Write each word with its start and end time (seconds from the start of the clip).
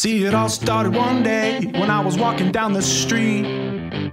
See, 0.00 0.24
it 0.24 0.32
all 0.34 0.48
started 0.48 0.96
one 0.96 1.22
day 1.22 1.60
when 1.78 1.90
I 1.90 2.00
was 2.00 2.16
walking 2.16 2.50
down 2.50 2.72
the 2.72 2.80
street. 2.80 3.44
I 3.44 4.12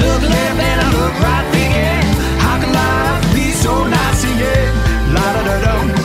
look 0.00 0.22
left 0.22 0.58
and 0.58 0.80
I 0.80 0.90
look 0.98 1.12
right, 1.20 1.44
thinking, 1.52 2.00
how 2.40 2.58
can 2.58 2.72
life 2.72 3.34
be 3.34 3.50
so 3.50 3.86
nice? 3.86 4.20
Singing, 4.20 4.72
la 5.12 5.32
da 5.34 5.42
da 5.44 5.60
dum, 5.60 5.99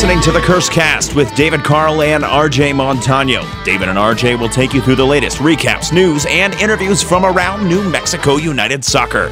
listening 0.00 0.22
to 0.22 0.32
the 0.32 0.40
Curse 0.40 0.70
Cast 0.70 1.14
with 1.14 1.34
David 1.34 1.62
Carl 1.62 2.00
and 2.00 2.24
RJ 2.24 2.74
Montano. 2.74 3.46
David 3.64 3.90
and 3.90 3.98
RJ 3.98 4.40
will 4.40 4.48
take 4.48 4.72
you 4.72 4.80
through 4.80 4.94
the 4.94 5.04
latest 5.04 5.36
recaps, 5.40 5.92
news, 5.92 6.24
and 6.26 6.54
interviews 6.54 7.02
from 7.02 7.26
around 7.26 7.68
New 7.68 7.86
Mexico 7.90 8.36
United 8.36 8.82
Soccer. 8.82 9.30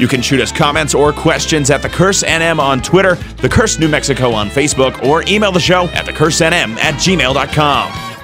You 0.00 0.08
can 0.08 0.22
shoot 0.22 0.40
us 0.40 0.50
comments 0.50 0.92
or 0.92 1.12
questions 1.12 1.70
at 1.70 1.82
The 1.82 1.88
Curse 1.88 2.24
NM 2.24 2.58
on 2.58 2.82
Twitter, 2.82 3.14
The 3.14 3.48
Curse 3.48 3.78
New 3.78 3.86
Mexico 3.86 4.32
on 4.32 4.48
Facebook, 4.48 5.00
or 5.04 5.22
email 5.28 5.52
the 5.52 5.60
show 5.60 5.84
at 5.84 6.06
thecursenm 6.06 6.76
at 6.78 6.94
gmail.com. 6.94 8.20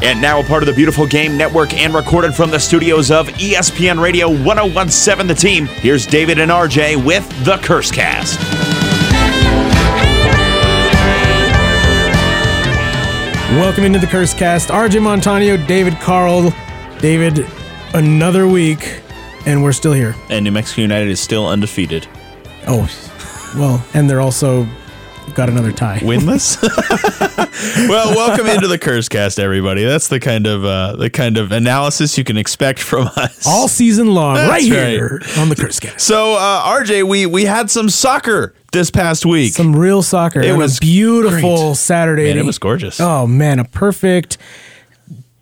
And 0.00 0.20
now 0.20 0.40
a 0.40 0.44
part 0.44 0.62
of 0.62 0.66
the 0.66 0.74
Beautiful 0.74 1.06
Game 1.06 1.38
Network 1.38 1.72
and 1.72 1.94
recorded 1.94 2.34
from 2.34 2.50
the 2.50 2.60
studios 2.60 3.10
of 3.10 3.28
ESPN 3.28 3.98
Radio 3.98 4.28
1017 4.28 5.26
The 5.26 5.34
Team, 5.34 5.64
here's 5.64 6.04
David 6.04 6.38
and 6.38 6.50
RJ 6.50 7.02
with 7.02 7.26
The 7.46 7.56
Curse 7.56 7.90
Cast. 7.90 8.59
Welcome 13.56 13.82
into 13.82 13.98
the 13.98 14.06
Curse 14.06 14.32
Cast. 14.32 14.68
RJ 14.68 15.02
Montano, 15.02 15.56
David 15.66 15.94
Carl. 15.94 16.52
David, 17.00 17.44
another 17.94 18.46
week, 18.46 19.02
and 19.44 19.60
we're 19.60 19.72
still 19.72 19.92
here. 19.92 20.14
And 20.28 20.44
New 20.44 20.52
Mexico 20.52 20.82
United 20.82 21.08
is 21.08 21.18
still 21.18 21.48
undefeated. 21.48 22.06
Oh, 22.68 22.88
well, 23.58 23.84
and 23.92 24.08
they're 24.08 24.20
also 24.20 24.68
got 25.34 25.48
another 25.48 25.72
tie. 25.72 25.98
Winless? 25.98 26.60
well, 27.88 28.14
welcome 28.14 28.46
into 28.46 28.68
the 28.68 28.78
Curse 28.78 29.08
Cast, 29.08 29.38
everybody. 29.38 29.84
That's 29.84 30.08
the 30.08 30.20
kind 30.20 30.46
of 30.46 30.64
uh, 30.64 30.96
the 30.96 31.10
kind 31.10 31.36
of 31.36 31.52
analysis 31.52 32.16
you 32.18 32.24
can 32.24 32.36
expect 32.36 32.78
from 32.78 33.08
us. 33.16 33.46
All 33.46 33.68
season 33.68 34.08
long, 34.14 34.36
right 34.36 34.62
That's 34.62 34.64
here 34.64 35.20
on 35.38 35.48
the 35.48 35.56
Curse 35.56 35.80
Cast. 35.80 36.00
so, 36.00 36.34
uh, 36.34 36.64
RJ, 36.64 37.08
we 37.08 37.26
we 37.26 37.44
had 37.44 37.70
some 37.70 37.88
soccer 37.88 38.54
this 38.72 38.90
past 38.90 39.26
week. 39.26 39.52
Some 39.52 39.74
real 39.74 40.02
soccer. 40.02 40.40
It 40.40 40.56
was 40.56 40.78
beautiful 40.78 41.68
great. 41.68 41.76
Saturday. 41.76 42.28
Man, 42.28 42.38
it 42.38 42.44
was 42.44 42.58
gorgeous. 42.58 43.00
Oh 43.00 43.26
man, 43.26 43.58
a 43.58 43.64
perfect 43.64 44.38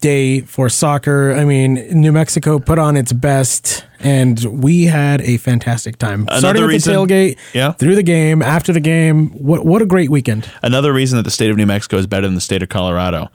day 0.01 0.43
for 0.43 0.69
soccer. 0.69 1.33
I 1.33 1.45
mean, 1.45 1.75
New 2.01 2.13
Mexico 2.13 2.59
put 2.59 2.79
on 2.79 2.97
its 2.97 3.13
best, 3.13 3.85
and 4.01 4.43
we 4.63 4.85
had 4.85 5.21
a 5.23 5.37
fantastic 5.39 5.99
time. 5.99 6.27
Starting 6.39 6.63
with 6.63 6.71
reason- 6.71 6.93
the 6.93 6.99
tailgate, 6.99 7.37
Yeah. 7.55 7.73
through 7.73 7.95
the 7.97 8.03
game, 8.03 8.43
after 8.43 8.73
the 8.73 8.81
game. 8.81 9.29
What 9.31 9.65
what 9.67 9.83
a 9.83 9.87
great 9.87 10.11
weekend! 10.11 10.49
Another 10.63 10.93
reason 10.93 11.17
that 11.17 11.23
the 11.25 11.31
state 11.31 11.51
of 11.51 11.57
New 11.57 11.67
Mexico 11.67 11.97
is 11.97 12.07
better 12.07 12.27
than 12.27 12.35
the 12.35 12.41
state 12.41 12.63
of 12.63 12.69
Colorado. 12.69 13.31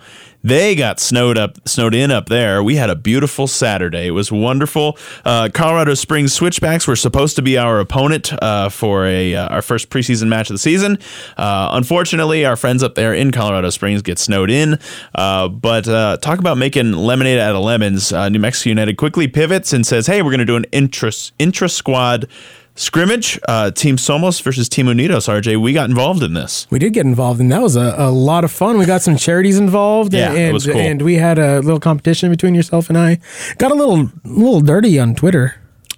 They 0.45 0.75
got 0.75 0.99
snowed 0.99 1.37
up, 1.37 1.57
snowed 1.69 1.95
in 1.95 2.11
up 2.11 2.27
there. 2.27 2.61
We 2.61 2.75
had 2.75 2.89
a 2.89 2.97
beautiful 2.97 3.47
Saturday. 3.47 4.07
It 4.07 4.11
was 4.11 4.29
wonderful. 4.29 4.97
Uh, 5.23 5.47
Colorado 5.53 5.93
Springs 5.93 6.33
Switchbacks 6.33 6.85
were 6.85 6.97
supposed 6.97 7.37
to 7.37 7.41
be 7.41 7.57
our 7.57 7.79
opponent 7.79 8.33
uh, 8.43 8.67
for 8.67 9.05
a 9.05 9.35
uh, 9.35 9.47
our 9.47 9.61
first 9.61 9.89
preseason 9.89 10.27
match 10.27 10.49
of 10.49 10.55
the 10.55 10.59
season. 10.59 10.99
Uh, 11.37 11.69
unfortunately, 11.71 12.43
our 12.45 12.57
friends 12.57 12.83
up 12.83 12.95
there 12.95 13.13
in 13.13 13.31
Colorado 13.31 13.69
Springs 13.69 14.01
get 14.01 14.19
snowed 14.19 14.49
in. 14.51 14.79
Uh, 15.15 15.47
but 15.47 15.87
uh, 15.87 16.17
talk 16.17 16.39
about 16.39 16.57
making 16.57 16.91
lemonade 16.91 17.39
out 17.39 17.55
of 17.55 17.61
lemons. 17.63 18.11
Uh, 18.11 18.27
New 18.27 18.39
Mexico 18.39 18.67
United 18.71 18.97
quickly 18.97 19.29
pivots 19.29 19.71
and 19.71 19.87
says, 19.87 20.07
"Hey, 20.07 20.21
we're 20.21 20.31
going 20.31 20.39
to 20.39 20.45
do 20.45 20.52
an 20.55 20.65
intra 20.71 21.11
intra 21.39 21.69
squad." 21.69 22.27
Scrimmage, 22.75 23.39
uh, 23.47 23.69
Team 23.69 23.97
Somos 23.97 24.41
versus 24.41 24.67
Team 24.67 24.87
Unidos. 24.87 25.27
RJ, 25.27 25.61
we 25.61 25.73
got 25.73 25.91
involved 25.91 26.23
in 26.23 26.33
this. 26.33 26.65
We 26.71 26.79
did 26.79 26.93
get 26.93 27.05
involved, 27.05 27.39
and 27.39 27.51
that 27.51 27.61
was 27.61 27.75
a, 27.75 27.93
a 27.99 28.09
lot 28.09 28.43
of 28.43 28.51
fun. 28.51 28.79
We 28.79 28.87
got 28.87 29.03
some 29.03 29.15
charities 29.15 29.59
involved, 29.59 30.11
Yeah, 30.11 30.29
and, 30.31 30.39
it 30.39 30.53
was 30.53 30.65
cool. 30.65 30.77
and 30.77 30.99
we 31.03 31.13
had 31.13 31.37
a 31.37 31.59
little 31.59 31.79
competition 31.79 32.31
between 32.31 32.55
yourself 32.55 32.89
and 32.89 32.97
I. 32.97 33.19
Got 33.59 33.69
a 33.69 33.75
little 33.75 34.09
little 34.25 34.61
dirty 34.61 34.97
on 34.99 35.13
Twitter. 35.13 35.53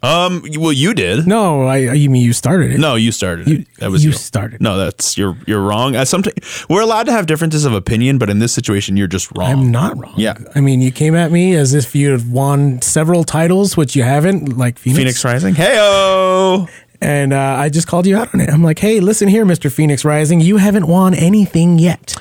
Um, 0.05 0.43
well, 0.57 0.71
you 0.71 0.93
did. 0.93 1.25
No, 1.27 1.63
I 1.67 1.77
you 1.93 2.09
mean 2.09 2.21
you 2.23 2.33
started 2.33 2.71
it? 2.71 2.79
No, 2.79 2.95
you 2.95 3.11
started. 3.11 3.47
You- 3.47 3.55
it. 3.59 3.67
That 3.79 3.91
was 3.91 4.03
you 4.03 4.11
you. 4.11 4.15
started. 4.17 4.61
No, 4.61 4.77
that's 4.77 5.17
you're 5.17 5.37
you're 5.47 5.61
wrong. 5.61 5.95
Sometimes 6.05 6.65
we're 6.69 6.81
allowed 6.81 7.05
to 7.07 7.11
have 7.11 7.25
differences 7.25 7.65
of 7.65 7.73
opinion, 7.73 8.17
but 8.17 8.29
in 8.29 8.39
this 8.39 8.53
situation, 8.53 8.97
you're 8.97 9.07
just 9.07 9.35
wrong. 9.35 9.49
I'm 9.51 9.71
not 9.71 9.97
wrong. 9.97 10.13
Yeah. 10.17 10.37
I 10.53 10.61
mean, 10.61 10.81
you 10.81 10.91
came 10.91 11.15
at 11.15 11.31
me 11.31 11.55
as 11.55 11.73
if 11.73 11.95
you 11.95 12.11
had 12.11 12.31
won 12.31 12.81
several 12.81 13.23
titles, 13.23 13.75
which 13.75 13.95
you 13.95 14.03
haven't, 14.03 14.57
like 14.57 14.77
Phoenix. 14.77 14.97
Phoenix 14.99 15.25
Rising. 15.25 15.55
Heyo. 15.55 16.69
And 17.01 17.33
uh, 17.33 17.37
I 17.59 17.69
just 17.69 17.87
called 17.87 18.05
you 18.07 18.17
out 18.17 18.33
on 18.33 18.39
it. 18.41 18.49
I'm 18.49 18.63
like, 18.63 18.79
hey, 18.79 18.99
listen 18.99 19.27
here, 19.27 19.45
Mr. 19.45 19.71
Phoenix 19.71 20.05
Rising, 20.05 20.39
you 20.39 20.57
haven't 20.57 20.87
won 20.87 21.13
anything 21.13 21.77
yet. 21.77 22.15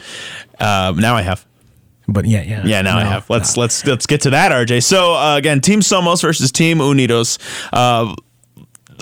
Uh, 0.58 0.92
now 0.96 1.14
I 1.16 1.22
have. 1.22 1.46
But 2.06 2.26
yeah, 2.26 2.42
yeah, 2.42 2.62
Yeah, 2.64 2.82
now 2.82 2.98
I 2.98 3.04
No, 3.04 3.10
have. 3.10 3.30
Let's 3.30 3.56
let's 3.56 3.84
let's 3.86 4.06
get 4.06 4.20
to 4.22 4.30
that, 4.30 4.52
RJ. 4.52 4.82
So 4.84 5.14
uh, 5.14 5.36
again, 5.36 5.60
Team 5.60 5.80
Somos 5.80 6.20
versus 6.22 6.52
Team 6.52 6.78
Unidos. 6.78 7.38
Uh, 7.72 8.14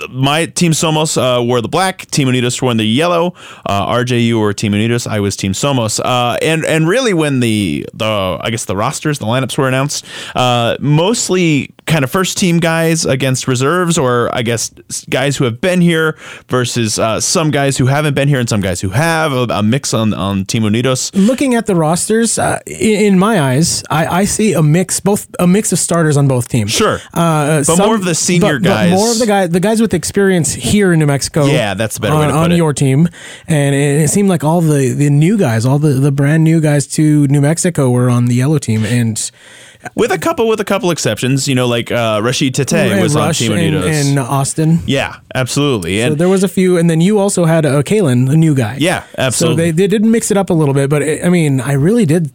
my 0.09 0.45
team 0.47 0.71
Somos 0.71 1.17
uh, 1.17 1.43
wore 1.43 1.61
the 1.61 1.67
black. 1.67 2.05
Team 2.07 2.27
Unidos 2.27 2.61
wore 2.61 2.73
the 2.73 2.83
yellow. 2.83 3.33
Uh, 3.65 3.85
RJU 3.93 4.39
were 4.39 4.53
Team 4.53 4.71
Unidos. 4.73 5.05
I 5.05 5.19
was 5.19 5.35
Team 5.35 5.51
Somos. 5.53 5.99
Uh, 6.03 6.37
and 6.41 6.65
and 6.65 6.87
really, 6.87 7.13
when 7.13 7.41
the 7.41 7.85
the 7.93 8.39
I 8.41 8.49
guess 8.49 8.65
the 8.65 8.75
rosters, 8.75 9.19
the 9.19 9.25
lineups 9.25 9.57
were 9.57 9.67
announced, 9.67 10.05
uh, 10.35 10.77
mostly 10.79 11.73
kind 11.85 12.03
of 12.03 12.11
first 12.11 12.37
team 12.37 12.59
guys 12.59 13.05
against 13.05 13.47
reserves, 13.47 13.97
or 13.97 14.29
I 14.33 14.41
guess 14.41 14.69
guys 15.09 15.37
who 15.37 15.43
have 15.45 15.59
been 15.61 15.81
here 15.81 16.17
versus 16.47 16.97
uh, 16.99 17.19
some 17.19 17.51
guys 17.51 17.77
who 17.77 17.87
haven't 17.87 18.13
been 18.13 18.27
here 18.27 18.39
and 18.39 18.47
some 18.49 18.61
guys 18.61 18.81
who 18.81 18.89
have 18.89 19.31
a, 19.33 19.47
a 19.49 19.63
mix 19.63 19.93
on 19.93 20.13
on 20.13 20.45
Team 20.45 20.63
Unidos. 20.63 21.11
looking 21.13 21.55
at 21.55 21.65
the 21.65 21.75
rosters, 21.75 22.37
uh, 22.39 22.59
in, 22.65 23.13
in 23.13 23.19
my 23.19 23.39
eyes, 23.41 23.83
I, 23.89 24.21
I 24.21 24.25
see 24.25 24.53
a 24.53 24.61
mix, 24.63 24.99
both 24.99 25.27
a 25.39 25.47
mix 25.47 25.71
of 25.71 25.79
starters 25.79 26.17
on 26.17 26.27
both 26.27 26.47
teams. 26.47 26.71
Sure. 26.71 26.99
uh, 27.13 27.63
But 27.67 27.77
more 27.79 27.95
of 27.95 28.05
the 28.05 28.15
senior 28.15 28.59
but- 28.59 28.63
but 28.63 28.69
guys. 28.69 28.91
more 28.91 29.11
of 29.11 29.19
the 29.19 29.25
guys, 29.25 29.49
the 29.49 29.59
guys 29.59 29.81
with 29.81 29.93
experience 29.93 30.53
here 30.53 30.93
in 30.93 30.99
New 30.99 31.05
Mexico. 31.07 31.45
Yeah, 31.45 31.73
that's 31.73 31.97
a 31.97 32.01
better 32.01 32.15
way 32.15 32.21
on, 32.23 32.27
to 32.29 32.33
put 32.33 32.39
on 32.45 32.51
it. 32.53 32.57
your 32.57 32.73
team, 32.73 33.07
and 33.47 33.75
it, 33.75 34.01
it 34.03 34.09
seemed 34.09 34.29
like 34.29 34.43
all 34.43 34.61
the 34.61 34.93
the 34.93 35.09
new 35.09 35.37
guys, 35.37 35.65
all 35.65 35.79
the 35.79 35.89
the 35.93 36.11
brand 36.11 36.43
new 36.43 36.61
guys 36.61 36.87
to 36.87 37.27
New 37.27 37.41
Mexico 37.41 37.89
were 37.89 38.09
on 38.09 38.25
the 38.27 38.35
yellow 38.35 38.57
team, 38.57 38.85
and 38.85 39.31
with 39.95 40.11
a 40.11 40.17
couple 40.17 40.47
with 40.47 40.59
a 40.59 40.65
couple 40.65 40.91
exceptions 40.91 41.47
you 41.47 41.55
know 41.55 41.67
like 41.67 41.91
uh 41.91 42.19
Rashid 42.23 42.55
Tetteh 42.55 43.01
was 43.01 43.15
on 43.15 43.27
Rush 43.27 43.39
team 43.39 43.51
and, 43.53 43.75
unidos 43.75 44.09
and 44.09 44.19
Austin. 44.19 44.79
yeah 44.85 45.17
absolutely 45.35 45.99
So 45.99 46.07
and 46.07 46.17
there 46.17 46.29
was 46.29 46.43
a 46.43 46.47
few, 46.47 46.77
and 46.77 46.89
then 46.89 47.01
you 47.01 47.19
also 47.19 47.45
had 47.45 47.65
uh, 47.65 47.81
Kalen, 47.83 48.31
a 48.31 48.35
new 48.35 48.53
guy. 48.55 48.77
Yeah, 48.79 49.03
absolutely. 49.17 49.55
So 49.55 49.65
they, 49.65 49.71
they 49.71 49.87
did 49.87 50.03
mix 50.05 50.31
it 50.31 50.37
up 50.37 50.49
a 50.49 50.53
little 50.53 50.73
bit, 50.73 50.89
but 50.89 51.01
it, 51.01 51.25
I 51.25 51.29
mean, 51.29 51.59
I 51.61 51.73
really 51.73 52.05
did. 52.05 52.31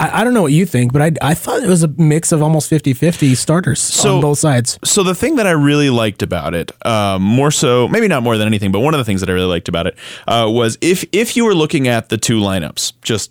I, 0.00 0.20
I 0.20 0.24
don't 0.24 0.34
know 0.34 0.42
what 0.42 0.52
you 0.52 0.66
think, 0.66 0.92
but 0.92 1.00
I, 1.02 1.12
I 1.22 1.34
thought 1.34 1.62
it 1.62 1.68
was 1.68 1.82
a 1.84 1.88
mix 1.88 2.32
of 2.32 2.42
almost 2.42 2.68
50 2.68 2.92
50 2.94 3.34
starters 3.34 3.80
So- 3.80 4.16
on 4.16 4.20
both 4.20 4.38
sides. 4.38 4.78
so 4.84 5.02
the 5.02 5.14
thing 5.14 5.36
that 5.36 5.46
I 5.46 5.52
really 5.52 5.88
liked 5.90 6.22
about 6.22 6.54
it, 6.54 6.72
um, 6.86 7.22
more 7.22 7.50
so, 7.50 7.86
maybe 7.88 8.08
not 8.08 8.22
more 8.22 8.36
than 8.36 8.46
anything, 8.46 8.72
but 8.72 8.80
one 8.80 8.94
of 8.94 8.98
the 8.98 9.04
things 9.04 9.20
that 9.20 9.30
I 9.30 9.32
really 9.32 9.46
liked 9.56 9.68
about 9.68 9.86
it 9.86 9.96
uh, 10.28 10.46
was 10.50 10.76
if 10.80 11.04
if 11.12 11.36
you 11.36 11.44
were 11.44 11.54
looking 11.54 11.86
at 11.88 12.08
the 12.08 12.18
two 12.18 12.40
lineups, 12.40 12.92
just 13.02 13.30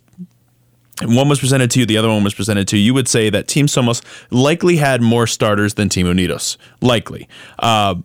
one 1.01 1.27
was 1.27 1.39
presented 1.39 1.71
to 1.71 1.79
you, 1.79 1.85
the 1.85 1.97
other 1.97 2.09
one 2.09 2.23
was 2.23 2.33
presented 2.33 2.67
to 2.69 2.77
you, 2.77 2.83
you 2.83 2.93
would 2.93 3.07
say 3.07 3.29
that 3.29 3.47
Team 3.47 3.65
Somos 3.65 4.01
likely 4.31 4.77
had 4.77 5.01
more 5.01 5.27
starters 5.27 5.73
than 5.73 5.89
Team 5.89 6.05
Unidos, 6.05 6.57
likely. 6.81 7.27
Uh, 7.59 7.95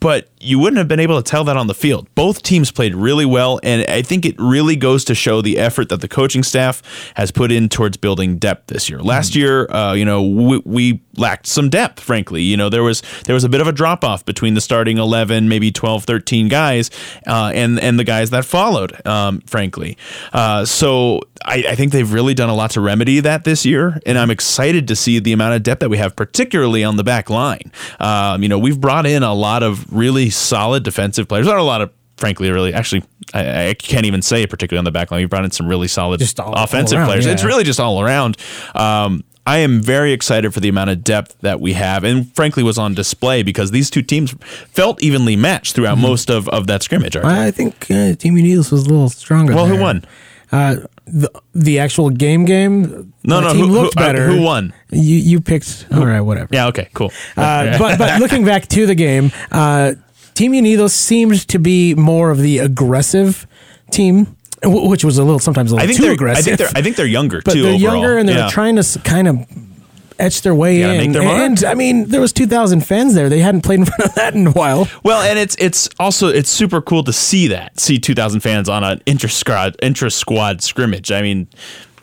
but 0.00 0.30
you 0.40 0.58
wouldn't 0.58 0.78
have 0.78 0.88
been 0.88 0.98
able 0.98 1.22
to 1.22 1.30
tell 1.30 1.44
that 1.44 1.58
on 1.58 1.66
the 1.66 1.74
field. 1.74 2.12
Both 2.14 2.42
teams 2.42 2.72
played 2.72 2.94
really 2.94 3.26
well, 3.26 3.60
and 3.62 3.88
I 3.88 4.00
think 4.00 4.24
it 4.24 4.34
really 4.38 4.74
goes 4.74 5.04
to 5.04 5.14
show 5.14 5.42
the 5.42 5.58
effort 5.58 5.90
that 5.90 6.00
the 6.00 6.08
coaching 6.08 6.42
staff 6.42 6.82
has 7.16 7.30
put 7.30 7.52
in 7.52 7.68
towards 7.68 7.98
building 7.98 8.38
depth 8.38 8.68
this 8.68 8.88
year. 8.88 9.00
Last 9.00 9.36
year, 9.36 9.70
uh, 9.70 9.92
you 9.92 10.06
know, 10.06 10.22
we, 10.22 10.62
we 10.64 11.02
lacked 11.16 11.46
some 11.46 11.68
depth, 11.68 12.00
frankly. 12.00 12.42
You 12.42 12.56
know, 12.56 12.68
there 12.68 12.82
was 12.82 13.02
there 13.24 13.34
was 13.34 13.44
a 13.44 13.48
bit 13.48 13.60
of 13.60 13.66
a 13.66 13.72
drop 13.72 14.04
off 14.04 14.24
between 14.24 14.54
the 14.54 14.60
starting 14.60 14.98
11, 14.98 15.48
maybe 15.48 15.70
12, 15.70 16.04
13 16.04 16.48
guys, 16.48 16.90
uh, 17.26 17.52
and 17.54 17.78
and 17.80 17.98
the 17.98 18.04
guys 18.04 18.30
that 18.30 18.44
followed, 18.44 19.04
um, 19.06 19.40
frankly. 19.42 19.96
Uh, 20.32 20.64
so 20.64 21.20
I, 21.44 21.64
I 21.68 21.74
think 21.74 21.92
they've 21.92 22.12
really 22.12 22.34
done 22.34 22.48
a 22.48 22.54
lot 22.54 22.72
to 22.72 22.80
remedy 22.80 23.20
that 23.20 23.44
this 23.44 23.64
year, 23.64 23.98
and 24.06 24.18
I'm 24.18 24.30
excited 24.30 24.88
to 24.88 24.96
see 24.96 25.18
the 25.18 25.32
amount 25.32 25.54
of 25.54 25.62
depth 25.62 25.80
that 25.80 25.88
we 25.88 25.98
have, 25.98 26.16
particularly 26.16 26.84
on 26.84 26.96
the 26.96 27.04
back 27.04 27.30
line. 27.30 27.72
Um, 27.98 28.42
you 28.42 28.48
know, 28.48 28.58
we've 28.58 28.80
brought 28.80 29.06
in 29.06 29.22
a 29.22 29.34
lot 29.34 29.62
of 29.62 29.92
really 29.92 30.30
solid 30.30 30.82
defensive 30.82 31.28
players. 31.28 31.46
Not 31.46 31.58
a 31.58 31.62
lot 31.62 31.80
of 31.80 31.90
frankly, 32.16 32.50
really, 32.50 32.74
actually, 32.74 33.02
I, 33.32 33.68
I 33.68 33.74
can't 33.74 34.04
even 34.04 34.20
say 34.22 34.46
particularly 34.46 34.78
on 34.78 34.84
the 34.84 34.90
back 34.92 35.10
line. 35.10 35.22
We've 35.22 35.30
brought 35.30 35.44
in 35.46 35.50
some 35.50 35.66
really 35.66 35.88
solid 35.88 36.22
all- 36.38 36.54
all 36.54 36.64
offensive 36.64 36.98
around, 36.98 37.06
players. 37.06 37.26
It's 37.26 37.42
really 37.42 37.64
just 37.64 37.80
all 37.80 38.00
around. 38.00 38.36
Um, 38.74 39.24
I 39.46 39.58
am 39.58 39.80
very 39.80 40.12
excited 40.12 40.52
for 40.54 40.60
the 40.60 40.68
amount 40.68 40.90
of 40.90 41.02
depth 41.02 41.36
that 41.40 41.60
we 41.60 41.72
have, 41.72 42.04
and 42.04 42.32
frankly, 42.34 42.62
was 42.62 42.78
on 42.78 42.94
display 42.94 43.42
because 43.42 43.70
these 43.70 43.90
two 43.90 44.02
teams 44.02 44.32
felt 44.68 45.02
evenly 45.02 45.34
matched 45.36 45.74
throughout 45.74 45.96
Mm-hmm. 45.96 46.06
most 46.06 46.30
of, 46.30 46.48
of 46.50 46.66
that 46.68 46.82
scrimmage. 46.82 47.16
I 47.16 47.50
think 47.50 47.86
uh, 47.90 48.14
Team 48.14 48.36
Unidos 48.36 48.70
was 48.70 48.86
a 48.86 48.88
little 48.90 49.08
stronger. 49.08 49.54
well, 49.54 49.66
who 49.66 49.78
won? 49.80 50.04
Uh, 50.52 50.76
the 51.06 51.30
the 51.54 51.78
actual 51.78 52.10
game 52.10 52.44
game. 52.44 53.12
No, 53.24 53.40
no, 53.40 53.52
team 53.52 53.66
who- 53.66 53.72
looked 53.72 53.98
who- 53.98 54.04
uh, 54.04 54.06
better. 54.06 54.26
who 54.28 54.42
won? 54.42 54.72
You 54.90 55.16
you 55.16 55.40
picked. 55.40 55.86
All 55.92 56.04
right, 56.06 56.20
whatever. 56.20 56.48
Yeah, 56.52 56.66
okay, 56.68 56.88
cool. 56.92 57.12
Uh, 57.36 57.78
but 57.78 57.98
but 57.98 58.20
looking 58.24 58.44
back 58.44 58.66
to 58.68 58.86
the 58.86 58.94
game, 58.94 59.32
uh, 59.50 59.94
Team 60.34 60.52
Unidos 60.52 60.90
seemed 60.90 61.46
to 61.48 61.58
be 61.58 61.94
more 61.94 62.30
of 62.30 62.38
the 62.38 62.58
aggressive 62.58 63.46
team, 63.90 64.36
which 64.64 65.04
was 65.04 65.18
a 65.18 65.24
little 65.24 65.38
sometimes 65.38 65.72
a 65.72 65.76
little 65.76 65.84
I 65.84 65.92
think 65.92 66.00
too 66.04 66.12
aggressive. 66.12 66.40
I 66.40 66.56
think 66.56 66.58
they're 66.58 66.68
I 66.76 66.82
think 66.82 66.96
they're 66.96 67.06
younger 67.06 67.40
but 67.44 67.54
too. 67.54 67.62
they're 67.62 67.74
overall. 67.74 67.94
younger 67.94 68.18
and 68.18 68.28
they're 68.28 68.38
Yeah. 68.38 68.48
trying 68.48 68.76
to 68.76 68.98
kind 69.04 69.26
of 69.28 69.38
etch 70.18 70.42
their 70.42 70.54
way 70.54 70.82
in. 70.82 70.96
make 70.98 71.12
their 71.12 71.22
and 71.22 71.64
I 71.64 71.72
mean, 71.72 72.08
there 72.10 72.20
was 72.20 72.32
two 72.32 72.46
thousand 72.46 72.82
fans 72.86 73.14
there. 73.14 73.28
They 73.30 73.38
hadn't 73.40 73.62
played 73.62 73.78
in 73.80 73.86
front 73.86 74.02
of 74.04 74.14
that 74.16 74.34
in 74.34 74.46
a 74.48 74.50
while. 74.52 74.86
Well, 75.02 75.22
and 75.22 75.38
it's 75.38 75.56
it's 75.58 75.88
also 75.98 76.28
it's 76.28 76.50
super 76.50 76.82
cool 76.82 77.02
to 77.04 77.12
see 77.12 77.46
that 77.48 77.80
see 77.80 77.98
2,000 77.98 78.40
fans 78.40 78.68
on 78.68 78.84
an 78.84 79.00
inter 79.06 79.28
squad 79.28 79.76
intra 79.82 80.10
squad 80.10 80.62
scrimmage. 80.62 81.10
I 81.10 81.22
mean, 81.22 81.48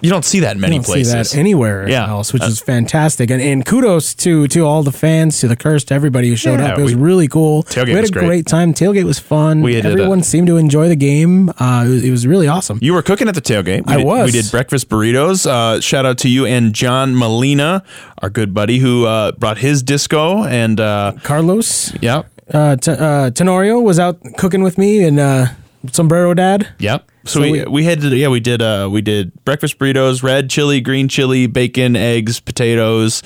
you 0.01 0.09
don't 0.09 0.23
see 0.25 0.41
that 0.41 0.55
in 0.55 0.61
many 0.61 0.79
places. 0.79 1.29
see 1.29 1.35
that 1.37 1.39
anywhere 1.39 1.89
Yeah. 1.89 2.07
else, 2.07 2.31
which 2.33 2.43
is 2.43 2.59
fantastic. 2.59 3.29
And, 3.31 3.41
and 3.41 3.65
kudos 3.65 4.13
to 4.15 4.47
to 4.49 4.65
all 4.65 4.83
the 4.83 4.91
fans, 4.91 5.39
to 5.39 5.47
the 5.47 5.55
curse, 5.55 5.83
to 5.85 5.93
everybody 5.93 6.29
who 6.29 6.35
showed 6.35 6.59
Yeah, 6.59 6.73
up. 6.73 6.79
It 6.79 6.83
was 6.83 6.95
we- 6.95 7.01
really 7.01 7.27
cool. 7.27 7.63
Tailgate 7.63 7.85
we 7.87 7.91
had 7.93 8.05
a 8.05 8.11
great. 8.11 8.25
great 8.25 8.45
time. 8.45 8.73
Tailgate 8.73 9.05
was 9.05 9.19
fun. 9.19 9.61
We 9.61 9.75
a- 9.75 9.83
Everyone 9.83 10.21
seemed 10.23 10.47
to 10.47 10.57
enjoy 10.57 10.87
the 10.87 10.95
game. 10.95 11.49
Uh, 11.59 11.85
it, 11.85 11.89
was, 11.89 12.03
it 12.03 12.11
was 12.11 12.27
really 12.27 12.47
awesome. 12.47 12.79
You 12.81 12.93
were 12.93 13.01
cooking 13.01 13.27
at 13.27 13.35
the 13.35 13.41
tailgate. 13.41 13.85
We 13.87 13.93
I 13.93 13.97
did, 13.97 14.05
was. 14.05 14.25
We 14.25 14.31
did 14.41 14.51
breakfast 14.51 14.89
burritos. 14.89 15.45
Uh, 15.49 15.81
shout 15.81 16.05
out 16.05 16.17
to 16.19 16.29
you 16.29 16.45
and 16.45 16.73
John 16.73 17.15
Molina, 17.15 17.83
our 18.21 18.29
good 18.29 18.53
buddy, 18.53 18.77
who 18.79 19.05
uh, 19.05 19.31
brought 19.33 19.57
his 19.59 19.81
disco 19.83 20.43
and 20.43 20.79
uh, 20.79 21.13
Carlos 21.23 21.93
yeah, 22.01 22.23
uh, 22.53 22.75
T- 22.75 22.91
uh, 22.91 23.31
Tenorio 23.31 23.79
was 23.79 23.99
out 23.99 24.17
cooking 24.37 24.61
with 24.63 24.77
me 24.77 25.03
and 25.03 25.19
uh, 25.19 25.47
Sombrero 25.93 26.33
Dad. 26.33 26.67
yeah. 26.79 26.99
So, 27.25 27.39
So 27.39 27.41
we, 27.41 27.51
we- 27.51 27.65
we 27.65 27.83
had 27.83 27.99
to, 28.01 28.15
yeah 28.15 28.29
we 28.29 28.39
did 28.39 28.61
uh, 28.61 28.87
we 28.91 29.01
did 29.01 29.31
breakfast 29.43 29.77
burritos, 29.79 30.23
red 30.23 30.49
chili, 30.49 30.79
green 30.81 31.07
chili, 31.09 31.45
bacon, 31.47 31.95
eggs, 31.95 32.39
potatoes. 32.39 33.21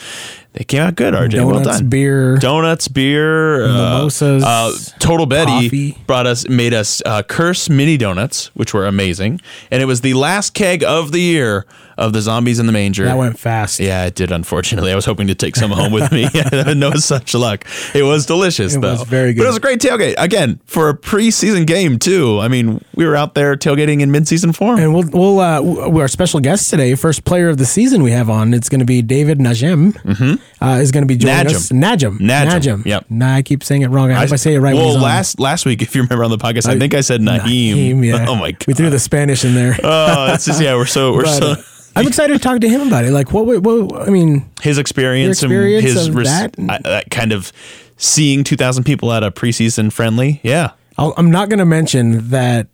They 0.53 0.65
came 0.65 0.81
out 0.81 0.95
good, 0.95 1.13
RJ. 1.13 1.36
well 1.45 1.59
Donuts, 1.59 1.80
done. 1.80 1.89
beer. 1.89 2.38
donuts, 2.38 2.88
beer, 2.89 3.63
uh, 3.63 3.68
Mimosas, 3.69 4.44
Uh, 4.44 4.74
Total 5.00 5.25
Betty 5.25 5.45
coffee. 5.69 5.98
brought 6.07 6.27
us, 6.27 6.45
made 6.50 6.74
us 6.74 7.01
uh, 7.06 7.24
Curse 7.24 7.69
mini 7.69 7.95
donuts, 7.95 8.48
which 8.53 8.74
were 8.74 8.86
amazing, 8.86 9.39
and 9.71 9.81
it 9.81 9.86
was 9.86 10.01
the 10.01 10.13
last 10.13 10.53
keg 10.53 10.83
of 10.83 11.13
the 11.13 11.21
year 11.21 11.65
of 11.98 12.12
the 12.13 12.19
zombies 12.21 12.57
in 12.59 12.65
the 12.65 12.71
manger. 12.71 13.06
That 13.06 13.18
went 13.18 13.38
fast. 13.39 13.80
Yeah, 13.80 14.06
it 14.06 14.15
did. 14.15 14.31
Unfortunately, 14.31 14.92
I 14.92 14.95
was 14.95 15.06
hoping 15.06 15.27
to 15.27 15.36
take 15.36 15.56
some 15.56 15.71
home 15.71 15.92
with 15.94 16.12
me. 16.12 16.27
no 16.74 16.92
such 16.95 17.33
luck. 17.36 17.65
It 17.94 18.03
was 18.03 18.25
delicious, 18.25 18.75
It 18.75 18.81
though. 18.81 18.94
was 18.94 19.03
very 19.03 19.33
good. 19.33 19.42
But 19.42 19.44
it 19.45 19.50
was 19.50 19.57
a 19.57 19.62
great 19.62 19.80
tailgate 19.80 20.15
again 20.18 20.59
for 20.65 20.89
a 20.89 20.98
preseason 20.98 21.65
game 21.68 21.98
too. 22.00 22.39
I 22.39 22.48
mean, 22.48 22.83
we 22.95 23.06
were 23.06 23.15
out 23.15 23.36
there 23.36 23.56
tailgating 23.56 24.01
in 24.01 24.09
midseason 24.12 24.53
form. 24.56 24.80
And 24.80 24.94
we'll, 24.95 25.07
we'll 25.13 25.39
uh, 25.39 26.00
our 26.00 26.07
special 26.07 26.39
guest 26.39 26.69
today, 26.71 26.95
first 26.95 27.24
player 27.24 27.50
of 27.50 27.57
the 27.57 27.65
season 27.65 28.01
we 28.03 28.12
have 28.12 28.30
on, 28.30 28.53
it's 28.53 28.68
going 28.68 28.80
to 28.80 28.86
be 28.86 29.01
David 29.03 29.38
Najem. 29.38 29.94
Mm-hmm. 30.01 30.40
Uh, 30.61 30.79
is 30.81 30.91
going 30.91 31.01
to 31.01 31.07
be 31.07 31.17
joining 31.17 31.47
Najem. 31.47 31.55
us. 31.55 31.69
Najem. 31.69 32.17
Najem, 32.19 32.85
yep. 32.85 33.05
Nah, 33.09 33.35
I 33.35 33.41
keep 33.41 33.63
saying 33.63 33.81
it 33.81 33.88
wrong. 33.89 34.11
I 34.11 34.15
hope 34.15 34.31
I, 34.31 34.35
say 34.35 34.53
it 34.53 34.59
right. 34.59 34.75
Well, 34.75 34.99
last 34.99 35.39
last 35.39 35.65
week, 35.65 35.81
if 35.81 35.95
you 35.95 36.03
remember 36.03 36.23
on 36.23 36.29
the 36.31 36.38
podcast, 36.38 36.67
I, 36.67 36.77
think 36.77 36.93
I 36.93 37.01
said 37.01 37.21
Naheem. 37.21 37.73
Naheem, 37.95 38.05
yeah. 38.05 38.25
Oh 38.29 38.35
my 38.35 38.51
god. 38.51 38.67
We 38.67 38.73
threw 38.73 38.89
the 38.89 38.99
Spanish 38.99 39.43
in 39.43 39.55
there. 39.55 39.75
Oh, 39.83 40.33
it's 40.33 40.45
just 40.45 40.61
yeah. 40.61 40.75
We're 40.75 40.85
so 40.85 41.13
we're 41.13 41.23
But, 41.23 41.39
so. 41.39 41.45
uh, 41.51 41.55
I'm 41.95 42.07
excited 42.07 42.33
to 42.33 42.39
talk 42.39 42.61
to 42.61 42.69
him 42.69 42.88
about 42.88 43.03
it. 43.05 43.11
Like, 43.11 43.33
what? 43.33 43.45
What? 43.47 43.63
what 43.63 44.07
I 44.07 44.11
mean, 44.11 44.49
his 44.61 44.77
experience, 44.77 45.41
experience 45.43 45.85
and 45.85 45.97
his 45.97 46.11
res- 46.11 46.27
that? 46.27 46.55
uh, 46.57 46.77
that 46.83 47.09
kind 47.11 47.31
of 47.33 47.51
seeing 47.97 48.43
2,000 48.43 48.83
people 48.83 49.11
at 49.11 49.23
a 49.23 49.31
preseason 49.31 49.91
friendly. 49.91 50.39
Yeah. 50.43 50.71
I'll, 50.97 51.13
I'm 51.17 51.29
not 51.31 51.49
going 51.49 51.59
to 51.59 51.65
mention 51.65 52.29
that 52.29 52.67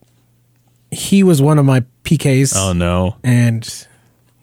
he 0.91 1.23
was 1.23 1.41
one 1.41 1.57
of 1.59 1.65
my 1.65 1.83
PKs, 2.03 2.53
Oh 2.55 2.73
no. 2.73 3.15
and 3.23 3.86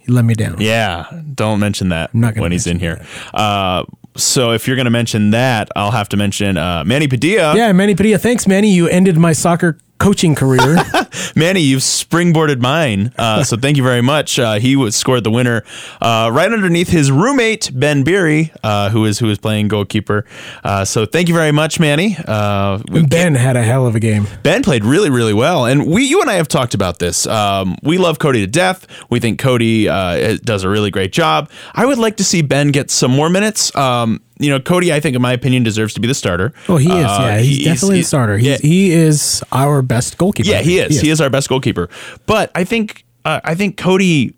he 0.05 0.13
let 0.13 0.25
me 0.25 0.35
down. 0.35 0.57
Yeah. 0.61 1.07
Don't 1.35 1.61
mention 1.61 1.89
that 1.89 2.15
not 2.15 2.37
when 2.37 2.53
he's 2.53 2.67
in 2.67 2.79
here. 2.79 3.05
Uh, 3.33 3.85
so 4.17 4.53
if 4.53 4.67
you're 4.67 4.77
going 4.77 4.85
to 4.85 4.91
mention 4.91 5.31
that, 5.31 5.71
I'll 5.75 5.91
have 5.91 6.09
to 6.11 6.17
mention 6.17 6.57
uh, 6.57 6.85
Manny 6.85 7.09
Padilla. 7.09 7.57
Yeah, 7.57 7.73
Manny 7.73 7.95
Padilla. 7.95 8.19
Thanks, 8.19 8.47
Manny. 8.47 8.71
You 8.73 8.87
ended 8.89 9.17
my 9.17 9.33
soccer 9.33 9.79
coaching 9.99 10.35
career. 10.35 10.77
Manny, 11.37 11.61
you've 11.61 11.83
springboarded 11.83 12.61
mine. 12.61 13.13
Uh, 13.17 13.45
so 13.45 13.57
thank 13.57 13.77
you 13.77 13.83
very 13.83 14.03
much. 14.03 14.39
Uh, 14.39 14.59
he 14.59 14.77
was 14.77 14.97
scored 14.97 15.25
the 15.25 15.31
winner 15.31 15.65
uh, 16.01 16.31
right 16.33 16.53
underneath 16.53 16.89
his 16.89 17.11
roommate 17.11 17.71
Ben 17.73 18.05
Beaury, 18.05 18.53
uh, 18.63 18.91
who 18.91 19.05
is 19.05 19.19
who 19.19 19.29
is 19.31 19.39
playing 19.39 19.69
goalkeeper. 19.69 20.25
Uh, 20.63 20.85
so 20.85 21.07
thank 21.07 21.29
you 21.29 21.35
very 21.35 21.53
much, 21.53 21.81
Manny. 21.81 22.17
Uh, 22.27 22.79
ben 23.09 23.35
had 23.35 23.57
a 23.57 23.63
hell 23.63 23.87
of 23.87 23.95
a 23.95 24.01
game. 24.01 24.27
Ben 24.43 24.63
played 24.63 24.85
really, 24.85 25.11
really 25.11 25.35
well, 25.35 25.67
and 25.67 25.87
we, 25.87 26.05
you 26.05 26.21
and 26.21 26.31
I 26.31 26.35
have 26.35 26.49
talked 26.49 26.75
about 26.75 26.99
this. 26.99 27.27
Um, 27.27 27.77
we 27.83 27.99
love 27.99 28.19
Cody 28.19 28.41
to 28.41 28.47
death. 28.47 28.87
We 29.11 29.21
think 29.21 29.39
Cody 29.39 29.89
uh, 29.89 30.39
does 30.45 30.65
a 30.65 30.69
really 30.69 30.91
great 30.91 31.13
job. 31.13 31.51
I 31.75 31.87
would 31.87 31.99
like 31.99 32.17
to 32.19 32.25
see 32.25 32.43
Ben 32.43 32.69
get 32.69 32.91
some 32.91 33.11
more 33.11 33.31
minutes. 33.31 33.75
Um, 33.77 34.21
you 34.39 34.51
know, 34.51 34.61
Cody, 34.61 34.93
I 34.93 35.01
think, 35.01 35.15
in 35.15 35.23
my 35.23 35.33
opinion, 35.33 35.63
deserves 35.63 35.95
to 35.95 36.01
be 36.01 36.09
the 36.09 36.15
starter. 36.15 36.53
Oh, 36.69 36.77
he 36.77 36.89
is. 36.89 37.05
Uh, 37.05 37.19
yeah, 37.21 37.39
he's, 37.39 37.65
definitely 37.65 37.99
the 37.99 38.05
starter. 38.05 38.37
He's, 38.37 38.47
yeah. 38.47 38.57
He 38.59 38.93
is 38.93 39.43
our 39.53 39.81
best 39.83 40.19
goalkeeper. 40.19 40.49
Yeah, 40.49 40.63
he 40.63 40.79
is. 40.79 41.01
He 41.01 41.11
is 41.11 41.21
our 41.21 41.31
best 41.31 41.49
goalkeeper. 41.49 41.89
But 42.27 42.51
I 42.55 42.65
think 42.65 43.05
uh, 43.25 43.41
I 43.45 43.55
think 43.55 43.77
Cody. 43.77 44.35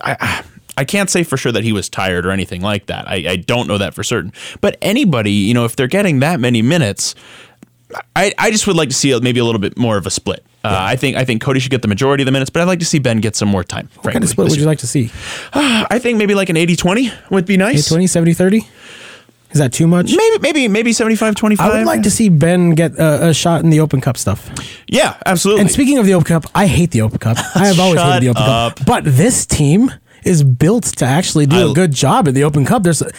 I, 0.00 0.44
I 0.76 0.84
can't 0.84 1.08
say 1.08 1.22
for 1.22 1.36
sure 1.36 1.52
that 1.52 1.62
he 1.62 1.72
was 1.72 1.88
tired 1.88 2.26
or 2.26 2.32
anything 2.32 2.60
like 2.60 2.86
that. 2.86 3.06
I, 3.06 3.14
I 3.28 3.36
don't 3.36 3.68
know 3.68 3.78
that 3.78 3.94
for 3.94 4.02
certain. 4.02 4.32
But 4.60 4.76
anybody, 4.82 5.30
you 5.30 5.54
know, 5.54 5.64
if 5.64 5.76
they're 5.76 5.86
getting 5.86 6.18
that 6.18 6.40
many 6.40 6.62
minutes, 6.62 7.14
I, 8.16 8.32
I 8.38 8.50
just 8.50 8.66
would 8.66 8.74
like 8.74 8.88
to 8.88 8.94
see 8.94 9.18
maybe 9.20 9.38
a 9.38 9.44
little 9.44 9.60
bit 9.60 9.78
more 9.78 9.96
of 9.96 10.06
a 10.06 10.10
split. 10.10 10.44
Uh, 10.64 10.78
I 10.80 10.96
think 10.96 11.16
I 11.16 11.26
think 11.26 11.42
Cody 11.42 11.60
should 11.60 11.70
get 11.70 11.82
the 11.82 11.88
majority 11.88 12.22
of 12.22 12.26
the 12.26 12.32
minutes, 12.32 12.50
but 12.50 12.62
I'd 12.62 12.68
like 12.68 12.78
to 12.78 12.86
see 12.86 12.98
Ben 12.98 13.20
get 13.20 13.36
some 13.36 13.50
more 13.50 13.62
time. 13.62 13.90
What 14.00 14.12
kind 14.12 14.24
of 14.24 14.30
split 14.30 14.48
would 14.48 14.58
you 14.58 14.64
like 14.64 14.78
to 14.78 14.86
see? 14.86 15.10
I 15.52 15.98
think 15.98 16.16
maybe 16.16 16.34
like 16.34 16.48
an 16.48 16.56
80-20 16.56 17.30
would 17.30 17.44
be 17.44 17.58
nice. 17.58 17.86
20, 17.86 18.06
70, 18.06 18.32
30? 18.32 18.66
Is 19.54 19.60
that 19.60 19.72
too 19.72 19.86
much? 19.86 20.12
Maybe 20.16 20.38
maybe 20.40 20.68
maybe 20.68 20.90
75-25. 20.90 21.60
I 21.60 21.78
would 21.78 21.86
like 21.86 22.02
to 22.02 22.10
see 22.10 22.28
Ben 22.28 22.70
get 22.70 22.98
a, 22.98 23.28
a 23.28 23.34
shot 23.34 23.62
in 23.62 23.70
the 23.70 23.78
Open 23.78 24.00
Cup 24.00 24.16
stuff. 24.16 24.50
Yeah, 24.88 25.16
absolutely. 25.24 25.60
And 25.62 25.70
speaking 25.70 25.98
of 25.98 26.06
the 26.06 26.14
Open 26.14 26.26
Cup, 26.26 26.46
I 26.56 26.66
hate 26.66 26.90
the 26.90 27.02
Open 27.02 27.18
Cup. 27.18 27.36
I 27.54 27.68
have 27.68 27.78
always 27.78 28.00
hated 28.00 28.22
the 28.24 28.28
Open 28.30 28.42
up. 28.42 28.76
Cup. 28.78 28.86
But 28.86 29.04
this 29.04 29.46
team 29.46 29.92
is 30.24 30.42
built 30.42 30.84
to 30.84 31.04
actually 31.04 31.46
do 31.46 31.68
I- 31.68 31.70
a 31.70 31.72
good 31.74 31.92
job 31.92 32.26
at 32.26 32.34
the 32.34 32.42
Open 32.42 32.64
Cup. 32.64 32.82
There's 32.82 33.00
a, 33.00 33.10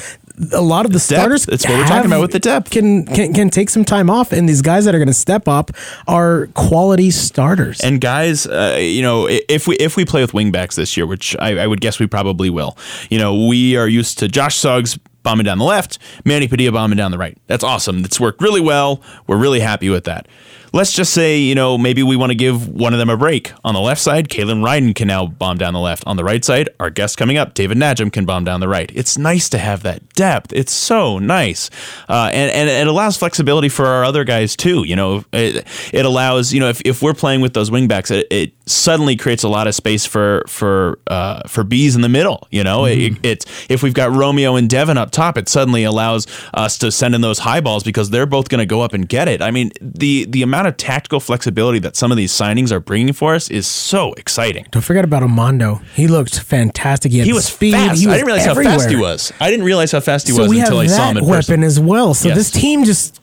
a 0.52 0.60
lot 0.62 0.86
of 0.86 0.92
the 0.92 1.00
starters. 1.00 1.46
That's 1.46 1.66
what 1.66 1.78
we're 1.78 1.88
talking 1.88 2.08
about 2.08 2.20
with 2.20 2.34
the 2.34 2.40
depth. 2.40 2.70
Can, 2.70 3.06
can 3.06 3.34
can 3.34 3.50
take 3.50 3.70
some 3.70 3.86
time 3.86 4.10
off, 4.10 4.34
and 4.34 4.50
these 4.50 4.62
guys 4.62 4.84
that 4.84 4.94
are 4.94 4.98
going 5.00 5.08
to 5.08 5.14
step 5.14 5.48
up 5.48 5.72
are 6.06 6.48
quality 6.48 7.12
starters. 7.12 7.80
And 7.80 8.02
guys, 8.02 8.46
uh, 8.46 8.78
you 8.78 9.02
know, 9.02 9.30
if 9.30 9.68
we 9.68 9.78
if 9.78 9.96
we 9.96 10.04
play 10.04 10.20
with 10.20 10.34
wingbacks 10.34 10.76
this 10.76 10.98
year, 10.98 11.08
which 11.08 11.34
I, 11.40 11.60
I 11.60 11.68
would 11.68 11.80
guess 11.80 11.98
we 11.98 12.08
probably 12.08 12.50
will, 12.50 12.78
you 13.10 13.20
know, 13.20 13.48
we 13.48 13.78
are 13.78 13.88
used 13.88 14.20
to 14.20 14.28
Josh 14.28 14.58
Suggs 14.58 15.00
bombing 15.26 15.44
down 15.44 15.58
the 15.58 15.66
left, 15.66 16.00
Manny 16.24 16.48
Padilla 16.48 16.72
bombing 16.72 16.98
down 16.98 17.12
the 17.12 17.18
right. 17.18 17.38
That's 17.48 17.64
awesome. 17.64 18.02
That's 18.02 18.20
worked 18.20 18.42
really 18.42 18.62
well. 18.62 19.02
We're 19.28 19.36
really 19.38 19.60
happy 19.60 19.90
with 19.90 20.06
that. 20.06 20.28
Let's 20.76 20.92
just 20.92 21.14
say, 21.14 21.38
you 21.38 21.56
know, 21.56 21.78
maybe 21.78 22.04
we 22.04 22.18
want 22.18 22.32
to 22.32 22.36
give 22.36 22.68
one 22.68 22.92
of 22.92 23.00
them 23.00 23.10
a 23.10 23.16
break. 23.16 23.54
On 23.64 23.74
the 23.74 23.80
left 23.80 24.02
side, 24.02 24.28
Kalen 24.28 24.62
Ryden 24.62 24.94
can 24.94 25.08
now 25.08 25.26
bomb 25.26 25.58
down 25.58 25.74
the 25.74 25.80
left. 25.80 26.04
On 26.06 26.18
the 26.18 26.24
right 26.26 26.44
side, 26.44 26.68
our 26.82 26.90
guest 26.90 27.18
coming 27.18 27.38
up, 27.38 27.54
David 27.54 27.78
Najem, 27.78 28.12
can 28.12 28.26
bomb 28.26 28.44
down 28.44 28.60
the 28.60 28.68
right. 28.68 28.92
It's 28.94 29.18
nice 29.18 29.48
to 29.52 29.58
have 29.58 29.84
that 29.84 30.10
depth. 30.16 30.52
It's 30.52 30.74
so 30.74 31.18
nice. 31.18 31.70
Uh, 32.10 32.30
and, 32.34 32.52
and 32.52 32.70
it 32.70 32.88
allows 32.88 33.16
flexibility 33.16 33.70
for 33.70 33.86
our 33.86 34.04
other 34.04 34.26
guys, 34.26 34.58
too. 34.58 34.84
You 34.84 34.98
know, 34.98 35.24
it, 35.32 35.66
it 35.94 36.06
allows, 36.06 36.54
you 36.54 36.60
know, 36.60 36.68
if, 36.68 36.82
if 36.84 37.02
we're 37.02 37.14
playing 37.14 37.40
with 37.40 37.54
those 37.54 37.70
wingbacks, 37.70 38.12
it, 38.12 38.28
it 38.30 38.52
suddenly 38.66 39.16
creates 39.16 39.44
a 39.44 39.48
lot 39.48 39.68
of 39.68 39.76
space 39.76 40.06
for 40.06 40.44
for 40.48 41.00
uh, 41.08 41.48
for 41.48 41.64
bees 41.64 41.96
in 41.96 42.02
the 42.02 42.10
middle. 42.10 42.48
You 42.52 42.66
know, 42.66 42.86
it, 42.86 43.14
it's 43.24 43.46
if 43.70 43.82
we've 43.82 43.94
got 43.94 44.12
Romeo 44.12 44.56
and 44.56 44.70
Devon 44.70 44.98
up 44.98 45.12
top, 45.12 45.38
it 45.38 45.48
suddenly 45.48 45.84
allows 45.84 46.28
us 46.54 46.78
to 46.80 46.92
send 46.92 47.16
in 47.16 47.22
those 47.22 47.40
high 47.40 47.62
balls 47.62 47.84
because 47.84 48.10
they're 48.10 48.26
both 48.26 48.50
going 48.50 48.60
to 48.60 48.66
go 48.66 48.82
up 48.82 48.94
and 48.94 49.08
get 49.08 49.28
it. 49.28 49.42
I 49.42 49.52
mean, 49.52 49.72
the 49.80 50.26
the 50.26 50.42
amount 50.42 50.65
of 50.68 50.78
tactical 50.78 51.20
flexibility 51.20 51.80
that 51.80 51.96
some 51.96 52.12
of 52.12 52.18
these 52.18 52.32
signings 52.32 52.72
are 52.72 52.80
bringing 52.80 53.14
for 53.14 53.36
us 53.36 53.50
is 53.50 53.68
so 53.68 54.14
exciting. 54.14 54.66
Don't 54.72 54.82
forget 54.82 55.04
about 55.04 55.24
Amando. 55.24 55.84
He 55.94 56.08
looked 56.08 56.40
fantastic. 56.40 57.12
He 57.12 57.22
He 57.24 57.34
was 57.34 57.46
speed. 57.46 57.74
fast. 57.74 58.02
He 58.02 58.08
I 58.08 58.14
didn't 58.14 58.26
realize 58.28 58.46
how 58.46 58.56
fast 58.56 58.90
he 58.90 58.96
was. 58.96 59.32
I 59.40 59.50
didn't 59.50 59.66
realize 59.66 59.92
how 59.92 60.00
fast 60.00 60.28
he 60.28 60.34
so 60.34 60.42
was 60.44 60.50
we 60.50 60.60
until 60.60 60.80
I 60.80 60.88
saw 60.88 61.10
him 61.12 61.18
in 61.18 61.26
weapon 61.26 61.38
person. 61.38 61.64
as 61.64 61.80
well. 61.80 62.14
So 62.14 62.28
Yes. 62.30 62.38
this 62.38 62.52
team 62.52 62.84
just, 62.86 63.20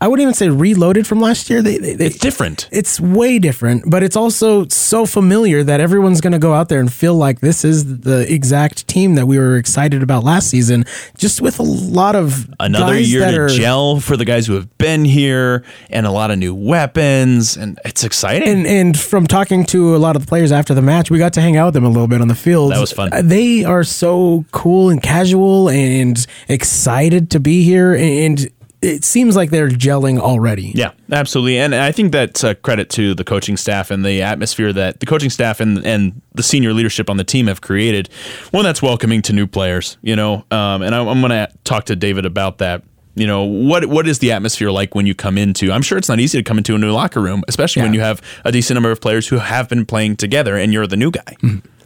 I 0.00 0.08
wouldn't 0.08 0.22
even 0.22 0.34
say 0.34 0.50
reloaded 0.50 1.06
from 1.06 1.20
last 1.20 1.48
year. 1.48 1.62
They, 1.62 1.78
they, 1.78 1.94
they 1.94 2.06
It's 2.06 2.18
different. 2.18 2.68
it's 2.70 3.00
way 3.00 3.38
different, 3.38 3.84
but 3.88 4.02
it's 4.02 4.16
also 4.16 4.66
so 4.68 5.06
familiar 5.06 5.64
that 5.64 5.80
everyone's 5.80 6.20
going 6.20 6.32
to 6.34 6.38
go 6.38 6.52
out 6.52 6.68
there 6.68 6.80
and 6.80 6.92
feel 6.92 7.14
like 7.14 7.40
this 7.40 7.64
is 7.64 8.00
the 8.00 8.30
exact 8.30 8.86
team 8.86 9.14
that 9.14 9.26
we 9.26 9.38
were 9.38 9.56
excited 9.56 10.02
about 10.02 10.22
last 10.24 10.50
season, 10.50 10.84
just 11.16 11.40
with 11.40 11.58
a 11.58 11.62
lot 11.62 12.16
of 12.16 12.50
Another 12.60 12.98
year 12.98 13.30
to 13.30 13.40
are, 13.44 13.48
gel 13.48 13.98
for 14.00 14.16
the 14.16 14.24
guys 14.26 14.46
who 14.46 14.54
have 14.54 14.76
been 14.76 15.04
here, 15.06 15.64
and 15.88 16.04
a 16.06 16.10
lot 16.10 16.30
of 16.30 16.38
new 16.38 16.54
weapons, 16.54 17.56
and 17.56 17.78
it's 17.84 18.04
exciting. 18.04 18.46
And, 18.48 18.66
and 18.66 18.98
from 18.98 19.26
talking 19.26 19.64
to 19.66 19.96
a 19.96 19.98
lot 19.98 20.16
of 20.16 20.22
the 20.22 20.28
players 20.28 20.52
after 20.52 20.74
the 20.74 20.82
match, 20.82 21.10
we 21.10 21.18
got 21.18 21.32
to 21.34 21.40
hang 21.40 21.56
out 21.56 21.66
with 21.66 21.74
them 21.74 21.84
a 21.84 21.88
little 21.88 22.08
bit 22.08 22.20
on 22.20 22.28
the 22.28 22.34
field. 22.34 22.72
That 22.72 22.80
was 22.80 22.92
fun. 22.92 23.10
Uh, 23.12 23.22
They 23.22 23.64
are 23.64 23.84
so 23.84 24.44
cool 24.50 24.90
and 24.90 25.02
casual 25.02 25.70
and 25.70 26.26
excited 26.48 27.30
to 27.30 27.40
be 27.40 27.62
here, 27.64 27.94
and 27.94 28.50
it 28.84 29.04
seems 29.04 29.34
like 29.34 29.50
they're 29.50 29.70
gelling 29.70 30.18
already. 30.18 30.72
Yeah, 30.74 30.92
absolutely. 31.10 31.58
And 31.58 31.74
I 31.74 31.90
think 31.90 32.12
that's 32.12 32.44
a 32.44 32.54
credit 32.54 32.90
to 32.90 33.14
the 33.14 33.24
coaching 33.24 33.56
staff 33.56 33.90
and 33.90 34.04
the 34.04 34.22
atmosphere 34.22 34.72
that 34.72 35.00
the 35.00 35.06
coaching 35.06 35.30
staff 35.30 35.60
and, 35.60 35.84
and 35.86 36.20
the 36.34 36.42
senior 36.42 36.72
leadership 36.72 37.08
on 37.08 37.16
the 37.16 37.24
team 37.24 37.46
have 37.46 37.60
created. 37.60 38.08
One 38.50 38.64
that's 38.64 38.82
welcoming 38.82 39.22
to 39.22 39.32
new 39.32 39.46
players, 39.46 39.96
you 40.02 40.14
know. 40.14 40.44
Um, 40.50 40.82
and 40.82 40.94
I, 40.94 40.98
I'm 40.98 41.20
going 41.20 41.30
to 41.30 41.48
talk 41.64 41.84
to 41.86 41.96
David 41.96 42.26
about 42.26 42.58
that. 42.58 42.82
You 43.16 43.28
know, 43.28 43.44
what 43.44 43.86
what 43.86 44.08
is 44.08 44.18
the 44.18 44.32
atmosphere 44.32 44.72
like 44.72 44.96
when 44.96 45.06
you 45.06 45.14
come 45.14 45.38
into? 45.38 45.70
I'm 45.70 45.82
sure 45.82 45.96
it's 45.96 46.08
not 46.08 46.18
easy 46.18 46.36
to 46.36 46.42
come 46.42 46.58
into 46.58 46.74
a 46.74 46.78
new 46.78 46.90
locker 46.90 47.20
room, 47.20 47.44
especially 47.46 47.82
when 47.82 47.94
you 47.94 48.00
have 48.00 48.20
a 48.44 48.50
decent 48.50 48.74
number 48.74 48.90
of 48.90 49.00
players 49.00 49.28
who 49.28 49.38
have 49.38 49.68
been 49.68 49.86
playing 49.86 50.16
together 50.16 50.56
and 50.56 50.72
you're 50.72 50.88
the 50.88 50.96
new 50.96 51.12
guy. 51.12 51.36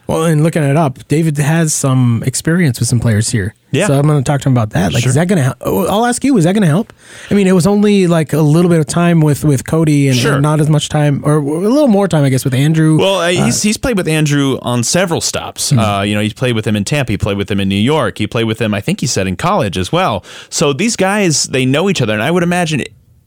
Well, 0.09 0.25
and 0.25 0.43
looking 0.43 0.63
it 0.63 0.75
up, 0.75 1.07
David 1.09 1.37
has 1.37 1.75
some 1.75 2.23
experience 2.27 2.81
with 2.81 2.89
some 2.89 2.99
players 2.99 3.29
here. 3.29 3.55
Yeah. 3.73 3.89
So 3.89 3.99
I'm 3.99 4.07
going 4.07 4.25
to 4.25 4.27
talk 4.27 4.41
to 4.41 4.49
him 4.49 4.55
about 4.55 4.71
that. 4.71 4.95
Like, 4.95 5.03
Sure. 5.03 5.11
is 5.11 5.17
that 5.17 5.29
going 5.29 5.37
to 5.37 5.43
help? 5.43 5.59
Oh, 5.61 5.87
I'll 5.87 6.07
ask 6.07 6.25
you, 6.25 6.35
is 6.39 6.45
that 6.45 6.55
going 6.55 6.63
to 6.63 6.67
help? 6.69 6.95
I 7.31 7.35
mean, 7.35 7.47
it 7.47 7.53
was 7.53 7.67
only 7.67 8.07
like 8.07 8.33
a 8.33 8.41
little 8.41 8.71
bit 8.71 8.81
of 8.81 8.87
time 8.87 9.21
with, 9.21 9.45
with 9.45 9.67
Cody 9.67 10.09
and, 10.09 10.17
Sure. 10.17 10.33
and 10.33 10.43
not 10.43 10.61
as 10.61 10.71
much 10.71 10.89
time, 10.89 11.21
or 11.27 11.35
a 11.37 11.43
little 11.43 11.89
more 11.89 12.09
time, 12.09 12.25
I 12.25 12.31
guess, 12.31 12.43
with 12.43 12.55
Andrew. 12.55 12.97
Well, 12.97 13.21
uh, 13.21 13.29
he's 13.29 13.63
he's 13.63 13.77
played 13.77 13.99
with 13.99 14.09
Andrew 14.09 14.59
on 14.63 14.83
several 14.83 15.21
stops. 15.21 15.69
Hmm. 15.69 15.79
Uh, 15.79 16.01
you 16.03 16.15
know, 16.15 16.23
he's 16.23 16.33
played 16.33 16.55
with 16.55 16.67
him 16.67 16.75
in 16.75 16.85
Tampa. 16.85 17.13
He 17.13 17.19
played 17.19 17.37
with 17.37 17.51
him 17.51 17.61
in 17.61 17.69
New 17.69 17.75
York. 17.77 18.17
He 18.17 18.27
played 18.27 18.45
with 18.45 18.63
him, 18.63 18.73
I 18.73 18.81
think 18.81 19.01
he 19.03 19.07
said, 19.07 19.27
in 19.27 19.37
college 19.37 19.77
as 19.77 19.93
well. 19.93 20.25
So 20.49 20.73
these 20.73 20.97
guys, 20.97 21.45
they 21.45 21.67
know 21.67 21.91
each 21.91 22.01
other, 22.01 22.15
and 22.15 22.23
I 22.23 22.31
would 22.31 22.43
imagine, 22.43 22.83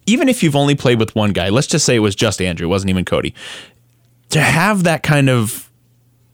even 0.07 0.27
if 0.27 0.41
you've 0.41 0.55
only 0.55 0.73
played 0.73 0.97
with 0.97 1.13
one 1.13 1.31
guy, 1.31 1.49
let's 1.49 1.67
just 1.67 1.85
say 1.85 1.95
it 1.95 1.99
was 1.99 2.15
just 2.15 2.41
Andrew, 2.41 2.65
it 2.65 2.69
wasn't 2.71 2.89
even 2.89 3.05
Cody, 3.05 3.35
to 4.31 4.41
have 4.41 4.81
that 4.85 5.03
kind 5.03 5.29
of 5.29 5.69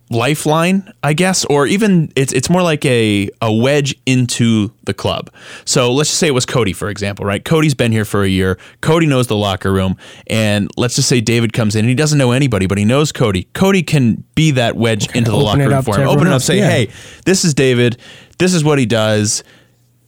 lifeline, 0.09 0.91
I 1.03 1.13
guess, 1.13 1.43
or 1.45 1.67
even 1.67 2.11
it's 2.15 2.31
it's 2.33 2.49
more 2.49 2.61
like 2.61 2.85
a 2.85 3.29
a 3.41 3.53
wedge 3.53 3.95
into 4.05 4.71
the 4.83 4.93
club. 4.93 5.29
So 5.65 5.91
let's 5.93 6.09
just 6.09 6.19
say 6.19 6.27
it 6.27 6.33
was 6.33 6.45
Cody, 6.45 6.73
for 6.73 6.89
example, 6.89 7.25
right? 7.25 7.43
Cody's 7.43 7.73
been 7.73 7.91
here 7.91 8.05
for 8.05 8.23
a 8.23 8.27
year. 8.27 8.57
Cody 8.81 9.05
knows 9.05 9.27
the 9.27 9.35
locker 9.35 9.71
room, 9.71 9.97
and 10.27 10.69
let's 10.77 10.95
just 10.95 11.09
say 11.09 11.21
David 11.21 11.53
comes 11.53 11.75
in 11.75 11.79
and 11.79 11.89
he 11.89 11.95
doesn't 11.95 12.17
know 12.17 12.31
anybody, 12.31 12.67
but 12.67 12.77
he 12.77 12.85
knows 12.85 13.11
Cody. 13.11 13.47
Cody 13.53 13.83
can 13.83 14.23
be 14.35 14.51
that 14.51 14.75
wedge 14.75 15.13
into 15.15 15.31
the 15.31 15.37
locker 15.37 15.67
room 15.67 15.81
for 15.83 15.97
him. 15.97 16.07
Open 16.07 16.27
it 16.27 16.33
up, 16.33 16.41
say, 16.41 16.59
yeah. 16.59 16.69
hey, 16.69 16.91
this 17.25 17.43
is 17.43 17.53
David. 17.53 17.97
This 18.37 18.53
is 18.53 18.63
what 18.63 18.79
he 18.79 18.85
does. 18.85 19.43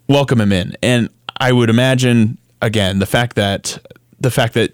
Welcome 0.08 0.40
him 0.40 0.52
in. 0.52 0.76
And 0.82 1.10
I 1.38 1.52
would 1.52 1.70
imagine 1.70 2.38
again 2.62 3.00
the 3.00 3.06
fact 3.06 3.36
that 3.36 3.80
the 4.20 4.32
fact 4.32 4.54
that 4.54 4.74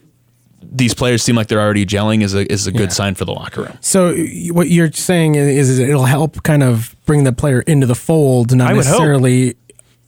these 0.72 0.94
players 0.94 1.24
seem 1.24 1.36
like 1.36 1.48
they're 1.48 1.60
already 1.62 1.86
gelling 1.86 2.22
is 2.24 2.34
a 2.34 2.52
is 2.52 2.68
a 2.68 2.72
good 2.72 2.82
Yeah. 2.82 2.88
sign 2.90 3.16
for 3.16 3.26
the 3.26 3.34
locker 3.34 3.62
room. 3.64 3.78
so 3.82 4.16
what 4.52 4.70
you're 4.70 4.92
saying 4.92 5.36
is, 5.36 5.70
is 5.70 5.80
it'll 5.80 6.06
help 6.06 6.44
kind 6.44 6.64
of 6.64 6.96
bring 7.06 7.24
the 7.24 7.34
player 7.34 7.62
into 7.62 7.86
the 7.88 7.96
fold, 7.96 8.56
not 8.56 8.68
I 8.72 8.76
hope. 8.76 8.84
necessarily 8.86 9.56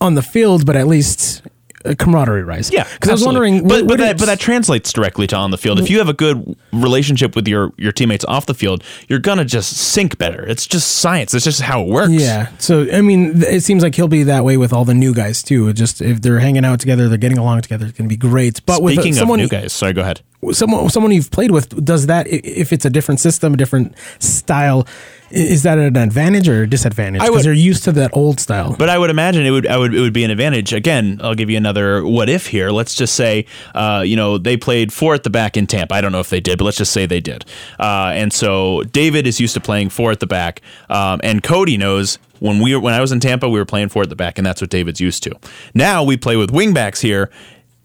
on 0.00 0.14
the 0.14 0.22
field, 0.22 0.64
but 0.66 0.76
at 0.76 0.86
least 0.86 1.42
a 1.44 1.50
camaraderie 1.96 2.42
rise. 2.42 2.70
Yeah, 2.72 2.86
Because 2.94 3.10
I 3.10 3.12
was 3.12 3.24
wondering, 3.24 3.66
but 3.66 3.86
but 3.86 3.98
that 3.98 4.18
but 4.18 4.26
that 4.26 4.40
translates 4.40 4.92
directly 4.92 5.26
to 5.28 5.36
on 5.36 5.50
the 5.50 5.58
field. 5.58 5.78
If 5.78 5.90
you 5.90 5.98
have 5.98 6.08
a 6.08 6.12
good 6.14 6.56
relationship 6.72 7.34
with 7.36 7.46
your 7.48 7.72
your 7.76 7.92
teammates 7.92 8.24
off 8.24 8.46
the 8.46 8.54
field, 8.54 8.82
you're 9.08 9.18
gonna 9.18 9.44
just 9.44 9.76
sync 9.76 10.18
better. 10.18 10.44
It's 10.46 10.66
just 10.66 10.96
science. 10.98 11.34
It's 11.34 11.44
just 11.44 11.60
how 11.60 11.82
it 11.82 11.88
works. 11.88 12.12
Yeah. 12.12 12.48
So 12.58 12.86
I 12.92 13.00
mean, 13.00 13.42
it 13.42 13.62
seems 13.62 13.82
like 13.82 13.94
he'll 13.94 14.08
be 14.08 14.22
that 14.24 14.44
way 14.44 14.56
with 14.56 14.72
all 14.72 14.84
the 14.84 14.94
new 14.94 15.14
guys 15.14 15.42
too. 15.42 15.72
Just 15.72 16.00
if 16.02 16.22
they're 16.22 16.38
hanging 16.40 16.64
out 16.64 16.80
together, 16.80 17.08
they're 17.08 17.18
getting 17.18 17.38
along 17.38 17.60
together, 17.62 17.86
it's 17.86 17.96
going 17.96 18.08
to 18.08 18.12
be 18.12 18.16
great. 18.16 18.64
But 18.66 18.82
with 18.82 18.92
uh, 18.98 19.02
Speaking 19.02 19.12
of 19.14 19.18
someone, 19.18 19.38
new 19.38 19.48
guys, 19.48 19.72
sorry, 19.72 19.92
go 19.92 20.02
ahead. 20.02 20.20
someone, 20.52 20.88
someone 20.90 21.12
you've 21.12 21.30
played 21.30 21.50
with, 21.50 21.84
does 21.84 22.06
that 22.06 22.26
if 22.28 22.72
it's 22.72 22.84
a 22.84 22.90
different 22.90 23.20
system, 23.20 23.54
a 23.54 23.56
different 23.56 23.94
style, 24.18 24.86
is 25.30 25.62
that 25.64 25.78
an 25.78 25.96
advantage 25.96 26.48
or 26.48 26.62
a 26.62 26.66
disadvantage? 26.68 27.20
Because 27.22 27.44
they're 27.44 27.52
used 27.52 27.84
to 27.84 27.92
that 27.92 28.10
old 28.14 28.40
style. 28.40 28.74
But 28.78 28.88
I 28.88 28.98
would 28.98 29.10
imagine 29.10 29.44
it 29.44 29.50
would 29.50 29.66
I 29.66 29.76
would 29.76 29.94
it 29.94 30.00
would 30.00 30.12
be 30.12 30.24
an 30.24 30.30
advantage. 30.30 30.72
Again, 30.72 31.20
I'll 31.22 31.34
give 31.34 31.50
you 31.50 31.56
another 31.56 32.04
what 32.06 32.28
if 32.28 32.46
here. 32.46 32.70
Let's 32.70 32.94
just 32.94 33.14
say, 33.14 33.46
uh, 33.74 34.02
you 34.06 34.16
know, 34.16 34.38
they 34.38 34.56
played 34.56 34.92
four 34.92 35.14
at 35.14 35.22
the 35.24 35.30
back 35.30 35.56
in 35.56 35.66
Tampa. 35.66 35.94
I 35.94 36.00
don't 36.00 36.12
know 36.12 36.20
if 36.20 36.30
they 36.30 36.40
did, 36.40 36.58
but 36.58 36.64
let's 36.64 36.78
just 36.78 36.92
say 36.92 37.06
they 37.06 37.20
did. 37.20 37.44
Uh, 37.78 38.12
and 38.14 38.32
so 38.32 38.82
David 38.84 39.26
is 39.26 39.40
used 39.40 39.54
to 39.54 39.60
playing 39.60 39.90
four 39.90 40.10
at 40.10 40.20
the 40.20 40.26
back, 40.26 40.62
um, 40.88 41.20
and 41.22 41.42
Cody 41.42 41.76
knows 41.76 42.18
when 42.40 42.60
we 42.60 42.74
when 42.76 42.94
I 42.94 43.00
was 43.00 43.12
in 43.12 43.20
Tampa, 43.20 43.48
we 43.48 43.58
were 43.58 43.64
playing 43.66 43.88
four 43.88 44.02
at 44.04 44.08
the 44.08 44.16
back, 44.16 44.38
and 44.38 44.46
that's 44.46 44.60
what 44.60 44.70
David's 44.70 45.00
used 45.00 45.22
to. 45.24 45.34
Now 45.74 46.02
we 46.04 46.16
play 46.16 46.36
with 46.36 46.50
wingbacks 46.52 47.00
here. 47.02 47.30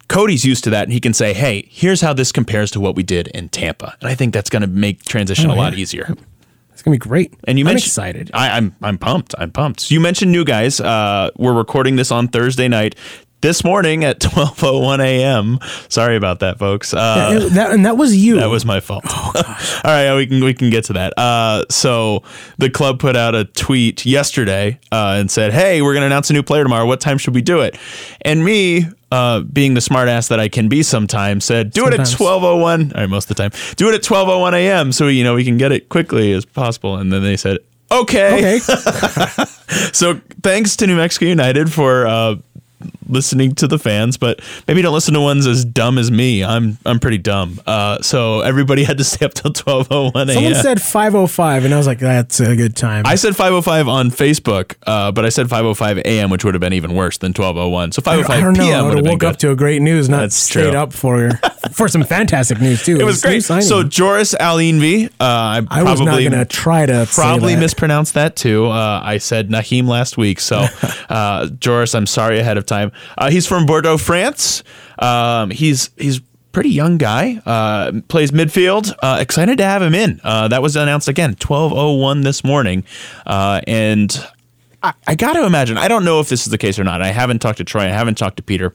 Cody's 0.10 0.46
used 0.46 0.64
to 0.66 0.70
that, 0.70 0.84
and 0.84 0.94
he 0.94 1.00
can 1.00 1.14
say, 1.14 1.34
"Hey, 1.34 1.68
here's 1.72 2.02
how 2.02 2.14
this 2.14 2.32
compares 2.32 2.70
to 2.72 2.80
what 2.80 2.96
we 2.96 3.04
did 3.04 3.28
in 3.30 3.50
Tampa." 3.50 3.96
And 4.02 4.10
I 4.10 4.16
think 4.16 4.34
that's 4.34 4.50
going 4.50 4.62
to 4.62 4.68
make 4.68 5.04
transition 5.06 5.50
Oh, 5.50 5.54
a 5.54 5.56
lot 5.56 5.74
yeah. 5.74 5.80
easier. 5.80 6.14
It's 6.84 6.88
going 6.90 7.00
to 7.00 7.06
be 7.06 7.10
great. 7.10 7.34
And 7.46 7.58
you 7.58 7.64
I'm 7.64 7.76
mentioned 7.76 7.88
excited. 7.88 8.32
I, 8.34 8.58
I'm 8.58 8.76
I'm 8.82 8.98
pumped. 8.98 9.34
I'm 9.38 9.52
pumped. 9.52 9.80
So 9.80 9.94
you 9.94 10.02
mentioned 10.02 10.34
new 10.34 10.44
guys. 10.44 10.82
Uh, 10.82 11.30
we're 11.38 11.54
recording 11.54 11.96
this 11.96 12.12
on 12.12 12.28
Thursday 12.28 12.68
night. 12.68 12.96
This 13.44 13.66
morning 13.66 14.06
at 14.06 14.20
12:01 14.22 15.00
a.m. 15.02 15.60
Sorry 15.90 16.16
about 16.16 16.40
that, 16.40 16.58
folks. 16.60 16.94
Uh, 16.94 17.30
And 17.34 17.52
that, 17.58 17.72
and 17.72 17.86
that 17.86 17.98
was 17.98 18.16
you. 18.16 18.36
that 18.38 18.50
was 18.50 18.64
my 18.64 18.80
fault. 18.80 19.04
All 19.36 19.44
right, 19.84 20.16
we 20.16 20.26
can 20.28 20.42
we 20.42 20.54
can 20.54 20.70
get 20.70 20.86
to 20.86 20.94
that. 20.94 21.12
Uh, 21.20 21.66
so 21.70 22.24
the 22.58 22.70
club 22.70 23.00
put 23.00 23.18
out 23.18 23.36
a 23.36 23.44
tweet 23.44 24.06
yesterday 24.06 24.80
uh, 24.94 25.18
and 25.20 25.30
said, 25.30 25.52
"Hey, 25.52 25.82
we're 25.82 25.92
going 25.94 26.04
to 26.04 26.06
announce 26.06 26.30
a 26.30 26.34
new 26.34 26.42
player 26.42 26.64
tomorrow. 26.64 26.86
What 26.86 27.02
time 27.02 27.18
should 27.18 27.36
we 27.36 27.42
do 27.42 27.60
it?" 27.60 27.78
And 28.22 28.46
me, 28.46 28.86
uh, 29.12 29.42
being 29.42 29.74
the 29.74 29.82
smartass 29.82 30.30
that 30.30 30.40
I 30.40 30.48
can 30.48 30.70
be 30.70 30.82
sometimes, 30.82 31.44
said, 31.44 31.72
"Do 31.72 31.86
it 31.86 31.94
at 32.00 32.08
Sometimes. 32.08 32.16
12:01." 32.16 32.96
All 32.96 33.02
right, 33.02 33.10
most 33.10 33.30
of 33.30 33.36
the 33.36 33.44
time, 33.44 33.52
do 33.76 33.90
it 33.90 33.96
at 33.96 34.04
12:01 34.04 34.54
a.m. 34.54 34.94
So 34.94 35.10
you 35.10 35.26
know 35.26 35.36
we 35.36 35.44
can 35.44 35.58
get 35.58 35.74
it 35.74 35.90
quickly 35.90 36.32
as 36.32 36.46
possible. 36.46 36.96
And 36.96 37.12
then 37.12 37.22
they 37.24 37.36
said, 37.36 37.58
"Okay." 37.92 38.58
okay. 38.58 39.44
So 39.92 40.22
thanks 40.44 40.78
to 40.78 40.88
New 40.88 40.96
Mexico 40.96 41.26
United 41.26 41.74
for 41.74 42.08
uh, 42.08 42.36
listening 43.08 43.56
to 43.56 43.68
the 43.68 43.78
fans, 43.80 44.18
but 44.18 44.42
maybe 44.68 44.82
don't 44.82 44.94
listen 44.94 45.14
to 45.14 45.22
ones 45.22 45.46
as 45.48 45.64
dumb 45.66 45.98
as 45.98 46.12
me. 46.12 46.44
I'm 46.44 46.78
I'm 46.86 47.00
pretty 47.00 47.18
dumb. 47.18 47.60
Uh, 47.66 48.02
so 48.02 48.42
everybody 48.42 48.84
had 48.84 48.98
to 48.98 49.04
stay 49.14 49.26
up 49.26 49.34
till 49.34 49.52
12:01 49.54 50.14
a.m. 50.16 50.28
Someone 50.34 50.56
said 50.56 50.82
505, 50.82 51.66
and 51.66 51.74
I 51.74 51.78
was 51.78 51.88
like, 51.88 52.00
that's 52.00 52.40
a 52.40 52.56
good 52.56 52.76
time. 52.76 53.04
I 53.06 53.16
said 53.16 53.34
5:05 53.34 53.88
on 53.88 54.10
Facebook, 54.12 54.76
uh, 54.88 55.12
but 55.12 55.26
I 55.26 55.30
said 55.30 55.48
5:05 55.48 56.00
a.m., 56.00 56.30
which 56.30 56.44
would 56.46 56.54
have 56.54 56.62
been 56.62 56.74
even 56.74 56.94
worse 56.94 57.18
than 57.18 57.34
12:01. 57.34 57.94
So 57.94 58.02
5:05 58.02 58.30
I 58.30 58.40
don't 58.42 58.54
know. 58.58 58.64
p.m. 58.64 58.80
I 58.80 58.82
would 58.88 58.98
have 58.98 59.06
woke 59.06 59.24
up 59.24 59.38
to 59.38 59.52
a 59.52 59.56
great 59.56 59.82
news, 59.82 60.10
not 60.10 60.22
That's 60.22 60.36
stayed 60.36 60.72
true. 60.72 60.80
up 60.80 60.94
for 60.94 61.32
for 61.72 61.88
some 61.88 62.04
fantastic 62.04 62.60
news 62.62 62.84
too. 62.84 62.98
it 62.98 63.04
was 63.04 63.24
new 63.24 63.30
great. 63.42 63.64
So 63.64 63.84
Joris 63.84 64.34
Ahlinvi, 64.36 65.08
uh, 65.08 65.10
I, 65.20 65.62
I 65.70 65.84
was 65.84 66.00
not 66.00 66.20
going 66.20 66.32
to 66.32 66.46
try 66.46 66.86
to 66.86 67.08
probably 67.14 67.56
that. 67.56 67.62
mispronounced 67.62 68.14
that 68.16 68.36
too. 68.36 68.68
Uh, 68.68 69.02
I 69.04 69.18
said 69.18 69.50
Nahim 69.50 69.88
last 69.88 70.18
week, 70.18 70.40
so 70.40 70.66
uh, 71.10 71.48
Joris, 71.48 71.94
I'm 71.96 72.06
sorry 72.06 72.40
ahead 72.40 72.58
of 72.58 72.66
time. 72.66 72.92
Uh, 73.18 73.30
he's 73.30 73.46
from 73.48 73.66
Bordeaux, 73.66 73.98
France. 73.98 74.64
Um, 75.00 75.50
he's 75.52 75.90
he's 75.98 76.22
pretty 76.52 76.70
young 76.70 76.98
guy. 76.98 77.42
Uh, 77.46 77.92
plays 78.08 78.32
midfield. 78.32 78.94
Uh, 79.02 79.18
excited 79.20 79.58
to 79.58 79.64
have 79.64 79.82
him 79.82 79.96
in. 79.96 80.22
Uh, 80.24 80.48
that 80.50 80.62
was 80.62 80.76
announced 80.76 81.08
again 81.08 81.36
12:01 81.36 82.24
this 82.24 82.44
morning, 82.44 82.84
uh, 83.26 83.62
and 83.68 84.26
I, 84.84 84.94
I 85.08 85.16
got 85.16 85.34
to 85.34 85.46
imagine. 85.46 85.78
I 85.78 85.88
don't 85.88 86.06
know 86.06 86.20
if 86.20 86.30
this 86.30 86.42
is 86.46 86.52
the 86.52 86.58
case 86.58 86.78
or 86.78 86.84
not. 86.84 87.02
I 87.02 87.08
haven't 87.08 87.40
talked 87.40 87.58
to 87.58 87.64
Troy. 87.64 87.84
I 87.84 87.88
haven't 87.88 88.18
talked 88.18 88.38
to 88.38 88.44
Peter. 88.44 88.74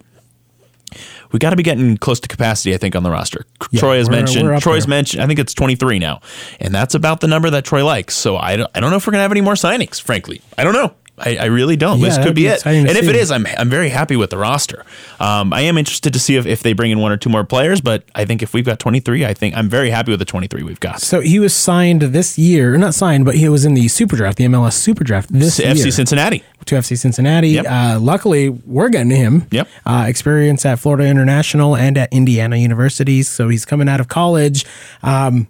We 1.31 1.39
got 1.39 1.51
to 1.51 1.57
be 1.57 1.63
getting 1.63 1.99
close 1.99 2.19
to 2.21 2.29
capacity, 2.29 2.75
I 2.75 2.79
think, 2.79 2.97
on 2.97 3.03
the 3.03 3.11
roster. 3.11 3.45
Yeah, 3.71 3.81
Troy 3.81 3.99
has 3.99 4.09
we're- 4.09 4.19
mentioned. 4.23 4.49
we're 4.49 4.59
Troy's 4.61 4.85
there. 4.87 4.91
mentioned. 4.91 5.23
I 5.23 5.27
think 5.27 5.39
it's 5.39 5.53
23 5.53 5.99
now, 5.99 6.21
and 6.59 6.75
that's 6.75 6.95
about 6.95 7.21
the 7.21 7.27
number 7.27 7.51
that 7.51 7.67
Troy 7.67 7.85
likes. 7.85 8.17
So 8.17 8.39
I 8.39 8.57
don't, 8.57 8.71
I 8.75 8.81
don't 8.81 8.91
know 8.91 8.97
if 8.97 9.07
we're 9.07 9.11
gonna 9.11 9.23
have 9.25 9.31
any 9.31 9.43
more 9.43 9.53
signings. 9.53 10.01
Frankly, 10.01 10.41
I 10.57 10.65
don't 10.65 10.73
know. 10.73 10.95
I, 11.21 11.37
I 11.37 11.45
really 11.47 11.77
don't. 11.77 11.99
Yeah, 11.99 12.09
this 12.09 12.19
could 12.19 12.35
be 12.35 12.43
be 12.43 12.47
it. 12.49 12.67
And 12.67 12.89
if 12.89 13.09
it 13.09 13.17
is, 13.17 13.31
I'm 13.31 13.47
I'm 13.47 13.69
very 13.69 13.89
happy 13.89 14.17
with 14.17 14.31
the 14.31 14.39
roster. 14.39 14.85
Um, 15.21 15.53
I 15.53 15.63
am 15.63 15.79
interested 15.79 16.13
to 16.13 16.19
see 16.19 16.37
if, 16.37 16.47
if 16.47 16.63
they 16.63 16.73
bring 16.73 16.91
in 16.91 16.99
one 16.99 17.13
or 17.13 17.17
two 17.17 17.31
more 17.31 17.45
players, 17.45 17.81
but 17.81 18.05
I 18.15 18.25
think 18.25 18.43
if 18.43 18.55
we've 18.55 18.65
got 18.65 18.79
23, 18.79 19.25
I 19.25 19.35
think 19.35 19.57
I'm 19.57 19.69
very 19.69 19.91
happy 19.91 20.11
with 20.11 20.21
the 20.21 20.25
23 20.25 20.63
we've 20.63 20.81
got. 20.81 21.01
So 21.01 21.21
he 21.21 21.39
was 21.39 21.55
signed 21.55 22.03
this 22.03 22.39
year, 22.39 22.77
not 22.77 22.95
signed, 22.95 23.25
but 23.25 23.35
he 23.35 23.49
was 23.49 23.65
in 23.65 23.75
the 23.75 23.89
Super 23.89 24.17
Draft, 24.17 24.39
the 24.39 24.45
MLS 24.45 24.75
Super 24.75 25.05
Draft 25.05 25.33
this 25.33 25.59
FC 25.59 25.65
year 25.65 25.87
FC 25.87 25.93
Cincinnati. 25.93 26.45
to 26.65 26.75
FC 26.75 26.99
Cincinnati. 26.99 27.49
Yep. 27.51 27.67
Uh, 27.69 27.99
luckily, 28.01 28.49
we're 28.49 28.89
getting 28.89 29.11
him. 29.11 29.47
Yep. 29.51 29.69
Uh, 29.85 30.05
experience 30.09 30.65
at 30.65 30.79
Florida 30.79 31.07
International 31.07 31.77
and 31.77 31.99
at 31.99 32.13
Indiana 32.13 32.57
University. 32.57 33.23
So 33.23 33.49
he's 33.49 33.65
coming 33.65 33.89
out 33.89 34.01
of 34.01 34.09
college. 34.09 34.65
Um, 35.03 35.49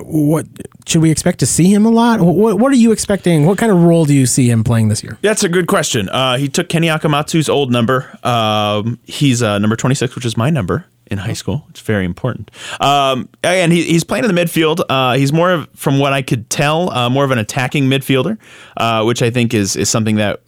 what 0.00 0.46
should 0.86 1.02
we 1.02 1.10
expect 1.10 1.38
to 1.40 1.46
see 1.46 1.72
him 1.72 1.86
a 1.86 1.90
lot? 1.90 2.20
What 2.20 2.58
What 2.58 2.72
are 2.72 2.76
you 2.76 2.92
expecting? 2.92 3.46
What 3.46 3.58
kind 3.58 3.70
of 3.72 3.82
role 3.82 4.04
do 4.04 4.14
you 4.14 4.26
see 4.26 4.50
him 4.50 4.64
playing 4.64 4.88
this 4.88 5.02
year? 5.02 5.18
That's 5.22 5.44
a 5.44 5.48
good 5.48 5.66
question. 5.66 6.08
Uh, 6.08 6.36
he 6.36 6.48
took 6.48 6.68
Kenny 6.68 6.88
Akamatsu's 6.88 7.48
old 7.48 7.70
number. 7.70 8.18
Um, 8.22 8.98
he's 9.04 9.42
uh, 9.42 9.58
number 9.58 9.76
26, 9.76 10.14
which 10.14 10.24
is 10.24 10.36
my 10.36 10.50
number 10.50 10.86
in 11.10 11.18
high 11.18 11.32
school. 11.32 11.64
It's 11.70 11.80
very 11.80 12.04
important. 12.04 12.50
Um, 12.80 13.28
and 13.42 13.72
he, 13.72 13.84
he's 13.84 14.04
playing 14.04 14.24
in 14.24 14.34
the 14.34 14.40
midfield. 14.40 14.80
Uh, 14.88 15.14
he's 15.14 15.32
more 15.32 15.50
of, 15.50 15.68
from 15.74 15.98
what 15.98 16.12
I 16.12 16.22
could 16.22 16.50
tell, 16.50 16.90
uh, 16.90 17.08
more 17.08 17.24
of 17.24 17.30
an 17.30 17.38
attacking 17.38 17.84
midfielder, 17.84 18.38
uh, 18.76 19.04
which 19.04 19.22
I 19.22 19.30
think 19.30 19.54
is 19.54 19.74
is 19.76 19.88
something 19.88 20.16
that 20.16 20.40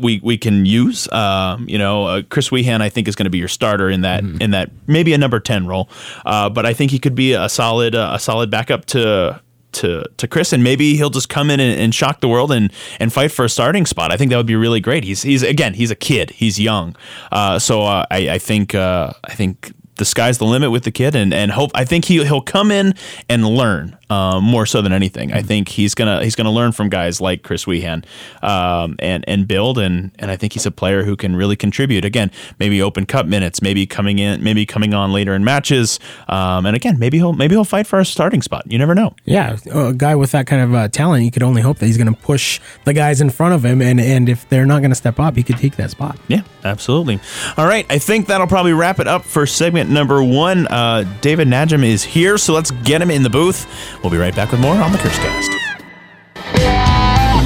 we 0.00 0.20
we 0.22 0.38
can 0.38 0.64
use. 0.64 1.10
Um, 1.12 1.68
you 1.68 1.78
know, 1.78 2.06
uh, 2.06 2.22
Chris 2.28 2.50
Wehan, 2.50 2.80
I 2.80 2.88
think, 2.88 3.08
is 3.08 3.14
going 3.14 3.24
to 3.24 3.30
be 3.30 3.38
your 3.38 3.48
starter 3.48 3.90
in 3.90 4.02
that 4.02 4.22
in 4.40 4.50
that 4.52 4.70
maybe 4.86 5.12
a 5.12 5.18
number 5.18 5.40
ten 5.40 5.66
role. 5.66 5.88
Uh, 6.24 6.48
but 6.48 6.64
I 6.66 6.74
think 6.74 6.90
he 6.90 6.98
could 6.98 7.14
be 7.14 7.32
a 7.32 7.48
solid 7.48 7.94
uh, 7.94 8.12
a 8.14 8.18
solid 8.18 8.50
backup 8.50 8.86
to. 8.86 9.40
To, 9.72 10.02
to 10.16 10.26
Chris 10.26 10.54
and 10.54 10.64
maybe 10.64 10.96
he'll 10.96 11.10
just 11.10 11.28
come 11.28 11.50
in 11.50 11.60
and, 11.60 11.78
and 11.78 11.94
shock 11.94 12.20
the 12.20 12.26
world 12.26 12.50
and, 12.50 12.72
and 12.98 13.12
fight 13.12 13.30
for 13.30 13.44
a 13.44 13.50
starting 13.50 13.84
spot. 13.84 14.10
I 14.10 14.16
think 14.16 14.30
that 14.30 14.38
would 14.38 14.46
be 14.46 14.56
really 14.56 14.80
great. 14.80 15.04
He's 15.04 15.22
he's 15.22 15.42
again 15.42 15.74
he's 15.74 15.90
a 15.90 15.94
kid. 15.94 16.30
He's 16.30 16.58
young, 16.58 16.96
uh, 17.30 17.58
so 17.58 17.82
uh, 17.82 18.06
I, 18.10 18.30
I 18.30 18.38
think 18.38 18.74
uh, 18.74 19.12
I 19.24 19.34
think 19.34 19.72
the 19.98 20.04
sky's 20.04 20.38
the 20.38 20.46
limit 20.46 20.70
with 20.70 20.84
the 20.84 20.90
kid 20.90 21.14
and, 21.14 21.34
and 21.34 21.50
hope 21.50 21.70
I 21.74 21.84
think 21.84 22.06
he 22.06 22.24
he'll 22.24 22.40
come 22.40 22.70
in 22.70 22.94
and 23.28 23.46
learn 23.46 23.96
um, 24.10 24.44
more 24.44 24.64
so 24.66 24.80
than 24.80 24.92
anything. 24.92 25.32
I 25.32 25.42
think 25.42 25.68
he's 25.68 25.94
gonna 25.94 26.22
he's 26.24 26.34
gonna 26.34 26.50
learn 26.50 26.72
from 26.72 26.88
guys 26.88 27.20
like 27.20 27.42
Chris 27.42 27.66
Wehan 27.66 28.04
um, 28.42 28.96
and 28.98 29.24
and 29.28 29.46
build 29.46 29.78
and 29.78 30.10
and 30.18 30.30
I 30.30 30.36
think 30.36 30.54
he's 30.54 30.66
a 30.66 30.70
player 30.70 31.04
who 31.04 31.16
can 31.16 31.36
really 31.36 31.56
contribute. 31.56 32.04
Again, 32.04 32.30
maybe 32.58 32.80
open 32.80 33.06
cup 33.06 33.26
minutes, 33.26 33.60
maybe 33.60 33.86
coming 33.86 34.18
in, 34.18 34.42
maybe 34.42 34.64
coming 34.64 34.94
on 34.94 35.12
later 35.12 35.34
in 35.34 35.44
matches, 35.44 36.00
um, 36.28 36.64
and 36.64 36.74
again 36.74 36.98
maybe 36.98 37.18
he'll 37.18 37.32
maybe 37.32 37.54
he'll 37.54 37.64
fight 37.64 37.86
for 37.86 37.98
a 37.98 38.04
starting 38.04 38.42
spot. 38.42 38.64
You 38.66 38.78
never 38.78 38.94
know. 38.94 39.14
Yeah, 39.24 39.58
a 39.70 39.92
guy 39.92 40.14
with 40.14 40.32
that 40.32 40.46
kind 40.46 40.62
of 40.62 40.74
uh, 40.74 40.88
talent, 40.88 41.24
you 41.24 41.30
could 41.30 41.42
only 41.42 41.62
hope 41.62 41.78
that 41.78 41.86
he's 41.86 41.98
going 41.98 42.12
to 42.12 42.20
push 42.20 42.60
the 42.84 42.94
guys 42.94 43.20
in 43.20 43.30
front 43.30 43.54
of 43.54 43.64
him, 43.64 43.82
and 43.82 44.00
and 44.00 44.28
if 44.28 44.48
they're 44.48 44.66
not 44.66 44.80
going 44.80 44.90
to 44.90 44.96
step 44.96 45.20
up, 45.20 45.36
he 45.36 45.42
could 45.42 45.58
take 45.58 45.76
that 45.76 45.90
spot. 45.90 46.18
Yeah, 46.28 46.42
absolutely. 46.64 47.20
All 47.56 47.66
right, 47.66 47.84
I 47.90 47.98
think 47.98 48.26
that'll 48.26 48.46
probably 48.46 48.72
wrap 48.72 49.00
it 49.00 49.08
up 49.08 49.24
for 49.24 49.46
segment 49.46 49.87
number 49.88 50.22
one. 50.22 50.66
Uh, 50.68 51.04
David 51.20 51.48
Najem 51.48 51.84
is 51.84 52.04
here, 52.04 52.38
so 52.38 52.52
let's 52.52 52.70
get 52.70 53.00
him 53.02 53.10
in 53.10 53.22
the 53.22 53.30
booth. 53.30 53.66
We'll 54.02 54.10
be 54.10 54.18
right 54.18 54.34
back 54.34 54.50
with 54.50 54.60
more 54.60 54.74
on 54.74 54.92
the 54.92 54.98
Cursecast. 54.98 55.48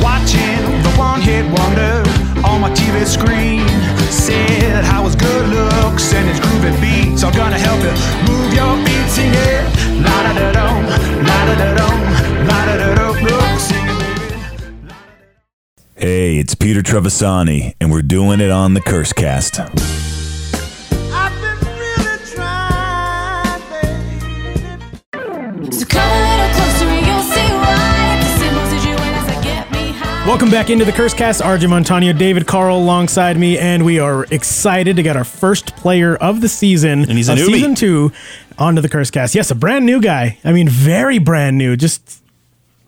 Watching 0.02 0.82
the 0.82 0.90
one 0.96 1.20
hit 1.20 1.44
wonder 1.44 2.02
on 2.46 2.61
my 2.61 2.70
TV 2.70 3.04
screen. 3.06 3.66
Said 4.11 4.84
how 4.84 5.04
his 5.04 5.16
good 5.16 5.49
looks 5.49 6.12
and 6.12 6.28
his 6.28 6.40
groovy 6.40 6.80
beats 6.80 7.25
are 7.25 7.32
gonna 7.32 7.58
help 7.58 7.80
you 7.80 7.92
move 8.30 8.52
your 8.52 8.76
feet. 8.84 9.08
Sing 9.08 9.30
it. 9.32 10.02
La 10.02 10.22
da 10.22 10.32
da 10.32 10.52
dum, 10.52 10.84
la 11.25 11.44
da 11.46 11.54
da 11.54 11.75
dum, 11.76 12.46
la 12.46 12.66
da 12.66 12.76
da 12.76 12.94
dum. 12.94 13.25
Look, 13.25 13.61
sing 13.61 13.87
it. 13.88 14.92
Hey, 15.94 16.38
it's 16.38 16.54
Peter 16.54 16.82
Trevisani, 16.82 17.75
and 17.80 17.90
we're 17.92 18.02
doing 18.02 18.40
it 18.40 18.50
on 18.50 18.75
the 18.75 18.80
Cursecast. 18.80 20.12
Welcome 30.26 30.50
back 30.50 30.71
into 30.71 30.85
the 30.85 30.93
Cursecast. 30.93 31.41
RJ 31.43 31.69
Montano, 31.69 32.12
David 32.12 32.47
Carl 32.47 32.76
alongside 32.79 33.37
me, 33.38 33.59
and 33.59 33.85
we 33.85 33.99
are 33.99 34.25
excited 34.31 34.97
to 34.97 35.02
get 35.02 35.17
our 35.17 35.25
first 35.25 35.75
player 35.76 36.14
of 36.17 36.41
the 36.41 36.49
season 36.49 37.00
And 37.00 37.12
he's 37.12 37.29
a 37.29 37.33
of 37.33 37.38
newbie. 37.41 37.55
season 37.55 37.75
two 37.75 38.12
onto 38.57 38.81
the 38.81 38.88
Cursecast. 38.88 39.35
Yes, 39.35 39.50
a 39.50 39.55
brand 39.55 39.85
new 39.85 40.00
guy. 40.00 40.38
I 40.45 40.52
mean, 40.52 40.69
very 40.69 41.19
brand 41.19 41.59
new. 41.59 41.76
Just 41.76 42.23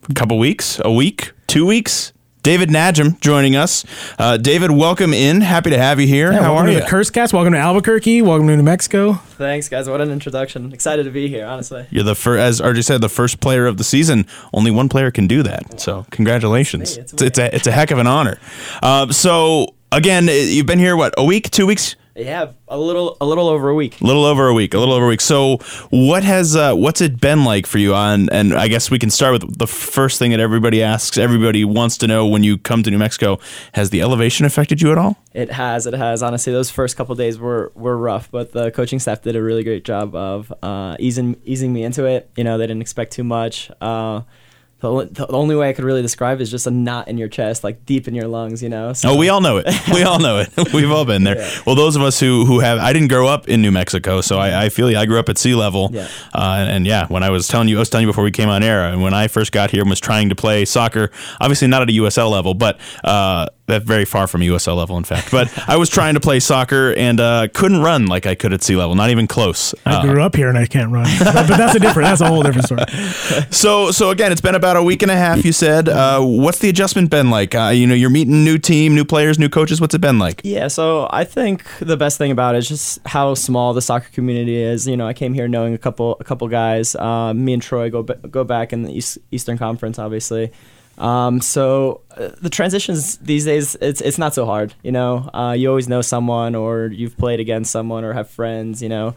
a 0.09 0.15
couple 0.15 0.39
weeks, 0.39 0.81
a 0.85 0.93
week, 0.93 1.33
two 1.49 1.67
weeks. 1.67 2.13
David 2.45 2.69
Najem 2.69 3.19
joining 3.23 3.57
us. 3.57 3.87
Uh, 4.19 4.37
David, 4.37 4.71
welcome 4.71 5.15
in. 5.15 5.41
Happy 5.41 5.71
to 5.71 5.79
have 5.79 5.99
you 5.99 6.07
here. 6.07 6.31
yeah, 6.31 6.43
How 6.43 6.53
welcome 6.53 6.67
are 6.67 6.67
to 6.67 6.73
you? 6.75 6.81
the 6.81 6.87
Cursecast. 6.87 7.33
Welcome 7.33 7.55
to 7.55 7.59
Albuquerque. 7.59 8.21
Welcome 8.21 8.49
to 8.49 8.57
New 8.59 8.63
Mexico. 8.63 9.15
Thanks, 9.15 9.71
guys. 9.71 9.89
What 9.89 10.03
an 10.03 10.11
introduction. 10.11 10.71
Excited 10.71 11.05
to 11.05 11.11
be 11.11 11.27
here, 11.29 11.47
honestly. 11.47 11.87
You're 11.89 12.05
the 12.05 12.15
first, 12.15 12.41
as 12.41 12.61
RJ 12.61 12.85
said, 12.85 13.01
the 13.01 13.09
first 13.09 13.41
player 13.41 13.65
of 13.67 13.79
the 13.79 13.85
season. 13.85 14.27
Only 14.53 14.71
one 14.71 14.91
player 14.91 15.11
can 15.11 15.27
do 15.27 15.43
that. 15.43 15.81
So 15.81 16.05
congratulations. 16.11 16.99
It's 16.99 17.15
It's, 17.15 17.23
it's, 17.23 17.39
a 17.39 17.55
it's 17.57 17.67
a 17.67 17.73
heck 17.73 17.91
of 17.91 17.99
an 17.99 18.07
honor. 18.07 18.39
Uh, 18.83 19.11
so 19.11 19.75
again, 19.91 20.29
you've 20.29 20.67
been 20.67 20.79
here 20.79 20.99
what 20.99 21.15
a 21.17 21.25
week, 21.25 21.51
two 21.51 21.65
weeks, 21.67 21.97
Yeah, 22.17 22.53
a 22.69 22.79
little 22.79 23.17
a 23.21 23.27
little 23.27 23.49
over 23.49 23.69
a 23.69 23.75
week. 23.75 24.01
a 24.01 24.05
little 24.05 24.25
over 24.25 24.47
a 24.47 24.55
week, 24.55 24.73
a 24.73 24.79
little 24.79 24.95
over 24.95 25.07
a 25.07 25.09
week. 25.09 25.21
So 25.21 25.57
what 25.91 26.23
has 26.23 26.55
uh, 26.55 26.75
what's 26.75 27.01
it 27.01 27.21
been 27.21 27.45
like 27.45 27.67
for 27.67 27.79
you? 27.79 27.93
On 27.93 28.29
and 28.31 28.55
I 28.55 28.69
guess 28.69 28.89
we 28.89 29.01
can 29.01 29.11
start 29.11 29.33
with 29.33 29.59
the 29.59 29.67
first 29.67 30.21
thing 30.21 30.31
that 30.31 30.39
everybody 30.39 30.81
asks. 30.81 31.19
Everybody 31.19 31.65
wants 31.65 31.99
to 31.99 32.07
know 32.07 32.25
when 32.27 32.45
you 32.45 32.57
come 32.57 32.85
to 32.85 32.91
New 32.91 32.99
Mexico. 32.99 33.41
Has 33.73 33.91
the 33.91 34.01
elevation 34.01 34.47
affected 34.47 34.81
you 34.81 34.93
at 34.93 34.99
all? 34.99 35.17
It 35.33 35.51
has, 35.51 35.87
it 35.87 35.95
has. 35.95 36.23
Honestly, 36.23 36.53
those 36.53 36.71
first 36.71 36.97
couple 36.97 37.17
days 37.17 37.37
were 37.39 37.73
were 37.75 37.97
rough, 37.97 38.31
but 38.31 38.53
the 38.53 38.71
coaching 38.71 39.01
staff 39.01 39.23
did 39.23 39.35
a 39.35 39.43
really 39.43 39.65
great 39.65 39.85
job 39.85 40.15
of 40.15 40.53
uh, 40.63 40.97
easing 41.01 41.37
easing 41.45 41.73
me 41.73 41.83
into 41.83 42.05
it. 42.05 42.31
You 42.37 42.45
know, 42.45 42.59
they 42.59 42.69
didn't 42.69 42.83
expect 42.83 43.13
too 43.13 43.25
much. 43.25 43.73
Uh, 43.81 44.23
the, 44.81 44.91
only- 44.91 45.07
the 45.07 45.27
only 45.29 45.57
way 45.57 45.69
I 45.69 45.73
could 45.73 45.85
really 45.85 46.03
describe 46.03 46.41
is 46.41 46.51
just 46.51 46.67
a 46.67 46.71
knot 46.71 47.09
in 47.09 47.17
your 47.19 47.29
chest, 47.29 47.65
like 47.65 47.87
deep 47.87 48.07
in 48.09 48.15
your 48.15 48.29
lungs. 48.29 48.63
You 48.63 48.69
know. 48.69 48.93
So, 48.93 49.11
Oh, 49.11 49.17
we 49.17 49.29
all 49.29 49.41
know 49.41 49.57
it. 49.59 49.67
We 49.95 50.03
all 50.03 50.19
know 50.19 50.39
it. 50.39 50.51
We've 50.75 50.91
all 50.91 51.05
been 51.05 51.25
there. 51.25 51.37
Well, 51.67 51.75
those 51.75 51.97
of 51.97 52.03
us 52.03 52.21
who 52.21 52.45
who 52.45 52.61
have, 52.61 52.79
I 52.79 52.93
didn't 52.93 53.09
grow 53.09 53.27
up 53.27 53.49
in 53.49 53.63
New 53.63 53.71
Mexico, 53.71 54.21
so 54.21 54.39
I, 54.39 54.65
I 54.65 54.69
feel 54.69 54.91
you. 54.91 54.99
I 54.99 55.07
grew 55.07 55.19
up 55.19 55.29
at 55.29 55.39
sea 55.39 55.55
level. 55.55 55.91
Yeah. 55.93 56.09
Uh, 56.35 56.57
and, 56.59 56.71
and 56.71 56.87
yeah, 56.87 57.07
when 57.09 57.23
I 57.23 57.31
was 57.31 57.49
telling 57.49 57.69
you, 57.69 57.77
I 57.77 57.81
was 57.81 57.89
telling 57.91 58.07
you 58.07 58.11
before 58.13 58.25
we 58.25 58.31
came 58.31 58.49
on 58.49 58.63
air, 58.63 58.85
and 58.85 59.03
when 59.03 59.15
I 59.15 59.29
first 59.29 59.53
got 59.53 59.71
here 59.71 59.81
and 59.83 59.91
was 59.91 60.01
trying 60.01 60.29
to 60.31 60.35
play 60.35 60.65
soccer, 60.65 61.11
obviously 61.41 61.69
not 61.69 61.83
at 61.83 61.89
a 61.89 61.93
USL 61.93 62.31
level, 62.31 62.55
but 62.55 62.79
uh, 63.05 63.47
that 63.67 63.83
very 63.83 64.05
far 64.05 64.27
from 64.27 64.43
USL 64.43 64.77
level, 64.77 64.97
in 64.99 65.05
fact. 65.05 65.31
But 65.31 65.51
I 65.69 65.77
was 65.77 65.89
trying 65.89 66.15
to 66.15 66.21
play 66.21 66.39
soccer 66.39 66.93
and 66.95 67.19
uh, 67.19 67.49
couldn't 67.55 67.81
run 67.81 68.07
like 68.07 68.27
I 68.27 68.35
could 68.35 68.53
at 68.53 68.63
sea 68.63 68.77
level, 68.77 68.95
not 68.95 69.09
even 69.11 69.27
close. 69.27 69.75
I 69.87 69.95
Uh, 69.97 70.03
grew 70.03 70.23
up 70.23 70.37
here 70.37 70.49
and 70.51 70.59
I 70.59 70.67
can't 70.67 70.93
run, 70.93 71.07
but, 71.19 71.35
but 71.49 71.57
that's 71.57 71.75
a 71.75 71.81
different. 71.81 72.09
That's 72.09 72.21
a 72.21 72.27
whole 72.29 72.43
different 72.43 72.67
story. 72.67 72.85
so 73.51 73.91
so 73.91 74.11
again, 74.11 74.33
it's 74.33 74.41
been 74.41 74.55
about 74.55 74.77
a 74.77 74.83
week 74.83 75.03
and 75.03 75.11
a 75.11 75.17
half. 75.17 75.45
You 75.45 75.53
said, 75.53 75.89
uh, 75.89 76.21
what's 76.21 76.59
the 76.59 76.69
adjustment 76.69 77.11
been 77.11 77.31
like? 77.31 77.55
Uh, 77.55 77.69
you 77.75 77.87
know, 77.87 77.95
you're 77.95 78.11
meeting 78.11 78.45
new 78.45 78.59
team, 78.59 78.95
new 78.95 79.05
players, 79.05 79.39
new 79.39 79.49
coaches. 79.49 79.81
What's 79.81 79.95
it 79.95 80.01
been 80.01 80.19
like? 80.19 80.43
Yeah, 80.45 80.69
so 80.69 81.09
I 81.11 81.25
think 81.25 81.65
the 81.79 81.97
best 81.97 82.19
thing 82.19 82.31
about 82.31 82.55
it 82.55 82.59
is 82.59 82.69
just 82.69 82.99
how 83.07 83.35
small 83.35 83.73
the 83.73 83.83
soccer 83.83 84.09
community 84.13 84.57
is. 84.57 84.87
You 84.87 84.97
know, 84.97 85.07
I 85.07 85.15
came 85.15 85.33
here 85.35 85.49
knowing 85.49 85.75
a 85.75 85.79
couple 85.79 86.17
a 86.21 86.25
couple 86.25 86.47
guys. 86.49 86.95
Uh, 86.95 87.33
me 87.35 87.55
and 87.55 87.63
Troy 87.63 87.89
go 87.91 88.03
go 88.03 88.45
back 88.45 88.73
in 88.75 88.83
the 88.83 88.93
East, 88.93 89.17
Eastern 89.31 89.57
Conference, 89.57 89.99
obviously. 89.99 90.53
Um, 90.99 91.41
so 91.41 92.01
uh, 92.17 92.31
the 92.41 92.51
transitions 92.51 93.17
these 93.19 93.45
days, 93.45 93.77
it's 93.81 94.01
it's 94.01 94.19
not 94.19 94.35
so 94.35 94.47
hard. 94.47 94.75
You 94.83 94.93
know, 94.93 95.31
uh, 95.35 95.55
you 95.59 95.69
always 95.69 95.89
know 95.89 96.03
someone, 96.03 96.55
or 96.55 96.87
you've 96.87 97.17
played 97.17 97.41
against 97.41 97.73
someone, 97.73 98.05
or 98.05 98.13
have 98.13 98.31
friends. 98.31 98.83
You 98.83 98.89
know, 98.89 99.15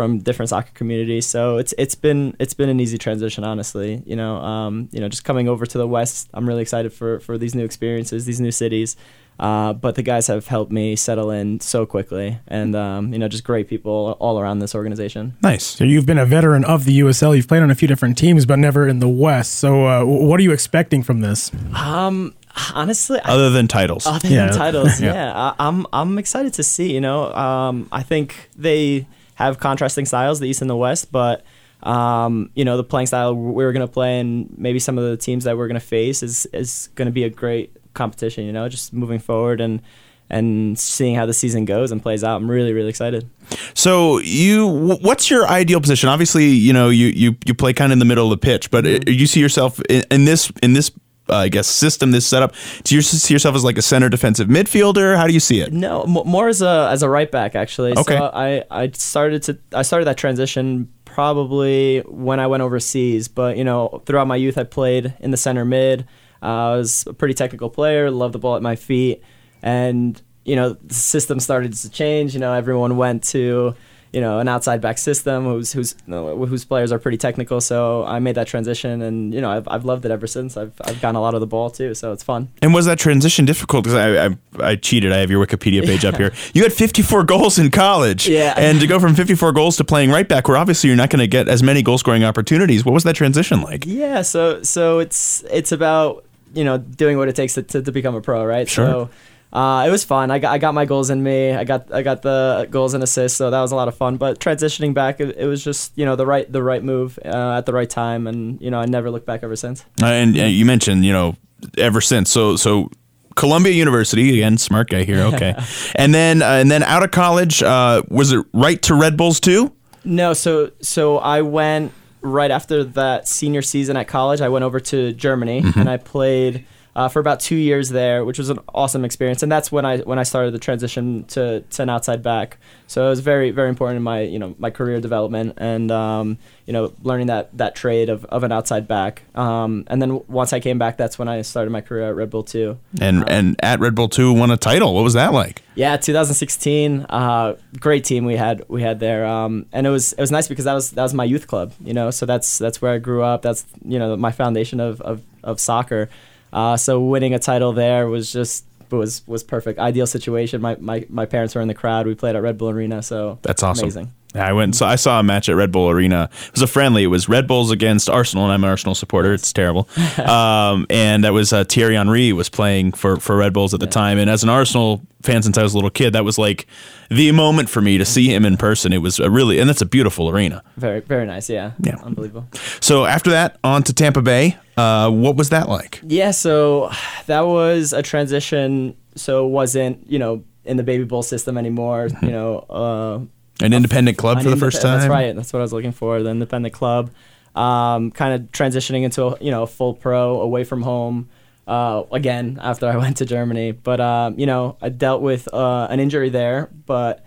from 0.00 0.18
different 0.18 0.48
soccer 0.48 0.70
communities. 0.72 1.26
So 1.26 1.58
it's 1.58 1.74
it's 1.76 1.94
been 1.94 2.34
it's 2.38 2.54
been 2.54 2.70
an 2.70 2.80
easy 2.80 2.96
transition, 2.96 3.44
honestly. 3.44 4.02
You 4.06 4.16
know, 4.16 4.36
um, 4.36 4.88
you 4.92 5.00
know, 5.00 5.10
just 5.10 5.24
coming 5.24 5.46
over 5.46 5.66
to 5.66 5.76
the 5.76 5.86
West, 5.86 6.30
I'm 6.32 6.48
really 6.48 6.62
excited 6.62 6.92
for 6.92 7.20
for 7.20 7.36
these 7.36 7.54
new 7.54 7.64
experiences, 7.64 8.24
these 8.24 8.40
new 8.40 8.50
cities. 8.50 8.96
Uh, 9.40 9.72
but 9.72 9.94
the 9.94 10.02
guys 10.02 10.26
have 10.26 10.46
helped 10.48 10.70
me 10.70 10.94
settle 10.94 11.30
in 11.30 11.58
so 11.60 11.86
quickly, 11.86 12.38
and 12.46 12.76
um, 12.76 13.10
you 13.12 13.18
know, 13.18 13.26
just 13.26 13.42
great 13.42 13.68
people 13.68 14.14
all 14.20 14.38
around 14.38 14.58
this 14.58 14.74
organization. 14.74 15.34
Nice. 15.42 15.64
So 15.64 15.84
you've 15.84 16.04
been 16.04 16.18
a 16.18 16.26
veteran 16.26 16.62
of 16.66 16.84
the 16.84 17.00
USL. 17.00 17.34
You've 17.34 17.48
played 17.48 17.62
on 17.62 17.70
a 17.70 17.74
few 17.74 17.88
different 17.88 18.18
teams, 18.18 18.44
but 18.44 18.58
never 18.58 18.86
in 18.86 18.98
the 18.98 19.08
West. 19.08 19.54
So 19.54 19.86
uh, 19.86 20.04
what 20.04 20.38
are 20.38 20.42
you 20.42 20.52
expecting 20.52 21.02
from 21.02 21.20
this? 21.20 21.50
Um, 21.74 22.34
Honestly, 22.74 23.18
I 23.24 23.32
Other 23.32 23.48
than 23.48 23.66
titles. 23.68 24.06
Other 24.06 24.28
Yeah. 24.28 24.46
than 24.48 24.56
titles, 24.58 25.00
Yeah. 25.00 25.14
yeah, 25.14 25.32
I, 25.34 25.54
I'm 25.68 25.86
I'm 25.92 26.18
excited 26.18 26.52
to 26.54 26.62
see. 26.62 26.92
You 26.92 27.00
know, 27.00 27.32
um, 27.32 27.88
I 27.92 28.02
think 28.02 28.50
they 28.56 29.06
have 29.36 29.58
contrasting 29.58 30.04
styles, 30.04 30.40
the 30.40 30.48
East 30.48 30.60
and 30.60 30.68
the 30.68 30.76
West, 30.76 31.10
but 31.12 31.44
um, 31.82 32.50
you 32.54 32.64
know, 32.66 32.76
the 32.76 32.84
playing 32.84 33.06
style 33.06 33.34
we're 33.34 33.72
gonna 33.72 33.88
play 33.88 34.20
and 34.20 34.52
maybe 34.58 34.78
some 34.80 34.98
of 34.98 35.04
the 35.04 35.16
teams 35.16 35.44
that 35.44 35.56
we're 35.56 35.68
gonna 35.68 35.80
face 35.80 36.22
is 36.22 36.44
is 36.52 36.90
gonna 36.94 37.10
be 37.10 37.24
a 37.24 37.30
great 37.30 37.74
competition. 37.94 38.44
You 38.44 38.52
know, 38.52 38.68
just 38.68 38.92
moving 38.92 39.18
forward 39.18 39.60
and 39.60 39.82
and 40.30 40.78
seeing 40.78 41.16
how 41.16 41.26
the 41.26 41.34
season 41.34 41.64
goes 41.64 41.90
and 41.90 42.00
plays 42.00 42.22
out. 42.22 42.36
I'm 42.36 42.50
really 42.50 42.72
really 42.72 42.88
excited. 42.88 43.28
So 43.74 44.18
you, 44.20 44.66
what's 45.02 45.28
your 45.30 45.48
ideal 45.48 45.80
position? 45.80 46.08
Obviously, 46.08 46.46
you 46.46 46.72
know 46.72 46.88
you 46.88 47.08
you, 47.08 47.36
you 47.44 47.54
play 47.54 47.72
kind 47.72 47.92
of 47.92 47.94
in 47.94 47.98
the 47.98 48.04
middle 48.04 48.32
of 48.32 48.40
the 48.40 48.44
pitch, 48.44 48.70
but 48.70 48.86
uh 48.86 49.00
you 49.06 49.26
see 49.26 49.40
yourself 49.40 49.80
in, 49.88 50.04
in 50.10 50.24
this 50.24 50.50
in 50.62 50.72
this 50.72 50.90
uh, 51.28 51.36
I 51.36 51.48
guess 51.48 51.68
system, 51.68 52.10
this 52.10 52.26
setup. 52.26 52.54
Do 52.84 52.94
you 52.94 53.02
see 53.02 53.32
yourself 53.32 53.54
as 53.54 53.64
like 53.64 53.78
a 53.78 53.82
center 53.82 54.08
defensive 54.08 54.48
midfielder? 54.48 55.16
How 55.16 55.26
do 55.26 55.32
you 55.32 55.40
see 55.40 55.60
it? 55.60 55.72
No, 55.72 56.02
m- 56.02 56.26
more 56.26 56.48
as 56.48 56.60
a 56.62 56.88
as 56.90 57.02
a 57.02 57.08
right 57.08 57.30
back 57.30 57.54
actually. 57.54 57.96
Okay. 57.96 58.16
So 58.16 58.30
I 58.32 58.64
I 58.70 58.90
started 58.90 59.42
to 59.44 59.58
I 59.72 59.82
started 59.82 60.06
that 60.06 60.16
transition 60.16 60.92
probably 61.04 62.00
when 62.00 62.40
I 62.40 62.46
went 62.46 62.62
overseas, 62.62 63.28
but 63.28 63.56
you 63.56 63.64
know 63.64 64.02
throughout 64.06 64.26
my 64.26 64.36
youth 64.36 64.58
I 64.58 64.64
played 64.64 65.14
in 65.20 65.30
the 65.30 65.36
center 65.36 65.64
mid. 65.64 66.06
Uh, 66.42 66.46
I 66.72 66.76
was 66.76 67.04
a 67.06 67.12
pretty 67.12 67.34
technical 67.34 67.70
player, 67.70 68.10
loved 68.10 68.34
the 68.34 68.38
ball 68.38 68.56
at 68.56 68.62
my 68.62 68.76
feet, 68.76 69.22
and 69.62 70.20
you 70.44 70.56
know 70.56 70.74
the 70.74 70.94
system 70.94 71.40
started 71.40 71.72
to 71.72 71.90
change. 71.90 72.34
You 72.34 72.40
know 72.40 72.52
everyone 72.52 72.96
went 72.96 73.24
to 73.24 73.74
you 74.12 74.20
know, 74.20 74.40
an 74.40 74.48
outside 74.48 74.80
back 74.80 74.98
system 74.98 75.44
whose 75.44 75.72
whose 75.72 75.94
whose 76.06 76.64
players 76.64 76.90
are 76.90 76.98
pretty 76.98 77.16
technical. 77.16 77.60
So 77.60 78.04
I 78.04 78.18
made 78.18 78.34
that 78.34 78.48
transition, 78.48 79.02
and 79.02 79.32
you 79.32 79.40
know, 79.40 79.50
I've, 79.50 79.68
I've 79.68 79.84
loved 79.84 80.04
it 80.04 80.10
ever 80.10 80.26
since. 80.26 80.56
I've 80.56 80.72
I've 80.84 81.00
gotten 81.00 81.14
a 81.14 81.20
lot 81.20 81.34
of 81.34 81.40
the 81.40 81.46
ball 81.46 81.70
too, 81.70 81.94
so 81.94 82.12
it's 82.12 82.24
fun. 82.24 82.48
And 82.60 82.74
was 82.74 82.86
that 82.86 82.98
transition 82.98 83.44
difficult? 83.44 83.84
Because 83.84 83.94
I, 83.94 84.26
I 84.26 84.70
I 84.72 84.76
cheated. 84.76 85.12
I 85.12 85.18
have 85.18 85.30
your 85.30 85.44
Wikipedia 85.44 85.84
page 85.84 86.04
up 86.04 86.16
here. 86.18 86.32
You 86.54 86.64
had 86.64 86.72
54 86.72 87.22
goals 87.24 87.58
in 87.58 87.70
college. 87.70 88.28
Yeah. 88.28 88.54
And 88.56 88.80
to 88.80 88.86
go 88.88 88.98
from 88.98 89.14
54 89.14 89.52
goals 89.52 89.76
to 89.76 89.84
playing 89.84 90.10
right 90.10 90.28
back, 90.28 90.48
where 90.48 90.56
obviously 90.56 90.88
you're 90.88 90.96
not 90.96 91.10
going 91.10 91.20
to 91.20 91.28
get 91.28 91.48
as 91.48 91.62
many 91.62 91.80
goal 91.80 91.98
scoring 91.98 92.24
opportunities. 92.24 92.84
What 92.84 92.92
was 92.92 93.04
that 93.04 93.14
transition 93.14 93.62
like? 93.62 93.86
Yeah, 93.86 94.22
so 94.22 94.62
so 94.64 94.98
it's 94.98 95.44
it's 95.50 95.70
about 95.70 96.24
you 96.54 96.64
know 96.64 96.78
doing 96.78 97.18
what 97.18 97.28
it 97.28 97.36
takes 97.36 97.54
to, 97.54 97.62
to, 97.62 97.82
to 97.82 97.92
become 97.92 98.14
a 98.14 98.20
pro, 98.20 98.44
right? 98.44 98.68
Sure. 98.68 98.86
So 98.86 99.10
uh, 99.52 99.84
it 99.86 99.90
was 99.90 100.04
fun. 100.04 100.30
I 100.30 100.38
got 100.38 100.52
I 100.52 100.58
got 100.58 100.74
my 100.74 100.84
goals 100.84 101.10
in 101.10 101.22
me. 101.22 101.52
I 101.52 101.64
got 101.64 101.92
I 101.92 102.02
got 102.02 102.22
the 102.22 102.68
goals 102.70 102.94
and 102.94 103.02
assists, 103.02 103.36
so 103.36 103.50
that 103.50 103.60
was 103.60 103.72
a 103.72 103.76
lot 103.76 103.88
of 103.88 103.96
fun. 103.96 104.16
But 104.16 104.38
transitioning 104.38 104.94
back, 104.94 105.20
it, 105.20 105.36
it 105.36 105.46
was 105.46 105.64
just 105.64 105.92
you 105.96 106.04
know 106.04 106.14
the 106.14 106.26
right 106.26 106.50
the 106.50 106.62
right 106.62 106.82
move 106.82 107.18
uh, 107.24 107.56
at 107.58 107.66
the 107.66 107.72
right 107.72 107.90
time, 107.90 108.26
and 108.26 108.60
you 108.60 108.70
know 108.70 108.78
I 108.78 108.86
never 108.86 109.10
looked 109.10 109.26
back 109.26 109.42
ever 109.42 109.56
since. 109.56 109.84
Uh, 110.00 110.06
and 110.06 110.38
uh, 110.38 110.44
you 110.44 110.64
mentioned, 110.64 111.04
you 111.04 111.12
know, 111.12 111.36
ever 111.78 112.00
since. 112.00 112.30
So 112.30 112.54
so 112.54 112.90
Columbia 113.34 113.72
University 113.72 114.34
again, 114.34 114.56
smart 114.56 114.88
guy 114.88 115.02
here. 115.02 115.22
Okay. 115.22 115.54
and 115.96 116.14
then 116.14 116.42
uh, 116.42 116.50
and 116.50 116.70
then 116.70 116.84
out 116.84 117.02
of 117.02 117.10
college, 117.10 117.60
uh, 117.60 118.02
was 118.08 118.32
it 118.32 118.46
right 118.54 118.80
to 118.82 118.94
Red 118.94 119.16
Bulls 119.16 119.40
too? 119.40 119.72
No, 120.04 120.32
so 120.32 120.70
so 120.80 121.18
I 121.18 121.42
went 121.42 121.92
right 122.22 122.50
after 122.50 122.84
that 122.84 123.28
senior 123.28 123.62
season 123.62 123.96
at 123.96 124.08
college. 124.08 124.40
I 124.40 124.48
went 124.48 124.64
over 124.64 124.80
to 124.80 125.12
Germany 125.12 125.62
mm-hmm. 125.62 125.80
and 125.80 125.88
I 125.88 125.96
played 125.96 126.66
uh, 126.96 127.08
for 127.08 127.20
about 127.20 127.40
two 127.40 127.56
years 127.56 127.90
there, 127.90 128.24
which 128.24 128.38
was 128.38 128.50
an 128.50 128.58
awesome 128.74 129.04
experience. 129.04 129.42
And 129.42 129.50
that's 129.50 129.70
when 129.70 129.84
I 129.84 129.98
when 129.98 130.18
I 130.18 130.22
started 130.22 130.52
the 130.52 130.58
transition 130.58 131.24
to, 131.24 131.60
to 131.60 131.82
an 131.82 131.88
outside 131.88 132.22
back. 132.22 132.58
So 132.86 133.06
it 133.06 133.10
was 133.10 133.20
very 133.20 133.50
very 133.50 133.68
important 133.68 133.98
in 133.98 134.02
my 134.02 134.22
you 134.22 134.38
know 134.38 134.54
my 134.58 134.70
career 134.70 135.00
development 135.00 135.54
and 135.58 135.90
um, 135.90 136.38
you 136.66 136.72
know 136.72 136.92
learning 137.02 137.28
that 137.28 137.56
that 137.56 137.74
trade 137.74 138.08
of, 138.08 138.24
of 138.26 138.42
an 138.42 138.52
outside 138.52 138.88
back. 138.88 139.22
Um, 139.34 139.84
and 139.86 140.02
then 140.02 140.20
once 140.26 140.52
I 140.52 140.60
came 140.60 140.78
back, 140.78 140.96
that's 140.96 141.18
when 141.18 141.28
I 141.28 141.42
started 141.42 141.70
my 141.70 141.80
career 141.80 142.08
at 142.08 142.16
Red 142.16 142.30
Bull 142.30 142.42
too. 142.42 142.78
And 143.00 143.28
and 143.28 143.56
at 143.62 143.80
Red 143.80 143.94
Bull 143.94 144.08
two 144.08 144.32
won 144.32 144.50
a 144.50 144.56
title. 144.56 144.94
What 144.94 145.04
was 145.04 145.14
that 145.14 145.32
like? 145.32 145.62
Yeah, 145.76 145.96
2016. 145.96 147.06
Uh, 147.08 147.56
great 147.78 148.04
team 148.04 148.24
we 148.24 148.36
had 148.36 148.64
we 148.68 148.82
had 148.82 149.00
there, 149.00 149.24
um, 149.24 149.66
and 149.72 149.86
it 149.86 149.90
was 149.90 150.12
it 150.12 150.20
was 150.20 150.32
nice 150.32 150.48
because 150.48 150.64
that 150.64 150.74
was 150.74 150.90
that 150.90 151.02
was 151.02 151.14
my 151.14 151.24
youth 151.24 151.46
club, 151.46 151.72
you 151.80 151.94
know. 151.94 152.10
So 152.10 152.26
that's 152.26 152.58
that's 152.58 152.82
where 152.82 152.92
I 152.92 152.98
grew 152.98 153.22
up. 153.22 153.42
That's 153.42 153.64
you 153.84 153.98
know 153.98 154.16
my 154.16 154.32
foundation 154.32 154.80
of 154.80 155.00
of, 155.00 155.22
of 155.44 155.60
soccer. 155.60 156.10
Uh, 156.52 156.76
so 156.76 157.00
winning 157.00 157.34
a 157.34 157.38
title 157.38 157.72
there 157.72 158.08
was 158.08 158.32
just 158.32 158.64
was 158.90 159.26
was 159.26 159.42
perfect, 159.42 159.78
ideal 159.78 160.06
situation. 160.06 160.60
My, 160.60 160.76
my 160.80 161.06
my 161.08 161.26
parents 161.26 161.54
were 161.54 161.60
in 161.60 161.68
the 161.68 161.74
crowd. 161.74 162.06
We 162.06 162.14
played 162.14 162.36
at 162.36 162.42
Red 162.42 162.58
Bull 162.58 162.70
Arena, 162.70 163.02
so 163.02 163.38
That's 163.42 163.62
awesome. 163.62 163.84
amazing. 163.84 164.12
Yeah, 164.34 164.46
I 164.46 164.52
went. 164.52 164.76
So 164.76 164.86
I 164.86 164.94
saw 164.96 165.18
a 165.18 165.22
match 165.24 165.48
at 165.48 165.56
Red 165.56 165.72
Bull 165.72 165.90
Arena. 165.90 166.28
It 166.46 166.52
was 166.52 166.62
a 166.62 166.66
friendly. 166.68 167.02
It 167.02 167.08
was 167.08 167.28
Red 167.28 167.48
Bulls 167.48 167.70
against 167.72 168.08
Arsenal, 168.08 168.44
and 168.44 168.52
I'm 168.52 168.62
an 168.62 168.70
Arsenal 168.70 168.94
supporter. 168.94 169.32
It's 169.32 169.52
terrible. 169.52 169.88
um, 170.24 170.86
and 170.88 171.24
that 171.24 171.32
was 171.32 171.52
uh, 171.52 171.64
Thierry 171.64 171.96
Henry 171.96 172.32
was 172.32 172.48
playing 172.48 172.92
for 172.92 173.16
for 173.18 173.36
Red 173.36 173.52
Bulls 173.52 173.74
at 173.74 173.80
the 173.80 173.86
time. 173.88 174.18
And 174.18 174.30
as 174.30 174.42
an 174.44 174.48
Arsenal 174.48 175.02
fan 175.22 175.42
since 175.42 175.58
I 175.58 175.62
was 175.64 175.74
a 175.74 175.76
little 175.76 175.90
kid, 175.90 176.12
that 176.12 176.24
was 176.24 176.38
like 176.38 176.66
the 177.10 177.32
moment 177.32 177.68
for 177.68 177.80
me 177.80 177.98
to 177.98 178.04
see 178.04 178.32
him 178.32 178.44
in 178.44 178.56
person. 178.56 178.92
It 178.92 178.98
was 179.02 179.18
a 179.18 179.28
really, 179.30 179.58
and 179.58 179.68
that's 179.68 179.82
a 179.82 179.86
beautiful 179.86 180.28
arena. 180.30 180.62
Very 180.76 181.00
very 181.00 181.26
nice. 181.26 181.50
Yeah, 181.50 181.72
Yeah. 181.80 181.96
unbelievable. 182.04 182.46
So 182.80 183.06
after 183.06 183.30
that, 183.30 183.58
on 183.64 183.82
to 183.84 183.92
Tampa 183.92 184.22
Bay. 184.22 184.56
Uh, 184.76 185.10
what 185.10 185.36
was 185.36 185.50
that 185.50 185.68
like? 185.68 186.00
Yeah, 186.06 186.30
so 186.30 186.90
that 187.26 187.46
was 187.46 187.92
a 187.92 188.00
transition. 188.02 188.94
So 189.16 189.46
it 189.46 189.50
wasn't 189.50 190.08
you 190.08 190.20
know 190.20 190.44
in 190.64 190.76
the 190.76 190.84
baby 190.84 191.02
bull 191.02 191.24
system 191.24 191.58
anymore. 191.58 192.08
You 192.22 192.30
know. 192.30 192.58
Uh, 192.70 193.20
An 193.62 193.72
independent 193.72 194.16
club 194.16 194.38
An 194.38 194.44
for 194.44 194.50
the 194.50 194.56
indep- 194.56 194.60
first 194.60 194.82
time. 194.82 194.98
That's 195.00 195.10
right. 195.10 195.34
That's 195.34 195.52
what 195.52 195.60
I 195.60 195.62
was 195.62 195.72
looking 195.72 195.92
for. 195.92 196.22
The 196.22 196.30
independent 196.30 196.74
club, 196.74 197.10
um, 197.54 198.10
kind 198.10 198.34
of 198.34 198.52
transitioning 198.52 199.02
into 199.02 199.24
a, 199.24 199.38
you 199.40 199.50
know 199.50 199.62
a 199.64 199.66
full 199.66 199.94
pro 199.94 200.40
away 200.40 200.64
from 200.64 200.82
home. 200.82 201.28
Uh, 201.66 202.04
again, 202.10 202.58
after 202.62 202.88
I 202.88 202.96
went 203.04 203.18
to 203.18 203.26
Germany, 203.26 203.72
but 203.72 204.00
um, 204.00 204.38
you 204.38 204.46
know 204.46 204.76
I 204.80 204.88
dealt 204.88 205.22
with 205.22 205.52
uh, 205.52 205.86
an 205.90 206.00
injury 206.00 206.30
there, 206.30 206.70
but 206.86 207.24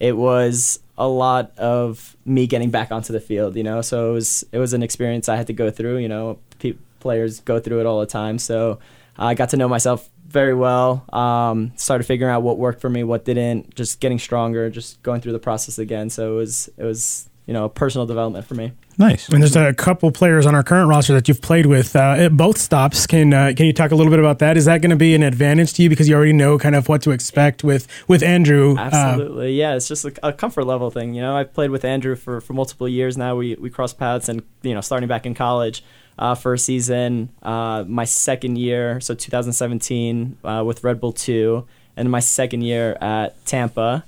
it 0.00 0.16
was 0.16 0.80
a 0.96 1.08
lot 1.08 1.56
of 1.58 2.16
me 2.24 2.46
getting 2.46 2.70
back 2.70 2.92
onto 2.92 3.12
the 3.12 3.20
field. 3.20 3.56
You 3.56 3.62
know, 3.62 3.82
so 3.82 4.10
it 4.10 4.14
was 4.14 4.44
it 4.52 4.58
was 4.58 4.72
an 4.72 4.82
experience 4.82 5.28
I 5.28 5.36
had 5.36 5.46
to 5.48 5.52
go 5.52 5.70
through. 5.70 5.98
You 5.98 6.08
know, 6.08 6.38
pe- 6.58 6.76
players 7.00 7.40
go 7.40 7.60
through 7.60 7.80
it 7.80 7.86
all 7.86 8.00
the 8.00 8.06
time. 8.06 8.38
So 8.38 8.78
I 9.16 9.34
got 9.34 9.50
to 9.50 9.56
know 9.56 9.68
myself 9.68 10.08
very 10.34 10.52
well. 10.52 11.06
Um, 11.10 11.72
started 11.76 12.04
figuring 12.04 12.30
out 12.30 12.42
what 12.42 12.58
worked 12.58 12.82
for 12.82 12.90
me, 12.90 13.04
what 13.04 13.24
didn't. 13.24 13.74
Just 13.74 14.00
getting 14.00 14.18
stronger, 14.18 14.68
just 14.68 15.02
going 15.02 15.22
through 15.22 15.32
the 15.32 15.38
process 15.38 15.78
again. 15.78 16.10
So 16.10 16.34
it 16.34 16.36
was 16.36 16.68
it 16.76 16.84
was 16.84 17.30
you 17.46 17.54
know 17.54 17.70
personal 17.70 18.06
development 18.06 18.44
for 18.44 18.54
me. 18.54 18.72
Nice. 18.96 19.28
And 19.28 19.42
there's 19.42 19.56
a 19.56 19.74
couple 19.74 20.10
players 20.12 20.46
on 20.46 20.54
our 20.54 20.62
current 20.62 20.88
roster 20.88 21.14
that 21.14 21.26
you've 21.26 21.42
played 21.42 21.66
with 21.66 21.96
uh, 21.96 22.14
at 22.16 22.36
both 22.36 22.58
stops. 22.58 23.06
Can 23.06 23.32
uh, 23.32 23.52
can 23.56 23.66
you 23.66 23.72
talk 23.72 23.90
a 23.92 23.94
little 23.94 24.10
bit 24.10 24.18
about 24.20 24.40
that? 24.40 24.56
Is 24.56 24.66
that 24.66 24.82
going 24.82 24.90
to 24.90 24.96
be 24.96 25.14
an 25.14 25.22
advantage 25.22 25.72
to 25.74 25.82
you 25.82 25.88
because 25.88 26.08
you 26.08 26.14
already 26.14 26.32
know 26.32 26.58
kind 26.58 26.74
of 26.74 26.88
what 26.88 27.02
to 27.02 27.10
expect 27.10 27.64
with 27.64 27.86
with 28.08 28.22
Andrew? 28.22 28.76
uh, 28.76 28.82
Absolutely, 28.82 29.54
yeah. 29.54 29.74
It's 29.74 29.88
just 29.88 30.04
a, 30.04 30.12
a 30.22 30.32
comfort 30.32 30.64
level 30.64 30.90
thing. 30.90 31.14
You 31.14 31.22
know, 31.22 31.36
I've 31.36 31.52
played 31.54 31.70
with 31.70 31.84
Andrew 31.84 32.16
for, 32.16 32.40
for 32.40 32.52
multiple 32.52 32.88
years 32.88 33.16
now. 33.16 33.36
We 33.36 33.54
we 33.54 33.70
crossed 33.70 33.98
paths, 33.98 34.28
and 34.28 34.42
you 34.62 34.74
know, 34.74 34.80
starting 34.80 35.08
back 35.08 35.26
in 35.26 35.34
college, 35.34 35.84
uh, 36.18 36.34
for 36.34 36.54
a 36.54 36.58
season, 36.58 37.30
uh, 37.42 37.84
my 37.86 38.04
second 38.04 38.56
year, 38.56 39.00
so 39.00 39.14
2017, 39.14 40.36
uh, 40.44 40.62
with 40.66 40.84
Red 40.84 41.00
Bull 41.00 41.12
two, 41.12 41.66
and 41.96 42.10
my 42.10 42.20
second 42.20 42.62
year 42.62 42.96
at 43.00 43.44
Tampa. 43.46 44.04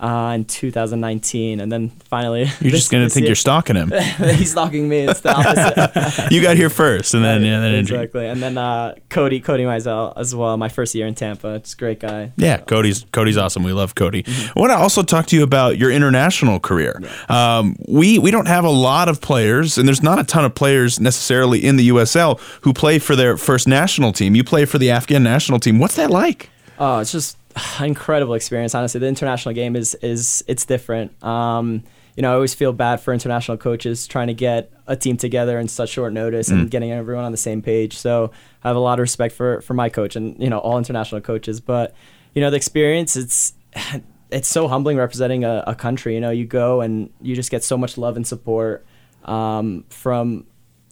Uh, 0.00 0.32
in 0.34 0.46
2019, 0.46 1.60
and 1.60 1.70
then 1.70 1.90
finally, 2.08 2.48
You're 2.60 2.70
just 2.70 2.90
gonna 2.90 3.10
think 3.10 3.26
you're 3.26 3.34
stalking 3.34 3.76
him. 3.76 3.90
he's 4.34 4.52
stalking 4.52 4.88
me. 4.88 5.00
It's 5.00 5.20
the 5.20 5.30
opposite. 5.30 6.30
you 6.32 6.40
got 6.40 6.56
here 6.56 6.70
first, 6.70 7.12
and 7.12 7.22
then 7.22 7.42
yeah, 7.42 7.60
then 7.60 7.74
exactly. 7.74 8.26
And 8.26 8.42
then 8.42 8.56
uh, 8.56 8.94
Cody, 9.10 9.40
Cody 9.40 9.64
Mizell 9.64 10.14
as 10.16 10.34
well. 10.34 10.56
My 10.56 10.70
first 10.70 10.94
year 10.94 11.06
in 11.06 11.14
Tampa. 11.14 11.48
It's 11.56 11.74
a 11.74 11.76
great 11.76 12.00
guy. 12.00 12.32
Yeah, 12.38 12.56
Cody's 12.56 13.04
Cody's 13.12 13.36
awesome. 13.36 13.62
We 13.62 13.74
love 13.74 13.94
Cody. 13.94 14.22
Mm-hmm. 14.22 14.58
I 14.58 14.60
want 14.60 14.70
to 14.72 14.76
also 14.76 15.02
talk 15.02 15.26
to 15.26 15.36
you 15.36 15.42
about 15.42 15.76
your 15.76 15.90
international 15.90 16.60
career. 16.60 17.02
Um, 17.28 17.76
we 17.86 18.18
we 18.18 18.30
don't 18.30 18.48
have 18.48 18.64
a 18.64 18.70
lot 18.70 19.10
of 19.10 19.20
players, 19.20 19.76
and 19.76 19.86
there's 19.86 20.02
not 20.02 20.18
a 20.18 20.24
ton 20.24 20.46
of 20.46 20.54
players 20.54 20.98
necessarily 20.98 21.62
in 21.62 21.76
the 21.76 21.90
USL 21.90 22.40
who 22.62 22.72
play 22.72 22.98
for 22.98 23.14
their 23.14 23.36
first 23.36 23.68
national 23.68 24.14
team. 24.14 24.34
You 24.34 24.44
play 24.44 24.64
for 24.64 24.78
the 24.78 24.90
Afghan 24.90 25.22
national 25.22 25.58
team. 25.58 25.78
What's 25.78 25.96
that 25.96 26.10
like? 26.10 26.48
Oh, 26.78 27.00
it's 27.00 27.12
just 27.12 27.36
incredible 27.80 28.34
experience. 28.34 28.74
Honestly, 28.74 29.00
the 29.00 29.08
international 29.08 29.54
game 29.54 29.76
is 29.76 29.94
is 29.96 30.44
it's 30.46 30.64
different. 30.64 31.22
Um, 31.22 31.84
you 32.16 32.22
know, 32.22 32.32
I 32.32 32.34
always 32.34 32.54
feel 32.54 32.72
bad 32.72 33.00
for 33.00 33.14
international 33.14 33.56
coaches 33.56 34.06
trying 34.06 34.26
to 34.26 34.34
get 34.34 34.72
a 34.86 34.96
team 34.96 35.16
together 35.16 35.58
in 35.58 35.68
such 35.68 35.90
short 35.90 36.12
notice 36.12 36.48
and 36.48 36.70
getting 36.70 36.90
everyone 36.90 37.24
on 37.24 37.32
the 37.32 37.38
same 37.38 37.62
page. 37.62 37.96
So 37.96 38.32
I 38.64 38.68
have 38.68 38.76
a 38.76 38.80
lot 38.80 38.98
of 38.98 39.02
respect 39.02 39.34
for 39.34 39.60
for 39.62 39.74
my 39.74 39.88
coach 39.88 40.16
and 40.16 40.38
you 40.42 40.50
know 40.50 40.58
all 40.58 40.76
international 40.76 41.20
coaches. 41.20 41.60
But 41.60 41.94
you 42.34 42.42
know, 42.42 42.50
the 42.50 42.56
experience 42.56 43.16
it's 43.16 43.54
it's 44.30 44.48
so 44.48 44.68
humbling 44.68 44.96
representing 44.96 45.44
a, 45.44 45.64
a 45.66 45.74
country. 45.74 46.14
You 46.14 46.20
know, 46.20 46.30
you 46.30 46.44
go 46.44 46.80
and 46.80 47.10
you 47.20 47.34
just 47.34 47.50
get 47.50 47.64
so 47.64 47.78
much 47.78 47.96
love 47.96 48.16
and 48.16 48.26
support 48.26 48.84
um, 49.24 49.84
from 49.88 50.46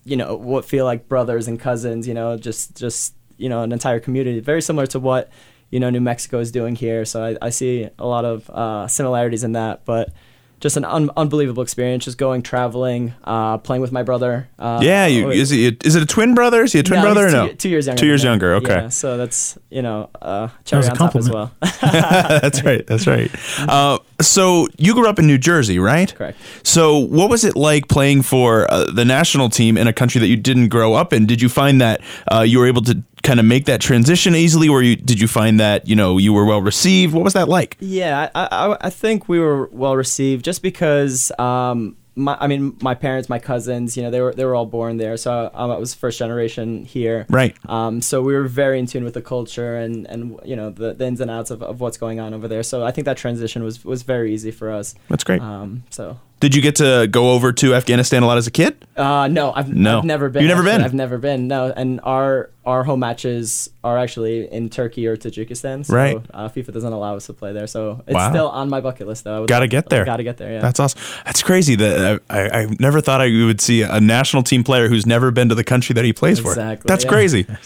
you 0.04 0.16
know 0.16 0.36
what 0.36 0.64
feel 0.64 0.84
like 0.84 1.08
brothers 1.08 1.48
and 1.48 1.58
cousins. 1.58 2.08
You 2.08 2.14
know, 2.14 2.36
just 2.36 2.76
just 2.76 3.14
you 3.36 3.48
know 3.48 3.62
an 3.62 3.72
entire 3.72 4.00
community, 4.00 4.40
very 4.40 4.62
similar 4.62 4.86
to 4.88 4.98
what 4.98 5.30
you 5.70 5.80
know 5.80 5.90
New 5.90 6.00
Mexico 6.00 6.38
is 6.38 6.50
doing 6.50 6.74
here. 6.76 7.04
So 7.04 7.24
I, 7.24 7.36
I 7.46 7.50
see 7.50 7.88
a 7.98 8.06
lot 8.06 8.24
of 8.24 8.48
uh, 8.50 8.86
similarities 8.88 9.44
in 9.44 9.52
that, 9.52 9.84
but. 9.84 10.12
Just 10.60 10.76
an 10.76 10.84
un- 10.84 11.10
unbelievable 11.16 11.62
experience. 11.62 12.04
Just 12.04 12.18
going 12.18 12.42
traveling, 12.42 13.14
uh, 13.22 13.58
playing 13.58 13.80
with 13.80 13.92
my 13.92 14.02
brother. 14.02 14.48
Uh, 14.58 14.80
yeah, 14.82 15.06
you, 15.06 15.30
is 15.30 15.50
he 15.50 15.68
is 15.84 15.94
it 15.94 16.02
a 16.02 16.06
twin 16.06 16.34
brother? 16.34 16.64
Is 16.64 16.72
he 16.72 16.80
a 16.80 16.82
twin 16.82 16.98
no, 16.98 17.04
brother 17.04 17.26
he's 17.26 17.34
or 17.34 17.42
two, 17.42 17.46
no? 17.46 17.52
two 17.52 17.68
years 17.68 17.86
younger. 17.86 18.00
Two 18.00 18.06
years 18.06 18.24
younger. 18.24 18.54
Okay. 18.54 18.74
Yeah, 18.74 18.88
so 18.88 19.16
that's 19.16 19.56
you 19.70 19.82
know 19.82 20.10
uh, 20.20 20.48
cherry 20.64 20.80
was 20.80 20.88
a 20.88 20.90
on 20.90 20.96
top 20.96 21.14
as 21.14 21.28
compliment. 21.28 21.52
well. 21.62 22.40
that's 22.40 22.64
right. 22.64 22.84
That's 22.88 23.06
right. 23.06 23.30
Uh, 23.68 23.98
so 24.20 24.66
you 24.76 24.94
grew 24.94 25.08
up 25.08 25.18
in 25.18 25.26
New 25.26 25.38
Jersey, 25.38 25.78
right? 25.78 26.12
Correct. 26.14 26.38
So 26.62 26.98
what 26.98 27.30
was 27.30 27.44
it 27.44 27.56
like 27.56 27.88
playing 27.88 28.22
for 28.22 28.70
uh, 28.70 28.84
the 28.84 29.04
national 29.04 29.48
team 29.48 29.76
in 29.76 29.86
a 29.86 29.92
country 29.92 30.20
that 30.20 30.26
you 30.26 30.36
didn't 30.36 30.68
grow 30.68 30.94
up 30.94 31.12
in? 31.12 31.26
Did 31.26 31.40
you 31.40 31.48
find 31.48 31.80
that 31.80 32.00
uh, 32.32 32.40
you 32.40 32.58
were 32.58 32.66
able 32.66 32.82
to 32.82 33.02
kind 33.22 33.40
of 33.40 33.46
make 33.46 33.66
that 33.66 33.80
transition 33.80 34.34
easily, 34.34 34.68
or 34.68 34.82
you 34.82 34.96
did 34.96 35.20
you 35.20 35.28
find 35.28 35.60
that 35.60 35.86
you 35.88 35.96
know 35.96 36.18
you 36.18 36.32
were 36.32 36.44
well 36.44 36.62
received? 36.62 37.14
What 37.14 37.24
was 37.24 37.34
that 37.34 37.48
like? 37.48 37.76
Yeah, 37.80 38.30
I, 38.34 38.48
I, 38.50 38.76
I 38.80 38.90
think 38.90 39.28
we 39.28 39.38
were 39.38 39.68
well 39.72 39.96
received 39.96 40.44
just 40.44 40.62
because. 40.62 41.32
Um, 41.38 41.96
my, 42.18 42.36
I 42.40 42.46
mean, 42.46 42.76
my 42.82 42.94
parents, 42.94 43.28
my 43.28 43.38
cousins, 43.38 43.96
you 43.96 44.02
know, 44.02 44.10
they 44.10 44.20
were 44.20 44.34
they 44.34 44.44
were 44.44 44.54
all 44.54 44.66
born 44.66 44.96
there, 44.96 45.16
so 45.16 45.50
um, 45.54 45.70
I 45.70 45.78
was 45.78 45.94
first 45.94 46.18
generation 46.18 46.84
here. 46.84 47.26
Right. 47.30 47.56
Um, 47.68 48.02
so 48.02 48.22
we 48.22 48.34
were 48.34 48.48
very 48.48 48.78
in 48.78 48.86
tune 48.86 49.04
with 49.04 49.14
the 49.14 49.22
culture 49.22 49.76
and, 49.76 50.06
and 50.06 50.38
you 50.44 50.56
know 50.56 50.70
the, 50.70 50.94
the 50.94 51.06
ins 51.06 51.20
and 51.20 51.30
outs 51.30 51.50
of, 51.50 51.62
of 51.62 51.80
what's 51.80 51.96
going 51.96 52.20
on 52.20 52.34
over 52.34 52.48
there. 52.48 52.62
So 52.62 52.84
I 52.84 52.90
think 52.90 53.04
that 53.04 53.16
transition 53.16 53.62
was 53.62 53.84
was 53.84 54.02
very 54.02 54.34
easy 54.34 54.50
for 54.50 54.70
us. 54.70 54.94
That's 55.08 55.24
great. 55.24 55.40
Um, 55.40 55.84
so 55.90 56.18
Did 56.40 56.54
you 56.54 56.62
get 56.62 56.76
to 56.76 57.08
go 57.10 57.32
over 57.32 57.52
to 57.52 57.74
Afghanistan 57.74 58.22
a 58.22 58.26
lot 58.26 58.38
as 58.38 58.46
a 58.46 58.50
kid? 58.52 58.86
Uh, 58.96 59.26
no, 59.28 59.52
I've, 59.52 59.72
No. 59.72 59.98
I've 59.98 60.04
never 60.04 60.28
been. 60.28 60.42
You've 60.42 60.48
never 60.48 60.60
actually. 60.62 60.76
been? 60.78 60.84
I've 60.84 60.94
never 60.94 61.18
been. 61.18 61.48
No, 61.48 61.72
and 61.76 62.00
our 62.04 62.50
our 62.66 62.84
home 62.84 63.00
matches 63.00 63.70
are 63.82 63.96
actually 63.96 64.46
in 64.52 64.68
Turkey 64.68 65.06
or 65.06 65.16
Tajikistan. 65.16 65.86
So, 65.86 65.94
Right. 65.94 66.18
Uh, 66.34 66.50
FIFA 66.50 66.74
doesn't 66.74 66.92
allow 66.92 67.16
us 67.16 67.24
to 67.26 67.32
play 67.32 67.54
there, 67.54 67.66
so 67.66 68.02
it's 68.06 68.14
Wow. 68.14 68.28
still 68.28 68.48
on 68.50 68.68
my 68.68 68.82
bucket 68.82 69.06
list. 69.06 69.24
Though. 69.24 69.46
Gotta 69.46 69.66
get 69.68 69.88
there. 69.88 70.04
Gotta 70.04 70.22
get 70.22 70.36
there. 70.36 70.52
Yeah. 70.52 70.60
That's 70.60 70.78
awesome. 70.78 71.00
That's 71.24 71.42
crazy. 71.42 71.76
That 71.76 72.20
I, 72.28 72.38
I, 72.40 72.60
I 72.62 72.66
never 72.78 73.00
thought 73.00 73.22
I 73.22 73.30
would 73.46 73.62
see 73.62 73.80
a 73.80 74.00
national 74.02 74.42
team 74.42 74.64
player 74.64 74.88
who's 74.88 75.06
never 75.06 75.30
been 75.30 75.48
to 75.48 75.54
the 75.54 75.64
country 75.64 75.94
that 75.94 76.04
he 76.04 76.12
plays 76.12 76.40
for. 76.40 76.50
Exactly, 76.50 76.86
That's 76.88 77.04
yeah. 77.04 77.10
crazy. 77.10 77.46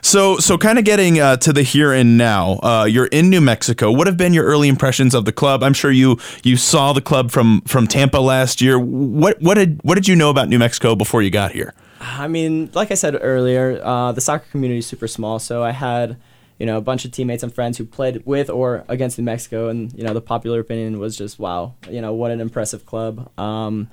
So, 0.00 0.38
so 0.38 0.56
kind 0.56 0.78
of 0.78 0.84
getting 0.86 1.20
uh, 1.20 1.36
to 1.38 1.52
the 1.52 1.62
here 1.62 1.92
and 1.92 2.16
now. 2.16 2.58
Uh, 2.62 2.84
you're 2.88 3.06
in 3.06 3.28
New 3.28 3.40
Mexico. 3.42 3.90
What 3.92 4.06
have 4.06 4.16
been 4.16 4.32
your 4.32 4.44
early 4.44 4.68
impressions 4.68 5.14
of 5.14 5.24
the 5.26 5.32
club? 5.32 5.62
I'm 5.62 5.74
sure 5.74 5.90
you 5.90 6.18
you 6.42 6.56
saw 6.56 6.92
the 6.94 7.00
club 7.02 7.30
from 7.30 7.60
from 7.62 7.86
Tampa 7.86 8.07
last 8.14 8.60
year. 8.60 8.78
What 8.78 9.40
what 9.40 9.54
did 9.54 9.80
what 9.82 9.94
did 9.94 10.08
you 10.08 10.16
know 10.16 10.30
about 10.30 10.48
New 10.48 10.58
Mexico 10.58 10.94
before 10.94 11.22
you 11.22 11.30
got 11.30 11.52
here? 11.52 11.74
I 12.00 12.28
mean, 12.28 12.70
like 12.74 12.90
I 12.90 12.94
said 12.94 13.18
earlier, 13.20 13.80
uh, 13.82 14.12
the 14.12 14.20
soccer 14.20 14.46
community 14.50 14.78
is 14.78 14.86
super 14.86 15.08
small. 15.08 15.38
So 15.38 15.62
I 15.62 15.72
had, 15.72 16.16
you 16.58 16.66
know, 16.66 16.76
a 16.76 16.80
bunch 16.80 17.04
of 17.04 17.10
teammates 17.10 17.42
and 17.42 17.52
friends 17.52 17.78
who 17.78 17.84
played 17.84 18.24
with 18.24 18.50
or 18.50 18.84
against 18.88 19.18
New 19.18 19.24
Mexico, 19.24 19.68
and 19.68 19.92
you 19.92 20.04
know, 20.04 20.14
the 20.14 20.20
popular 20.20 20.60
opinion 20.60 20.98
was 20.98 21.16
just, 21.16 21.38
wow, 21.38 21.74
you 21.90 22.00
know, 22.00 22.12
what 22.12 22.30
an 22.30 22.40
impressive 22.40 22.86
club. 22.86 23.30
Um, 23.38 23.88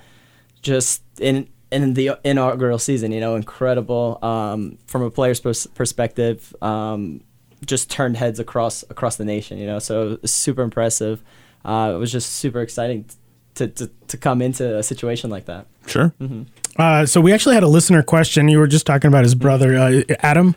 just 0.62 1.02
in 1.20 1.48
in 1.72 1.94
the 1.94 2.12
inaugural 2.24 2.80
season, 2.80 3.12
you 3.12 3.20
know, 3.20 3.36
incredible 3.36 4.20
um, 4.22 4.78
from 4.88 5.02
a 5.02 5.12
player's 5.12 5.40
pers- 5.40 5.68
perspective. 5.68 6.56
Um, 6.62 7.22
just 7.66 7.90
turned 7.90 8.18
heads 8.18 8.40
across 8.40 8.84
across 8.90 9.16
the 9.16 9.26
nation, 9.26 9.58
you 9.58 9.66
know. 9.66 9.80
So 9.80 10.20
super 10.26 10.62
impressive. 10.62 11.24
Uh, 11.64 11.94
it 11.96 11.98
was 11.98 12.12
just 12.12 12.34
super 12.34 12.62
exciting 12.62 13.06
to, 13.56 13.68
to 13.68 13.90
to 14.08 14.18
come 14.18 14.42
into 14.42 14.78
a 14.78 14.84
situation 14.84 15.30
like 15.30 15.46
that. 15.46 15.66
Sure. 15.88 16.14
Uh, 16.78 17.06
so 17.06 17.22
we 17.22 17.34
actually 17.34 17.56
had 17.56 17.64
a 17.64 17.68
listener 17.68 18.04
question. 18.04 18.48
You 18.48 18.60
were 18.60 18.68
just 18.68 18.86
talking 18.86 19.08
about 19.08 19.24
his 19.24 19.36
brother, 19.36 19.76
uh, 19.76 20.02
Adam. 20.20 20.56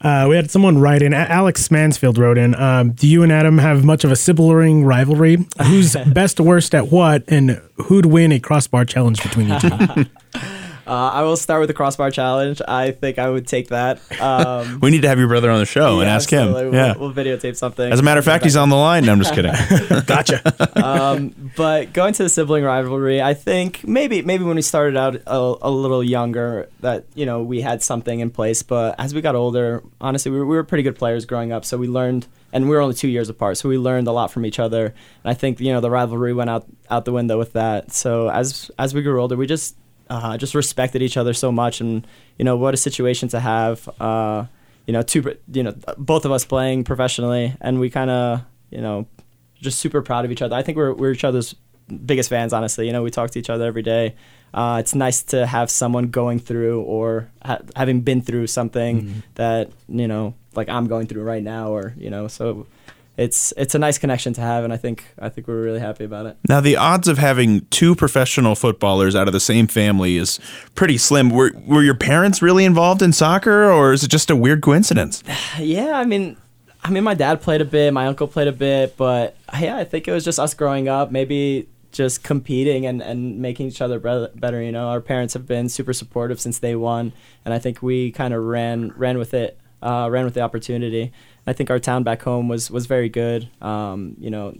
Uh, 0.00 0.26
we 0.28 0.36
had 0.36 0.50
someone 0.50 0.78
write 0.78 1.02
in. 1.02 1.12
A- 1.12 1.16
Alex 1.16 1.70
Mansfield 1.70 2.18
wrote 2.18 2.38
in. 2.38 2.54
Um, 2.54 2.92
do 2.92 3.06
you 3.08 3.22
and 3.22 3.32
Adam 3.32 3.58
have 3.58 3.84
much 3.84 4.04
of 4.04 4.12
a 4.12 4.16
sibling 4.16 4.84
rivalry? 4.84 5.44
Who's 5.66 5.96
best 6.06 6.38
or 6.40 6.44
worst 6.44 6.74
at 6.74 6.90
what, 6.92 7.24
and 7.28 7.60
who'd 7.76 8.06
win 8.06 8.32
a 8.32 8.38
crossbar 8.40 8.84
challenge 8.84 9.22
between 9.22 9.48
you 9.48 9.58
two? 9.58 9.70
Uh, 10.88 11.10
I 11.12 11.22
will 11.22 11.36
start 11.36 11.60
with 11.60 11.68
the 11.68 11.74
crossbar 11.74 12.10
challenge. 12.10 12.62
I 12.66 12.92
think 12.92 13.18
I 13.18 13.28
would 13.28 13.46
take 13.46 13.68
that. 13.68 14.00
Um, 14.20 14.80
We 14.88 14.90
need 14.90 15.02
to 15.02 15.08
have 15.08 15.18
your 15.18 15.28
brother 15.28 15.50
on 15.50 15.58
the 15.58 15.66
show 15.66 16.00
and 16.00 16.08
ask 16.08 16.30
him. 16.30 16.48
absolutely. 16.48 16.78
Yeah. 16.78 16.96
We'll, 16.96 17.12
we'll 17.12 17.24
videotape 17.24 17.56
something. 17.56 17.92
As 17.92 18.00
a 18.00 18.02
matter 18.02 18.18
of 18.18 18.24
fact, 18.24 18.44
he's 18.44 18.56
on 18.56 18.70
the 18.70 18.76
line. 18.76 19.04
No, 19.04 19.12
I'm 19.12 19.18
just 19.18 19.34
kidding. 19.34 19.52
gotcha. 20.06 20.40
um, 20.84 21.34
but 21.56 21.92
going 21.92 22.14
to 22.14 22.22
the 22.22 22.28
sibling 22.28 22.64
rivalry, 22.64 23.20
I 23.20 23.34
think 23.34 23.86
maybe 23.86 24.22
maybe 24.22 24.44
when 24.44 24.56
we 24.56 24.62
started 24.62 24.96
out 24.96 25.16
a, 25.26 25.56
a 25.62 25.70
little 25.70 26.02
younger, 26.02 26.68
that 26.80 27.04
you 27.14 27.26
know 27.26 27.42
we 27.42 27.60
had 27.60 27.82
something 27.82 28.20
in 28.20 28.30
place. 28.30 28.62
But 28.62 28.94
as 28.98 29.12
we 29.14 29.20
got 29.20 29.34
older, 29.34 29.82
honestly, 30.00 30.30
we 30.30 30.38
were, 30.38 30.46
we 30.46 30.56
were 30.56 30.64
pretty 30.64 30.82
good 30.84 30.96
players 30.96 31.26
growing 31.26 31.52
up. 31.52 31.64
So 31.64 31.76
we 31.76 31.88
learned, 31.88 32.26
and 32.52 32.64
we 32.64 32.70
were 32.74 32.80
only 32.80 32.94
two 32.94 33.08
years 33.08 33.28
apart, 33.28 33.58
so 33.58 33.68
we 33.68 33.76
learned 33.76 34.06
a 34.08 34.12
lot 34.12 34.30
from 34.30 34.46
each 34.46 34.58
other. 34.58 34.86
And 34.86 35.30
I 35.30 35.34
think 35.34 35.60
you 35.60 35.72
know 35.72 35.80
the 35.80 35.90
rivalry 35.90 36.32
went 36.32 36.48
out 36.50 36.66
out 36.88 37.04
the 37.04 37.12
window 37.12 37.36
with 37.36 37.52
that. 37.52 37.92
So 37.92 38.30
as 38.30 38.70
as 38.78 38.94
we 38.94 39.02
grew 39.02 39.20
older, 39.20 39.36
we 39.36 39.46
just 39.46 39.76
uh, 40.10 40.36
just 40.36 40.54
respected 40.54 41.02
each 41.02 41.16
other 41.16 41.32
so 41.32 41.52
much, 41.52 41.80
and 41.80 42.06
you 42.38 42.44
know 42.44 42.56
what 42.56 42.74
a 42.74 42.76
situation 42.76 43.28
to 43.30 43.40
have. 43.40 43.88
Uh, 44.00 44.46
you 44.86 44.92
know, 44.92 45.02
two 45.02 45.36
you 45.52 45.62
know 45.62 45.74
both 45.98 46.24
of 46.24 46.32
us 46.32 46.44
playing 46.44 46.84
professionally, 46.84 47.54
and 47.60 47.78
we 47.80 47.90
kind 47.90 48.10
of 48.10 48.42
you 48.70 48.80
know 48.80 49.06
just 49.60 49.78
super 49.78 50.02
proud 50.02 50.24
of 50.24 50.30
each 50.30 50.42
other. 50.42 50.56
I 50.56 50.62
think 50.62 50.76
we're 50.76 50.94
we're 50.94 51.12
each 51.12 51.24
other's 51.24 51.54
biggest 52.06 52.28
fans. 52.28 52.52
Honestly, 52.52 52.86
you 52.86 52.92
know, 52.92 53.02
we 53.02 53.10
talk 53.10 53.30
to 53.32 53.38
each 53.38 53.50
other 53.50 53.66
every 53.66 53.82
day. 53.82 54.14
Uh, 54.54 54.78
it's 54.80 54.94
nice 54.94 55.22
to 55.24 55.46
have 55.46 55.70
someone 55.70 56.08
going 56.08 56.38
through 56.38 56.80
or 56.82 57.30
ha- 57.44 57.60
having 57.76 58.00
been 58.00 58.22
through 58.22 58.46
something 58.46 59.22
that 59.34 59.70
you 59.88 60.08
know, 60.08 60.34
like 60.54 60.68
I'm 60.70 60.86
going 60.86 61.06
through 61.06 61.22
right 61.22 61.42
now, 61.42 61.70
or 61.70 61.94
you 61.98 62.08
know, 62.08 62.28
so 62.28 62.66
it's 63.18 63.52
it's 63.56 63.74
a 63.74 63.80
nice 63.80 63.98
connection 63.98 64.32
to 64.34 64.40
have, 64.40 64.62
and 64.62 64.72
I 64.72 64.76
think 64.76 65.04
I 65.18 65.28
think 65.28 65.48
we're 65.48 65.60
really 65.60 65.80
happy 65.80 66.04
about 66.04 66.26
it. 66.26 66.36
Now, 66.48 66.60
the 66.60 66.76
odds 66.76 67.08
of 67.08 67.18
having 67.18 67.66
two 67.66 67.96
professional 67.96 68.54
footballers 68.54 69.16
out 69.16 69.26
of 69.26 69.32
the 69.32 69.40
same 69.40 69.66
family 69.66 70.16
is 70.16 70.38
pretty 70.76 70.98
slim. 70.98 71.30
Were, 71.30 71.50
were 71.66 71.82
your 71.82 71.96
parents 71.96 72.40
really 72.40 72.64
involved 72.64 73.02
in 73.02 73.12
soccer, 73.12 73.70
or 73.70 73.92
is 73.92 74.04
it 74.04 74.08
just 74.08 74.30
a 74.30 74.36
weird 74.36 74.62
coincidence? 74.62 75.22
Yeah, 75.58 75.98
I 75.98 76.04
mean, 76.04 76.36
I 76.84 76.90
mean, 76.90 77.02
my 77.02 77.14
dad 77.14 77.42
played 77.42 77.60
a 77.60 77.64
bit, 77.64 77.92
my 77.92 78.06
uncle 78.06 78.28
played 78.28 78.46
a 78.46 78.52
bit, 78.52 78.96
but 78.96 79.36
yeah, 79.58 79.76
I 79.76 79.84
think 79.84 80.06
it 80.06 80.12
was 80.12 80.24
just 80.24 80.38
us 80.38 80.54
growing 80.54 80.88
up, 80.88 81.10
maybe 81.10 81.68
just 81.90 82.22
competing 82.22 82.86
and, 82.86 83.02
and 83.02 83.40
making 83.40 83.66
each 83.66 83.80
other 83.80 83.98
better. 83.98 84.62
You 84.62 84.70
know, 84.70 84.88
our 84.88 85.00
parents 85.00 85.34
have 85.34 85.46
been 85.46 85.68
super 85.68 85.92
supportive 85.92 86.40
since 86.40 86.60
day 86.60 86.76
one, 86.76 87.12
and 87.44 87.52
I 87.52 87.58
think 87.58 87.82
we 87.82 88.12
kind 88.12 88.32
of 88.32 88.44
ran 88.44 88.92
ran 88.96 89.18
with 89.18 89.34
it, 89.34 89.58
uh, 89.82 90.08
ran 90.10 90.24
with 90.24 90.34
the 90.34 90.42
opportunity. 90.42 91.12
I 91.48 91.52
think 91.54 91.70
our 91.70 91.78
town 91.78 92.02
back 92.02 92.22
home 92.22 92.48
was 92.48 92.70
was 92.70 92.86
very 92.86 93.08
good. 93.08 93.48
Um, 93.60 94.14
you 94.18 94.30
know. 94.30 94.54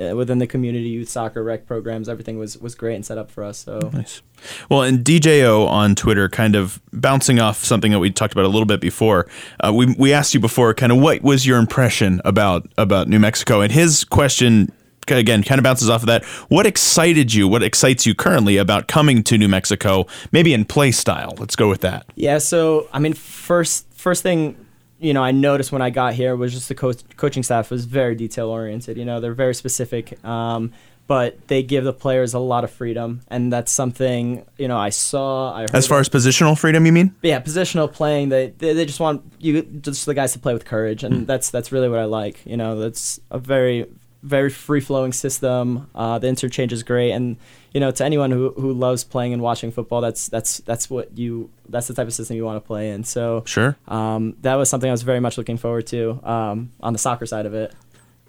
uh, 0.00 0.16
Within 0.16 0.38
the 0.38 0.46
community 0.46 0.88
youth 0.88 1.08
soccer 1.08 1.44
rec 1.44 1.66
programs, 1.66 2.08
everything 2.08 2.38
was, 2.38 2.56
was 2.58 2.74
great 2.74 2.94
and 2.94 3.04
set 3.04 3.18
up 3.18 3.30
for 3.30 3.44
us. 3.44 3.58
So 3.58 3.78
Nice. 3.92 4.22
Well, 4.70 4.82
and 4.82 5.04
DJO 5.04 5.68
on 5.68 5.94
Twitter, 5.94 6.28
kind 6.28 6.56
of 6.56 6.80
bouncing 6.92 7.38
off 7.38 7.62
something 7.62 7.92
that 7.92 7.98
we 8.00 8.10
talked 8.10 8.32
about 8.32 8.46
a 8.46 8.48
little 8.48 8.66
bit 8.66 8.80
before. 8.80 9.28
Uh, 9.60 9.72
we 9.72 9.94
we 9.98 10.12
asked 10.12 10.34
you 10.34 10.40
before, 10.40 10.74
kind 10.74 10.90
of 10.92 10.98
what 10.98 11.22
was 11.22 11.46
your 11.46 11.58
impression 11.58 12.20
about 12.24 12.66
about 12.78 13.06
New 13.06 13.18
Mexico, 13.20 13.60
and 13.60 13.70
his 13.70 14.04
question. 14.04 14.72
Again, 15.08 15.42
kind 15.42 15.58
of 15.58 15.64
bounces 15.64 15.90
off 15.90 16.02
of 16.02 16.06
that. 16.06 16.24
What 16.48 16.64
excited 16.64 17.34
you? 17.34 17.48
What 17.48 17.62
excites 17.64 18.06
you 18.06 18.14
currently 18.14 18.56
about 18.56 18.86
coming 18.86 19.24
to 19.24 19.36
New 19.36 19.48
Mexico? 19.48 20.06
Maybe 20.30 20.54
in 20.54 20.64
play 20.64 20.92
style. 20.92 21.34
Let's 21.38 21.56
go 21.56 21.68
with 21.68 21.80
that. 21.80 22.06
Yeah, 22.14 22.38
so 22.38 22.88
I 22.92 23.00
mean, 23.00 23.12
first 23.12 23.92
first 23.92 24.22
thing 24.22 24.54
you 25.02 25.12
know 25.12 25.22
I 25.22 25.32
noticed 25.32 25.72
when 25.72 25.82
I 25.82 25.90
got 25.90 26.14
here 26.14 26.36
was 26.36 26.52
just 26.52 26.68
the 26.68 26.74
coach, 26.74 27.02
coaching 27.16 27.42
staff 27.42 27.70
was 27.70 27.84
very 27.84 28.14
detail 28.14 28.48
oriented. 28.48 28.96
You 28.96 29.04
know, 29.04 29.20
they're 29.20 29.34
very 29.34 29.54
specific, 29.54 30.22
um, 30.24 30.72
but 31.06 31.48
they 31.48 31.62
give 31.62 31.84
the 31.84 31.92
players 31.92 32.32
a 32.32 32.38
lot 32.38 32.64
of 32.64 32.70
freedom, 32.70 33.20
and 33.28 33.52
that's 33.52 33.72
something 33.72 34.46
you 34.56 34.68
know 34.68 34.78
I 34.78 34.90
saw. 34.90 35.52
I 35.54 35.62
heard 35.62 35.74
As 35.74 35.86
far 35.86 35.98
as 36.00 36.08
positional 36.08 36.58
freedom, 36.58 36.86
you 36.86 36.92
mean? 36.92 37.14
yeah, 37.22 37.40
positional 37.40 37.92
playing. 37.92 38.28
They, 38.30 38.48
they 38.56 38.72
they 38.72 38.86
just 38.86 39.00
want 39.00 39.22
you 39.40 39.62
just 39.62 40.06
the 40.06 40.14
guys 40.14 40.32
to 40.32 40.38
play 40.38 40.54
with 40.54 40.64
courage, 40.64 41.04
and 41.04 41.26
that's 41.26 41.50
that's 41.50 41.72
really 41.72 41.88
what 41.88 41.98
I 41.98 42.04
like. 42.04 42.46
You 42.46 42.56
know, 42.56 42.78
that's 42.78 43.20
a 43.30 43.38
very 43.38 43.86
very 44.22 44.50
free 44.50 44.80
flowing 44.80 45.12
system. 45.12 45.88
Uh, 45.94 46.18
the 46.18 46.28
interchange 46.28 46.72
is 46.72 46.82
great, 46.82 47.12
and 47.12 47.36
you 47.72 47.80
know, 47.80 47.90
to 47.90 48.04
anyone 48.04 48.30
who, 48.30 48.50
who 48.56 48.72
loves 48.72 49.02
playing 49.04 49.32
and 49.32 49.42
watching 49.42 49.72
football, 49.72 50.00
that's 50.00 50.28
that's 50.28 50.58
that's 50.58 50.88
what 50.90 51.16
you 51.18 51.50
that's 51.68 51.88
the 51.88 51.94
type 51.94 52.06
of 52.06 52.14
system 52.14 52.36
you 52.36 52.44
want 52.44 52.62
to 52.62 52.66
play 52.66 52.90
in. 52.90 53.02
So 53.04 53.42
Sure. 53.46 53.76
um, 53.88 54.36
that 54.42 54.54
was 54.56 54.68
something 54.68 54.88
I 54.88 54.92
was 54.92 55.02
very 55.02 55.20
much 55.20 55.38
looking 55.38 55.56
forward 55.56 55.86
to 55.88 56.20
um, 56.22 56.70
on 56.80 56.92
the 56.92 56.98
soccer 56.98 57.26
side 57.26 57.46
of 57.46 57.54
it. 57.54 57.72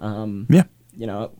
Um, 0.00 0.46
Yeah. 0.50 0.64
you 0.96 1.06
know, 1.06 1.30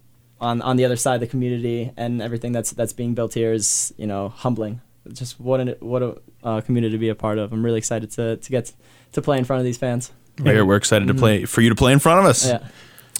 on 0.40 0.62
on 0.62 0.77
the 0.77 0.85
other 0.85 0.97
side, 0.97 1.21
the 1.21 1.27
community 1.27 1.90
and 1.97 2.21
everything 2.23 2.53
that's 2.53 2.71
that's 2.73 2.93
being 2.93 3.14
built 3.14 3.35
here 3.35 3.53
is 3.53 3.93
you 3.97 4.07
know 4.07 4.29
humbling. 4.29 4.81
Just 5.12 5.38
what 5.40 5.61
a 5.61 5.77
what 5.81 6.03
a 6.03 6.17
uh, 6.43 6.61
community 6.61 6.93
to 6.93 6.99
be 6.99 7.09
a 7.09 7.14
part 7.14 7.38
of. 7.38 7.53
I'm 7.53 7.64
really 7.64 7.79
excited 7.79 8.11
to 8.12 8.37
to 8.37 8.51
get 8.51 8.73
to 9.12 9.23
play 9.23 9.38
in 9.38 9.45
front 9.45 9.61
of 9.61 9.64
these 9.64 9.79
fans. 9.79 10.12
We're, 10.40 10.64
we're 10.64 10.77
excited 10.77 11.07
to 11.09 11.14
play 11.14 11.45
for 11.45 11.61
you 11.61 11.69
to 11.69 11.75
play 11.77 11.93
in 11.93 11.99
front 12.01 12.21
of 12.21 12.27
us. 12.27 12.47
Yeah. 12.47 12.59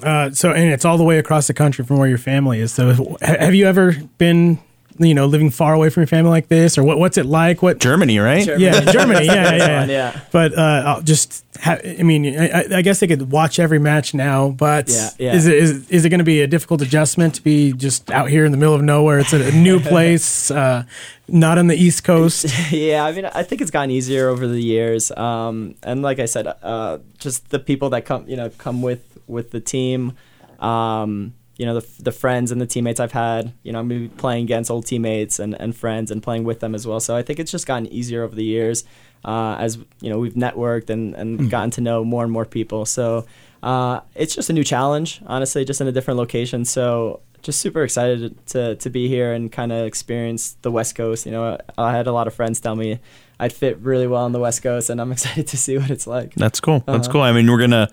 Uh, 0.03 0.31
so, 0.31 0.51
and 0.53 0.71
it's 0.73 0.85
all 0.85 0.99
the 0.99 1.05
way 1.05 1.19
across 1.19 1.47
the 1.47 1.55
country 1.55 1.85
from 1.85 1.99
where 1.99 2.09
your 2.09 2.19
family 2.19 2.61
is. 2.61 2.73
So, 2.73 3.17
have 3.23 3.55
you 3.55 3.67
ever 3.67 3.93
been, 4.19 4.59
you 4.99 5.15
know, 5.15 5.27
living 5.27 5.51
far 5.51 5.73
away 5.75 5.89
from 5.89 6.03
your 6.03 6.09
family 6.09 6.31
like 6.31 6.49
this, 6.49 6.77
or 6.77 6.83
what, 6.83 6.99
what's 6.99 7.17
it 7.17 7.27
like? 7.27 7.63
What? 7.63 7.79
Germany, 7.79 8.19
right? 8.19 8.47
Yeah, 8.47 8.81
Germany. 8.93 9.27
Yeah, 9.27 9.35
That's 9.45 9.59
yeah, 9.67 9.85
yeah. 9.85 9.87
yeah. 9.87 10.21
But 10.33 10.57
uh, 10.59 10.83
I'll 10.87 11.03
just, 11.03 11.45
ha- 11.61 11.79
I 11.85 12.03
mean, 12.03 12.39
I, 12.39 12.65
I 12.77 12.83
guess 12.83 13.01
they 13.01 13.07
could 13.07 13.31
watch 13.31 13.59
every 13.59 13.79
match 13.79 14.15
now. 14.15 14.49
But 14.51 14.89
Yeah, 14.89 15.11
yeah. 15.19 15.35
is 15.35 15.47
it 15.47 15.55
is, 15.57 15.91
is 15.91 16.05
it 16.05 16.11
going 16.11 16.19
to 16.19 16.25
be 16.25 16.43
a 16.43 16.47
difficult 16.49 16.83
adjustment 16.83 17.37
to 17.37 17.43
be 17.43 17.73
just 17.73 18.11
out 18.11 18.31
here 18.31 18.45
in 18.45 18.51
the 18.53 18.59
middle 18.59 18.75
of 18.75 18.83
nowhere? 18.83 19.21
It's 19.21 19.33
a, 19.33 19.49
a 19.49 19.53
new 19.53 19.79
place, 19.93 20.51
uh, 20.51 20.85
not 21.29 21.57
on 21.57 21.69
the 21.69 21.77
East 21.77 22.03
Coast. 22.05 22.47
yeah, 22.73 23.05
I 23.05 23.13
mean, 23.13 23.27
I 23.27 23.43
think 23.45 23.63
it's 23.63 23.71
gotten 23.71 23.91
easier 23.91 24.29
over 24.29 24.47
the 24.47 24.61
years. 24.61 25.11
Um, 25.13 25.77
and 25.85 26.03
like 26.03 26.19
I 26.19 26.27
said, 26.27 26.47
uh, 26.63 26.99
just 27.19 27.51
the 27.51 27.59
people 27.61 27.91
that 27.91 28.05
come, 28.05 28.29
you 28.29 28.37
know, 28.37 28.51
come 28.51 28.83
with 28.83 29.03
with 29.27 29.51
the 29.51 29.61
team. 29.61 30.13
Um, 30.61 31.35
you 31.57 31.67
know, 31.67 31.79
the 31.81 31.87
the 32.03 32.13
friends 32.13 32.51
and 32.51 32.61
the 32.61 32.67
teammates 32.67 32.99
I've 33.01 33.13
had. 33.13 33.53
You 33.63 33.73
know, 33.73 33.79
I'm 33.79 33.89
gonna 33.89 34.01
be 34.01 34.09
playing 34.09 34.45
against 34.45 34.71
old 34.71 34.87
teammates 34.87 35.39
and, 35.39 35.55
and 35.61 35.75
friends 35.75 36.11
and 36.11 36.23
playing 36.23 36.45
with 36.45 36.61
them 36.61 36.75
as 36.75 36.87
well. 36.87 37.01
So 37.01 37.17
I 37.17 37.23
think 37.23 37.39
it's 37.39 37.51
just 37.51 37.67
gotten 37.67 37.87
easier 37.87 38.23
over 38.23 38.35
the 38.35 38.45
years 38.45 38.85
uh, 39.25 39.57
as 39.59 39.79
you 40.01 40.11
know 40.11 40.19
we've 40.19 40.35
networked 40.35 40.91
and 40.91 41.15
and 41.15 41.51
gotten 41.51 41.71
to 41.73 41.81
know 41.81 42.05
more 42.05 42.23
and 42.23 42.33
more 42.33 42.45
people. 42.45 42.85
So 42.85 43.27
uh, 43.63 44.01
it's 44.15 44.35
just 44.35 44.51
a 44.51 44.53
new 44.53 44.65
challenge, 44.65 45.23
honestly, 45.27 45.65
just 45.65 45.81
in 45.81 45.87
a 45.87 45.93
different 45.93 46.19
location. 46.19 46.65
So 46.65 47.21
just 47.43 47.61
super 47.61 47.83
excited 47.83 48.47
to 48.49 48.77
to 48.77 48.91
be 48.91 49.09
here 49.09 49.33
and 49.33 49.51
kind 49.51 49.73
of 49.73 49.87
experience 49.87 50.57
the 50.63 50.71
West 50.71 50.95
Coast. 50.95 51.27
You 51.27 51.33
know, 51.33 51.59
I 51.79 51.93
had 51.93 52.07
a 52.07 52.13
lot 52.13 52.27
of 52.27 52.35
friends 52.35 52.61
tell 52.61 52.77
me 52.77 53.01
I'd 53.41 53.53
fit 53.53 53.79
really 53.79 54.07
well 54.07 54.23
on 54.25 54.33
the 54.33 54.39
West 54.39 54.63
Coast, 54.63 54.91
and 54.91 55.01
I'm 55.01 55.11
excited 55.17 55.47
to 55.49 55.57
see 55.57 55.77
what 55.79 55.91
it's 55.91 56.07
like. 56.07 56.35
That's 56.35 56.61
cool. 56.61 56.85
That's 56.87 57.09
Uh-huh. 57.09 57.13
cool. 57.13 57.21
I 57.23 57.33
mean, 57.33 57.51
we're 57.51 57.59
gonna 57.61 57.89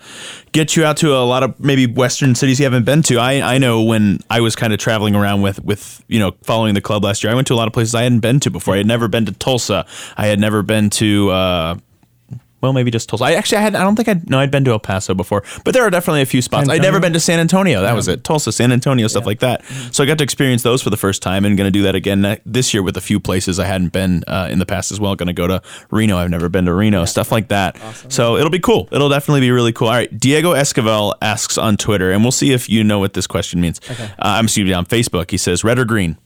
get 0.51 0.75
you 0.75 0.85
out 0.85 0.97
to 0.97 1.13
a 1.15 1.25
lot 1.25 1.43
of 1.43 1.59
maybe 1.59 1.87
Western 1.87 2.35
cities 2.35 2.59
you 2.59 2.65
haven't 2.65 2.85
been 2.85 3.01
to. 3.03 3.17
I 3.17 3.55
I 3.55 3.57
know 3.57 3.81
when 3.81 4.19
I 4.29 4.41
was 4.41 4.55
kind 4.55 4.71
of 4.73 4.79
traveling 4.79 5.15
around 5.15 5.41
with 5.41 5.63
with 5.63 6.03
you 6.07 6.19
know 6.19 6.33
following 6.43 6.73
the 6.75 6.81
club 6.81 7.03
last 7.03 7.23
year, 7.23 7.31
I 7.31 7.35
went 7.35 7.47
to 7.47 7.53
a 7.53 7.59
lot 7.61 7.67
of 7.67 7.73
places 7.73 7.95
I 7.95 8.03
hadn't 8.03 8.19
been 8.19 8.39
to 8.41 8.49
before. 8.51 8.75
I 8.75 8.77
had 8.77 8.87
never 8.87 9.07
been 9.07 9.25
to 9.25 9.31
Tulsa. 9.31 9.85
I 10.17 10.27
had 10.27 10.39
never 10.39 10.61
been 10.63 10.89
to. 10.91 11.31
Uh, 11.31 11.75
well, 12.61 12.73
maybe 12.73 12.91
just 12.91 13.09
Tulsa. 13.09 13.25
I 13.25 13.33
actually 13.33 13.57
I 13.57 13.61
had. 13.61 13.75
I 13.75 13.83
don't 13.83 13.95
think 13.95 14.07
I'd 14.07 14.29
no. 14.29 14.39
I'd 14.39 14.51
been 14.51 14.63
to 14.65 14.71
El 14.71 14.79
Paso 14.79 15.13
before, 15.13 15.43
but 15.65 15.73
there 15.73 15.83
are 15.83 15.89
definitely 15.89 16.21
a 16.21 16.25
few 16.25 16.41
spots. 16.41 16.69
I'd 16.69 16.81
never 16.81 16.99
been 16.99 17.13
to 17.13 17.19
San 17.19 17.39
Antonio. 17.39 17.81
That 17.81 17.95
was 17.95 18.07
it. 18.07 18.23
Tulsa, 18.23 18.51
San 18.51 18.71
Antonio, 18.71 19.07
stuff 19.07 19.25
like 19.25 19.39
that. 19.39 19.65
So 19.91 20.03
I 20.03 20.07
got 20.07 20.17
to 20.19 20.23
experience 20.23 20.63
those 20.63 20.81
for 20.81 20.89
the 20.89 20.97
first 20.97 21.21
time, 21.21 21.45
and 21.45 21.57
going 21.57 21.67
to 21.67 21.71
do 21.71 21.83
that 21.83 21.95
again 21.95 22.39
this 22.45 22.73
year 22.73 22.83
with 22.83 22.97
a 22.97 23.01
few 23.01 23.19
places 23.19 23.59
I 23.59 23.65
hadn't 23.65 23.93
been 23.93 24.23
uh, 24.27 24.47
in 24.51 24.59
the 24.59 24.65
past 24.65 24.91
as 24.91 24.99
well. 24.99 25.15
Going 25.15 25.27
to 25.27 25.33
go 25.33 25.47
to 25.47 25.61
Reno. 25.89 26.17
I've 26.17 26.29
never 26.29 26.49
been 26.49 26.65
to 26.65 26.73
Reno. 26.73 27.05
Stuff 27.05 27.31
like 27.31 27.47
that. 27.49 27.77
So 28.09 28.37
it'll 28.37 28.49
be 28.49 28.59
cool. 28.59 28.87
It'll 28.91 29.09
definitely 29.09 29.41
be 29.41 29.51
really 29.51 29.73
cool. 29.73 29.87
All 29.87 29.93
right, 29.93 30.19
Diego 30.19 30.53
Esquivel 30.53 31.13
asks 31.21 31.57
on 31.57 31.77
Twitter, 31.77 32.11
and 32.11 32.23
we'll 32.23 32.31
see 32.31 32.51
if 32.51 32.69
you 32.69 32.83
know 32.83 32.99
what 32.99 33.13
this 33.13 33.27
question 33.27 33.59
means. 33.61 33.79
Uh, 33.89 34.07
I'm 34.19 34.45
excuse 34.45 34.67
me 34.67 34.73
on 34.73 34.85
Facebook. 34.85 35.31
He 35.31 35.37
says 35.37 35.63
red 35.63 35.79
or 35.79 35.85
green. 35.85 36.17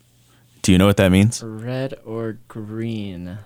Do 0.62 0.72
you 0.72 0.78
know 0.78 0.88
what 0.88 0.98
that 0.98 1.12
means? 1.12 1.44
Red 1.44 1.94
or 2.06 2.40
green? 2.48 3.38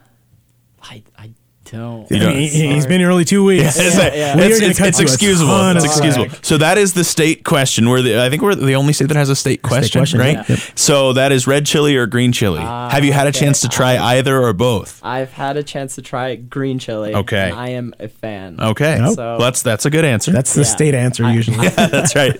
I 0.81 1.03
I 1.17 1.31
don't. 1.71 2.11
I 2.11 2.19
mean, 2.19 2.49
he, 2.49 2.67
he's 2.73 2.85
been 2.85 2.99
here 2.99 3.11
only 3.11 3.25
two 3.25 3.43
weeks. 3.43 3.77
It's, 3.79 3.95
yeah. 3.97 4.35
We 4.35 4.43
are 4.43 4.45
it's, 4.47 4.59
it's, 4.61 4.79
it's 4.79 4.99
excusable. 4.99 5.53
It's 5.71 5.79
of 5.83 5.85
excusable. 5.85 6.29
slack. 6.29 6.45
So 6.45 6.57
that 6.57 6.77
is 6.77 6.93
the 6.93 7.03
state 7.03 7.43
question. 7.43 7.89
We're 7.89 8.01
the, 8.01 8.21
I 8.21 8.29
think 8.29 8.41
we're 8.41 8.55
the 8.55 8.75
only 8.75 8.93
state 8.93 9.07
that 9.07 9.17
has 9.17 9.29
a 9.29 9.35
state 9.35 9.61
question, 9.61 9.99
question, 9.99 10.19
right? 10.19 10.33
yeah. 10.35 10.45
Yep. 10.47 10.59
So 10.75 11.13
that 11.13 11.31
is 11.31 11.47
red 11.47 11.65
chili 11.65 11.95
or 11.95 12.05
green 12.07 12.31
chili. 12.31 12.59
Ah, 12.61 12.89
have 12.89 13.03
you 13.05 13.13
had 13.13 13.27
a 13.27 13.31
chance 13.31 13.61
to 13.61 13.69
try 13.69 13.97
either 13.97 14.39
or 14.41 14.53
both? 14.53 14.99
I've 15.03 15.31
had 15.31 15.57
a 15.57 15.63
chance 15.63 15.95
to 15.95 16.01
try 16.01 16.35
green 16.35 16.79
chili. 16.79 17.13
Okay. 17.13 17.49
and 17.51 17.59
I 17.59 17.69
am 17.69 17.93
a 17.99 18.07
fan. 18.07 18.59
Okay, 18.59 18.97
Nope. 18.99 19.15
So- 19.15 19.23
well, 19.23 19.39
that's 19.39 19.61
that's 19.61 19.85
a 19.85 19.89
good 19.89 20.05
answer. 20.05 20.31
That's 20.31 20.53
the 20.53 20.61
Yeah. 20.61 20.67
state 20.67 20.95
answer 20.95 21.29
usually. 21.31 21.67
that's 21.69 22.15
right. 22.15 22.33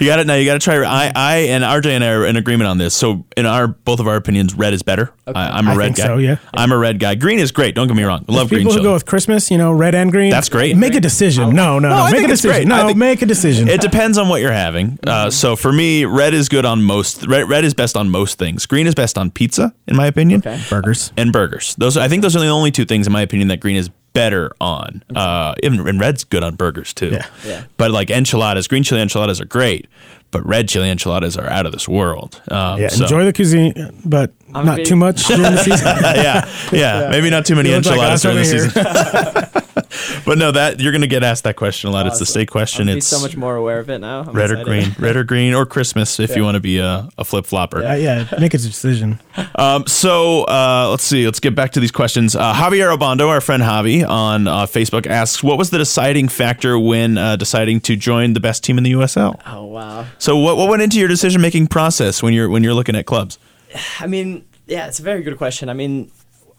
You 0.00 0.06
got 0.06 0.18
it. 0.18 0.26
Now 0.26 0.34
you 0.34 0.44
got 0.44 0.54
to 0.54 0.64
try. 0.64 0.76
I, 0.84 1.12
I 1.14 1.36
and 1.48 1.64
RJ 1.64 1.86
and 1.86 2.04
I 2.04 2.08
are 2.10 2.26
in 2.26 2.36
agreement 2.36 2.68
on 2.68 2.78
this. 2.78 2.94
So 2.94 3.24
in 3.36 3.46
our 3.46 3.66
both 3.68 4.00
of 4.00 4.06
our 4.08 4.16
opinions, 4.16 4.54
red 4.54 4.74
is 4.74 4.82
better. 4.82 5.12
I, 5.26 5.58
I'm 5.58 5.66
a 5.68 5.72
I 5.72 5.76
red 5.76 5.84
think 5.86 5.96
guy. 5.98 6.06
so, 6.06 6.16
yeah. 6.18 6.36
I'm 6.54 6.72
a 6.72 6.78
red 6.78 6.98
guy. 6.98 7.14
Green 7.14 7.38
is 7.38 7.52
great. 7.52 7.74
Don't 7.74 7.86
get 7.88 7.96
me 7.96 8.02
wrong. 8.02 8.24
I 8.28 8.32
love 8.32 8.50
green 8.58 8.66
People 8.66 8.82
who 8.82 8.88
go 8.88 8.92
with 8.92 9.06
Christmas, 9.06 9.50
you 9.50 9.58
know, 9.58 9.72
red 9.72 9.94
and 9.94 10.10
green. 10.10 10.30
That's 10.30 10.48
great. 10.48 10.76
Make 10.76 10.94
a 10.94 11.00
decision. 11.00 11.50
No, 11.54 11.78
no, 11.78 11.88
No, 11.88 11.96
no. 11.96 12.02
I 12.02 12.10
Make 12.10 12.18
think 12.20 12.28
a 12.30 12.32
it's 12.32 12.42
great. 12.42 12.52
decision. 12.52 12.72
I 12.72 12.80
No, 12.82 12.86
think- 12.88 12.98
make 12.98 13.22
a 13.22 13.26
decision. 13.26 13.68
It 13.68 13.80
depends 13.80 14.18
on 14.18 14.28
what 14.28 14.40
you're 14.40 14.52
having. 14.52 14.98
Uh, 15.06 15.30
so 15.30 15.56
for 15.56 15.72
me, 15.72 16.04
red 16.04 16.34
is 16.34 16.48
good 16.48 16.64
on 16.64 16.82
most. 16.82 17.26
Red, 17.26 17.48
red 17.48 17.64
is 17.64 17.74
best 17.74 17.96
on 17.96 18.08
most 18.10 18.38
things. 18.38 18.66
Green 18.66 18.86
is 18.86 18.94
best 18.94 19.16
on 19.16 19.30
pizza, 19.30 19.72
in 19.86 19.96
my 19.96 20.06
opinion, 20.06 20.42
Okay. 20.46 20.60
Burgers. 20.68 21.12
and 21.16 21.32
burgers. 21.32 21.74
Those 21.78 21.96
I 21.96 22.08
think 22.08 22.22
those 22.22 22.34
are 22.36 22.40
the 22.40 22.48
only 22.48 22.70
two 22.70 22.84
things, 22.84 23.06
in 23.06 23.12
my 23.12 23.22
opinion, 23.22 23.48
that 23.48 23.60
green 23.60 23.76
is 23.76 23.90
better 24.14 24.50
on. 24.60 25.02
Uh, 25.14 25.54
even, 25.62 25.86
and 25.86 26.00
red's 26.00 26.24
good 26.24 26.42
on 26.42 26.56
burgers 26.56 26.92
too. 26.92 27.10
Yeah. 27.10 27.26
Yeah. 27.46 27.64
But 27.76 27.90
like 27.92 28.10
enchiladas, 28.10 28.66
green 28.66 28.82
chili 28.82 29.00
enchiladas 29.00 29.40
are 29.40 29.44
great, 29.44 29.86
but 30.30 30.44
red 30.46 30.68
chili 30.68 30.90
enchiladas 30.90 31.36
are 31.36 31.48
out 31.48 31.66
of 31.66 31.72
this 31.72 31.88
world. 31.88 32.40
Um, 32.50 32.80
Yeah, 32.80 32.88
so- 32.88 33.04
enjoy 33.04 33.24
the 33.24 33.32
cuisine, 33.32 33.74
but 34.04 34.32
I'm 34.54 34.64
not 34.66 34.76
being- 34.76 34.86
too 34.88 34.96
much 34.96 35.26
during 35.26 35.42
the 35.42 35.56
season. 35.62 35.86
yeah, 35.86 36.48
yeah, 36.72 37.08
maybe 37.10 37.30
not 37.30 37.46
too 37.46 37.54
many 37.56 37.70
You 37.70 37.76
look 37.76 37.86
like 37.86 37.94
enchiladas 38.14 38.22
during 38.22 38.38
the 38.38 38.44
season. 38.44 39.62
but 40.26 40.38
no, 40.38 40.50
that 40.52 40.80
you're 40.80 40.92
going 40.92 41.02
to 41.02 41.06
get 41.08 41.22
asked 41.22 41.44
that 41.44 41.56
question 41.56 41.88
a 41.88 41.92
lot. 41.92 42.06
It's 42.06 42.18
the 42.18 42.26
state 42.26 42.50
question. 42.50 42.88
I'll 42.88 42.94
be 42.94 42.98
it's 42.98 43.06
so 43.06 43.20
much 43.20 43.36
more 43.36 43.56
aware 43.56 43.78
of 43.78 43.88
it 43.90 43.98
now. 44.00 44.20
I'm 44.20 44.32
red 44.32 44.50
or 44.50 44.62
green, 44.64 44.94
red 44.98 45.16
or 45.16 45.24
green, 45.24 45.54
or 45.54 45.64
Christmas 45.66 46.20
if 46.20 46.36
you 46.36 46.42
want 46.44 46.56
to 46.56 46.60
be 46.60 46.78
a, 46.78 47.08
a 47.16 47.24
flip 47.24 47.46
flopper. 47.46 47.84
Uh, 47.84 47.94
yeah, 47.94 48.26
make 48.38 48.54
a 48.54 48.58
decision. 48.58 49.20
Um, 49.54 49.86
so 49.86 50.44
uh, 50.44 50.88
let's 50.90 51.04
see. 51.04 51.24
Let's 51.24 51.38
get 51.40 51.54
back 51.54 51.72
to 51.72 51.80
these 51.80 51.92
questions. 51.92 52.34
Uh, 52.34 52.52
Javier 52.54 52.96
Obando, 52.96 53.28
our 53.28 53.40
friend 53.40 53.62
Javi 53.62 54.06
on 54.08 54.46
uh, 54.48 54.66
Facebook, 54.66 55.06
asks, 55.06 55.42
"What 55.44 55.58
was 55.58 55.70
the 55.70 55.78
deciding 55.78 56.28
factor 56.28 56.76
when 56.78 57.16
uh, 57.18 57.36
deciding 57.36 57.80
to 57.82 57.94
join 57.96 58.32
the 58.32 58.40
best 58.40 58.64
team 58.64 58.78
in 58.78 58.84
the 58.84 58.92
USL?" 58.92 59.40
Oh 59.46 59.64
wow. 59.64 60.06
So 60.18 60.36
what, 60.36 60.56
what 60.56 60.68
went 60.68 60.82
into 60.82 60.98
your 60.98 61.08
decision 61.08 61.40
making 61.40 61.68
process 61.68 62.22
when 62.22 62.32
you're 62.32 62.48
when 62.48 62.62
you're 62.64 62.74
looking 62.74 62.96
at 62.96 63.06
clubs? 63.06 63.38
I 64.00 64.06
mean, 64.06 64.44
yeah, 64.66 64.86
it's 64.86 64.98
a 64.98 65.02
very 65.02 65.22
good 65.22 65.38
question. 65.38 65.68
I 65.68 65.74
mean, 65.74 66.10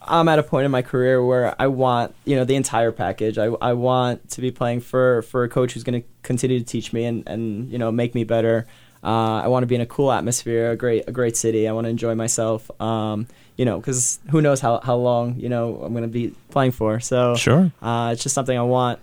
I'm 0.02 0.28
at 0.30 0.39
a 0.39 0.43
point 0.43 0.65
in 0.65 0.72
my 0.72 0.82
career 0.82 1.24
where 1.24 1.56
I 1.62 1.67
want, 1.67 2.15
you 2.26 2.36
know, 2.36 2.45
the 2.45 2.56
entire 2.56 2.91
package. 2.91 3.38
I, 3.38 3.45
I 3.62 3.74
want 3.74 4.30
to 4.32 4.41
be 4.41 4.50
playing 4.50 4.80
for, 4.82 5.22
for 5.24 5.43
a 5.43 5.50
coach 5.50 5.74
who's 5.74 5.84
going 5.84 6.02
to 6.02 6.08
continue 6.24 6.58
to 6.60 6.65
teach 6.65 6.93
me 6.93 7.04
and, 7.06 7.28
and, 7.28 7.69
you 7.72 7.78
know, 7.78 7.91
make 7.91 8.15
me 8.15 8.24
better. 8.24 8.65
Uh, 9.04 9.41
I 9.43 9.48
want 9.48 9.63
to 9.63 9.67
be 9.67 9.76
in 9.76 9.82
a 9.82 9.86
cool 9.86 10.12
atmosphere, 10.12 10.72
a 10.72 10.76
great, 10.76 11.08
a 11.08 11.12
great 11.12 11.38
city. 11.38 11.67
I 11.67 11.72
want 11.74 11.86
to 11.86 11.89
enjoy 11.89 12.15
myself. 12.15 12.69
Um, 12.82 13.28
you 13.58 13.65
know, 13.65 13.78
because 13.78 14.19
who 14.30 14.41
knows 14.41 14.62
how, 14.62 14.80
how 14.80 14.95
long, 14.95 15.36
you 15.38 15.50
know, 15.50 15.82
I'm 15.84 15.91
going 15.93 16.04
to 16.04 16.08
be 16.10 16.34
playing 16.50 16.72
for. 16.72 17.00
So 17.02 17.36
Sure. 17.36 17.72
uh, 17.82 18.12
it's 18.13 18.24
just 18.24 18.34
something 18.34 18.58
I 18.58 18.63
want 18.63 19.00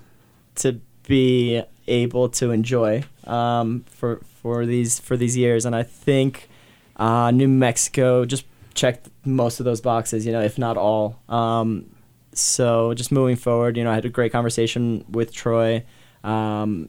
to 0.56 0.80
be 1.06 1.62
able 1.86 2.30
to 2.30 2.50
enjoy 2.50 3.04
um, 3.26 3.84
for 3.90 4.20
for 4.46 4.64
these 4.64 5.00
for 5.00 5.16
these 5.16 5.36
years, 5.36 5.66
and 5.66 5.74
I 5.74 5.82
think 5.82 6.48
uh, 6.94 7.32
New 7.32 7.48
Mexico 7.48 8.24
just 8.24 8.44
checked 8.74 9.08
most 9.24 9.58
of 9.58 9.64
those 9.64 9.80
boxes, 9.80 10.24
you 10.24 10.30
know, 10.30 10.40
if 10.40 10.56
not 10.56 10.76
all. 10.76 11.18
Um, 11.28 11.86
so 12.32 12.94
just 12.94 13.10
moving 13.10 13.34
forward, 13.34 13.76
you 13.76 13.82
know, 13.82 13.90
I 13.90 13.96
had 13.96 14.04
a 14.04 14.08
great 14.08 14.30
conversation 14.30 15.04
with 15.08 15.32
Troy. 15.32 15.84
Um, 16.22 16.88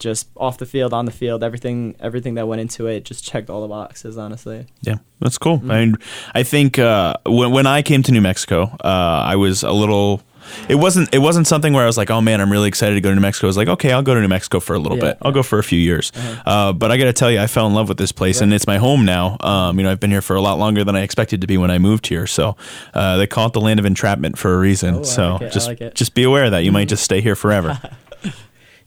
just 0.00 0.28
off 0.36 0.58
the 0.58 0.66
field, 0.66 0.92
on 0.92 1.04
the 1.04 1.12
field, 1.12 1.44
everything 1.44 1.94
everything 2.00 2.34
that 2.34 2.48
went 2.48 2.60
into 2.60 2.88
it 2.88 3.04
just 3.04 3.24
checked 3.24 3.50
all 3.50 3.62
the 3.62 3.68
boxes. 3.68 4.18
Honestly, 4.18 4.66
Yeah, 4.82 4.96
that's 5.20 5.38
cool. 5.38 5.62
I 5.62 5.84
mean, 5.84 5.94
I 6.34 6.42
think 6.42 6.76
uh, 6.76 7.14
when 7.24 7.52
when 7.52 7.66
I 7.68 7.82
came 7.82 8.02
to 8.02 8.10
New 8.10 8.20
Mexico, 8.20 8.76
uh, 8.82 9.22
I 9.32 9.36
was 9.36 9.62
a 9.62 9.72
little. 9.72 10.22
It 10.68 10.74
wasn't. 10.76 11.14
It 11.14 11.18
wasn't 11.18 11.46
something 11.46 11.72
where 11.72 11.82
I 11.82 11.86
was 11.86 11.96
like, 11.96 12.10
"Oh 12.10 12.20
man, 12.20 12.40
I'm 12.40 12.50
really 12.50 12.68
excited 12.68 12.94
to 12.94 13.00
go 13.00 13.08
to 13.10 13.14
New 13.14 13.20
Mexico." 13.20 13.46
I 13.46 13.48
was 13.48 13.56
like, 13.56 13.68
"Okay, 13.68 13.92
I'll 13.92 14.02
go 14.02 14.14
to 14.14 14.20
New 14.20 14.28
Mexico 14.28 14.60
for 14.60 14.74
a 14.74 14.78
little 14.78 14.98
Yeah, 14.98 15.04
bit. 15.04 15.18
I'll 15.22 15.32
go 15.32 15.42
for 15.42 15.58
a 15.58 15.64
few 15.64 15.78
years." 15.78 16.12
Uh, 16.44 16.72
but 16.72 16.90
I 16.90 16.96
got 16.96 17.04
to 17.04 17.12
tell 17.12 17.30
you, 17.30 17.40
I 17.40 17.46
fell 17.46 17.66
in 17.66 17.74
love 17.74 17.88
with 17.88 17.98
this 17.98 18.12
place, 18.12 18.40
and 18.40 18.52
it's 18.52 18.66
my 18.66 18.78
home 18.78 19.04
now. 19.04 19.36
Um, 19.40 19.78
you 19.78 19.84
know, 19.84 19.90
I've 19.90 20.00
been 20.00 20.10
here 20.10 20.22
for 20.22 20.36
a 20.36 20.40
lot 20.40 20.58
longer 20.58 20.84
than 20.84 20.96
I 20.96 21.02
expected 21.02 21.40
to 21.40 21.46
be 21.46 21.56
when 21.58 21.70
I 21.70 21.78
moved 21.78 22.06
here. 22.06 22.26
So 22.26 22.56
uh, 22.94 23.16
they 23.16 23.26
call 23.26 23.46
it 23.46 23.52
the 23.52 23.60
land 23.60 23.78
of 23.80 23.86
entrapment 23.86 24.38
for 24.38 24.54
a 24.54 24.58
reason. 24.58 24.96
Oh, 24.96 25.02
so 25.02 25.36
like 25.40 25.52
just 25.52 25.68
like 25.68 25.94
just 25.94 26.14
be 26.14 26.22
aware 26.22 26.44
of 26.44 26.50
that 26.52 26.60
you 26.64 26.72
might 26.72 26.88
just 26.88 27.04
stay 27.04 27.20
here 27.20 27.36
forever. 27.36 27.78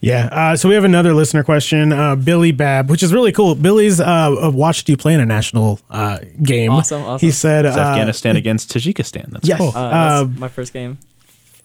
Yeah. 0.02 0.30
Uh, 0.32 0.56
so 0.56 0.70
we 0.70 0.76
have 0.76 0.86
another 0.86 1.14
listener 1.14 1.44
question, 1.44 1.92
uh, 1.92 2.16
Billy 2.16 2.54
Bab, 2.54 2.90
which 2.90 3.04
is 3.04 3.14
really 3.14 3.34
cool. 3.34 3.54
Billy's 3.54 4.00
uh, 4.00 4.50
watched 4.54 4.88
you 4.88 4.96
play 4.96 5.14
in 5.14 5.20
a 5.20 5.26
national 5.26 5.82
uh, 5.90 6.20
game. 6.42 6.72
Awesome, 6.72 7.02
awesome. 7.04 7.26
He 7.28 7.32
said, 7.34 7.66
It's 7.66 7.76
uh, 7.76 7.82
Afghanistan 7.82 8.38
against 8.38 8.72
Tajikistan. 8.74 9.30
That's 9.32 9.46
yes. 9.46 9.58
cool. 9.58 9.74
uh, 9.76 9.80
Uh, 9.80 10.24
that's 10.24 10.40
my 10.40 10.48
first 10.48 10.72
game. 10.72 11.00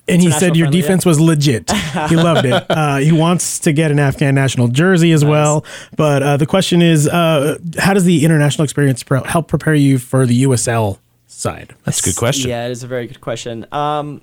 And 0.09 0.21
he 0.21 0.31
said 0.31 0.57
your 0.57 0.67
friendly, 0.67 0.81
defense 0.81 1.07
was 1.07 1.21
legit. 1.21 1.71
He 2.09 2.17
loved 2.17 2.45
it. 2.45 2.67
Uh, 2.69 2.97
he 2.97 3.13
wants 3.13 3.61
to 3.61 3.73
get 3.73 3.91
an 3.91 3.99
Afghan 3.99 4.35
national 4.35 4.69
jersey 4.69 5.13
as 5.13 5.25
well. 5.25 5.65
But 5.97 6.23
uh, 6.23 6.37
the 6.37 6.47
question 6.47 6.83
is, 6.83 7.09
uh, 7.09 7.59
how 7.79 7.95
does 7.95 8.05
the 8.05 8.25
international 8.25 8.65
experience 8.65 9.03
pro- 9.03 9.23
help 9.23 9.49
prepare 9.49 9.75
you 9.75 9.99
for 9.99 10.27
the 10.27 10.43
USL 10.43 10.99
side? 11.27 11.75
That's 11.85 12.01
a 12.01 12.11
good 12.11 12.17
question. 12.17 12.51
Yeah, 12.51 12.67
it 12.67 12.73
is 12.73 12.83
a 12.83 12.87
very 12.89 13.07
good 13.07 13.21
question. 13.21 13.67
Um, 13.73 14.21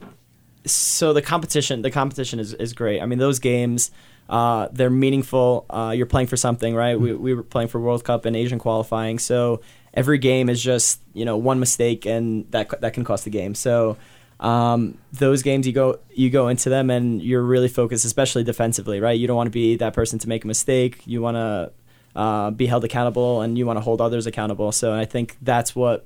so 0.65 1.13
the 1.13 1.21
competition, 1.21 1.81
the 1.81 1.91
competition 1.91 2.39
is, 2.39 2.53
is 2.53 2.73
great. 2.73 3.01
I 3.01 3.05
mean, 3.05 3.19
those 3.19 3.39
games, 3.39 3.89
uh, 4.29 4.67
they're 4.71 4.89
meaningful. 4.89 5.65
Uh, 5.69 5.93
you're 5.95 6.05
playing 6.05 6.27
for 6.27 6.37
something, 6.37 6.75
right? 6.75 6.99
We, 6.99 7.13
we 7.13 7.33
were 7.33 7.43
playing 7.43 7.69
for 7.69 7.79
World 7.79 8.03
Cup 8.03 8.25
and 8.25 8.35
Asian 8.35 8.59
qualifying, 8.59 9.17
so 9.17 9.61
every 9.93 10.17
game 10.17 10.49
is 10.49 10.61
just 10.61 11.01
you 11.13 11.25
know 11.25 11.35
one 11.37 11.59
mistake 11.59 12.05
and 12.05 12.49
that 12.51 12.81
that 12.81 12.93
can 12.93 13.03
cost 13.03 13.23
the 13.23 13.29
game. 13.29 13.55
So 13.55 13.97
um, 14.41 14.97
those 15.13 15.43
games 15.43 15.67
you 15.67 15.73
go 15.73 15.99
you 16.09 16.29
go 16.29 16.47
into 16.47 16.69
them 16.69 16.89
and 16.89 17.21
you're 17.21 17.43
really 17.43 17.67
focused, 17.67 18.05
especially 18.05 18.43
defensively, 18.43 18.99
right? 18.99 19.17
You 19.17 19.27
don't 19.27 19.37
want 19.37 19.47
to 19.47 19.51
be 19.51 19.75
that 19.77 19.93
person 19.93 20.19
to 20.19 20.27
make 20.27 20.43
a 20.43 20.47
mistake. 20.47 21.01
You 21.05 21.21
want 21.21 21.37
to 21.37 21.71
uh, 22.15 22.51
be 22.51 22.65
held 22.65 22.83
accountable 22.83 23.41
and 23.41 23.57
you 23.57 23.65
want 23.65 23.77
to 23.77 23.81
hold 23.81 24.01
others 24.01 24.25
accountable. 24.25 24.71
So 24.71 24.93
I 24.93 25.05
think 25.05 25.37
that's 25.41 25.75
what 25.75 26.05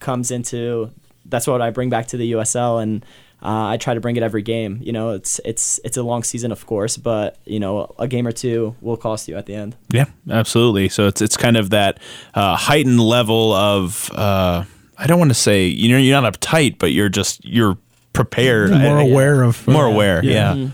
comes 0.00 0.30
into 0.30 0.90
that's 1.26 1.46
what 1.46 1.60
I 1.60 1.70
bring 1.70 1.90
back 1.90 2.06
to 2.08 2.16
the 2.16 2.32
USL 2.32 2.82
and 2.82 3.04
uh, 3.42 3.68
I 3.68 3.76
try 3.76 3.92
to 3.92 4.00
bring 4.00 4.16
it 4.16 4.22
every 4.22 4.42
game. 4.42 4.80
You 4.82 4.92
know, 4.92 5.10
it's 5.10 5.40
it's 5.44 5.78
it's 5.84 5.98
a 5.98 6.02
long 6.02 6.22
season, 6.22 6.52
of 6.52 6.64
course, 6.64 6.96
but 6.96 7.36
you 7.44 7.60
know, 7.60 7.94
a 7.98 8.08
game 8.08 8.26
or 8.26 8.32
two 8.32 8.74
will 8.80 8.96
cost 8.96 9.28
you 9.28 9.36
at 9.36 9.44
the 9.44 9.54
end. 9.54 9.76
Yeah, 9.90 10.06
absolutely. 10.30 10.88
So 10.88 11.06
it's 11.08 11.20
it's 11.20 11.36
kind 11.36 11.56
of 11.56 11.70
that 11.70 11.98
uh, 12.34 12.56
heightened 12.56 13.00
level 13.00 13.52
of 13.52 14.10
uh, 14.14 14.64
I 14.98 15.06
don't 15.06 15.18
want 15.18 15.30
to 15.30 15.34
say 15.34 15.66
you 15.66 15.90
know 15.90 15.98
you're 15.98 16.20
not 16.20 16.32
uptight, 16.32 16.78
but 16.78 16.92
you're 16.92 17.08
just 17.08 17.44
you're 17.44 17.76
prepared, 18.12 18.70
More 18.70 18.98
I- 18.98 19.02
aware 19.02 19.42
of 19.42 19.66
more 19.68 19.86
uh, 19.86 19.92
aware. 19.92 20.24
Yeah. 20.24 20.52
Mm-hmm. 20.54 20.72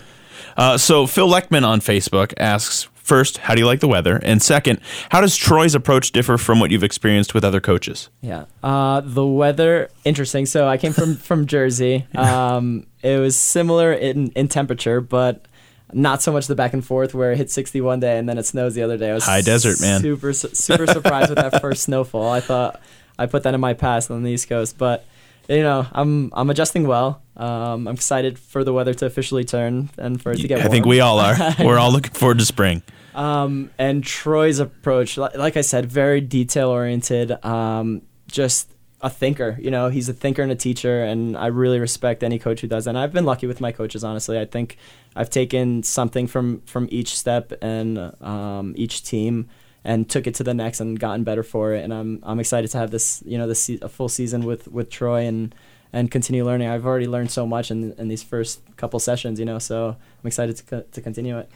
Uh, 0.55 0.77
so 0.77 1.07
Phil 1.07 1.27
Leckman 1.27 1.65
on 1.65 1.79
Facebook 1.81 2.33
asks. 2.37 2.87
First, 2.95 3.39
how 3.39 3.53
do 3.53 3.59
you 3.59 3.65
like 3.67 3.81
the 3.81 3.87
weather? 3.89 4.15
And 4.23 4.41
second, 4.41 4.79
how 5.09 5.19
does 5.19 5.35
Troy's 5.35 5.75
approach 5.75 6.13
differ 6.13 6.37
from 6.37 6.61
what 6.61 6.71
you've 6.71 6.85
experienced 6.85 7.33
with 7.33 7.43
other 7.43 7.59
coaches? 7.59 8.07
Yeah. 8.21 8.45
Uh, 8.63 9.01
the 9.03 9.25
weather, 9.25 9.89
interesting. 10.05 10.45
So 10.45 10.69
I 10.69 10.77
came 10.77 10.93
from 10.93 11.15
from 11.29 11.45
Jersey. 11.45 12.07
Um, 12.15 12.85
it 13.01 13.19
was 13.19 13.35
similar 13.35 13.91
in 13.91 14.29
in 14.37 14.47
temperature, 14.47 15.01
but 15.01 15.45
not 15.91 16.21
so 16.21 16.31
much 16.31 16.47
the 16.47 16.55
back 16.55 16.71
and 16.71 16.83
forth 16.83 17.13
where 17.13 17.33
it 17.33 17.37
hit 17.37 17.51
60 17.51 17.81
one 17.81 17.99
day 17.99 18.17
and 18.17 18.29
then 18.29 18.37
it 18.37 18.45
snows 18.45 18.73
the 18.73 18.83
other 18.83 18.95
day. 18.97 19.11
I 19.11 19.13
was 19.15 19.25
High 19.25 19.41
desert, 19.41 19.81
man. 19.81 19.99
Super 19.99 20.31
super 20.31 20.87
surprised 20.87 21.29
with 21.29 21.39
that 21.39 21.59
first 21.61 21.83
snowfall. 21.83 22.31
I 22.31 22.39
thought 22.39 22.79
I 23.17 23.25
put 23.25 23.43
that 23.43 23.53
in 23.53 23.61
my 23.61 23.73
past 23.73 24.09
on 24.11 24.23
the 24.23 24.31
East 24.31 24.49
Coast, 24.49 24.77
but 24.77 25.05
you 25.49 25.61
know, 25.61 25.85
I'm 25.91 26.31
I'm 26.33 26.49
adjusting 26.49 26.87
well. 26.87 27.21
Um, 27.35 27.87
I'm 27.87 27.95
excited 27.95 28.39
for 28.39 28.63
the 28.63 28.73
weather 28.73 28.93
to 28.93 29.05
officially 29.05 29.43
turn 29.43 29.89
and 29.97 30.21
for 30.21 30.31
it 30.31 30.37
to 30.37 30.47
get. 30.47 30.61
I 30.61 30.67
think 30.67 30.85
we 30.85 30.99
all 30.99 31.19
are. 31.19 31.35
We're 31.59 31.79
all 31.79 31.91
looking 31.91 32.13
forward 32.13 32.39
to 32.39 32.45
spring. 32.45 32.83
Um, 33.15 33.69
and 33.77 34.03
Troy's 34.03 34.59
approach, 34.59 35.17
li- 35.17 35.29
like 35.35 35.57
I 35.57 35.61
said, 35.61 35.85
very 35.85 36.21
detail 36.21 36.69
oriented. 36.69 37.43
Um, 37.45 38.01
just 38.27 38.71
a 39.01 39.09
thinker. 39.09 39.57
You 39.61 39.69
know, 39.69 39.89
he's 39.89 40.09
a 40.09 40.13
thinker 40.13 40.41
and 40.41 40.51
a 40.51 40.55
teacher, 40.55 41.03
and 41.03 41.37
I 41.37 41.47
really 41.47 41.79
respect 41.79 42.23
any 42.23 42.39
coach 42.39 42.61
who 42.61 42.67
does 42.67 42.85
that. 42.85 42.91
And 42.91 42.97
I've 42.97 43.13
been 43.13 43.25
lucky 43.25 43.47
with 43.47 43.59
my 43.59 43.71
coaches, 43.71 44.03
honestly. 44.03 44.39
I 44.39 44.45
think 44.45 44.77
I've 45.15 45.29
taken 45.29 45.83
something 45.83 46.25
from 46.27 46.61
from 46.61 46.87
each 46.89 47.17
step 47.17 47.51
and 47.61 48.13
um, 48.21 48.73
each 48.77 49.03
team. 49.03 49.49
And 49.85 50.09
took 50.09 50.27
it 50.27 50.35
to 50.35 50.43
the 50.43 50.53
next 50.53 50.79
and 50.79 50.97
gotten 50.97 51.25
better 51.25 51.43
for 51.43 51.73
it, 51.73 51.83
and 51.83 51.93
I'm 51.93 52.19
I'm 52.23 52.39
excited 52.39 52.71
to 52.71 52.77
have 52.77 52.91
this 52.91 53.21
you 53.25 53.37
know 53.37 53.47
this 53.47 53.61
se- 53.63 53.79
a 53.81 53.89
full 53.89 54.07
season 54.07 54.45
with 54.45 54.69
with 54.69 54.89
Troy 54.89 55.25
and 55.25 55.53
and 55.93 56.09
continue 56.09 56.43
learning. 56.43 56.67
I've 56.67 56.85
already 56.85 57.07
learned 57.07 57.31
so 57.31 57.45
much 57.45 57.69
in 57.69 57.93
in 57.93 58.07
these 58.07 58.23
first 58.23 58.61
couple 58.77 58.99
sessions, 58.99 59.39
you 59.39 59.45
know, 59.45 59.59
so 59.59 59.89
I'm 60.23 60.27
excited 60.27 60.55
to 60.57 60.63
co- 60.63 60.85
to 60.91 61.01
continue 61.01 61.37
it. 61.37 61.49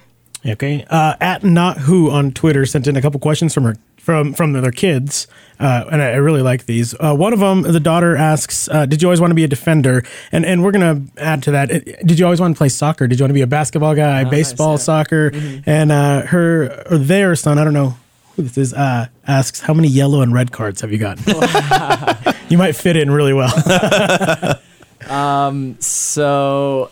Okay. 0.45 0.85
Uh, 0.89 1.15
at 1.19 1.43
not 1.43 1.79
who 1.79 2.11
on 2.11 2.31
Twitter 2.31 2.65
sent 2.65 2.87
in 2.87 2.95
a 2.95 3.01
couple 3.01 3.19
questions 3.19 3.53
from 3.53 3.63
her 3.63 3.75
from 3.97 4.33
from 4.33 4.53
their 4.53 4.71
kids, 4.71 5.27
uh, 5.59 5.85
and 5.91 6.01
I, 6.01 6.11
I 6.11 6.15
really 6.15 6.41
like 6.41 6.65
these. 6.65 6.93
Uh, 6.99 7.13
one 7.15 7.33
of 7.33 7.39
them, 7.39 7.63
the 7.63 7.79
daughter 7.79 8.15
asks, 8.15 8.69
uh, 8.69 8.85
"Did 8.85 9.01
you 9.01 9.07
always 9.07 9.19
want 9.19 9.31
to 9.31 9.35
be 9.35 9.43
a 9.43 9.47
defender?" 9.49 10.03
And 10.31 10.45
and 10.45 10.63
we're 10.63 10.71
gonna 10.71 11.01
add 11.17 11.43
to 11.43 11.51
that. 11.51 11.71
uh, 11.71 11.79
Did 12.05 12.19
you 12.19 12.25
always 12.25 12.39
want 12.39 12.55
to 12.55 12.57
play 12.57 12.69
soccer? 12.69 13.07
Did 13.07 13.19
you 13.19 13.23
want 13.23 13.31
to 13.31 13.33
be 13.33 13.41
a 13.41 13.47
basketball 13.47 13.95
guy, 13.95 14.23
baseball, 14.23 14.73
nice, 14.73 14.81
yeah. 14.81 14.85
soccer? 14.85 15.31
And 15.65 15.91
uh, 15.91 16.21
her 16.27 16.85
or 16.89 16.97
their 16.97 17.35
son, 17.35 17.57
I 17.57 17.63
don't 17.63 17.73
know 17.73 17.97
this 18.37 18.57
is, 18.57 18.73
uh, 18.73 19.07
asks, 19.27 19.59
"How 19.61 19.73
many 19.73 19.87
yellow 19.87 20.21
and 20.21 20.33
red 20.33 20.51
cards 20.51 20.81
have 20.81 20.91
you 20.91 20.97
gotten?" 20.97 21.23
you 22.49 22.57
might 22.57 22.73
fit 22.75 22.95
in 22.95 23.09
really 23.11 23.33
well. 23.33 23.53
um, 25.09 25.75
So, 25.79 26.89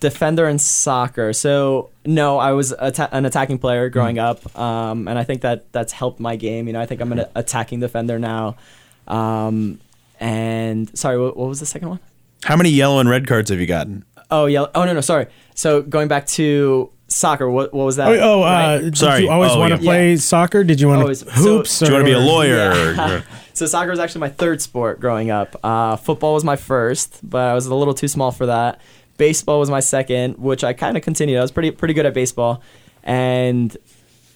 defender 0.00 0.48
in 0.48 0.58
soccer. 0.58 1.32
So, 1.32 1.90
no, 2.04 2.38
I 2.38 2.52
was 2.52 2.72
atta- 2.72 3.14
an 3.14 3.24
attacking 3.24 3.58
player 3.58 3.88
growing 3.88 4.18
up, 4.18 4.56
um, 4.58 5.08
and 5.08 5.18
I 5.18 5.24
think 5.24 5.42
that 5.42 5.70
that's 5.72 5.92
helped 5.92 6.20
my 6.20 6.36
game. 6.36 6.66
You 6.66 6.72
know, 6.72 6.80
I 6.80 6.86
think 6.86 7.00
I'm 7.00 7.12
an 7.12 7.24
attacking 7.34 7.80
defender 7.80 8.18
now. 8.18 8.56
Um, 9.08 9.80
and 10.20 10.96
sorry, 10.96 11.18
what, 11.18 11.36
what 11.36 11.48
was 11.48 11.60
the 11.60 11.66
second 11.66 11.88
one? 11.88 12.00
How 12.44 12.56
many 12.56 12.70
yellow 12.70 12.98
and 12.98 13.08
red 13.08 13.26
cards 13.26 13.50
have 13.50 13.60
you 13.60 13.66
gotten? 13.66 14.04
Oh, 14.30 14.46
yellow. 14.46 14.70
Oh, 14.74 14.84
no, 14.84 14.94
no, 14.94 15.00
sorry. 15.00 15.26
So, 15.54 15.82
going 15.82 16.08
back 16.08 16.26
to 16.26 16.90
soccer, 17.14 17.48
what, 17.50 17.72
what 17.74 17.84
was 17.84 17.96
that? 17.96 18.08
Oh, 18.08 18.18
oh 18.20 18.42
uh, 18.42 18.46
Right? 18.46 18.78
did 18.80 18.96
Sorry. 18.98 19.22
you 19.24 19.30
always 19.30 19.52
Oh, 19.52 19.58
want 19.58 19.70
yeah. 19.70 19.76
to 19.76 19.82
play 19.82 20.10
Yeah. 20.12 20.16
soccer? 20.18 20.64
Did 20.64 20.80
you 20.80 20.88
want 20.88 21.02
Always. 21.02 21.20
to 21.22 21.26
So- 21.26 21.32
hoops? 21.32 21.78
Do 21.78 21.86
you 21.86 21.92
want 21.92 22.02
to 22.02 22.06
be 22.06 22.12
a 22.12 22.18
or- 22.18 22.24
lawyer? 22.24 23.24
So 23.54 23.66
soccer 23.66 23.90
was 23.90 23.98
actually 23.98 24.20
my 24.22 24.30
third 24.30 24.62
sport 24.62 24.98
growing 24.98 25.30
up. 25.30 25.56
Uh, 25.62 25.96
football 25.96 26.32
was 26.32 26.42
my 26.42 26.56
first, 26.56 27.20
but 27.22 27.42
I 27.50 27.54
was 27.54 27.66
a 27.66 27.74
little 27.74 27.92
too 27.92 28.08
small 28.08 28.32
for 28.32 28.46
that. 28.46 28.80
Baseball 29.18 29.60
was 29.60 29.68
my 29.68 29.80
second, 29.80 30.38
which 30.38 30.64
I 30.64 30.72
kind 30.72 30.96
of 30.96 31.02
continued. 31.02 31.38
I 31.38 31.42
was 31.42 31.50
pretty 31.52 31.70
pretty 31.70 31.92
good 31.92 32.06
at 32.06 32.14
baseball, 32.14 32.62
and 33.04 33.76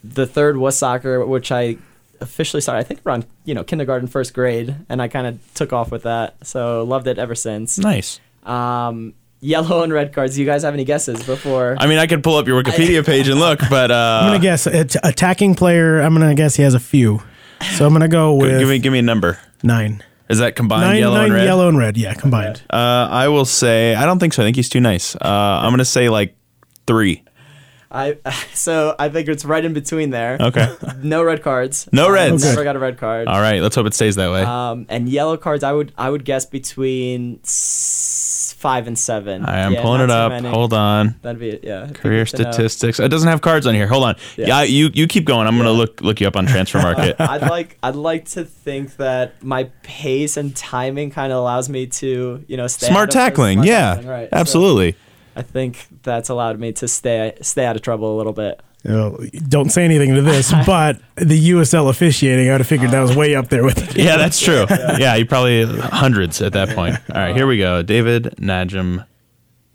the 0.05 0.27
third 0.27 0.59
was 0.59 0.77
soccer, 0.77 1.25
which 1.25 1.51
I 1.51 1.79
officially 2.21 2.61
started. 2.61 2.81
I 2.81 2.83
think 2.85 3.01
around 3.07 3.25
you 3.47 3.55
know 3.55 3.65
kindergarten, 3.65 4.07
first 4.07 4.35
grade, 4.35 4.77
and 4.91 5.01
I 5.01 5.09
kind 5.09 5.27
of 5.27 5.39
took 5.55 5.73
off 5.73 5.91
with 5.91 6.03
that. 6.03 6.35
So 6.47 6.85
loved 6.85 7.07
it 7.07 7.19
ever 7.19 7.35
since. 7.35 7.79
nice. 7.79 8.21
Um, 8.45 9.15
yellow 9.41 9.83
and 9.83 9.93
red 9.93 10.13
cards. 10.13 10.35
Do 10.35 10.41
you 10.41 10.47
guys 10.47 10.63
have 10.63 10.75
any 10.75 10.85
guesses 10.85 11.23
before? 11.25 11.77
I 11.79 11.87
mean, 11.87 11.99
I 11.99 12.07
could 12.07 12.23
pull 12.23 12.37
up 12.37 12.47
your 12.47 12.63
Wikipedia 12.63 13.05
page 13.05 13.29
and 13.29 13.39
look, 13.41 13.61
but 13.71 13.91
uh, 13.91 14.21
I'm 14.23 14.29
gonna 14.31 14.39
guess 14.43 14.67
at- 14.67 14.97
attacking 15.05 15.55
player. 15.55 16.01
I'm 16.01 16.13
gonna 16.15 16.35
guess 16.35 16.57
he 16.57 16.63
has 16.63 16.75
a 16.75 16.81
few. 16.81 17.23
So 17.77 17.87
I'm 17.87 17.93
gonna 17.93 18.09
go 18.09 18.35
with 18.35 18.59
give 18.59 18.69
me 18.69 18.79
give 18.79 18.93
me 18.93 18.99
a 18.99 19.03
number. 19.03 19.39
nine. 19.63 20.03
Is 20.29 20.39
that 20.39 20.57
combined 20.57 20.83
Nine, 20.83 20.99
yellow 20.99 21.15
nine 21.15 21.25
and 21.27 21.35
red? 21.35 21.45
yellow 21.45 21.69
and 21.69 21.79
red. 21.79 21.97
Yeah, 21.97 22.13
combined. 22.15 22.61
Uh, 22.69 22.77
I 22.77 23.29
will 23.29 23.45
say 23.45 23.95
I 23.95 24.05
don't 24.05 24.19
think 24.19 24.33
so. 24.33 24.43
I 24.43 24.47
think 24.47 24.57
he's 24.57 24.69
too 24.69 24.81
nice. 24.81 25.15
Uh, 25.15 25.21
I'm 25.63 25.71
gonna 25.71 25.85
say 25.85 26.09
like 26.09 26.37
three. 26.87 27.23
I 27.89 28.19
so 28.53 28.97
I 28.99 29.09
think 29.09 29.29
it's 29.29 29.45
right 29.45 29.65
in 29.65 29.73
between 29.73 30.11
there. 30.11 30.37
Okay. 30.41 30.67
No 31.03 31.23
red 31.23 31.43
cards. 31.45 31.89
No 31.93 32.07
I 32.09 32.11
reds. 32.11 32.45
Never 32.45 32.65
got 32.65 32.75
a 32.75 32.81
red 32.81 32.99
card. 32.99 33.29
All 33.29 33.41
right. 33.41 33.63
Let's 33.63 33.77
hope 33.77 33.87
it 33.87 33.95
stays 33.95 34.17
that 34.17 34.33
way. 34.33 34.43
Um, 34.43 34.87
and 34.89 35.09
yellow 35.09 35.37
cards, 35.37 35.63
I 35.63 35.71
would 35.73 35.93
I 35.97 36.11
would 36.11 36.25
guess 36.25 36.45
between 36.45 37.39
s- 37.45 38.36
five 38.57 38.87
and 38.87 38.99
seven. 38.99 39.45
I 39.45 39.59
am 39.61 39.73
Yeah, 39.75 39.83
pulling 39.83 40.01
it 40.01 40.11
up. 40.11 40.33
many. 40.33 40.49
Hold 40.49 40.73
on. 40.73 41.15
That'd 41.23 41.39
be 41.39 41.61
yeah. 41.63 41.89
Career 41.93 42.25
statistics. 42.27 42.99
It 42.99 43.09
doesn't 43.09 43.29
have 43.29 43.41
cards 43.43 43.67
on 43.67 43.75
here. 43.75 43.87
Hold 43.87 44.05
on. 44.05 44.17
Yeah, 44.37 44.47
Yeah. 44.47 44.63
you 44.63 44.91
you 44.95 45.07
keep 45.07 45.25
going. 45.25 45.47
I'm 45.47 45.57
gonna 45.57 45.71
look 45.73 46.01
look 46.01 46.21
you 46.21 46.27
up 46.27 46.37
on 46.37 46.47
Transfermarkt. 46.47 47.17
I'd 47.21 47.43
like 47.51 47.79
I'd 47.83 47.95
like 47.97 48.25
to 48.31 48.45
think 48.45 48.97
that 48.97 49.43
my 49.43 49.65
pace 49.83 50.37
and 50.37 50.57
timing 50.57 51.11
kind 51.11 51.33
of 51.33 51.39
allows 51.39 51.69
me 51.69 51.87
to 51.87 52.45
you 52.49 52.57
know 52.57 52.67
stay 52.67 52.87
Smart 52.89 53.03
out 53.03 53.09
of- 53.09 53.13
tackling. 53.15 53.57
smart 53.59 53.69
yeah. 53.69 53.89
tackling, 53.95 54.09
right. 54.09 54.29
So 54.31 54.37
Absolutely. 54.37 54.97
I 55.37 55.43
think 55.43 55.87
that's 56.03 56.31
allowed 56.31 56.59
me 56.59 56.73
to 56.73 56.89
stay 56.89 57.35
stay 57.43 57.67
out 57.67 57.77
of 57.77 57.83
trouble 57.83 58.15
a 58.15 58.17
little 58.17 58.33
bit. 58.33 58.61
You 58.87 58.93
know, 58.93 59.19
don't 59.49 59.71
say 59.71 59.85
anything 59.85 60.15
to 60.15 60.23
this, 60.23 60.53
but 60.67 61.01
the 61.17 61.51
USL 61.51 61.89
officiating, 61.91 62.49
I 62.49 62.53
would 62.53 62.61
have 62.61 62.69
figured 62.69 62.93
that 62.93 63.01
was 63.01 63.17
way 63.17 63.35
up 63.35 63.49
there 63.49 63.65
with 63.65 63.79
it. 63.79 63.97
Yeah, 64.01 64.17
that's 64.17 64.39
true. 64.39 64.65
yeah, 64.71 65.17
you 65.17 65.27
probably 65.27 65.67
hundreds 65.67 66.41
at 66.41 66.53
that 66.53 66.69
point. 66.69 66.95
All 67.11 67.17
right, 67.17 67.35
here 67.35 67.49
we 67.49 67.59
go. 67.59 67.83
David 67.83 68.35
Najem, 68.39 69.05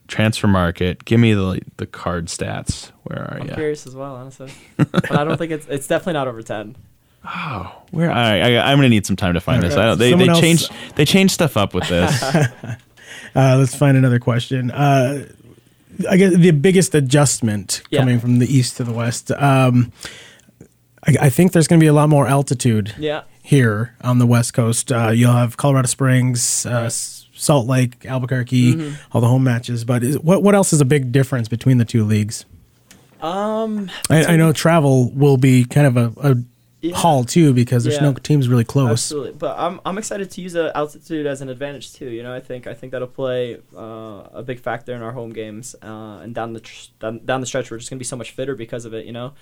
Transfer 0.08 0.48
Market. 0.48 1.04
Give 1.04 1.20
me 1.20 1.34
the 1.34 1.60
the 1.76 1.86
card 1.86 2.28
stats. 2.28 2.92
Where 3.04 3.20
are 3.22 3.40
I'm 3.42 3.50
you? 3.50 3.54
curious 3.54 3.86
as 3.86 3.96
well, 3.96 4.16
honestly, 4.16 4.52
but 4.78 5.12
I 5.12 5.26
don't 5.26 5.38
think 5.38 5.52
it's 5.52 5.68
it's 5.68 5.88
definitely 5.88 6.14
not 6.14 6.30
over 6.30 6.42
ten. 6.42 6.78
Oh, 7.26 7.84
Where? 7.92 8.10
All 8.10 8.16
right, 8.16 8.42
I, 8.42 8.72
I'm 8.72 8.78
gonna 8.78 8.90
need 8.90 9.06
some 9.06 9.18
time 9.18 9.34
to 9.34 9.42
find 9.42 9.62
this. 9.62 9.76
I 9.76 9.86
don't. 9.88 9.98
They, 9.98 10.12
Someone 10.12 10.28
they 10.28 10.32
else- 10.32 10.40
changed 10.40 10.72
they 10.96 11.06
changed 11.06 11.34
stuff 11.34 11.58
up 11.58 11.74
with 11.74 11.88
this. 11.90 12.24
Uh, 13.34 13.56
let's 13.58 13.74
find 13.76 13.96
another 13.96 14.20
question. 14.20 14.72
Uh, 14.72 15.26
I 16.10 16.18
guess 16.18 16.36
the 16.36 16.52
biggest 16.52 16.94
adjustment 16.96 17.82
Yeah. 17.90 18.00
coming 18.00 18.20
from 18.20 18.40
the 18.40 18.48
east 18.54 18.78
to 18.78 18.84
the 18.84 18.94
west. 18.94 19.32
Um, 19.32 19.92
I, 21.08 21.16
I 21.28 21.30
think 21.30 21.52
there's 21.52 21.68
going 21.68 21.80
to 21.80 21.84
be 21.84 21.88
a 21.88 21.94
lot 21.94 22.10
more 22.10 22.28
altitude 22.28 22.94
Yeah. 23.00 23.24
here 23.42 23.96
on 24.02 24.20
the 24.20 24.26
west 24.26 24.54
coast. 24.54 24.92
Uh, 24.92 25.10
you'll 25.10 25.34
have 25.34 25.58
Colorado 25.58 25.88
Springs, 25.88 26.66
uh, 26.66 26.90
Salt 26.90 27.68
Lake, 27.68 28.06
Albuquerque, 28.06 28.76
Mm-hmm. 28.76 28.96
all 29.12 29.22
the 29.22 29.28
home 29.28 29.44
matches. 29.44 29.84
But 29.86 30.04
is, 30.04 30.20
what 30.20 30.44
what 30.44 30.54
else 30.56 30.74
is 30.74 30.82
a 30.82 30.86
big 30.86 31.12
difference 31.12 31.48
between 31.48 31.78
the 31.80 31.86
two 31.86 32.04
leagues? 32.04 32.46
Um. 33.22 33.90
I, 34.10 34.26
I 34.34 34.36
know 34.36 34.52
travel 34.54 35.12
will 35.12 35.38
be 35.38 35.66
kind 35.66 35.88
of 35.88 35.98
a, 35.98 36.32
a 36.32 36.36
Yeah. 36.82 36.96
haul 36.96 37.24
too 37.24 37.54
because 37.54 37.84
there's 37.84 37.98
Yeah. 37.98 38.10
no 38.10 38.14
teams 38.14 38.48
really 38.50 38.64
close. 38.64 38.90
Absolutely, 38.90 39.34
but 39.34 39.56
I'm 39.60 39.80
I'm 39.86 39.98
excited 40.00 40.32
to 40.32 40.42
use 40.42 40.54
the 40.54 40.76
altitude 40.76 41.28
as 41.28 41.42
an 41.42 41.50
advantage 41.50 41.94
too. 41.94 42.10
You 42.10 42.24
know, 42.24 42.34
I 42.34 42.40
think 42.40 42.66
I 42.66 42.74
think 42.74 42.92
that'll 42.92 43.08
play 43.08 43.58
uh, 43.78 44.24
a 44.34 44.44
big 44.44 44.60
factor 44.60 44.94
in 44.96 45.02
our 45.04 45.12
home 45.12 45.32
games, 45.32 45.76
uh, 45.84 46.20
and 46.24 46.34
down 46.34 46.54
the 46.54 46.60
tr- 46.62 46.90
down, 47.00 47.22
down 47.24 47.40
the 47.42 47.46
stretch, 47.48 47.70
we're 47.70 47.78
just 47.78 47.90
gonna 47.92 48.00
be 48.00 48.06
so 48.06 48.16
much 48.16 48.32
fitter 48.32 48.56
because 48.56 48.86
of 48.86 48.94
it. 48.96 49.06
You 49.06 49.12
know, 49.12 49.34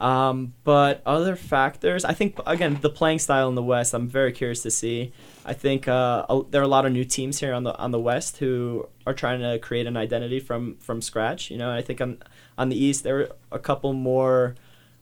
um, 0.00 0.54
but 0.64 1.02
other 1.06 1.36
factors, 1.36 2.04
I 2.04 2.14
think 2.14 2.38
again 2.46 2.78
the 2.80 2.90
playing 2.90 3.20
style 3.20 3.48
in 3.48 3.54
the 3.54 3.62
West, 3.62 3.94
I'm 3.94 4.08
very 4.08 4.32
curious 4.32 4.62
to 4.62 4.70
see. 4.70 5.12
I 5.44 5.52
think 5.54 5.86
uh, 5.88 6.24
there 6.50 6.60
are 6.60 6.64
a 6.64 6.68
lot 6.68 6.84
of 6.84 6.92
new 6.92 7.04
teams 7.04 7.38
here 7.40 7.54
on 7.54 7.62
the 7.62 7.76
on 7.78 7.90
the 7.92 8.00
West 8.00 8.38
who 8.38 8.88
are 9.06 9.14
trying 9.14 9.40
to 9.40 9.58
create 9.60 9.86
an 9.86 9.96
identity 9.96 10.40
from 10.40 10.76
from 10.80 11.00
scratch. 11.00 11.50
You 11.50 11.58
know, 11.58 11.70
I 11.70 11.80
think 11.82 12.00
on 12.00 12.18
on 12.56 12.68
the 12.70 12.76
East 12.84 13.04
there 13.04 13.18
are 13.20 13.28
a 13.52 13.58
couple 13.58 13.92
more 13.92 14.56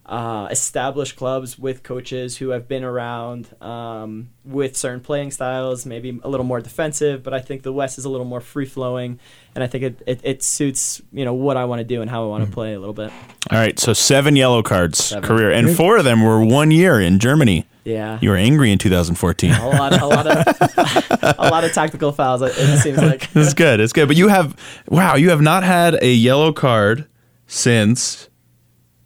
uh, 0.07 0.47
established 0.53 1.17
clubs 1.17 1.59
with 1.59 1.83
coaches 1.83 2.37
who 2.37 2.51
have 2.51 2.69
been 2.69 2.85
around 2.85 3.49
um, 3.61 4.29
with 4.45 4.77
certain 4.77 5.01
playing 5.01 5.33
styles, 5.33 5.85
maybe 5.85 6.21
a 6.23 6.29
little 6.29 6.47
more 6.47 6.61
defensive. 6.61 7.25
But 7.25 7.35
I 7.35 7.41
think 7.41 7.63
the 7.65 7.73
West 7.73 7.99
is 7.99 8.05
a 8.05 8.09
little 8.09 8.25
more 8.27 8.41
free 8.41 8.67
flowing, 8.67 9.19
and 9.55 9.65
I 9.65 9.67
think 9.67 9.83
it, 9.83 10.03
it, 10.07 10.21
it 10.23 10.43
suits 10.45 11.03
you 11.13 11.25
know 11.25 11.35
what 11.35 11.57
I 11.57 11.65
want 11.65 11.81
to 11.81 11.85
do 11.85 12.03
and 12.03 12.09
how 12.11 12.23
I 12.23 12.27
want 12.29 12.45
to 12.47 12.51
play 12.51 12.75
a 12.75 12.79
little 12.79 12.95
bit. 12.95 13.11
All 13.51 13.59
right, 13.59 13.77
so 13.79 13.93
seven 13.93 14.37
yellow 14.37 14.63
cards 14.63 15.03
Seven. 15.05 15.25
career, 15.29 15.51
and 15.51 15.77
four 15.77 15.97
of 15.99 16.05
them 16.05 16.23
were 16.23 16.45
one 16.45 16.71
year 16.71 17.01
in 17.01 17.19
Germany. 17.19 17.67
Yeah, 17.83 18.19
You 18.21 18.31
were 18.31 18.37
angry 18.37 18.73
in 18.73 18.79
2014. 18.79 19.53
a 19.53 19.69
lot, 19.69 20.01
a 20.03 20.07
lot 20.07 20.27
of 20.27 20.47
a 21.39 21.49
lot 21.51 21.63
of 21.63 21.73
tactical 21.73 22.11
fouls. 22.11 22.43
It 22.43 22.53
it 22.57 22.79
seems 22.79 22.99
like. 22.99 23.29
It's 23.37 23.55
good. 23.55 23.79
It's 23.81 23.93
good. 23.93 24.09
But 24.09 24.17
you 24.17 24.27
have, 24.29 24.57
wow, 24.89 25.15
you 25.15 25.31
have 25.31 25.41
not 25.41 25.63
had 25.63 25.95
a 26.03 26.13
yellow 26.13 26.53
card 26.53 27.07
since 27.47 28.26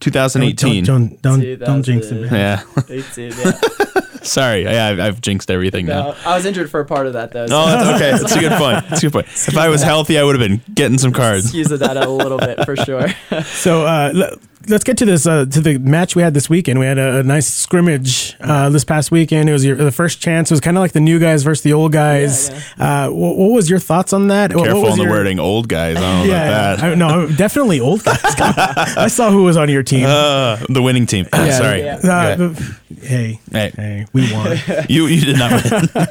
2018. 0.00 0.84
Don't 0.84 1.22
don't 1.22 1.40
don't, 1.40 1.58
don't 1.58 1.82
jinx 1.82 2.06
it. 2.08 2.30
man. 2.30 2.32
Yeah. 2.32 2.82
18, 2.88 3.32
yeah. 3.38 3.52
Sorry. 4.22 4.64
Yeah, 4.64 4.88
I've, 4.88 5.00
I've 5.00 5.20
jinxed 5.22 5.50
everything 5.50 5.86
now. 5.86 6.10
No, 6.10 6.16
I 6.26 6.36
was 6.36 6.44
injured 6.44 6.70
for 6.70 6.80
a 6.80 6.84
part 6.84 7.06
of 7.06 7.14
that 7.14 7.32
though. 7.32 7.44
Oh, 7.50 7.66
that's 7.66 7.96
okay. 8.02 8.10
It's 8.22 8.36
a 8.36 8.40
good 8.40 8.52
point. 8.58 8.84
It's 8.90 9.02
a 9.02 9.06
good 9.06 9.12
point. 9.12 9.26
If 9.28 9.56
I 9.56 9.68
was 9.70 9.82
healthy, 9.82 10.18
I 10.18 10.22
would 10.24 10.38
have 10.38 10.46
been 10.46 10.60
getting 10.74 10.98
some 10.98 11.12
cards. 11.12 11.46
Excuse 11.46 11.68
the 11.68 11.78
data 11.78 12.06
a 12.06 12.10
little 12.10 12.36
bit 12.38 12.64
for 12.66 12.76
sure. 12.76 13.08
So 13.44 13.86
uh, 13.86 14.12
l- 14.14 14.36
let's 14.68 14.84
get 14.84 14.96
to 14.98 15.04
this 15.04 15.26
uh, 15.26 15.46
to 15.46 15.60
the 15.60 15.78
match 15.78 16.14
we 16.14 16.22
had 16.22 16.34
this 16.34 16.48
weekend. 16.50 16.78
We 16.78 16.86
had 16.86 16.98
a, 16.98 17.18
a 17.18 17.22
nice 17.22 17.46
scrimmage 17.46 18.36
uh, 18.40 18.68
this 18.70 18.84
past 18.84 19.10
weekend. 19.10 19.48
It 19.48 19.52
was 19.52 19.64
your, 19.64 19.76
the 19.76 19.90
first 19.92 20.20
chance. 20.20 20.50
It 20.50 20.54
was 20.54 20.60
kind 20.60 20.76
of 20.76 20.80
like 20.82 20.92
the 20.92 21.00
new 21.00 21.18
guys 21.18 21.42
versus 21.42 21.62
the 21.62 21.72
old 21.72 21.92
guys. 21.92 22.50
Uh, 22.78 23.08
what, 23.10 23.36
what 23.36 23.52
was 23.52 23.70
your 23.70 23.78
thoughts 23.78 24.12
on 24.12 24.28
that? 24.28 24.54
What- 24.54 24.64
Careful 24.64 24.82
what 24.82 24.86
was 24.90 24.92
on 24.92 24.98
the 24.98 25.04
your- 25.04 25.12
wording, 25.12 25.38
old 25.40 25.68
guys. 25.68 25.96
I 25.96 26.00
don't 26.00 26.26
know 26.26 26.32
Yeah, 26.32 26.48
about 26.74 26.80
that. 26.80 26.92
I, 26.92 26.94
no, 26.94 27.26
definitely 27.36 27.80
old 27.80 28.04
guys. 28.04 28.20
I 28.24 29.08
saw 29.08 29.30
who 29.30 29.44
was 29.44 29.56
on 29.56 29.68
your 29.68 29.82
team. 29.82 30.06
Uh, 30.06 30.56
the 30.68 30.82
winning 30.82 31.06
team. 31.06 31.26
Sorry. 31.34 31.82
yeah. 31.82 31.98
Uh, 32.04 32.54
Okay. 32.90 33.06
Hey, 33.06 33.40
Hey. 33.50 33.70
hey, 33.76 34.06
we 34.12 34.30
won. 34.32 34.58
You 34.88 35.06
you 35.06 35.24
did 35.24 35.38
not 35.38 35.52
win. 35.64 36.06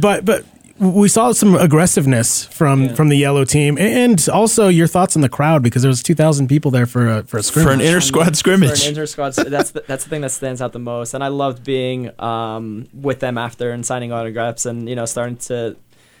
but 0.00 0.24
but 0.24 0.44
we 0.78 1.08
saw 1.08 1.32
some 1.32 1.56
aggressiveness 1.56 2.44
from 2.46 2.94
from 2.94 3.08
the 3.08 3.16
yellow 3.16 3.44
team, 3.44 3.76
and 3.78 4.28
also 4.28 4.68
your 4.68 4.86
thoughts 4.86 5.16
on 5.16 5.22
the 5.22 5.28
crowd 5.28 5.62
because 5.62 5.82
there 5.82 5.88
was 5.88 6.02
two 6.02 6.14
thousand 6.14 6.48
people 6.48 6.70
there 6.70 6.86
for 6.86 7.08
a 7.08 7.24
for 7.24 7.38
a 7.38 7.42
scrimmage. 7.42 7.68
For 7.68 7.72
an 7.74 7.80
inter 7.80 8.00
squad 8.00 8.24
for 8.24 8.28
an 8.28 8.34
scrimmage. 8.34 8.86
inter 8.86 9.06
squad. 9.06 9.34
That's 9.34 9.72
the, 9.72 9.82
that's 9.86 10.04
the 10.04 10.10
thing 10.10 10.20
that 10.20 10.30
stands 10.30 10.62
out 10.62 10.72
the 10.72 10.78
most. 10.78 11.14
And 11.14 11.24
I 11.24 11.28
loved 11.28 11.64
being 11.64 12.10
um, 12.20 12.86
with 12.92 13.20
them 13.20 13.38
after 13.38 13.70
and 13.70 13.84
signing 13.84 14.12
autographs 14.12 14.66
and 14.66 14.88
you 14.88 14.94
know 14.94 15.04
starting 15.04 15.36
to 15.38 15.76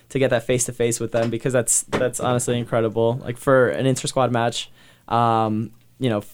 to 0.08 0.18
get 0.18 0.30
that 0.30 0.44
face 0.44 0.64
to 0.64 0.72
face 0.72 0.98
with 0.98 1.12
them 1.12 1.30
because 1.30 1.52
that's 1.52 1.82
that's 1.82 2.18
honestly 2.18 2.58
incredible. 2.58 3.20
Like 3.22 3.36
for 3.36 3.68
an 3.68 3.86
inter 3.86 4.08
squad 4.08 4.32
match, 4.32 4.70
um, 5.08 5.70
you 5.98 6.10
know, 6.10 6.24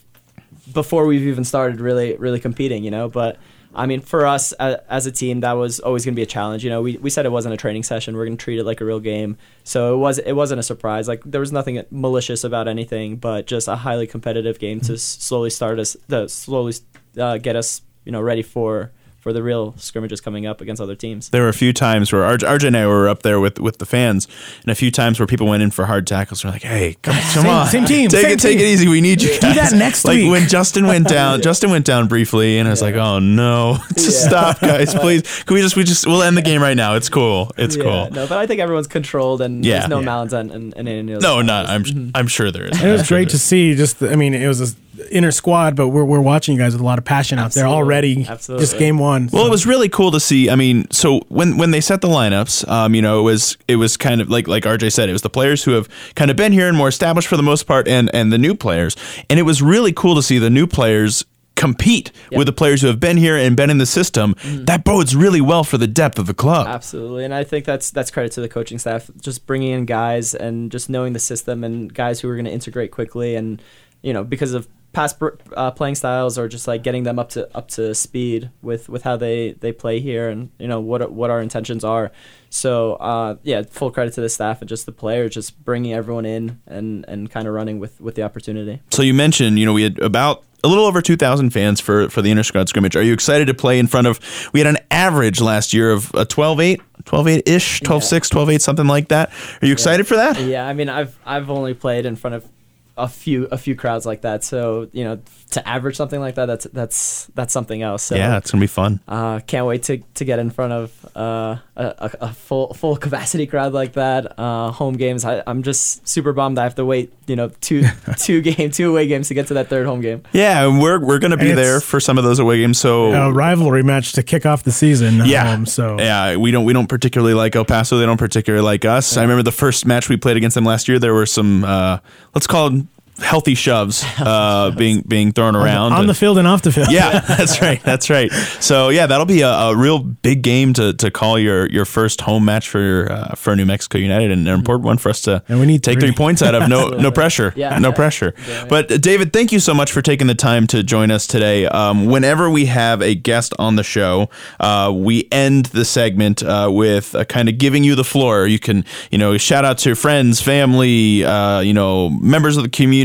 before 0.72 1.06
we've 1.06 1.26
even 1.26 1.44
started 1.44 1.80
really 1.80 2.16
really 2.16 2.40
competing, 2.40 2.84
you 2.84 2.90
know, 2.90 3.08
but. 3.08 3.36
I 3.74 3.86
mean, 3.86 4.00
for 4.00 4.26
us 4.26 4.52
as, 4.52 4.76
as 4.88 5.06
a 5.06 5.12
team, 5.12 5.40
that 5.40 5.52
was 5.52 5.80
always 5.80 6.04
going 6.04 6.14
to 6.14 6.16
be 6.16 6.22
a 6.22 6.26
challenge. 6.26 6.64
You 6.64 6.70
know, 6.70 6.82
we, 6.82 6.96
we 6.98 7.10
said 7.10 7.26
it 7.26 7.32
wasn't 7.32 7.54
a 7.54 7.56
training 7.56 7.82
session. 7.82 8.16
We're 8.16 8.26
going 8.26 8.36
to 8.36 8.42
treat 8.42 8.58
it 8.58 8.64
like 8.64 8.80
a 8.80 8.84
real 8.84 9.00
game. 9.00 9.36
So 9.64 9.94
it 9.94 9.98
was 9.98 10.18
it 10.18 10.32
wasn't 10.32 10.60
a 10.60 10.62
surprise. 10.62 11.08
Like 11.08 11.22
there 11.24 11.40
was 11.40 11.52
nothing 11.52 11.82
malicious 11.90 12.44
about 12.44 12.68
anything, 12.68 13.16
but 13.16 13.46
just 13.46 13.68
a 13.68 13.76
highly 13.76 14.06
competitive 14.06 14.58
game 14.58 14.80
to 14.82 14.96
slowly 14.96 15.50
start 15.50 15.78
us, 15.78 15.96
to 16.08 16.28
slowly 16.28 16.74
uh, 17.18 17.38
get 17.38 17.56
us, 17.56 17.82
you 18.04 18.12
know, 18.12 18.20
ready 18.20 18.42
for 18.42 18.92
for 19.24 19.32
the 19.32 19.42
real 19.42 19.74
scrimmages 19.78 20.20
coming 20.20 20.44
up 20.44 20.60
against 20.60 20.82
other 20.82 20.94
teams. 20.94 21.30
There 21.30 21.40
were 21.40 21.48
a 21.48 21.54
few 21.54 21.72
times 21.72 22.12
where 22.12 22.20
RJ, 22.22 22.46
RJ 22.46 22.64
and 22.66 22.76
I 22.76 22.86
were 22.86 23.08
up 23.08 23.22
there 23.22 23.40
with, 23.40 23.58
with 23.58 23.78
the 23.78 23.86
fans, 23.86 24.28
and 24.62 24.70
a 24.70 24.74
few 24.74 24.90
times 24.90 25.18
where 25.18 25.26
people 25.26 25.46
went 25.46 25.62
in 25.62 25.70
for 25.70 25.86
hard 25.86 26.06
tackles. 26.06 26.44
We're 26.44 26.50
like, 26.50 26.62
"Hey, 26.62 26.98
come, 27.00 27.14
come 27.32 27.42
Same- 27.44 27.46
on, 27.46 27.66
same 27.68 27.84
team, 27.86 28.10
take 28.10 28.20
same 28.22 28.32
it, 28.32 28.38
take 28.40 28.58
it 28.58 28.64
easy. 28.66 28.86
We 28.86 29.00
need 29.00 29.22
you 29.22 29.30
guys. 29.40 29.56
that 29.56 29.72
next 29.78 30.04
like 30.04 30.16
week. 30.18 30.30
when 30.30 30.46
Justin 30.46 30.86
went 30.86 31.08
down. 31.08 31.40
Justin 31.48 31.70
went 31.70 31.86
down 31.86 32.06
briefly, 32.06 32.58
and 32.58 32.68
I 32.68 32.70
was 32.70 32.82
like, 32.82 32.96
"Oh 32.96 33.18
no, 33.18 33.78
just 33.94 34.22
Yeah. 34.24 34.28
stop, 34.28 34.60
guys, 34.60 34.94
please. 34.94 35.22
Can 35.44 35.54
we 35.54 35.62
just 35.62 35.74
we 35.74 35.84
just 35.84 36.06
we'll 36.06 36.22
end 36.22 36.36
the 36.36 36.42
game 36.42 36.60
right 36.60 36.76
now? 36.76 36.94
It's 36.96 37.08
cool. 37.08 37.50
It's 37.56 37.76
Yeah, 37.76 37.82
cool. 37.82 38.10
No, 38.10 38.26
but 38.26 38.36
I 38.36 38.46
think 38.46 38.60
everyone's 38.60 38.88
controlled 38.88 39.40
and 39.40 39.64
Yeah. 39.64 39.78
there's 39.78 39.88
no 39.88 40.00
Yeah. 40.00 40.04
malins 40.04 40.34
and 40.34 40.50
and, 40.50 40.74
and, 40.76 41.06
No, 41.22 41.40
not. 41.40 41.66
I'm 41.66 41.82
mm-hmm. 41.84 42.10
I'm 42.14 42.28
sure 42.28 42.50
there 42.50 42.64
is. 42.66 42.78
And 42.78 42.90
it 42.90 42.92
was 42.92 43.06
sure 43.06 43.16
great 43.16 43.30
to 43.30 43.38
see. 43.38 43.74
Just, 43.74 44.02
I 44.02 44.16
mean, 44.16 44.34
it 44.34 44.46
was 44.46 44.60
a 44.60 44.74
inner 45.10 45.30
squad, 45.30 45.76
but 45.76 45.88
we're, 45.88 46.04
we're 46.04 46.20
watching 46.20 46.54
you 46.54 46.60
guys 46.60 46.72
with 46.72 46.80
a 46.80 46.84
lot 46.84 46.98
of 46.98 47.04
passion 47.04 47.38
out 47.38 47.52
there 47.52 47.66
already. 47.66 48.26
Absolutely. 48.28 48.62
Just 48.64 48.78
game 48.78 48.98
one. 48.98 49.28
Well, 49.32 49.44
so. 49.44 49.46
it 49.48 49.50
was 49.50 49.66
really 49.66 49.88
cool 49.88 50.10
to 50.12 50.20
see. 50.20 50.50
I 50.50 50.56
mean, 50.56 50.90
so 50.90 51.20
when 51.28 51.56
when 51.56 51.70
they 51.70 51.80
set 51.80 52.00
the 52.00 52.08
lineups, 52.08 52.68
um, 52.68 52.94
you 52.94 53.02
know, 53.02 53.20
it 53.20 53.22
was 53.22 53.56
it 53.68 53.76
was 53.76 53.96
kind 53.96 54.20
of 54.20 54.30
like 54.30 54.48
like 54.48 54.64
RJ 54.64 54.92
said, 54.92 55.08
it 55.08 55.12
was 55.12 55.22
the 55.22 55.30
players 55.30 55.64
who 55.64 55.72
have 55.72 55.88
kind 56.14 56.30
of 56.30 56.36
been 56.36 56.52
here 56.52 56.68
and 56.68 56.76
more 56.76 56.88
established 56.88 57.28
for 57.28 57.36
the 57.36 57.42
most 57.42 57.64
part, 57.64 57.88
and 57.88 58.10
and 58.14 58.32
the 58.32 58.38
new 58.38 58.54
players, 58.54 58.96
and 59.30 59.38
it 59.38 59.44
was 59.44 59.62
really 59.62 59.92
cool 59.92 60.14
to 60.14 60.22
see 60.22 60.38
the 60.38 60.50
new 60.50 60.66
players 60.66 61.24
compete 61.56 62.10
Yeah. 62.32 62.38
with 62.38 62.48
the 62.48 62.52
players 62.52 62.80
who 62.80 62.88
have 62.88 62.98
been 62.98 63.16
here 63.16 63.36
and 63.36 63.56
been 63.56 63.70
in 63.70 63.78
the 63.78 63.86
system. 63.86 64.34
That 64.44 64.82
bodes 64.82 65.14
really 65.14 65.40
well 65.40 65.62
for 65.62 65.78
the 65.78 65.86
depth 65.86 66.18
of 66.18 66.26
the 66.26 66.34
club. 66.34 66.66
Absolutely, 66.66 67.24
and 67.24 67.32
I 67.32 67.44
think 67.44 67.64
that's 67.64 67.90
that's 67.90 68.10
credit 68.10 68.32
to 68.32 68.40
the 68.40 68.48
coaching 68.48 68.78
staff, 68.78 69.08
just 69.20 69.46
bringing 69.46 69.70
in 69.72 69.84
guys 69.84 70.34
and 70.34 70.70
just 70.72 70.90
knowing 70.90 71.12
the 71.12 71.20
system 71.20 71.62
and 71.62 71.92
guys 71.94 72.20
who 72.20 72.28
are 72.28 72.34
going 72.34 72.44
to 72.46 72.50
integrate 72.50 72.90
quickly, 72.90 73.36
and 73.36 73.62
you 74.02 74.12
know 74.12 74.24
because 74.24 74.52
of 74.52 74.66
past 74.94 75.20
uh, 75.56 75.70
playing 75.72 75.96
styles 75.96 76.38
or 76.38 76.48
just 76.48 76.66
like 76.66 76.82
getting 76.82 77.02
them 77.02 77.18
up 77.18 77.28
to 77.30 77.54
up 77.56 77.68
to 77.68 77.94
speed 77.94 78.50
with 78.62 78.88
with 78.88 79.02
how 79.02 79.16
they 79.16 79.52
they 79.52 79.72
play 79.72 80.00
here 80.00 80.28
and 80.28 80.50
you 80.58 80.68
know 80.68 80.80
what 80.80 81.12
what 81.12 81.30
our 81.30 81.40
intentions 81.40 81.84
are. 81.84 82.12
So 82.48 82.94
uh, 82.94 83.36
yeah, 83.42 83.62
full 83.62 83.90
credit 83.90 84.14
to 84.14 84.20
the 84.20 84.28
staff 84.28 84.60
and 84.60 84.68
just 84.68 84.86
the 84.86 84.92
players, 84.92 85.34
just 85.34 85.62
bringing 85.64 85.92
everyone 85.92 86.24
in 86.24 86.60
and 86.66 87.04
and 87.08 87.30
kind 87.30 87.46
of 87.46 87.54
running 87.54 87.78
with 87.78 88.00
with 88.00 88.14
the 88.14 88.22
opportunity. 88.22 88.80
So 88.90 89.02
you 89.02 89.12
mentioned, 89.12 89.58
you 89.58 89.66
know, 89.66 89.72
we 89.72 89.82
had 89.82 89.98
about 90.00 90.44
a 90.64 90.68
little 90.68 90.86
over 90.86 91.02
2,000 91.02 91.50
fans 91.50 91.78
for, 91.78 92.08
for 92.08 92.22
the 92.22 92.30
inter 92.30 92.42
squad 92.42 92.70
scrimmage. 92.70 92.96
Are 92.96 93.02
you 93.02 93.12
excited 93.12 93.48
to 93.48 93.54
play 93.54 93.78
in 93.78 93.86
front 93.86 94.06
of? 94.06 94.18
We 94.54 94.60
had 94.60 94.66
an 94.66 94.78
average 94.90 95.40
last 95.42 95.74
year 95.74 95.92
of 95.92 96.08
a 96.14 96.24
12-8, 96.24 96.80
12-8 97.04 97.42
ish, 97.46 97.80
12-6, 97.82 98.30
12-8, 98.30 98.60
something 98.62 98.86
like 98.86 99.08
that. 99.08 99.30
Are 99.60 99.66
you 99.66 99.74
excited 99.74 100.06
for 100.06 100.16
that? 100.16 100.40
Yeah, 100.40 100.66
I 100.66 100.72
mean, 100.72 100.88
I've 100.88 101.18
I've 101.26 101.50
only 101.50 101.74
played 101.74 102.06
in 102.06 102.16
front 102.16 102.36
of 102.36 102.48
a 102.96 103.08
few 103.08 103.46
a 103.46 103.58
few 103.58 103.74
crowds 103.74 104.06
like 104.06 104.22
that, 104.22 104.44
so 104.44 104.88
you 104.92 105.04
know, 105.04 105.20
to 105.54 105.68
average 105.68 105.96
something 105.96 106.20
like 106.20 106.36
that, 106.36 106.46
that's 106.46 106.64
that's 106.72 107.26
that's 107.34 107.52
something 107.52 107.82
else. 107.82 108.04
So, 108.04 108.14
Yeah, 108.14 108.36
it's 108.38 108.50
gonna 108.50 108.60
be 108.60 108.66
fun. 108.68 109.00
uh, 109.08 109.40
can't 109.40 109.66
wait 109.66 109.82
to, 109.84 109.98
to 110.14 110.24
get 110.24 110.38
in 110.38 110.50
front 110.50 110.72
of 110.72 111.06
uh, 111.16 111.56
a, 111.76 111.84
a, 111.98 112.10
a 112.20 112.32
full 112.32 112.74
full 112.74 112.96
capacity 113.06 113.46
crowd 113.46 113.72
like 113.72 113.94
that. 113.94 114.38
Uh, 114.38 114.70
home 114.70 114.94
games, 114.96 115.24
I, 115.24 115.42
I'm 115.46 115.62
just 115.62 116.06
super 116.06 116.32
bummed. 116.32 116.58
I 116.58 116.64
have 116.64 116.74
to 116.76 116.84
wait, 116.84 117.12
you 117.26 117.36
know, 117.36 117.48
two 117.60 117.84
two 118.18 118.40
game 118.42 118.70
two 118.70 118.90
away 118.90 119.06
games 119.06 119.28
to 119.28 119.34
get 119.34 119.48
to 119.48 119.54
that 119.54 119.68
third 119.68 119.86
home 119.86 120.00
game. 120.00 120.22
Yeah, 120.32 120.66
and 120.68 120.80
we're 120.80 120.98
we're 120.98 121.18
gonna 121.18 121.36
be 121.36 121.52
there 121.52 121.80
for 121.80 122.00
some 122.00 122.18
of 122.18 122.24
those 122.24 122.38
away 122.38 122.58
games. 122.58 122.78
So 122.78 123.12
a 123.12 123.32
rivalry 123.32 123.82
match 123.82 124.12
to 124.12 124.22
kick 124.22 124.46
off 124.46 124.62
the 124.62 124.72
season. 124.72 125.24
yeah, 125.24 125.44
home, 125.56 125.66
so 125.66 125.98
yeah, 125.98 126.36
we 126.36 126.50
don't 126.50 126.64
we 126.64 126.72
don't 126.72 126.88
particularly 126.88 127.34
like 127.34 127.56
El 127.56 127.64
Paso. 127.64 127.98
They 127.98 128.06
don't 128.06 128.18
particularly 128.18 128.64
like 128.64 128.84
us. 128.84 129.16
I 129.16 129.22
remember 129.22 129.42
the 129.42 129.52
first 129.52 129.86
match 129.86 130.08
we 130.08 130.16
played 130.16 130.36
against 130.36 130.54
them 130.54 130.64
last 130.64 130.88
year. 130.88 130.98
There 130.98 131.14
were 131.14 131.26
some 131.26 131.64
uh, 131.64 131.98
let's 132.34 132.46
call 132.46 132.70
them 132.70 132.88
healthy 133.18 133.54
shoves 133.54 134.04
uh, 134.18 134.70
being 134.76 135.02
being 135.06 135.32
thrown 135.32 135.54
around 135.56 135.92
on 135.92 136.00
And- 136.00 136.08
the 136.08 136.14
field 136.14 136.38
and 136.38 136.46
off 136.48 136.62
the 136.62 136.72
field. 136.72 136.90
yeah, 136.90 137.20
that's 137.28 137.60
right. 137.60 137.82
That's 137.82 138.10
right. 138.10 138.30
So 138.60 138.88
yeah, 138.88 139.06
that'll 139.06 139.26
be 139.26 139.42
a, 139.42 139.48
a 139.50 139.76
real 139.76 139.98
big 140.00 140.42
game 140.42 140.72
to, 140.74 140.92
to 140.94 141.10
call 141.10 141.38
your, 141.38 141.68
your 141.70 141.84
first 141.84 142.20
home 142.22 142.44
match 142.44 142.68
for 142.68 143.08
uh, 143.10 143.34
for 143.34 143.54
New 143.56 143.66
Mexico 143.66 143.98
United, 143.98 144.30
and 144.30 144.46
an 144.48 144.54
important 144.54 144.84
one 144.86 144.98
for 144.98 145.08
us 145.10 145.20
to 145.22 145.42
And 145.48 145.60
we 145.60 145.66
need 145.66 145.82
take 145.82 145.98
three. 146.00 146.08
three 146.08 146.16
points 146.16 146.42
out 146.42 146.54
of. 146.54 146.68
No 146.68 146.88
no 146.88 147.10
pressure. 147.20 147.52
Yeah. 147.56 147.78
no 147.78 147.88
Yeah. 147.90 147.94
pressure. 147.94 148.34
But 148.68 148.90
uh, 148.90 148.98
David, 148.98 149.32
thank 149.32 149.52
you 149.52 149.60
so 149.60 149.74
much 149.74 149.92
for 149.92 150.02
taking 150.02 150.26
the 150.26 150.34
time 150.34 150.66
to 150.68 150.82
join 150.82 151.10
us 151.10 151.26
today. 151.26 151.66
Um, 151.66 152.06
whenever 152.06 152.50
we 152.50 152.66
have 152.66 153.00
a 153.02 153.14
guest 153.14 153.54
on 153.58 153.76
the 153.76 153.84
show, 153.84 154.28
uh, 154.60 154.92
we 154.94 155.28
end 155.30 155.66
the 155.66 155.84
segment 155.84 156.42
uh, 156.42 156.68
with 156.72 157.14
uh, 157.14 157.24
kind 157.24 157.48
of 157.48 157.58
giving 157.58 157.84
you 157.84 157.94
the 157.94 158.04
floor. 158.04 158.46
You 158.46 158.58
can 158.58 158.84
you 159.10 159.18
know 159.18 159.36
shout 159.38 159.64
out 159.64 159.78
to 159.78 159.88
your 159.88 159.96
friends, 159.96 160.40
family, 160.40 161.24
uh, 161.24 161.60
you 161.60 161.72
know 161.74 162.10
members 162.10 162.56
of 162.56 162.62
the 162.64 162.68
community, 162.70 163.03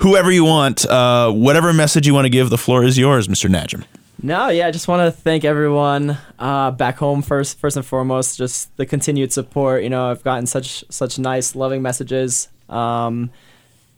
whoever 0.00 0.30
you 0.30 0.44
want, 0.44 0.86
uh, 0.86 1.30
whatever 1.30 1.72
message 1.72 2.06
you 2.06 2.14
want 2.14 2.24
to 2.26 2.30
give. 2.30 2.50
The 2.50 2.58
floor 2.58 2.84
is 2.84 2.98
yours, 2.98 3.28
Mr. 3.28 3.48
Najem. 3.50 3.84
No, 4.20 4.48
yeah, 4.48 4.66
I 4.66 4.70
just 4.72 4.88
want 4.88 5.06
to 5.06 5.12
thank 5.12 5.44
everyone 5.44 6.18
uh, 6.40 6.72
back 6.72 6.96
home 6.96 7.22
first, 7.22 7.58
first 7.58 7.76
and 7.76 7.86
foremost. 7.86 8.36
Just 8.36 8.76
the 8.76 8.84
continued 8.84 9.32
support. 9.32 9.84
You 9.84 9.90
know, 9.90 10.10
I've 10.10 10.24
gotten 10.24 10.46
such 10.46 10.84
such 10.90 11.18
nice, 11.18 11.54
loving 11.54 11.82
messages 11.82 12.48
um, 12.68 13.30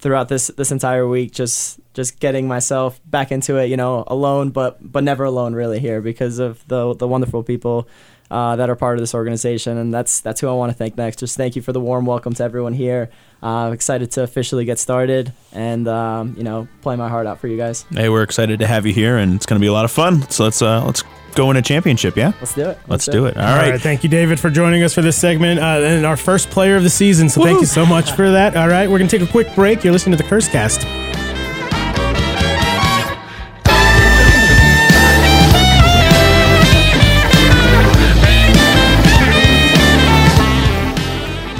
throughout 0.00 0.28
this 0.28 0.48
this 0.48 0.72
entire 0.72 1.06
week. 1.06 1.32
Just 1.32 1.80
just 1.94 2.20
getting 2.20 2.48
myself 2.48 3.00
back 3.06 3.30
into 3.30 3.56
it. 3.58 3.66
You 3.66 3.76
know, 3.76 4.04
alone, 4.06 4.50
but 4.50 4.78
but 4.80 5.04
never 5.04 5.24
alone 5.24 5.54
really 5.54 5.78
here 5.78 6.00
because 6.00 6.38
of 6.38 6.66
the 6.68 6.94
the 6.94 7.06
wonderful 7.06 7.42
people. 7.42 7.88
Uh, 8.30 8.54
that 8.54 8.70
are 8.70 8.76
part 8.76 8.96
of 8.96 9.02
this 9.02 9.12
organization, 9.12 9.76
and 9.76 9.92
that's 9.92 10.20
that's 10.20 10.40
who 10.40 10.46
I 10.46 10.52
want 10.52 10.70
to 10.70 10.78
thank 10.78 10.96
next. 10.96 11.18
Just 11.18 11.36
thank 11.36 11.56
you 11.56 11.62
for 11.62 11.72
the 11.72 11.80
warm 11.80 12.06
welcome 12.06 12.32
to 12.34 12.44
everyone 12.44 12.74
here. 12.74 13.10
Uh, 13.42 13.72
excited 13.74 14.12
to 14.12 14.22
officially 14.22 14.64
get 14.64 14.78
started, 14.78 15.32
and 15.52 15.88
um, 15.88 16.36
you 16.36 16.44
know, 16.44 16.68
play 16.80 16.94
my 16.94 17.08
heart 17.08 17.26
out 17.26 17.40
for 17.40 17.48
you 17.48 17.56
guys. 17.56 17.84
Hey, 17.90 18.08
we're 18.08 18.22
excited 18.22 18.60
to 18.60 18.68
have 18.68 18.86
you 18.86 18.92
here, 18.92 19.16
and 19.16 19.34
it's 19.34 19.46
to 19.46 19.58
be 19.58 19.66
a 19.66 19.72
lot 19.72 19.84
of 19.84 19.90
fun. 19.90 20.30
So 20.30 20.44
let's 20.44 20.62
uh, 20.62 20.84
let's 20.84 21.02
go 21.34 21.46
win 21.46 21.56
a 21.56 21.62
championship. 21.62 22.16
Yeah, 22.16 22.32
Let's 22.40 22.54
do 22.54 22.68
it. 22.70 22.78
let's 22.88 23.06
do 23.06 23.26
it. 23.26 23.36
All 23.36 23.42
All 23.46 23.56
right. 23.56 23.70
right. 23.72 23.80
Thank 23.80 24.02
you, 24.02 24.08
David, 24.10 24.38
for 24.40 24.50
joining 24.50 24.82
us 24.82 24.94
for 24.94 25.02
this 25.02 25.16
segment 25.16 25.60
uh, 25.60 25.80
and 25.82 26.04
our 26.06 26.16
first 26.16 26.50
player 26.50 26.76
of 26.76 26.82
the 26.82 26.90
season. 26.90 27.28
So 27.28 27.42
thank 27.42 27.60
you 27.60 27.66
so 27.66 27.84
much 27.86 28.12
for 28.12 28.30
that. 28.30 28.56
All 28.56 28.68
right, 28.68 28.90
we're 28.90 28.98
gonna 28.98 29.10
take 29.10 29.22
a 29.22 29.26
quick 29.26 29.54
break. 29.54 29.82
You're 29.84 29.92
listening 29.92 30.16
to 30.16 30.22
the 30.22 30.28
Curse 30.28 30.48
Cast. 30.48 30.86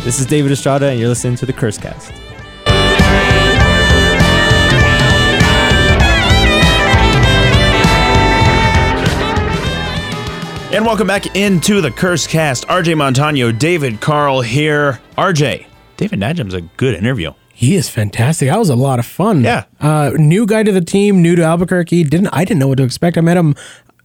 This 0.02 0.18
is 0.18 0.26
David 0.26 0.50
Estrada, 0.50 0.86
and 0.88 0.98
you're 0.98 1.10
listening 1.10 1.36
to 1.36 1.46
the 1.46 1.52
Cursecast. 1.52 2.10
And 10.72 10.86
welcome 10.86 11.08
back 11.08 11.34
into 11.34 11.80
the 11.80 11.90
Curse 11.90 12.28
Cast. 12.28 12.66
RJ 12.68 12.94
Montaño, 12.94 13.56
David 13.58 14.00
Carl 14.00 14.40
here. 14.40 15.00
RJ, 15.18 15.66
David 15.96 16.20
Najem's 16.20 16.54
a 16.54 16.60
good 16.60 16.94
interview. 16.94 17.32
He 17.52 17.74
is 17.74 17.88
fantastic. 17.90 18.48
That 18.48 18.58
was 18.58 18.70
a 18.70 18.76
lot 18.76 19.00
of 19.00 19.04
fun. 19.04 19.42
Yeah. 19.42 19.64
Uh, 19.80 20.12
new 20.16 20.46
guy 20.46 20.62
to 20.62 20.70
the 20.70 20.80
team, 20.80 21.22
new 21.22 21.34
to 21.34 21.42
Albuquerque. 21.42 22.04
Didn't 22.04 22.28
I 22.28 22.44
didn't 22.44 22.60
know 22.60 22.68
what 22.68 22.78
to 22.78 22.84
expect. 22.84 23.18
I 23.18 23.20
met 23.20 23.36
him 23.36 23.56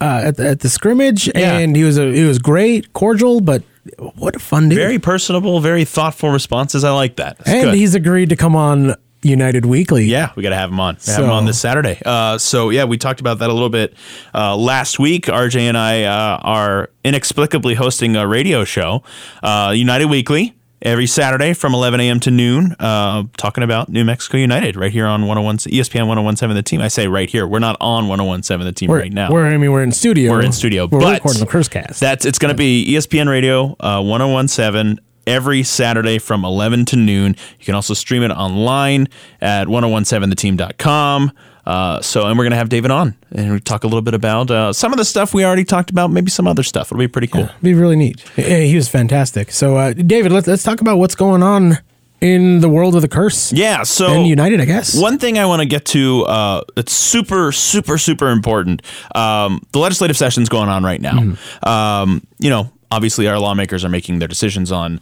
uh, 0.01 0.24
at 0.26 0.38
the 0.38 0.49
at 0.49 0.59
the 0.61 0.70
scrimmage, 0.70 1.28
Yeah. 1.36 1.57
and 1.59 1.76
he 1.76 1.84
was 1.84 1.99
a 1.99 2.11
he 2.11 2.24
was 2.24 2.39
great, 2.39 2.91
cordial, 2.93 3.41
but 3.41 3.61
what 4.16 4.36
a 4.36 4.39
fun 4.39 4.68
dude. 4.68 4.80
Very 4.80 4.97
personable, 4.97 5.59
very 5.59 5.86
thoughtful 5.86 6.32
responses. 6.32 6.84
I 6.84 6.91
like 6.91 7.18
that. 7.18 7.38
That's 7.38 7.49
and 7.51 7.63
good. 7.66 7.76
he's 7.76 7.93
agreed 7.93 8.30
to 8.30 8.36
come 8.36 8.55
on 8.55 8.95
United 9.26 9.65
Weekly. 9.65 10.05
Yeah, 10.05 10.32
we 10.36 10.43
got 10.43 10.49
to 10.49 10.55
have 10.55 10.69
him 10.69 10.80
on. 10.80 10.95
Have 11.05 11.23
him 11.23 11.30
on 11.30 11.45
this 11.45 11.59
Saturday. 11.59 11.99
Uh, 12.05 12.38
so 12.38 12.69
yeah, 12.69 12.86
we 12.86 12.97
talked 12.97 13.19
about 13.19 13.39
that 13.39 13.49
a 13.49 13.53
little 13.53 13.69
bit 13.69 13.93
uh, 14.34 14.55
last 14.55 14.99
week. 14.99 15.26
RJ 15.26 15.61
and 15.61 15.78
I 15.78 16.03
uh, 16.03 16.39
are 16.43 16.89
inexplicably 17.03 17.73
hosting 17.73 18.15
a 18.15 18.28
radio 18.28 18.63
show, 18.63 19.03
uh, 19.43 19.73
United 19.76 20.05
Weekly. 20.05 20.53
every 20.82 21.07
Saturday 21.07 21.53
from 21.53 21.73
11 21.73 21.99
a.m. 21.99 22.19
to 22.19 22.30
noon, 22.30 22.76
uh, 22.80 23.23
talking 23.38 23.63
about 23.63 23.89
New 23.89 24.05
Mexico 24.05 24.38
United 24.38 24.76
right 24.76 24.91
here 24.91 25.07
on 25.07 25.21
101 25.21 25.57
ESPN 25.57 26.07
1017 26.07 26.55
The 26.55 26.61
Team. 26.61 26.82
I 26.82 26.89
say 26.89 27.07
right 27.07 27.28
here. 27.30 27.47
We're 27.47 27.57
not 27.59 27.76
on 27.82 28.07
1017 28.07 28.65
The 28.65 28.71
Team 28.71 28.89
We're, 28.91 28.99
right 28.99 29.11
now. 29.11 29.32
we're 29.32 29.47
I 29.47 29.57
mean 29.57 29.71
we're 29.71 29.82
in 29.82 29.91
studio. 29.91 30.32
We're 30.32 30.43
in 30.43 30.51
studio, 30.51 30.86
We're 30.86 30.99
but 30.99 31.13
recording 31.15 31.39
the 31.39 31.47
curse 31.47 31.67
cast. 31.67 31.99
That's 31.99 32.23
it's 32.26 32.38
going 32.38 32.53
to 32.53 32.57
be 32.57 32.86
ESPN 32.93 33.28
Radio 33.28 33.76
uh, 33.80 34.01
1017 34.03 34.99
every 35.28 35.63
Saturday 35.63 36.19
from 36.19 36.45
11 36.45 36.86
to 36.86 36.95
noon. 36.95 37.36
You 37.59 37.65
can 37.65 37.76
also 37.76 37.93
stream 37.93 38.23
it 38.23 38.32
online 38.32 39.07
at 39.41 39.67
1017theteam.com. 39.67 41.32
Uh, 41.65 41.99
so, 42.01 42.28
and 42.28 42.38
we're 42.38 42.43
going 42.43 42.51
to 42.51 42.57
have 42.57 42.69
David 42.69 42.91
on 42.91 43.15
and 43.32 43.51
we 43.51 43.59
talk 43.59 43.84
a 43.84 43.88
little 43.88 44.03
bit 44.03 44.13
about 44.13 44.51
uh, 44.51 44.71
some 44.71 44.93
of 44.93 44.97
the 44.97 45.05
stuff 45.05 45.34
we 45.34 45.43
already 45.43 45.65
talked 45.65 45.89
about, 45.89 46.11
maybe 46.11 46.30
some 46.30 46.47
other 46.47 46.61
stuff. 46.63 46.88
It'll 46.88 46.99
be 46.99 47.07
pretty 47.07 47.28
cool. 47.28 47.49
be 47.61 47.73
really 47.73 47.95
neat. 47.95 48.23
Yeah, 48.38 48.59
he 48.59 48.76
was 48.76 48.88
fantastic. 48.88 49.51
So, 49.51 49.76
uh, 49.78 49.93
David, 49.93 50.32
let's 50.32 50.45
let's 50.47 50.63
talk 50.63 50.82
about 50.82 50.97
what's 50.97 51.15
going 51.15 51.41
on 51.41 51.80
in 52.21 52.59
the 52.59 52.69
world 52.69 52.95
of 52.95 53.01
the 53.01 53.07
curse. 53.07 53.51
Yeah. 53.51 53.84
So, 53.84 54.07
and 54.07 54.28
United, 54.28 54.61
I 54.61 54.65
guess. 54.65 54.99
One 54.99 55.17
thing 55.17 55.38
I 55.38 55.45
want 55.45 55.61
to 55.61 55.67
get 55.67 55.86
to 55.88 56.23
uh, 56.26 56.61
that's 56.76 56.93
super, 56.93 57.51
super, 57.51 57.97
super 57.97 58.30
important. 58.30 58.82
Um, 59.13 59.61
the 59.71 59.80
legislative 59.80 60.17
session's 60.17 60.49
going 60.49 60.69
on 60.69 60.84
right 60.84 61.01
now. 61.01 61.36
Um, 61.63 62.26
you 62.39 62.49
know, 62.49 62.71
obviously, 62.95 63.27
our 63.27 63.39
lawmakers 63.39 63.83
are 63.83 63.89
making 63.89 64.19
their 64.19 64.27
decisions 64.27 64.71
on 64.71 65.01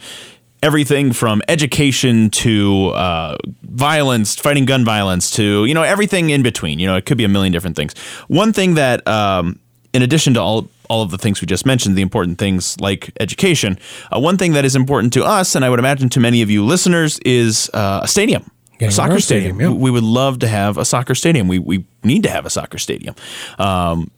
everything 0.64 1.12
from 1.12 1.42
education 1.48 2.30
to 2.30 2.88
uh, 2.96 3.38
violence, 3.64 4.36
fighting 4.36 4.66
gun 4.66 4.84
violence, 4.84 5.30
to 5.32 5.66
you 5.66 5.74
know 5.74 5.84
everything 5.84 6.32
in 6.32 6.42
between. 6.42 6.80
You 6.80 6.88
know, 6.88 6.96
it 6.96 7.06
could 7.06 7.18
be 7.18 7.26
a 7.26 7.30
million 7.30 7.52
different 7.54 7.76
things. 7.76 7.96
One 8.28 8.54
thing 8.54 8.74
that, 8.76 9.08
um, 9.08 9.60
in 9.94 10.02
addition 10.02 10.34
to 10.34 10.42
all 10.42 10.70
all 10.90 11.02
of 11.02 11.12
the 11.12 11.18
things 11.18 11.42
we 11.42 11.46
just 11.46 11.66
mentioned, 11.66 11.96
the 11.96 12.02
important 12.02 12.38
things 12.38 12.80
like 12.80 13.12
education, 13.20 13.78
uh, 14.12 14.20
one 14.20 14.38
thing 14.38 14.54
that 14.54 14.66
is 14.66 14.76
important 14.76 15.14
to 15.14 15.24
us, 15.24 15.56
and 15.56 15.64
I 15.64 15.70
would 15.70 15.80
imagine 15.80 16.10
to 16.10 16.20
many 16.20 16.42
of 16.42 16.50
you 16.50 16.66
listeners, 16.66 17.20
is 17.20 17.70
uh, 17.74 18.02
a 18.04 18.08
stadium. 18.08 18.50
A 18.82 18.92
soccer 18.92 19.20
stadium. 19.20 19.56
stadium, 19.56 19.76
yeah. 19.76 19.82
We 19.82 19.92
would 19.92 20.04
love 20.04 20.40
to 20.40 20.48
have 20.48 20.78
a 20.78 20.84
soccer 20.84 21.16
stadium. 21.16 21.48
We 21.48 21.60
we 21.60 21.86
need 22.04 22.24
to 22.24 22.30
have 22.30 22.46
a 22.46 22.50
soccer 22.50 22.78
stadium. 22.78 23.16
Um, 23.58 24.12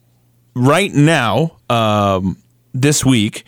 right 0.54 0.92
now, 0.92 1.58
um, 1.70 2.36
this 2.80 3.04
week, 3.04 3.44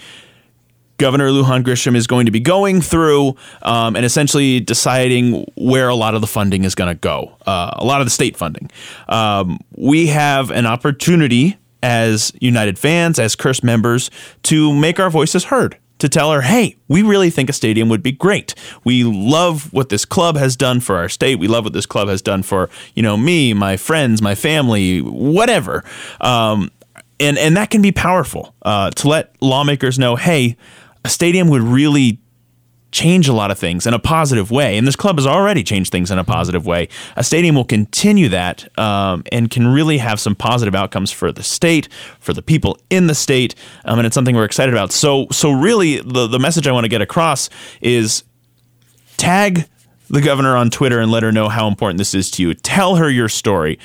Governor 0.98 1.30
Lujan 1.30 1.62
Grisham 1.62 1.94
is 1.94 2.08
going 2.08 2.26
to 2.26 2.32
be 2.32 2.40
going 2.40 2.80
through 2.80 3.36
um, 3.62 3.94
and 3.94 4.04
essentially 4.04 4.58
deciding 4.58 5.44
where 5.56 5.88
a 5.88 5.94
lot 5.94 6.14
of 6.14 6.20
the 6.20 6.26
funding 6.26 6.64
is 6.64 6.74
going 6.74 6.88
to 6.88 6.98
go, 6.98 7.36
uh, 7.46 7.70
a 7.74 7.84
lot 7.84 8.00
of 8.00 8.06
the 8.06 8.10
state 8.10 8.36
funding. 8.36 8.68
Um, 9.08 9.60
we 9.76 10.08
have 10.08 10.50
an 10.50 10.66
opportunity 10.66 11.56
as 11.84 12.32
United 12.40 12.78
fans, 12.78 13.20
as 13.20 13.36
Curse 13.36 13.62
members, 13.62 14.10
to 14.44 14.74
make 14.74 14.98
our 14.98 15.10
voices 15.10 15.44
heard. 15.44 15.78
To 15.98 16.08
tell 16.08 16.30
her, 16.30 16.42
hey, 16.42 16.76
we 16.86 17.02
really 17.02 17.28
think 17.28 17.50
a 17.50 17.52
stadium 17.52 17.88
would 17.88 18.04
be 18.04 18.12
great. 18.12 18.54
We 18.84 19.02
love 19.02 19.72
what 19.72 19.88
this 19.88 20.04
club 20.04 20.36
has 20.36 20.54
done 20.54 20.78
for 20.78 20.96
our 20.96 21.08
state. 21.08 21.40
We 21.40 21.48
love 21.48 21.64
what 21.64 21.72
this 21.72 21.86
club 21.86 22.06
has 22.06 22.22
done 22.22 22.44
for, 22.44 22.70
you 22.94 23.02
know, 23.02 23.16
me, 23.16 23.52
my 23.52 23.76
friends, 23.76 24.22
my 24.22 24.36
family, 24.36 25.00
whatever. 25.00 25.82
Um, 26.20 26.70
and 27.20 27.38
and 27.38 27.56
that 27.56 27.70
can 27.70 27.82
be 27.82 27.92
powerful 27.92 28.54
uh, 28.62 28.90
to 28.90 29.08
let 29.08 29.34
lawmakers 29.40 29.98
know, 29.98 30.16
hey, 30.16 30.56
a 31.04 31.08
stadium 31.08 31.48
would 31.48 31.62
really 31.62 32.20
change 32.90 33.28
a 33.28 33.34
lot 33.34 33.50
of 33.50 33.58
things 33.58 33.86
in 33.86 33.92
a 33.92 33.98
positive 33.98 34.50
way, 34.50 34.78
and 34.78 34.86
this 34.86 34.96
club 34.96 35.16
has 35.16 35.26
already 35.26 35.62
changed 35.62 35.92
things 35.92 36.10
in 36.10 36.18
a 36.18 36.24
positive 36.24 36.66
way. 36.66 36.88
A 37.16 37.24
stadium 37.24 37.54
will 37.54 37.64
continue 37.64 38.30
that 38.30 38.66
um, 38.78 39.22
and 39.30 39.50
can 39.50 39.68
really 39.68 39.98
have 39.98 40.18
some 40.18 40.34
positive 40.34 40.74
outcomes 40.74 41.12
for 41.12 41.30
the 41.30 41.42
state, 41.42 41.88
for 42.18 42.32
the 42.32 42.42
people 42.42 42.78
in 42.88 43.06
the 43.06 43.14
state, 43.14 43.54
um, 43.84 43.98
and 43.98 44.06
it's 44.06 44.14
something 44.14 44.34
we're 44.34 44.44
excited 44.44 44.72
about. 44.72 44.92
So 44.92 45.26
so 45.30 45.50
really, 45.50 46.00
the 46.00 46.26
the 46.26 46.38
message 46.38 46.66
I 46.66 46.72
want 46.72 46.84
to 46.84 46.88
get 46.88 47.02
across 47.02 47.50
is 47.80 48.24
tag 49.16 49.68
the 50.10 50.20
governor 50.20 50.56
on 50.56 50.70
Twitter 50.70 51.00
and 51.00 51.10
let 51.10 51.22
her 51.22 51.32
know 51.32 51.48
how 51.48 51.68
important 51.68 51.98
this 51.98 52.14
is 52.14 52.30
to 52.32 52.42
you. 52.42 52.54
Tell 52.54 52.96
her 52.96 53.10
your 53.10 53.28
story. 53.28 53.78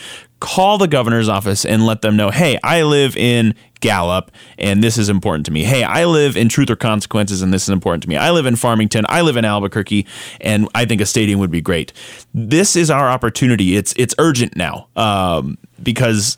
Call 0.44 0.78
the 0.78 0.90
governor's 0.90 1.30
office 1.30 1.66
and 1.66 1.86
let 1.86 2.02
them 2.02 2.18
know, 2.18 2.30
hey, 2.30 2.60
I 2.62 2.84
live 2.84 3.16
in 3.16 3.56
Gallup 3.80 4.30
and 4.58 4.84
this 4.84 4.98
is 4.98 5.08
important 5.08 5.46
to 5.46 5.54
me. 5.54 5.64
Hey, 5.64 5.84
I 5.84 6.04
live 6.04 6.36
in 6.36 6.50
Truth 6.50 6.70
or 6.70 6.76
Consequences 6.76 7.42
and 7.42 7.54
this 7.54 7.64
is 7.64 7.70
important 7.70 8.04
to 8.04 8.10
me. 8.10 8.18
I 8.18 8.32
live 8.32 8.46
in 8.46 8.58
Farmington. 8.58 9.06
I 9.08 9.22
live 9.22 9.38
in 9.38 9.46
Albuquerque 9.46 10.06
and 10.42 10.68
I 10.76 10.84
think 10.84 11.00
a 11.00 11.06
stadium 11.06 11.40
would 11.40 11.50
be 11.50 11.62
great. 11.62 11.94
This 12.34 12.76
is 12.76 12.92
our 12.92 13.10
opportunity. 13.10 13.78
It's 13.78 13.94
it's 13.96 14.14
urgent 14.18 14.58
now 14.58 14.88
um, 14.98 15.58
because 15.82 16.38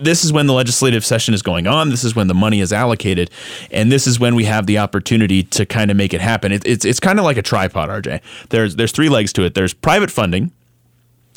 this 0.00 0.24
is 0.24 0.32
when 0.32 0.46
the 0.46 0.52
legislative 0.52 1.04
session 1.04 1.34
is 1.34 1.42
going 1.42 1.66
on. 1.66 1.90
This 1.90 2.04
is 2.04 2.14
when 2.14 2.28
the 2.28 2.34
money 2.34 2.60
is 2.60 2.72
allocated, 2.72 3.30
and 3.70 3.90
this 3.90 4.06
is 4.06 4.20
when 4.20 4.34
we 4.34 4.44
have 4.44 4.66
the 4.66 4.78
opportunity 4.78 5.42
to 5.42 5.66
kind 5.66 5.90
of 5.90 5.96
make 5.96 6.14
it 6.14 6.20
happen. 6.20 6.52
It, 6.52 6.66
it's 6.66 6.84
it's 6.84 7.00
kind 7.00 7.18
of 7.18 7.24
like 7.24 7.36
a 7.36 7.42
tripod, 7.42 7.88
RJ. 7.88 8.20
There's 8.50 8.76
there's 8.76 8.92
three 8.92 9.08
legs 9.08 9.32
to 9.34 9.42
it. 9.42 9.54
There's 9.54 9.74
private 9.74 10.10
funding, 10.10 10.52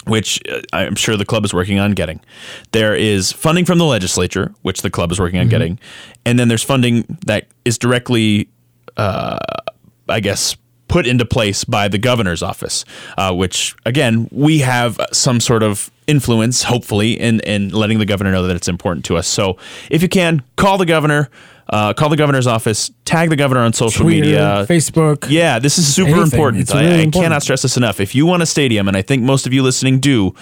which 0.06 0.42
uh, 0.50 0.62
I'm 0.74 0.96
sure 0.96 1.18
the 1.18 1.26
club 1.26 1.46
is 1.46 1.54
working 1.54 1.80
on 1.80 1.92
getting. 1.92 2.22
There 2.72 2.96
is 2.96 3.32
funding 3.32 3.66
from 3.66 3.78
the 3.78 3.86
legislature, 3.86 4.54
which 4.62 4.82
the 4.82 4.90
club 4.90 5.12
is 5.12 5.20
working 5.20 5.40
on 5.40 5.50
getting, 5.50 5.80
and 6.26 6.40
then 6.40 6.48
there's 6.48 6.64
funding 6.64 7.18
that 7.26 7.48
is 7.66 7.78
directly, 7.78 8.50
uh, 8.98 9.38
I 10.08 10.20
guess, 10.20 10.56
put 10.88 11.08
into 11.08 11.26
place 11.26 11.64
by 11.64 11.88
the 11.88 11.98
governor's 11.98 12.44
office, 12.44 12.84
uh, 13.18 13.34
which 13.34 13.76
again 13.86 14.28
we 14.32 14.60
have 14.60 15.00
some 15.12 15.40
sort 15.40 15.64
of 15.64 15.92
influence, 16.10 16.64
hopefully, 16.64 17.20
in 17.20 17.40
in 17.42 17.70
letting 17.70 18.00
the 18.00 18.06
governor 18.06 18.32
know 18.32 18.48
that 18.48 18.56
it's 18.56 18.68
important 18.68 19.06
to 19.06 19.18
us. 19.18 19.28
So 19.28 19.58
if 19.90 20.02
you 20.02 20.10
can, 20.10 20.42
call 20.56 20.78
the 20.78 20.86
governor. 20.86 21.30
Uh, 21.72 21.94
call 21.94 22.10
the 22.10 22.18
governor's 22.18 22.48
office. 22.48 22.90
Tag 23.06 23.30
the 23.30 23.36
governor 23.36 23.62
on 23.62 23.74
social 23.74 24.02
Twitter, 24.04 24.22
media, 24.26 24.66
Facebook. 24.68 25.30
Yeah, 25.30 25.60
this 25.60 25.78
is 25.78 25.86
super 25.94 26.10
Anything. 26.10 26.24
important. 26.24 26.62
It's 26.64 26.72
I, 26.74 26.80
I 26.80 26.84
important. 26.86 27.14
cannot 27.14 27.44
stress 27.44 27.62
this 27.62 27.78
enough. 27.78 28.00
If 28.00 28.16
you 28.16 28.26
want 28.26 28.42
a 28.42 28.48
stadium, 28.48 28.88
and 28.88 28.98
I 28.98 29.04
think 29.04 29.22
most 29.22 29.46
of 29.46 29.54
you 29.54 29.62
listening 29.62 30.00
do, 30.00 30.34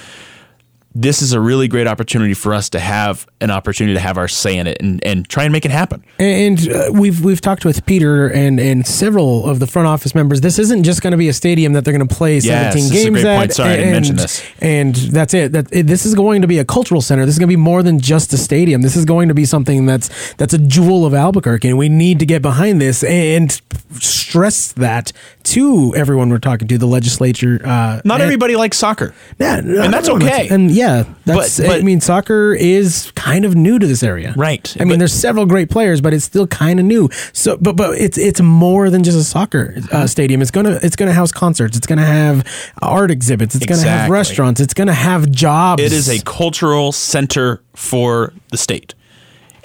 this 1.00 1.22
is 1.22 1.32
a 1.32 1.40
really 1.40 1.68
great 1.68 1.86
opportunity 1.86 2.34
for 2.34 2.56
us 2.56 2.70
to 2.70 2.80
have 2.80 3.28
an 3.40 3.52
opportunity 3.52 3.94
to 3.94 4.00
have 4.00 4.18
our 4.18 4.28
say 4.28 4.58
in 4.58 4.66
it 4.66 4.78
and, 4.82 5.04
and 5.04 5.30
try 5.30 5.44
and 5.44 5.54
make 5.54 5.64
it 5.64 5.70
happen. 5.70 6.04
And 6.18 6.68
uh, 6.68 6.90
we've 6.92 7.24
we've 7.24 7.40
talked 7.40 7.66
with 7.66 7.86
Peter 7.86 8.28
and 8.28 8.60
and 8.60 8.86
several 8.86 9.48
of 9.48 9.60
the 9.60 9.68
front 9.68 9.88
office 9.88 10.16
members. 10.16 10.42
This 10.42 10.58
isn't 10.58 10.84
just 10.84 11.04
going 11.04 11.12
to 11.12 11.18
be 11.18 11.30
a 11.30 11.34
stadium 11.34 11.74
that 11.74 11.86
they're 11.86 11.96
going 11.96 12.08
to 12.08 12.16
play 12.16 12.40
Yes, 12.40 12.74
17 12.74 12.74
this 12.74 12.84
is 12.84 12.90
a 12.90 12.94
games 12.94 13.22
great 13.22 13.26
at. 13.26 13.38
point. 13.38 13.54
Sorry, 13.54 13.70
I 13.70 13.74
and, 13.74 13.82
didn't 13.82 13.94
mention 13.94 14.16
this. 14.16 14.44
And 14.60 14.96
that's 14.96 15.34
it. 15.36 15.52
That 15.52 15.68
it, 15.72 15.86
this 15.86 16.04
is 16.04 16.16
going 16.16 16.42
to 16.42 16.48
be 16.48 16.58
a 16.58 16.66
cultural 16.66 17.02
center. 17.02 17.26
This 17.26 17.36
is 17.36 17.40
going 17.40 17.50
to 17.50 17.56
be 17.56 17.62
more 17.62 17.84
than 17.84 18.00
just 18.00 18.34
a 18.34 18.38
stadium. 18.38 18.82
This 18.82 18.96
is 18.96 19.06
going 19.06 19.28
to 19.28 19.36
be 19.36 19.46
something 19.46 19.86
that's 19.86 20.34
that's 20.34 20.56
a 20.56 20.60
jewel 20.60 21.06
of 21.06 21.14
Albuquerque, 21.14 21.70
and 21.70 21.78
we 21.78 21.90
need 21.90 22.18
to 22.20 22.26
get 22.26 22.42
behind 22.42 22.82
this 22.82 23.04
and 23.04 23.62
stress 24.00 24.72
that 24.74 25.14
to 25.54 25.94
everyone 25.96 26.30
we're 26.30 26.40
talking 26.40 26.68
to, 26.68 26.78
the 26.78 26.86
legislature. 26.88 27.60
Uh, 27.64 28.02
Not 28.04 28.16
and- 28.16 28.24
everybody 28.24 28.56
likes 28.56 28.78
soccer. 28.78 29.14
Yeah, 29.40 29.58
and 29.58 29.94
that's 29.94 30.10
okay. 30.10 30.48
And 30.50 30.72
yeah, 30.72 31.04
that's. 31.26 31.58
But- 31.60 31.68
but- 31.68 31.80
I 31.80 31.84
mean, 31.84 32.02
soccer 32.02 32.54
is 32.54 33.12
kind 33.16 33.46
of 33.46 33.56
new 33.56 33.80
to 33.80 33.88
this 33.88 34.04
area, 34.04 34.34
Right. 34.36 34.76
I 34.80 34.84
mean, 34.84 34.94
But- 34.94 35.00
there's 35.00 35.14
several 35.14 35.46
great 35.46 35.70
players, 35.70 36.02
but 36.02 36.14
it's 36.14 36.26
still 36.26 36.48
kind 36.48 36.80
of 36.80 36.86
new. 36.86 37.10
So, 37.34 37.58
but 37.58 37.76
but 37.76 37.98
it's 37.98 38.18
it's 38.18 38.42
more 38.42 38.90
than 38.90 39.04
just 39.04 39.18
a 39.18 39.24
soccer 39.24 39.76
uh, 39.92 40.08
stadium. 40.08 40.42
It's 40.42 40.52
gonna 40.52 40.80
it's 40.82 40.96
gonna 40.96 41.14
house 41.14 41.32
concerts. 41.32 41.78
It's 41.78 41.88
gonna 41.88 42.06
have 42.06 42.46
art 42.82 43.12
exhibits. 43.12 43.56
It's 43.56 43.66
gonna 43.66 43.82
have 43.82 44.10
restaurants. 44.10 44.60
It's 44.62 44.74
gonna 44.74 44.94
have 44.94 45.30
jobs. 45.32 45.82
It 45.84 45.92
is 45.94 46.10
a 46.10 46.20
cultural 46.24 46.92
center 46.92 47.62
for 47.76 48.34
the 48.52 48.58
state. 48.58 48.94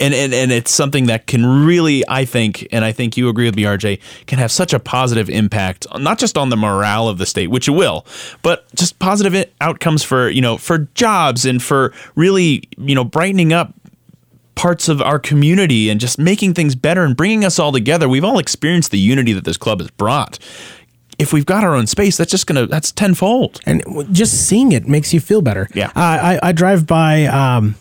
And, 0.00 0.14
and, 0.14 0.34
and 0.34 0.50
it's 0.50 0.70
something 0.72 1.06
that 1.06 1.26
can 1.26 1.64
really, 1.64 2.02
I 2.08 2.24
think, 2.24 2.66
and 2.72 2.84
I 2.84 2.92
think 2.92 3.16
you 3.16 3.28
agree 3.28 3.44
with 3.44 3.56
me, 3.56 3.62
RJ, 3.62 4.00
can 4.26 4.38
have 4.38 4.50
such 4.50 4.72
a 4.72 4.80
positive 4.80 5.30
impact, 5.30 5.86
not 5.98 6.18
just 6.18 6.36
on 6.36 6.48
the 6.48 6.56
morale 6.56 7.08
of 7.08 7.18
the 7.18 7.26
state, 7.26 7.48
which 7.48 7.68
it 7.68 7.72
will, 7.72 8.04
but 8.42 8.72
just 8.74 8.98
positive 8.98 9.48
outcomes 9.60 10.02
for, 10.02 10.28
you 10.28 10.40
know, 10.40 10.56
for 10.56 10.88
jobs 10.94 11.44
and 11.44 11.62
for 11.62 11.92
really, 12.16 12.64
you 12.78 12.94
know, 12.94 13.04
brightening 13.04 13.52
up 13.52 13.74
parts 14.54 14.88
of 14.88 15.00
our 15.00 15.18
community 15.18 15.88
and 15.88 16.00
just 16.00 16.18
making 16.18 16.54
things 16.54 16.74
better 16.74 17.04
and 17.04 17.16
bringing 17.16 17.44
us 17.44 17.58
all 17.58 17.72
together. 17.72 18.08
We've 18.08 18.24
all 18.24 18.38
experienced 18.38 18.90
the 18.90 18.98
unity 18.98 19.32
that 19.32 19.44
this 19.44 19.56
club 19.56 19.80
has 19.80 19.90
brought. 19.90 20.38
If 21.18 21.32
we've 21.32 21.46
got 21.46 21.62
our 21.62 21.74
own 21.74 21.86
space, 21.86 22.16
that's 22.16 22.30
just 22.30 22.46
gonna 22.46 22.66
that's 22.66 22.90
tenfold. 22.90 23.60
and 23.66 23.82
just 24.12 24.46
seeing 24.48 24.72
it 24.72 24.88
makes 24.88 25.12
you 25.12 25.20
feel 25.20 25.42
better. 25.42 25.68
Yeah. 25.74 25.88
Uh, 25.88 25.92
I 25.96 26.40
I 26.42 26.52
drive 26.52 26.86
by. 26.86 27.26
Um, 27.26 27.76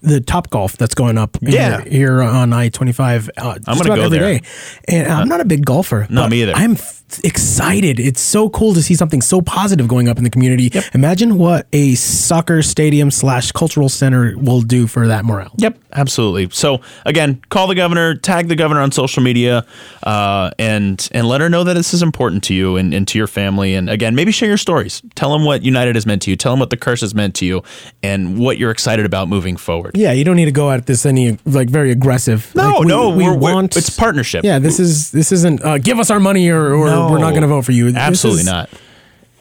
the 0.00 0.20
Top 0.20 0.50
Golf 0.50 0.76
that's 0.76 0.94
going 0.94 1.18
up 1.18 1.36
Yeah. 1.40 1.80
here, 1.82 1.90
here 1.90 2.22
on 2.22 2.52
I 2.52 2.68
twenty 2.68 2.92
five. 2.92 3.28
Uh, 3.36 3.58
just 3.58 3.66
gonna 3.84 3.96
go 3.96 4.04
every 4.06 4.18
there. 4.18 4.38
day. 4.38 4.46
and 4.88 5.08
I'm 5.12 5.28
not 5.28 5.40
a 5.40 5.44
big 5.44 5.64
golfer. 5.64 6.06
Not 6.10 6.30
me 6.30 6.42
either. 6.42 6.52
I'm 6.54 6.72
f- 6.72 7.02
excited. 7.24 7.98
It's 7.98 8.20
so 8.20 8.48
cool 8.50 8.74
to 8.74 8.82
see 8.82 8.94
something 8.94 9.20
so 9.22 9.40
positive 9.40 9.88
going 9.88 10.08
up 10.08 10.18
in 10.18 10.24
the 10.24 10.30
community. 10.30 10.70
Imagine 10.94 11.38
what 11.38 11.66
a 11.72 11.94
soccer 11.94 12.62
stadium 12.62 13.10
slash 13.10 13.50
cultural 13.52 13.88
center 13.88 14.34
will 14.36 14.60
do 14.60 14.86
for 14.86 15.06
that 15.08 15.24
morale. 15.24 15.52
Yep, 15.56 15.78
absolutely. 15.94 16.48
So 16.52 16.80
again, 17.06 17.40
call 17.48 17.66
the 17.66 17.74
governor, 17.74 18.14
tag 18.14 18.48
the 18.48 18.56
governor 18.56 18.80
on 18.82 18.92
social 18.92 19.22
media, 19.22 19.64
uh, 20.02 20.50
and 20.58 21.08
and 21.12 21.26
let 21.26 21.40
her 21.40 21.48
know 21.48 21.64
that 21.64 21.74
this 21.74 21.92
is 21.94 22.02
important 22.02 22.44
to 22.44 22.54
you 22.54 22.76
and, 22.76 22.92
and 22.94 23.08
to 23.08 23.18
your 23.18 23.26
family. 23.26 23.74
And 23.74 23.88
again, 23.90 24.14
maybe 24.14 24.30
share 24.30 24.48
your 24.48 24.58
stories. 24.58 25.02
Tell 25.14 25.32
them 25.32 25.44
what 25.44 25.62
United 25.62 25.96
has 25.96 26.06
meant 26.06 26.22
to 26.22 26.30
you. 26.30 26.36
Tell 26.36 26.52
them 26.52 26.60
what 26.60 26.70
the 26.70 26.76
curse 26.76 27.00
has 27.00 27.14
meant 27.14 27.34
to 27.36 27.44
you, 27.46 27.62
and 28.02 28.38
what 28.38 28.58
you're 28.58 28.70
excited 28.70 29.06
about 29.06 29.28
moving 29.28 29.56
forward. 29.56 29.87
Yeah, 29.94 30.12
you 30.12 30.24
don't 30.24 30.36
need 30.36 30.46
to 30.46 30.52
go 30.52 30.70
at 30.70 30.86
this 30.86 31.04
any 31.06 31.38
like 31.44 31.68
very 31.70 31.90
aggressive. 31.90 32.52
No, 32.54 32.62
Like, 32.70 32.78
we- 32.80 32.86
no, 32.86 33.08
we 33.10 33.30
want 33.30 33.76
it's 33.76 33.90
partnership. 33.90 34.44
Yeah, 34.44 34.58
this 34.58 34.78
is 34.80 35.10
this 35.10 35.32
isn't 35.32 35.64
uh, 35.64 35.78
give 35.78 35.98
us 35.98 36.10
our 36.10 36.20
money 36.20 36.48
or, 36.48 36.74
or 36.74 36.88
or 36.88 37.10
we're 37.10 37.18
not 37.18 37.30
going 37.30 37.42
to 37.42 37.48
vote 37.48 37.64
for 37.64 37.72
you. 37.72 37.88
Absolutely 37.94 38.40
is- 38.42 38.46
not. 38.46 38.70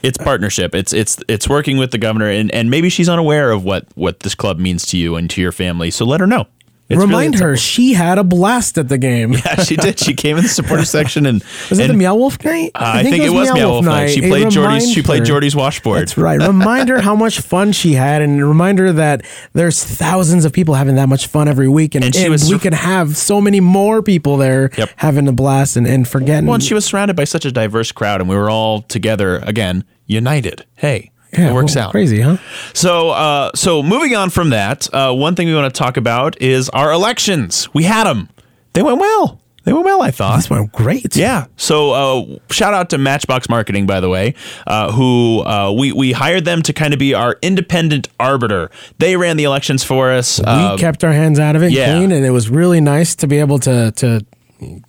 It's 0.03 0.17
partnership. 0.17 0.75
It's 0.75 0.93
it's 0.93 1.17
it's 1.27 1.49
working 1.49 1.77
with 1.77 1.89
the 1.91 1.97
governor, 1.97 2.29
and, 2.29 2.53
and 2.53 2.69
maybe 2.69 2.87
she's 2.87 3.09
unaware 3.09 3.51
of 3.51 3.63
what 3.63 3.87
what 3.95 4.19
this 4.19 4.35
club 4.35 4.59
means 4.59 4.85
to 4.87 4.97
you 4.97 5.15
and 5.15 5.27
to 5.31 5.41
your 5.41 5.51
family. 5.51 5.89
So 5.89 6.05
let 6.05 6.19
her 6.19 6.27
know. 6.27 6.45
It's 6.89 6.97
Remind 7.01 7.33
that 7.33 7.41
her 7.41 7.57
she 7.57 7.93
had 7.93 8.17
a 8.17 8.23
blast 8.23 8.77
at 8.77 8.87
the 8.87 8.97
game. 8.97 9.33
Yeah, 9.33 9.61
she 9.63 9.75
did. 9.75 9.99
She 9.99 10.13
came 10.13 10.37
in 10.37 10.43
the 10.43 10.49
supporter 10.49 10.85
section 10.97 11.25
and 11.25 11.43
Was 11.69 11.79
it 11.79 11.87
the 11.87 11.93
Meow 11.93 12.15
Wolf 12.15 12.41
night? 12.45 12.71
uh, 12.75 12.79
I, 12.95 13.03
think, 13.03 13.21
it 13.23 13.29
was 13.29 13.51
Meow 13.51 13.71
Wolf 13.71 13.85
night. 13.85 14.07
She 14.07 14.21
Hey, 14.21 14.29
played 14.29 14.49
Jordy's. 14.51 14.89
She 14.91 15.01
played. 15.01 15.25
Jordy's 15.25 15.53
washboard. 15.55 15.99
That's 15.99 16.17
right. 16.17 16.39
Remind 16.41 16.87
her 16.87 17.01
how 17.01 17.13
much 17.15 17.41
fun 17.41 17.73
she 17.73 17.93
had, 17.93 18.21
and 18.21 18.41
remind 18.47 18.79
her 18.79 18.93
that 18.93 19.25
there's 19.53 19.83
thousands 19.83 20.45
of 20.45 20.53
people 20.53 20.75
having 20.75 20.95
that 20.95 21.09
much 21.09 21.27
fun 21.27 21.47
every 21.49 21.67
week, 21.67 21.93
and, 21.95 22.05
And 22.05 22.15
she 22.15 22.23
and 22.23 22.31
was 22.31 22.49
we 22.49 22.57
could 22.57 22.73
have 22.73 23.17
so 23.17 23.41
many 23.41 23.59
more 23.59 24.01
people 24.01 24.37
there 24.37 24.69
Yep. 24.77 24.89
having 24.95 25.27
a 25.27 25.33
blast 25.33 25.75
and, 25.75 25.85
and 25.85 26.07
forgetting. 26.07 26.45
Well, 26.45 26.55
and 26.55 26.63
she 26.63 26.73
was 26.73 26.85
surrounded 26.85 27.15
by 27.17 27.25
such 27.25 27.43
a 27.45 27.51
diverse 27.51 27.91
crowd, 27.91 28.21
and 28.21 28.29
we 28.29 28.35
were 28.37 28.49
all 28.49 28.83
together 28.83 29.39
again, 29.39 29.83
united. 30.05 30.65
Hey, 30.75 31.11
Yeah, 31.33 31.49
it 31.49 31.53
works 31.53 31.75
well, 31.75 31.85
out. 31.87 31.91
Crazy, 31.91 32.21
huh? 32.21 32.37
So, 32.73 33.09
uh, 33.09 33.51
so 33.55 33.83
moving 33.83 34.15
on 34.15 34.29
from 34.29 34.49
that, 34.51 34.91
uh, 34.93 35.13
one 35.13 35.35
thing 35.35 35.47
we 35.47 35.55
want 35.55 35.73
to 35.73 35.77
talk 35.77 35.97
about 35.97 36.41
is 36.41 36.69
our 36.69 36.91
elections. 36.91 37.67
We 37.73 37.83
had 37.83 38.05
them. 38.05 38.29
They 38.73 38.81
went 38.81 38.99
well. 38.99 39.41
They 39.63 39.73
went 39.73 39.83
well, 39.83 40.01
I 40.01 40.11
thought. 40.11 40.37
This 40.37 40.49
went 40.49 40.71
great. 40.71 41.17
Yeah. 41.17 41.47
So 41.57 41.91
uh, 41.91 42.39
shout 42.49 42.73
out 42.73 42.89
to 42.91 42.97
Matchbox 42.97 43.49
Marketing, 43.49 43.85
by 43.85 43.99
the 43.99 44.07
way, 44.07 44.33
uh, 44.65 44.93
who 44.93 45.41
uh, 45.41 45.73
we 45.77 45.91
we 45.91 46.13
hired 46.13 46.45
them 46.45 46.61
to 46.61 46.71
kind 46.71 46.93
of 46.93 46.99
be 46.99 47.13
our 47.13 47.35
independent 47.41 48.07
arbiter. 48.17 48.71
They 48.99 49.17
ran 49.17 49.35
the 49.35 49.43
elections 49.43 49.83
for 49.83 50.09
us. 50.11 50.39
we 50.39 50.45
Uh, 50.45 50.77
kept 50.77 51.03
our 51.03 51.11
hands 51.11 51.37
out 51.37 51.57
of 51.57 51.63
it, 51.63 51.73
yeah. 51.73 51.97
clean, 51.97 52.13
and 52.13 52.25
it 52.25 52.29
was 52.31 52.49
really 52.49 52.79
nice 52.79 53.13
to 53.15 53.27
be 53.27 53.39
able 53.39 53.59
to 53.59 53.91
to 53.91 54.25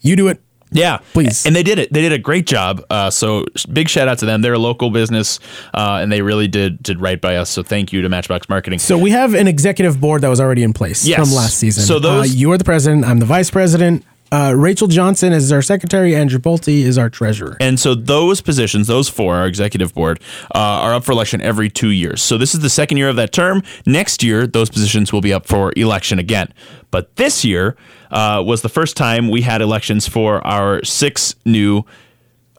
you 0.01 0.15
do 0.15 0.29
it. 0.29 0.41
Yeah, 0.71 0.99
Please. 1.13 1.47
And 1.47 1.55
they 1.57 1.63
did 1.63 1.79
it. 1.79 1.93
They 1.93 2.03
did 2.03 2.13
a 2.13 2.19
great 2.19 2.47
job. 2.47 2.85
Uh, 2.91 3.11
so 3.11 3.45
big 3.73 3.89
shout 3.89 4.09
out 4.09 4.19
to 4.19 4.27
them. 4.27 4.43
They're 4.43 4.53
a 4.55 4.59
local 4.59 4.91
business, 4.91 5.41
uh, 5.75 5.99
and 6.03 6.11
they 6.13 6.23
really 6.23 6.49
did 6.49 6.83
did 6.83 7.01
right 7.01 7.21
by 7.21 7.37
us. 7.37 7.51
So 7.51 7.63
thank 7.63 7.93
you 7.93 8.03
to 8.03 8.09
Matchbox 8.09 8.49
Marketing. 8.49 8.79
So 8.79 8.99
we 8.99 9.11
have 9.11 9.35
an 9.35 9.49
executive 9.49 10.01
board 10.01 10.23
that 10.23 10.29
was 10.29 10.41
already 10.41 10.63
in 10.63 10.73
place 10.73 11.07
Yes. 11.07 11.19
from 11.21 11.35
last 11.35 11.57
season. 11.59 11.85
So 11.85 11.99
those- 11.99 12.31
uh, 12.31 12.35
you 12.35 12.51
are 12.53 12.59
the 12.59 12.65
president. 12.65 13.05
I'm 13.05 13.19
the 13.19 13.27
vice 13.27 13.51
president. 13.51 14.05
Uh, 14.31 14.53
Rachel 14.57 14.89
Johnson 14.89 15.33
is 15.33 15.51
our 15.53 15.63
secretary. 15.63 16.15
Andrew 16.15 16.39
Bolte 16.39 16.83
is 16.83 16.99
our 16.99 17.09
treasurer. 17.09 17.57
And 17.61 17.81
so 17.81 17.95
those 17.95 18.41
positions, 18.41 18.87
those 18.87 19.09
four, 19.09 19.37
our 19.37 19.47
executive 19.47 19.95
board, 19.95 20.21
uh, 20.55 20.59
are 20.59 20.95
up 20.95 21.05
for 21.05 21.13
election 21.13 21.41
every 21.41 21.71
two 21.71 21.91
years. 21.91 22.23
So 22.23 22.37
this 22.37 22.55
is 22.55 22.61
the 22.61 22.71
second 22.71 22.99
year 22.99 23.09
of 23.09 23.17
that 23.17 23.33
term. 23.33 23.63
Next 23.87 24.23
year, 24.23 24.47
those 24.47 24.71
positions 24.71 25.13
will 25.13 25.21
be 25.21 25.33
up 25.33 25.47
for 25.47 25.73
election 25.77 26.19
again. 26.19 26.53
But 26.91 27.17
this 27.17 27.45
year 27.45 27.77
uh, 28.11 28.43
was 28.47 28.63
the 28.63 28.69
first 28.69 28.97
time 28.97 29.29
we 29.29 29.43
had 29.43 29.63
elections 29.63 30.07
for 30.07 30.47
our 30.47 30.85
six 30.85 31.35
new 31.45 31.85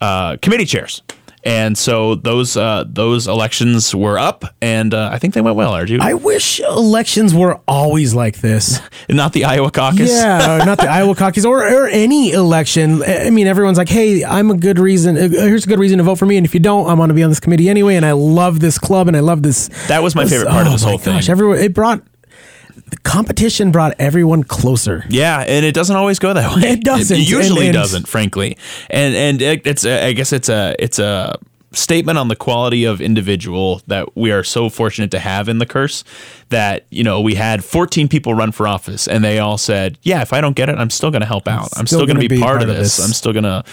uh, 0.02 0.38
committee 0.38 0.66
chairs. 0.66 1.02
And 1.50 1.76
so 1.76 2.14
those 2.14 2.56
uh, 2.56 2.84
those 2.88 3.28
elections 3.28 3.96
were 3.96 4.20
up, 4.20 4.44
and 4.62 4.94
uh, 4.94 5.10
I 5.12 5.18
think 5.18 5.34
they 5.34 5.42
went 5.42 5.56
well. 5.58 5.72
RJ, 5.74 6.00
I 6.00 6.14
wish 6.14 6.60
elections 6.60 7.34
were 7.34 7.60
always 7.68 8.14
like 8.14 8.38
this. 8.42 8.80
not 9.10 9.34
the 9.34 9.46
Iowa 9.46 9.72
caucus. 9.72 10.12
Yeah, 10.12 10.62
not 10.64 10.78
the 10.78 10.88
Iowa 10.90 11.16
caucus 11.16 11.46
or, 11.46 11.64
or 11.68 11.88
any 11.88 12.34
election. 12.34 13.02
I 13.02 13.32
mean, 13.32 13.48
everyone's 13.48 13.80
like, 13.80 13.90
"Hey, 13.90 14.24
I'm 14.24 14.52
a 14.52 14.56
good 14.58 14.78
reason. 14.78 15.18
uh, 15.18 15.28
Here's 15.28 15.66
a 15.66 15.68
good 15.68 15.80
reason 15.80 15.98
to 15.98 16.04
vote 16.04 16.20
for 16.20 16.28
me." 16.28 16.38
And 16.38 16.46
if 16.46 16.54
you 16.54 16.60
don't, 16.60 16.88
I'm 16.88 16.98
going 16.98 17.10
to 17.10 17.16
be 17.16 17.24
on 17.24 17.32
this 17.32 17.40
committee 17.40 17.68
anyway. 17.68 17.96
And 17.96 18.06
I 18.06 18.12
love 18.12 18.60
this 18.60 18.78
club, 18.78 19.08
and 19.08 19.18
I 19.18 19.22
love 19.22 19.42
this. 19.42 19.70
That 19.88 20.04
was 20.04 20.14
my 20.14 20.26
this- 20.26 20.34
favorite 20.34 20.50
part 20.52 20.68
of 20.68 20.70
oh 20.70 20.72
this 20.74 20.84
my 20.84 20.90
whole 20.90 21.00
thing. 21.00 21.16
Gosh, 21.16 21.30
everyone, 21.30 21.58
it 21.58 21.74
brought 21.74 22.04
the 22.88 22.98
competition 22.98 23.72
brought 23.72 23.96
everyone 24.00 24.44
closer. 24.44 25.06
Yeah, 25.10 25.40
and 25.40 25.66
it 25.66 25.74
doesn't 25.74 25.96
always 25.96 26.20
go 26.20 26.34
that 26.34 26.56
way. 26.56 26.70
It 26.72 26.84
doesn't, 26.84 27.18
It 27.18 27.30
usually 27.30 27.68
and- 27.68 27.68
and- 27.68 27.74
doesn't, 27.74 28.08
frankly. 28.08 28.58
And 28.90 29.16
and 29.16 29.42
it, 29.42 29.66
it's 29.68 29.86
a, 29.86 30.06
I 30.08 30.14
guess 30.14 30.32
it's 30.34 30.50
a 30.50 30.76
it's 30.80 31.00
a 31.00 31.38
statement 31.72 32.18
on 32.18 32.30
the 32.30 32.36
quality 32.36 32.84
of 32.86 33.00
individual 33.00 33.80
that 33.86 34.18
we 34.18 34.32
are 34.32 34.44
so 34.44 34.70
fortunate 34.70 35.12
to 35.12 35.20
have 35.20 35.48
in 35.48 35.60
the 35.60 35.68
curse 35.68 36.04
that 36.50 36.88
you 36.90 37.04
know 37.04 37.22
we 37.22 37.36
had 37.36 37.64
14 37.64 38.08
people 38.08 38.34
run 38.34 38.52
for 38.52 38.68
office 38.68 39.08
and 39.08 39.24
they 39.24 39.38
all 39.38 39.56
said 39.56 39.96
yeah 40.02 40.24
if 40.24 40.34
i 40.34 40.42
don't 40.42 40.56
get 40.56 40.68
it 40.68 40.80
i'm 40.80 40.90
still 40.90 41.12
going 41.12 41.22
to 41.22 41.28
help 41.28 41.48
out 41.48 41.70
i'm 41.78 41.86
still 41.86 42.00
still 42.00 42.06
going 42.08 42.16
to 42.16 42.22
be, 42.22 42.38
be 42.38 42.42
part, 42.42 42.64
of 42.64 42.68
this. 42.70 42.98
i'm 42.98 43.12
still 43.14 43.34
going 43.34 43.44
to 43.44 43.64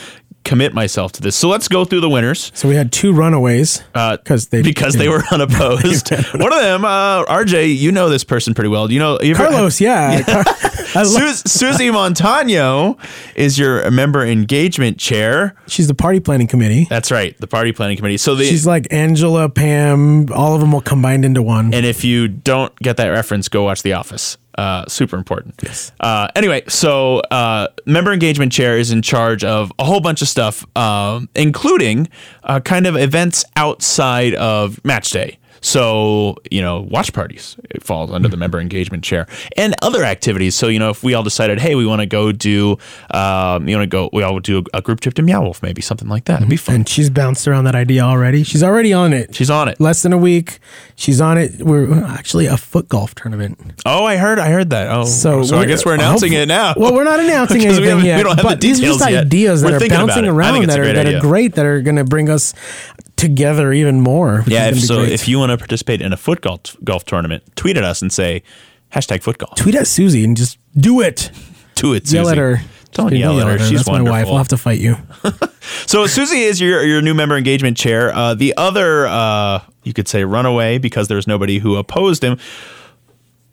commit 0.46 0.72
myself 0.72 1.12
to 1.12 1.20
this 1.20 1.36
so 1.36 1.48
let's 1.48 1.68
go 1.68 1.84
through 1.84 2.00
the 2.00 2.08
winners 2.08 2.50
So 2.54 2.68
we 2.68 2.74
had 2.76 2.92
two 2.92 3.12
runaways 3.12 3.82
uh, 3.94 4.16
because 4.16 4.46
they 4.48 4.62
because 4.62 4.94
they 5.00 5.08
were 5.08 5.22
unopposed 5.30 6.10
one 6.10 6.52
of 6.52 6.60
them 6.62 6.84
uh, 6.84 7.24
rj 7.26 7.76
you 7.76 7.90
know 7.92 8.08
this 8.08 8.24
person 8.24 8.54
pretty 8.54 8.68
well 8.70 8.90
you 8.90 8.98
know 8.98 9.18
you 9.20 9.32
ever- 9.34 9.48
Carlos. 9.48 9.80
Yeah, 9.80 10.22
Car- 10.42 10.44
Sus- 11.04 11.42
Susie 11.50 11.88
Montaño 11.90 12.98
is 13.34 13.58
your 13.58 13.90
member 13.90 14.24
engagement 14.24 14.98
chair. 14.98 15.54
she's 15.66 15.88
the 15.88 15.94
party 15.94 16.20
planning 16.20 16.46
committee. 16.46 16.86
That's 16.88 17.10
right, 17.10 17.36
the 17.38 17.46
party 17.46 17.72
planning 17.72 17.96
committee. 17.96 18.16
So 18.16 18.34
the 18.34 18.44
She's 18.44 18.66
like 18.66 18.86
Angela, 18.90 19.48
Pam, 19.50 20.32
all 20.32 20.54
of 20.54 20.60
them 20.60 20.72
will 20.72 20.80
combined 20.80 21.24
into 21.24 21.42
one. 21.42 21.74
and 21.74 21.84
if 21.84 22.04
you 22.04 22.28
don't 22.28 22.74
get 22.78 22.96
that 22.98 23.08
reference, 23.08 23.48
go 23.48 23.64
watch 23.64 23.82
The 23.82 23.92
Office. 23.94 24.38
Uh, 24.56 24.86
super 24.88 25.16
important. 25.16 25.54
Yes. 25.62 25.92
Uh, 26.00 26.28
anyway, 26.34 26.62
so 26.66 27.18
uh, 27.30 27.68
member 27.84 28.12
engagement 28.12 28.52
chair 28.52 28.78
is 28.78 28.90
in 28.90 29.02
charge 29.02 29.44
of 29.44 29.70
a 29.78 29.84
whole 29.84 30.00
bunch 30.00 30.22
of 30.22 30.28
stuff, 30.28 30.64
um, 30.76 31.28
including 31.34 32.08
uh, 32.42 32.60
kind 32.60 32.86
of 32.86 32.96
events 32.96 33.44
outside 33.56 34.34
of 34.34 34.82
match 34.84 35.10
day. 35.10 35.38
So, 35.60 36.36
you 36.50 36.60
know, 36.60 36.80
watch 36.90 37.12
parties, 37.12 37.56
it 37.70 37.82
falls 37.82 38.10
under 38.10 38.28
the 38.28 38.36
member 38.36 38.60
engagement 38.60 39.04
chair 39.04 39.26
and 39.56 39.74
other 39.82 40.04
activities. 40.04 40.54
So, 40.54 40.68
you 40.68 40.78
know, 40.78 40.90
if 40.90 41.02
we 41.02 41.14
all 41.14 41.22
decided, 41.22 41.60
hey, 41.60 41.74
we 41.74 41.86
want 41.86 42.00
to 42.00 42.06
go 42.06 42.32
do, 42.32 42.78
um, 43.10 43.68
you 43.68 43.76
want 43.76 43.90
to 43.90 43.94
go, 43.94 44.10
we 44.12 44.22
all 44.22 44.34
would 44.34 44.42
do 44.42 44.64
a, 44.74 44.82
group 44.86 45.00
trip 45.00 45.14
to 45.14 45.22
Meow 45.22 45.42
Wolf, 45.42 45.62
maybe 45.62 45.82
something 45.82 46.06
like 46.08 46.26
that. 46.26 46.36
It'd 46.36 46.48
be 46.48 46.56
fun. 46.56 46.74
and 46.76 46.88
she's 46.88 47.10
bounced 47.10 47.48
around 47.48 47.64
that 47.64 47.74
idea 47.74 48.02
already. 48.02 48.44
She's 48.44 48.62
already 48.62 48.92
on 48.92 49.12
it. 49.12 49.34
She's 49.34 49.50
on 49.50 49.66
it. 49.68 49.80
Less 49.80 50.02
than 50.02 50.12
a 50.12 50.18
week. 50.18 50.60
She's 50.94 51.20
on 51.20 51.36
it. 51.38 51.60
We're 51.60 52.04
actually 52.04 52.46
a 52.46 52.56
foot 52.56 52.88
golf 52.88 53.14
tournament. 53.16 53.58
Oh, 53.84 54.04
I 54.04 54.16
heard, 54.16 54.38
I 54.38 54.50
heard 54.50 54.70
that. 54.70 54.88
Oh, 54.90 55.04
So, 55.04 55.42
so, 55.42 55.58
I 55.58 55.64
guess 55.64 55.84
we're 55.84 55.94
announcing 55.94 56.32
it 56.32 56.46
now. 56.46 56.74
Well, 56.76 56.94
we're 56.94 57.04
not 57.04 57.18
announcing 57.18 57.58
we 57.60 57.66
anything 57.66 57.84
haven't- 57.84 58.04
yet. 58.04 58.16
we 58.18 58.22
don't 58.22 58.36
have 58.36 58.44
the 58.44 58.50
but 58.50 58.60
these 58.60 58.80
are 58.80 58.84
just 58.84 59.00
yet. 59.10 59.24
ideas 59.26 59.62
that 59.62 59.70
We're 59.72 59.76
are 59.76 59.88
bouncing 59.88 59.98
it. 59.98 60.08
I 60.08 60.12
think 60.12 60.26
around 60.28 60.66
that 60.68 60.78
are 60.78 60.92
that 60.92 61.06
are 61.06 61.20
great 61.20 61.54
that 61.56 61.66
are 61.66 61.80
going 61.80 61.96
to 61.96 62.04
bring 62.04 62.28
us 62.28 62.54
together 63.16 63.72
even 63.72 64.00
more. 64.00 64.44
Yeah, 64.46 64.68
if 64.68 64.80
so, 64.80 64.98
great. 65.00 65.12
if 65.12 65.26
you 65.28 65.38
want 65.38 65.50
to 65.50 65.58
participate 65.58 66.00
in 66.02 66.12
a 66.12 66.16
foot 66.16 66.40
golf, 66.42 66.76
golf 66.84 67.04
tournament, 67.04 67.42
tweet 67.56 67.76
at 67.76 67.84
us 67.84 68.02
and 68.02 68.12
say 68.12 68.42
hashtag 68.92 69.22
foot 69.22 69.38
golf. 69.38 69.56
tweet 69.56 69.74
at 69.74 69.86
Susie 69.86 70.24
and 70.24 70.36
just 70.36 70.58
do 70.76 71.00
it. 71.00 71.30
Do 71.74 71.92
it, 71.92 72.06
Susie. 72.06 72.16
Yell 72.16 72.28
at 72.30 72.38
her. 72.38 72.62
Don't 72.92 73.10
Just 73.10 73.20
yell 73.20 73.38
at 73.38 73.46
her. 73.46 73.58
She's 73.58 73.80
That's 73.80 73.88
wonderful. 73.88 74.10
my 74.10 74.20
wife. 74.20 74.26
We'll 74.28 74.38
have 74.38 74.48
to 74.48 74.56
fight 74.56 74.80
you. 74.80 74.96
So 75.86 76.06
Susie 76.06 76.42
is 76.42 76.60
your 76.60 76.82
your 76.84 77.02
new 77.02 77.12
member 77.12 77.36
engagement 77.36 77.76
chair. 77.76 78.14
Uh, 78.14 78.34
the 78.34 78.54
other, 78.56 79.06
uh, 79.08 79.60
you 79.82 79.92
could 79.92 80.06
say, 80.08 80.24
runaway 80.24 80.78
because 80.78 81.08
there's 81.08 81.26
nobody 81.26 81.58
who 81.58 81.74
opposed 81.76 82.22
him. 82.24 82.38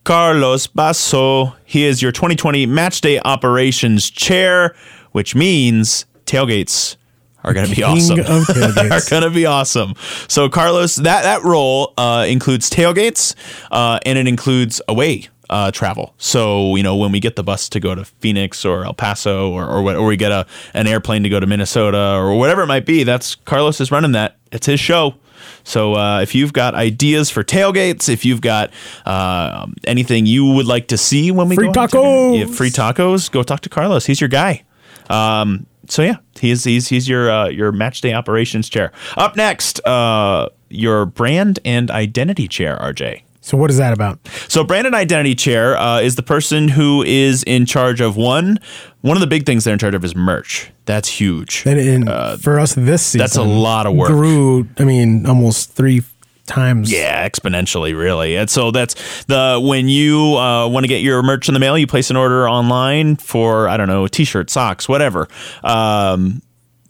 Carlos 0.03 0.67
Basso. 0.67 1.55
He 1.65 1.85
is 1.85 2.01
your 2.01 2.11
2020 2.11 2.65
Match 2.65 3.01
Day 3.01 3.19
Operations 3.19 4.09
Chair, 4.09 4.75
which 5.11 5.35
means 5.35 6.05
tailgates 6.25 6.97
are 7.43 7.53
going 7.53 7.67
to 7.67 7.75
be 7.75 7.83
awesome. 7.83 8.19
are 8.91 8.99
going 9.09 9.23
to 9.23 9.29
be 9.33 9.45
awesome. 9.45 9.93
So 10.27 10.49
Carlos, 10.49 10.95
that 10.97 11.23
that 11.23 11.43
role 11.43 11.93
uh, 11.97 12.25
includes 12.27 12.69
tailgates, 12.69 13.35
uh, 13.71 13.99
and 14.05 14.17
it 14.17 14.27
includes 14.27 14.81
away. 14.87 15.27
Uh, 15.49 15.69
travel. 15.69 16.15
So 16.17 16.75
you 16.77 16.81
know 16.83 16.95
when 16.95 17.11
we 17.11 17.19
get 17.19 17.35
the 17.35 17.43
bus 17.43 17.69
to 17.69 17.79
go 17.79 17.93
to 17.93 18.05
Phoenix 18.05 18.65
or 18.65 18.85
El 18.85 18.93
Paso 18.95 19.51
or 19.51 19.67
or, 19.67 19.83
what- 19.83 19.97
or 19.97 20.07
we 20.07 20.17
get 20.17 20.31
a 20.31 20.47
an 20.73 20.87
airplane 20.87 21.21
to 21.23 21.29
go 21.29 21.39
to 21.39 21.45
Minnesota 21.45 22.15
or 22.15 22.35
whatever 22.39 22.63
it 22.63 22.67
might 22.67 22.85
be. 22.87 23.03
That's 23.03 23.35
Carlos 23.35 23.79
is 23.79 23.91
running 23.91 24.13
that. 24.13 24.37
It's 24.51 24.65
his 24.65 24.79
show. 24.79 25.15
So 25.63 25.93
uh, 25.95 26.21
if 26.21 26.33
you've 26.33 26.53
got 26.53 26.73
ideas 26.73 27.29
for 27.29 27.43
tailgates, 27.43 28.09
if 28.09 28.25
you've 28.25 28.41
got 28.41 28.71
uh, 29.05 29.67
anything 29.83 30.25
you 30.25 30.45
would 30.53 30.65
like 30.65 30.87
to 30.87 30.97
see 30.97 31.29
when 31.29 31.49
we 31.49 31.55
Free 31.55 31.67
go 31.67 31.73
tacos! 31.87 32.55
free 32.55 32.69
tacos, 32.71 33.29
go 33.29 33.43
talk 33.43 33.59
to 33.61 33.69
Carlos. 33.69 34.05
He's 34.07 34.21
your 34.21 34.29
guy. 34.29 34.63
Um, 35.09 35.67
so 35.87 36.01
yeah, 36.01 36.17
he's 36.39 36.63
he's 36.63 36.87
he's 36.87 37.07
your 37.09 37.29
uh, 37.31 37.47
your 37.49 37.71
match 37.71 38.01
day 38.01 38.13
operations 38.13 38.69
chair. 38.69 38.91
Up 39.17 39.35
next, 39.35 39.85
uh, 39.85 40.49
your 40.69 41.05
brand 41.05 41.59
and 41.65 41.89
identity 41.91 42.47
chair, 42.47 42.77
RJ. 42.81 43.21
So 43.41 43.57
what 43.57 43.69
is 43.69 43.77
that 43.77 43.91
about? 43.91 44.19
So 44.47 44.63
brand 44.63 44.87
and 44.87 44.95
identity 44.95 45.35
chair 45.35 45.75
uh, 45.77 45.99
is 45.99 46.15
the 46.15 46.23
person 46.23 46.69
who 46.69 47.03
is 47.03 47.43
in 47.43 47.65
charge 47.65 47.99
of 47.99 48.15
one. 48.15 48.57
One 49.01 49.17
of 49.17 49.21
the 49.21 49.27
big 49.27 49.45
things 49.45 49.65
they're 49.65 49.73
in 49.73 49.79
charge 49.79 49.93
of 49.95 50.05
is 50.05 50.15
merch. 50.15 50.71
That's 50.85 51.09
huge. 51.09 51.63
And, 51.65 51.77
and 52.07 52.41
for 52.41 52.57
us 52.57 52.73
this 52.73 53.01
season, 53.01 53.19
Uh, 53.19 53.23
that's 53.25 53.35
a 53.35 53.43
lot 53.43 53.85
of 53.85 53.95
work. 53.95 54.07
Grew, 54.07 54.65
I 54.79 54.85
mean, 54.85 55.25
almost 55.25 55.73
three 55.73 56.03
times. 56.45 56.91
Yeah, 56.91 57.27
exponentially, 57.27 57.97
really. 57.97 58.35
And 58.35 58.49
so 58.49 58.71
that's 58.71 59.23
the 59.25 59.59
when 59.61 59.87
you 59.87 60.35
uh, 60.37 60.67
want 60.67 60.83
to 60.83 60.87
get 60.87 61.01
your 61.01 61.21
merch 61.23 61.47
in 61.47 61.53
the 61.53 61.59
mail, 61.59 61.77
you 61.77 61.87
place 61.87 62.09
an 62.09 62.15
order 62.17 62.47
online 62.47 63.15
for 63.15 63.67
I 63.67 63.77
don't 63.77 63.87
know, 63.87 64.07
t-shirt, 64.07 64.49
socks, 64.49 64.87
whatever. 64.87 65.27
Um, 65.63 66.41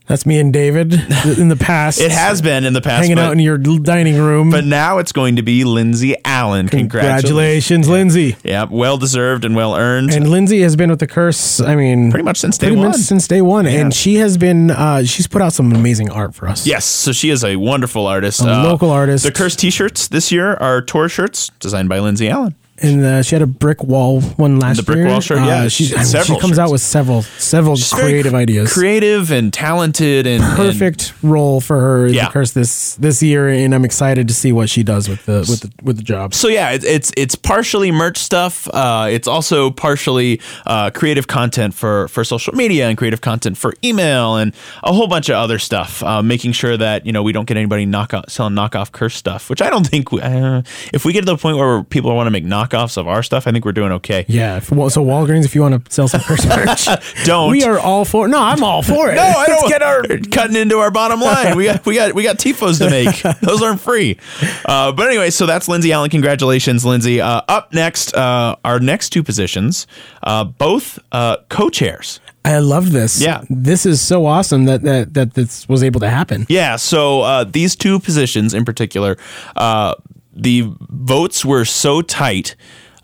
That's 0.05 0.25
me 0.25 0.37
and 0.37 0.51
David 0.51 0.93
in 1.39 1.47
the 1.47 1.55
past. 1.55 2.01
It 2.01 2.11
has 2.11 2.41
been 2.41 2.65
in 2.65 2.73
the 2.73 2.81
past, 2.81 3.03
hanging 3.03 3.15
but, 3.15 3.25
out 3.25 3.31
in 3.31 3.39
your 3.39 3.57
dining 3.57 4.17
room. 4.17 4.51
but 4.51 4.65
now 4.65 4.97
it's 4.97 5.13
going 5.13 5.37
to 5.37 5.41
be 5.41 5.63
Lindsay 5.63 6.15
Allen. 6.25 6.67
Congratulations. 6.67 7.23
Congratulations, 7.23 7.89
Lindsay. 7.89 8.35
Yeah, 8.43 8.65
well 8.69 8.97
deserved 8.97 9.45
and 9.45 9.55
well 9.55 9.75
earned. 9.75 10.11
And 10.11 10.29
Lindsay 10.29 10.61
has 10.61 10.75
been 10.75 10.89
with 10.89 10.99
the 10.99 11.07
curse. 11.07 11.61
I 11.61 11.75
mean, 11.75 12.11
Pretty 12.11 12.25
much 12.25 12.37
since 12.39 12.57
day 12.57 12.67
pretty 12.67 12.79
one. 12.79 12.87
much 12.89 12.97
since 12.97 13.27
day 13.27 13.41
one, 13.41 13.65
and 13.65 13.93
she 13.93 14.15
has 14.15 14.37
been. 14.37 14.71
Uh, 14.71 15.03
she's 15.03 15.27
put 15.27 15.41
out 15.41 15.53
some 15.53 15.71
amazing 15.71 16.09
art 16.09 16.35
for 16.35 16.49
us. 16.49 16.67
Yes, 16.67 16.83
so 16.85 17.13
she 17.13 17.29
is 17.29 17.43
a 17.45 17.55
wonderful 17.55 18.05
artist. 18.05 18.41
A 18.41 18.45
local 18.63 18.89
artist. 18.89 19.23
The 19.23 19.31
Curse 19.31 19.55
T-shirts 19.55 20.09
this 20.09 20.31
year 20.31 20.55
are 20.55 20.81
tour 20.81 21.07
shirts 21.07 21.49
designed 21.59 21.87
by 21.87 21.99
Lindsay 21.99 22.27
Allen. 22.29 22.55
And 22.81 23.03
uh, 23.05 23.21
she 23.21 23.35
had 23.35 23.41
a 23.41 23.47
brick 23.47 23.83
wall 23.83 24.19
one 24.21 24.59
last 24.59 24.77
The 24.77 24.83
brick 24.83 24.97
year. 24.97 25.07
wall 25.07 25.21
shirt, 25.21 25.37
Uh, 25.39 25.45
yeah, 25.45 25.67
she, 25.67 25.93
I 25.95 26.03
mean, 26.03 26.23
she 26.23 26.39
comes 26.39 26.57
out 26.59 26.71
with 26.71 26.81
several, 26.81 27.21
several 27.21 27.75
She's 27.75 27.93
creative 27.93 28.31
cr- 28.33 28.37
ideas. 28.37 28.73
creative 28.73 29.31
and 29.31 29.53
talented, 29.53 30.25
and 30.27 30.43
and- 30.43 30.55
Perfect 30.57 31.13
role 31.21 31.61
for 31.61 31.79
her 31.79 32.07
Yeah. 32.07 32.25
the 32.25 32.31
curse 32.31 32.51
this 32.51 32.95
this 32.95 33.21
year, 33.21 33.47
and 33.49 33.73
I'm 33.75 33.85
excited 33.85 34.27
to 34.27 34.33
see 34.33 34.51
what 34.51 34.69
she 34.69 34.83
does 34.83 35.07
with 35.07 35.25
the 35.25 35.39
with 35.49 35.61
the 35.61 35.71
with 35.83 35.97
the 35.97 36.03
job. 36.03 36.33
so 36.33 36.47
yeah, 36.47 36.71
it's 36.71 36.85
it's 36.85 37.11
it's 37.15 37.35
partially 37.35 37.91
merch 37.91 38.17
stuff. 38.17 38.67
Uh, 38.73 39.07
it's 39.11 39.27
also 39.27 39.69
partially 39.71 40.41
uh, 40.65 40.89
creative 40.89 41.27
content 41.27 41.73
for 41.73 42.07
for 42.09 42.23
social 42.23 42.53
media 42.55 42.87
and 42.89 42.97
creative 42.97 43.21
content 43.21 43.57
for 43.57 43.73
email 43.83 44.35
and 44.37 44.53
a 44.83 44.91
whole 44.93 45.07
bunch 45.07 45.29
of 45.29 45.35
other 45.35 45.59
stuff. 45.59 46.01
Uh, 46.03 46.21
making 46.23 46.51
sure 46.53 46.75
that 46.77 47.05
you 47.05 47.11
know 47.11 47.21
we 47.23 47.31
don't 47.31 47.45
get 47.45 47.55
anybody 47.57 47.85
knock 47.85 48.13
off, 48.13 48.25
selling 48.29 48.53
knockoff 48.55 48.91
curse 48.91 49.15
stuff, 49.15 49.49
which 49.49 49.61
I 49.61 49.69
don't 49.69 49.85
think. 49.87 50.11
We, 50.11 50.21
uh, 50.21 50.63
if 50.93 51.05
we 51.05 51.13
get 51.13 51.21
to 51.21 51.25
the 51.25 51.37
point 51.37 51.57
where 51.57 51.83
people 51.83 52.13
want 52.15 52.27
to 52.27 52.31
make 52.31 52.43
knockoffs 52.63 52.97
of 52.97 53.07
our 53.07 53.23
stuff, 53.23 53.47
I 53.47 53.51
think 53.51 53.65
we're 53.65 53.71
doing 53.71 53.91
okay. 53.93 54.25
Yeah. 54.27 54.57
If, 54.57 54.71
well, 54.71 54.89
so 54.89 55.03
Walgreens, 55.03 55.45
if 55.45 55.55
you 55.55 55.61
want 55.61 55.85
to 55.85 55.91
sell 55.91 56.07
some 56.07 56.21
curse 56.21 56.45
merch, 56.45 56.87
Don't. 57.25 57.51
we 57.51 57.63
are 57.63 57.79
all 57.79 58.05
for. 58.05 58.27
No, 58.27 58.39
I'm 58.39 58.63
all 58.63 58.81
for 58.81 59.11
it. 59.11 59.15
No, 59.15 59.21
I 59.21 59.45
don't. 59.47 59.69
Get 59.69 59.81
our. 59.81 60.03
cutting 60.31 60.55
into 60.55 60.77
our 60.77 60.91
bottom 60.91 61.19
line. 61.19 61.55
We 61.57 61.65
got 61.65 61.85
we 61.85 61.95
got 61.95 62.13
we 62.13 62.23
got 62.23 62.37
tifos 62.37 62.79
to 62.79 62.89
make. 62.89 63.21
Those 63.41 63.61
aren't 63.61 63.81
free. 63.81 64.17
Uh, 64.65 64.91
but 64.91 65.07
anyway, 65.07 65.29
so 65.29 65.45
that's 65.45 65.67
Lindsay 65.67 65.91
Allen. 65.91 66.09
Congratulations, 66.09 66.85
Lindsay. 66.85 67.21
Uh, 67.21 67.41
up 67.47 67.73
next, 67.73 68.13
uh, 68.15 68.55
our 68.63 68.79
next 68.79 69.09
two 69.09 69.23
positions, 69.23 69.87
uh, 70.23 70.43
both 70.43 70.99
uh, 71.11 71.37
co-chairs. 71.49 72.19
I 72.45 72.59
love 72.59 72.91
this. 72.91 73.21
Yeah. 73.21 73.43
This 73.49 73.85
is 73.85 74.01
so 74.01 74.25
awesome 74.25 74.65
that 74.65 74.81
that 74.83 75.13
that 75.13 75.33
this 75.33 75.67
was 75.69 75.83
able 75.83 76.01
to 76.01 76.09
happen. 76.09 76.45
Yeah. 76.49 76.75
So 76.75 77.21
uh, 77.21 77.43
these 77.45 77.75
two 77.75 77.99
positions 77.99 78.53
in 78.53 78.65
particular, 78.65 79.17
uh, 79.55 79.95
the 80.33 80.73
votes 80.89 81.45
were 81.45 81.65
so 81.65 82.01
tight 82.01 82.55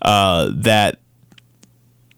uh, 0.02 0.50
that 0.54 1.00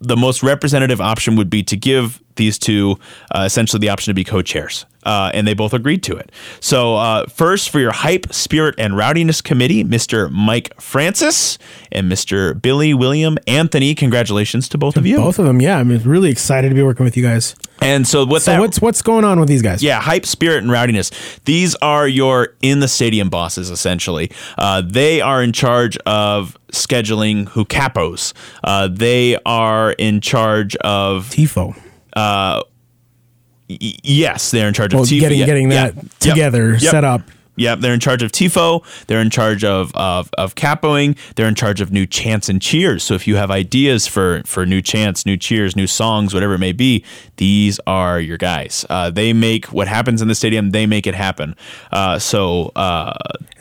the 0.01 0.17
most 0.17 0.43
representative 0.43 1.01
option 1.01 1.37
would 1.37 1.51
be 1.51 1.63
to 1.63 1.77
give 1.77 2.23
these 2.37 2.59
two 2.59 2.99
uh, 3.35 3.43
essentially 3.47 3.79
the 3.79 3.89
option 3.89 4.11
to 4.11 4.15
be 4.15 4.25
co-chairs. 4.25 4.87
Uh, 5.05 5.31
and 5.35 5.49
they 5.49 5.55
both 5.55 5.75
agreed 5.75 6.03
to 6.05 6.17
it. 6.17 6.31
So, 6.61 6.95
uh, 6.95 7.27
first 7.27 7.71
for 7.71 7.81
your 7.81 7.91
hype, 7.91 8.33
spirit, 8.33 8.77
and 8.79 8.97
rowdiness 8.97 9.43
committee, 9.43 9.83
Mr. 9.83 10.31
Mike 10.31 10.81
Francis 10.81 11.59
and 11.91 12.11
Mr. 12.11 12.61
Billy 12.61 12.95
William 12.95 13.37
Anthony. 13.49 13.97
Congratulations 13.97 14.69
to 14.69 14.79
both 14.79 14.97
of 14.97 15.05
you. 15.05 15.17
Both 15.17 15.41
of 15.41 15.45
them. 15.45 15.61
Yeah, 15.61 15.79
I'm 15.79 15.89
really 16.05 16.31
excited 16.31 16.69
to 16.69 16.75
be 16.75 16.85
working 16.85 17.05
with 17.05 17.17
you 17.17 17.25
guys. 17.25 17.57
And 17.83 18.07
so, 18.07 18.25
what 18.25 18.43
So 18.43 18.53
that 18.53 18.61
what's 18.61 18.81
what's 18.81 19.03
going 19.03 19.25
on 19.25 19.41
with 19.41 19.49
these 19.49 19.63
guys? 19.63 19.83
yeah, 19.83 20.01
hype, 20.01 20.25
spirit, 20.27 20.63
and 20.63 20.71
rowdiness. 20.71 21.11
These 21.45 21.75
are 21.77 22.07
your 22.07 22.55
in 22.63 22.81
the 22.81 22.89
stadium 22.89 23.29
bosses, 23.29 23.71
essentially. 23.71 24.31
Uh, 24.57 24.83
they 24.85 25.21
are 25.21 25.43
in 25.43 25.53
charge 25.53 25.97
of 26.07 26.57
scheduling 26.73 27.49
who 27.51 27.65
capos. 27.65 28.33
Uh, 28.65 28.89
they 28.91 29.37
are 29.45 29.93
in 29.93 30.21
charge 30.21 30.77
of 30.77 31.29
Tifo. 31.31 31.75
y- 32.15 33.77
yes, 34.03 34.51
they're 34.51 34.69
in 34.69 34.75
charge 34.75 34.95
Well, 34.95 35.03
of 35.03 35.09
tifo. 35.09 35.21
getting 35.21 35.39
Yeah, 35.41 35.47
getting 35.47 35.71
yeah. 35.71 35.87
that 35.91 35.95
Yep. 35.97 36.05
together, 36.21 36.71
Yep. 36.73 36.81
set 36.91 37.05
up. 37.05 37.23
Yep, 37.57 37.81
they're 37.81 37.93
in 37.95 38.01
charge 38.01 38.23
of 38.23 38.33
tifo. 38.33 38.83
They're 39.07 39.21
in 39.21 39.31
charge 39.31 39.63
of, 39.63 39.93
of 39.95 40.31
of 40.39 40.55
capoing. 40.55 41.17
They're 41.37 41.49
in 41.49 41.55
charge 41.55 41.81
of 41.81 41.93
new 41.93 42.07
chants 42.07 42.49
and 42.49 42.63
cheers. 42.63 43.03
So 43.03 43.15
if 43.15 43.27
you 43.27 43.37
have 43.37 43.51
ideas 43.51 44.07
for 44.07 44.43
for 44.47 44.65
new 44.65 44.81
chants, 44.81 45.27
new 45.27 45.37
cheers, 45.37 45.77
new 45.77 45.87
songs, 45.87 46.33
whatever 46.33 46.55
it 46.55 46.59
may 46.61 46.73
be, 46.73 47.05
these 47.37 47.79
are 47.87 48.19
your 48.21 48.39
guys. 48.39 48.87
Uh, 48.89 49.11
they 49.11 49.33
make 49.35 49.67
what 49.67 49.87
happens 49.89 50.23
in 50.23 50.29
the 50.29 50.35
stadium. 50.35 50.71
They 50.71 50.87
make 50.87 51.07
it 51.07 51.15
happen. 51.15 51.55
Uh, 51.91 52.19
so 52.19 52.73
uh, 52.75 53.13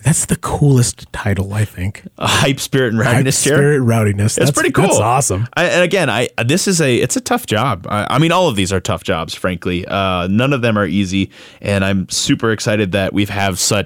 That's 0.04 0.26
the 0.26 0.38
coolest 0.38 1.12
title, 1.12 1.54
I 1.54 1.66
think. 1.66 2.04
hype, 2.18 2.60
spirit, 2.62 2.94
and 2.94 3.00
rowdiness 3.00 3.44
chair. 3.44 3.56
Spirit 3.58 3.82
rowdiness. 3.82 4.26
It's 4.26 4.36
That's 4.38 4.52
pretty 4.52 4.72
cool. 4.72 4.86
That's 4.86 5.00
awesome. 5.00 5.48
I, 5.56 5.66
and 5.66 5.84
again, 5.84 6.10
I 6.10 6.30
this 6.46 6.68
is 6.68 6.80
a 6.80 6.96
it's 6.96 7.18
a 7.18 7.22
tough 7.22 7.46
job. 7.46 7.86
I, 7.90 8.16
I 8.16 8.20
mean, 8.20 8.32
all 8.32 8.48
of 8.48 8.56
these 8.56 8.72
are 8.72 8.80
tough 8.80 9.04
jobs. 9.04 9.34
Frankly, 9.34 9.86
uh, 9.86 10.28
none 10.28 10.54
of 10.54 10.62
them 10.62 10.78
are 10.78 10.86
easy, 10.86 11.30
and 11.62 11.84
I'm 11.84 12.08
super 12.10 12.52
excited 12.52 12.94
that 12.94 13.12
we 13.12 13.26
have 13.26 13.60
such 13.60 13.81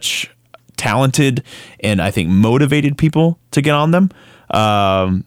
talented 0.78 1.43
and 1.80 2.02
I 2.02 2.12
think 2.12 2.30
motivated 2.30 2.98
people 2.98 3.39
to 3.52 3.62
get 3.62 3.74
on 3.74 3.91
them. 3.91 4.10
Um, 4.50 5.26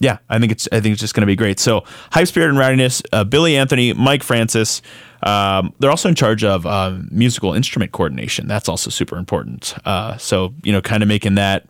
yeah, 0.00 0.18
I 0.30 0.38
think 0.38 0.50
it's 0.50 0.66
I 0.72 0.80
think 0.80 0.94
it's 0.94 1.00
just 1.00 1.14
going 1.14 1.22
to 1.22 1.26
be 1.26 1.36
great. 1.36 1.60
So, 1.60 1.84
hype 2.10 2.26
spirit 2.26 2.48
and 2.48 2.58
rowdiness, 2.58 3.02
uh, 3.12 3.24
Billy 3.24 3.56
Anthony, 3.56 3.92
Mike 3.92 4.22
Francis. 4.22 4.80
Um, 5.22 5.74
they're 5.78 5.90
also 5.90 6.08
in 6.08 6.14
charge 6.14 6.42
of 6.42 6.64
uh, 6.64 6.96
musical 7.10 7.52
instrument 7.52 7.92
coordination. 7.92 8.48
That's 8.48 8.68
also 8.68 8.88
super 8.88 9.18
important. 9.18 9.74
Uh, 9.84 10.16
so, 10.16 10.54
you 10.62 10.72
know, 10.72 10.80
kind 10.80 11.02
of 11.02 11.08
making 11.08 11.34
that 11.34 11.66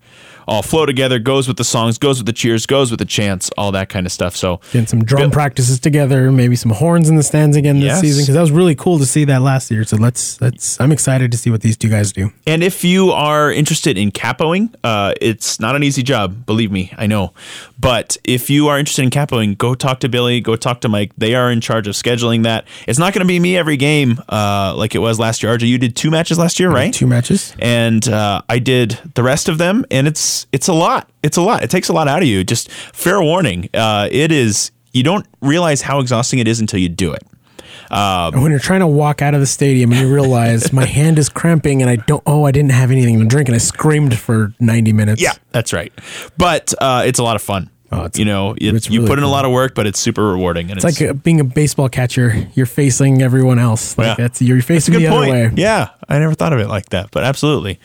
all 0.50 0.62
flow 0.62 0.84
together, 0.84 1.20
goes 1.20 1.46
with 1.46 1.56
the 1.56 1.64
songs, 1.64 1.96
goes 1.96 2.18
with 2.18 2.26
the 2.26 2.32
cheers, 2.32 2.66
goes 2.66 2.90
with 2.90 2.98
the 2.98 3.04
chants, 3.06 3.50
all 3.56 3.70
that 3.72 3.88
kind 3.88 4.04
of 4.04 4.10
stuff. 4.10 4.34
So, 4.34 4.60
Getting 4.72 4.86
some 4.88 5.04
drum 5.04 5.30
practices 5.30 5.78
together, 5.78 6.32
maybe 6.32 6.56
some 6.56 6.72
horns 6.72 7.08
in 7.08 7.14
the 7.14 7.22
stands 7.22 7.56
again 7.56 7.76
this 7.76 7.84
Yes. 7.86 8.00
season 8.00 8.22
because 8.24 8.34
that 8.34 8.40
was 8.40 8.50
really 8.50 8.74
cool 8.74 8.98
to 8.98 9.06
see 9.06 9.24
that 9.26 9.42
last 9.42 9.70
year. 9.70 9.84
So 9.84 9.96
let's 9.96 10.40
let's. 10.40 10.80
I'm 10.80 10.90
excited 10.92 11.30
to 11.32 11.38
see 11.38 11.50
what 11.50 11.60
these 11.60 11.76
two 11.76 11.88
guys 11.88 12.12
do. 12.12 12.32
And 12.48 12.64
if 12.64 12.82
you 12.84 13.12
are 13.12 13.52
interested 13.52 13.96
in 13.96 14.10
capoing, 14.10 14.74
uh, 14.82 15.14
it's 15.20 15.60
not 15.60 15.76
an 15.76 15.84
easy 15.84 16.02
job, 16.02 16.44
believe 16.46 16.72
me, 16.72 16.92
I 16.98 17.06
know. 17.06 17.32
But 17.80 18.18
if 18.24 18.50
you 18.50 18.68
are 18.68 18.78
interested 18.78 19.02
in 19.02 19.10
capoing, 19.10 19.56
go 19.56 19.74
talk 19.74 20.00
to 20.00 20.08
Billy, 20.08 20.40
go 20.40 20.54
talk 20.54 20.82
to 20.82 20.88
Mike. 20.88 21.12
They 21.16 21.34
are 21.34 21.50
in 21.50 21.62
charge 21.62 21.88
of 21.88 21.94
scheduling 21.94 22.42
that. 22.42 22.66
It's 22.86 22.98
not 22.98 23.14
going 23.14 23.20
to 23.20 23.28
be 23.28 23.40
me 23.40 23.56
every 23.56 23.78
game 23.78 24.20
uh, 24.28 24.74
like 24.76 24.94
it 24.94 24.98
was 24.98 25.18
last 25.18 25.42
year. 25.42 25.56
RJ, 25.56 25.66
you 25.66 25.78
did 25.78 25.96
two 25.96 26.10
matches 26.10 26.38
last 26.38 26.60
year, 26.60 26.70
right? 26.70 26.92
Two 26.92 27.06
matches. 27.06 27.54
and 27.58 28.06
uh, 28.06 28.42
I 28.50 28.58
did 28.58 28.98
the 29.14 29.22
rest 29.22 29.48
of 29.48 29.56
them, 29.56 29.86
and 29.90 30.06
it's 30.06 30.46
it's 30.52 30.68
a 30.68 30.74
lot. 30.74 31.08
It's 31.22 31.38
a 31.38 31.42
lot. 31.42 31.62
It 31.62 31.70
takes 31.70 31.88
a 31.88 31.92
lot 31.94 32.06
out 32.06 32.20
of 32.22 32.28
you. 32.28 32.44
Just 32.44 32.70
fair 32.70 33.22
warning, 33.22 33.70
uh, 33.72 34.08
it 34.10 34.30
is. 34.30 34.72
You 34.92 35.02
don't 35.04 35.24
realize 35.40 35.82
how 35.82 36.00
exhausting 36.00 36.40
it 36.40 36.48
is 36.48 36.60
until 36.60 36.80
you 36.80 36.88
do 36.88 37.12
it. 37.12 37.22
And 37.90 38.42
when 38.42 38.50
you're 38.50 38.60
trying 38.60 38.80
to 38.80 38.86
walk 38.86 39.22
out 39.22 39.34
of 39.34 39.40
the 39.40 39.46
stadium 39.46 39.92
and 39.92 40.00
you 40.00 40.12
realize 40.12 40.72
my 40.72 40.84
hand 40.98 41.18
is 41.18 41.28
cramping 41.28 41.82
and 41.82 41.90
I 41.90 41.96
don't. 41.96 42.22
Oh, 42.26 42.44
I 42.44 42.52
didn't 42.52 42.72
have 42.72 42.90
anything 42.90 43.18
to 43.18 43.24
drink 43.26 43.48
and 43.48 43.54
I 43.54 43.58
screamed 43.58 44.16
for 44.18 44.54
90 44.60 44.92
minutes. 44.92 45.20
Yeah, 45.22 45.32
that's 45.50 45.72
right. 45.72 45.92
But 46.36 46.72
uh, 46.80 47.02
it's 47.06 47.18
a 47.18 47.22
lot 47.24 47.36
of 47.36 47.42
fun. 47.42 47.70
Oh, 47.92 48.04
it's- 48.04 48.18
you 48.18 48.24
know, 48.24 48.52
it, 48.52 48.74
it's 48.74 48.88
you 48.88 49.04
put 49.06 49.18
in 49.18 49.24
a 49.24 49.28
lot 49.28 49.44
of 49.44 49.50
work, 49.50 49.74
but 49.74 49.86
it's 49.86 49.98
super 49.98 50.28
rewarding. 50.28 50.70
And 50.70 50.76
It's 50.82 50.84
like 50.84 51.02
uh, 51.10 51.12
being 51.12 51.40
a 51.40 51.44
baseball 51.44 51.88
catcher. 51.88 52.46
You're 52.54 52.66
facing 52.66 53.20
everyone 53.22 53.58
else. 53.58 53.98
Like 53.98 54.06
Yeah. 54.06 54.14
that's 54.14 54.40
you're 54.40 54.62
facing 54.62 54.92
Good 54.94 55.02
the 55.04 55.08
point. 55.08 55.30
other 55.32 55.48
way. 55.48 55.52
Yeah, 55.56 55.88
I 56.08 56.18
never 56.20 56.34
thought 56.34 56.52
of 56.52 56.60
it 56.60 56.68
like 56.68 56.90
that, 56.90 57.10
but 57.10 57.24
absolutely. 57.24 57.80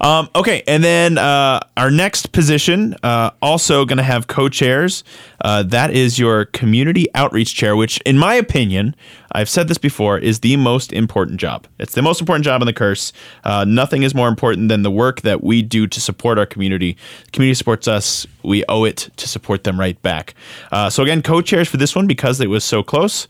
Um, 0.00 0.28
okay, 0.34 0.62
and 0.68 0.84
then 0.84 1.16
uh, 1.18 1.60
our 1.76 1.90
next 1.90 2.32
position, 2.32 2.96
uh, 3.02 3.30
also 3.40 3.84
going 3.86 3.96
to 3.98 4.02
have 4.04 4.26
co-chairs. 4.26 5.04
Uh, 5.42 5.62
that 5.62 5.90
is 5.90 6.18
your 6.18 6.46
community 6.46 7.06
outreach 7.14 7.54
chair, 7.54 7.76
which, 7.76 7.98
in 8.04 8.18
my 8.18 8.34
opinion, 8.34 8.94
I've 9.32 9.48
said 9.48 9.68
this 9.68 9.78
before, 9.78 10.18
is 10.18 10.40
the 10.40 10.56
most 10.56 10.92
important 10.92 11.38
job. 11.40 11.66
It's 11.78 11.94
the 11.94 12.02
most 12.02 12.20
important 12.20 12.44
job 12.44 12.62
in 12.62 12.66
the 12.66 12.72
curse. 12.72 13.12
Uh, 13.44 13.64
nothing 13.66 14.02
is 14.02 14.14
more 14.14 14.28
important 14.28 14.68
than 14.70 14.82
the 14.82 14.90
work 14.90 15.20
that 15.22 15.42
we 15.44 15.62
do 15.62 15.86
to 15.86 16.00
support 16.00 16.38
our 16.38 16.46
community. 16.46 16.96
The 17.26 17.30
community 17.32 17.54
supports 17.54 17.86
us. 17.86 18.26
We 18.42 18.64
owe 18.68 18.84
it 18.84 19.10
to 19.16 19.28
support 19.28 19.45
them 19.64 19.78
right 19.78 20.00
back. 20.02 20.34
Uh, 20.72 20.90
so 20.90 21.02
again, 21.02 21.22
co-chairs 21.22 21.68
for 21.68 21.76
this 21.76 21.94
one 21.94 22.06
because 22.06 22.40
it 22.40 22.48
was 22.50 22.64
so 22.64 22.82
close. 22.82 23.26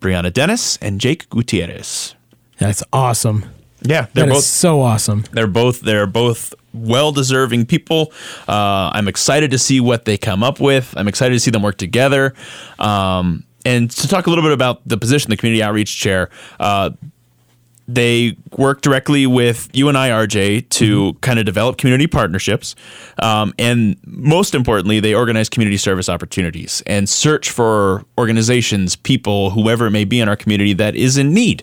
Brianna 0.00 0.32
Dennis 0.32 0.76
and 0.78 1.00
Jake 1.00 1.28
Gutierrez. 1.30 2.14
That's 2.58 2.82
awesome. 2.92 3.44
Yeah, 3.82 4.06
they're 4.12 4.26
That 4.26 4.32
both 4.32 4.44
so 4.44 4.82
awesome. 4.82 5.24
they're 5.32 5.46
both 5.46 5.80
they're 5.80 6.06
both 6.06 6.52
well 6.74 7.12
deserving 7.12 7.66
people. 7.66 8.12
Uh, 8.46 8.90
I'm 8.92 9.08
excited 9.08 9.50
to 9.52 9.58
see 9.58 9.80
what 9.80 10.04
they 10.04 10.18
come 10.18 10.42
up 10.42 10.60
with. 10.60 10.92
I'm 10.96 11.08
excited 11.08 11.34
to 11.34 11.40
see 11.40 11.50
them 11.50 11.62
work 11.62 11.78
together. 11.78 12.34
Um, 12.78 13.44
and 13.64 13.90
to 13.90 14.08
talk 14.08 14.26
a 14.26 14.30
little 14.30 14.44
bit 14.44 14.52
about 14.52 14.80
the 14.86 14.96
position, 14.96 15.30
the 15.30 15.36
community 15.36 15.62
outreach 15.62 15.98
chair. 15.98 16.30
Uh, 16.58 16.90
they 17.94 18.36
work 18.56 18.80
directly 18.82 19.26
with 19.26 19.68
you 19.72 19.88
and 19.88 19.96
I, 19.96 20.10
RJ, 20.10 20.68
to 20.70 21.14
kind 21.20 21.38
of 21.38 21.44
develop 21.44 21.78
community 21.78 22.06
partnerships. 22.06 22.74
Um, 23.22 23.54
and 23.58 23.96
most 24.06 24.54
importantly, 24.54 25.00
they 25.00 25.14
organize 25.14 25.48
community 25.48 25.76
service 25.76 26.08
opportunities 26.08 26.82
and 26.86 27.08
search 27.08 27.50
for 27.50 28.04
organizations, 28.18 28.96
people, 28.96 29.50
whoever 29.50 29.86
it 29.86 29.90
may 29.90 30.04
be 30.04 30.20
in 30.20 30.28
our 30.28 30.36
community 30.36 30.72
that 30.74 30.94
is 30.94 31.16
in 31.16 31.34
need, 31.34 31.62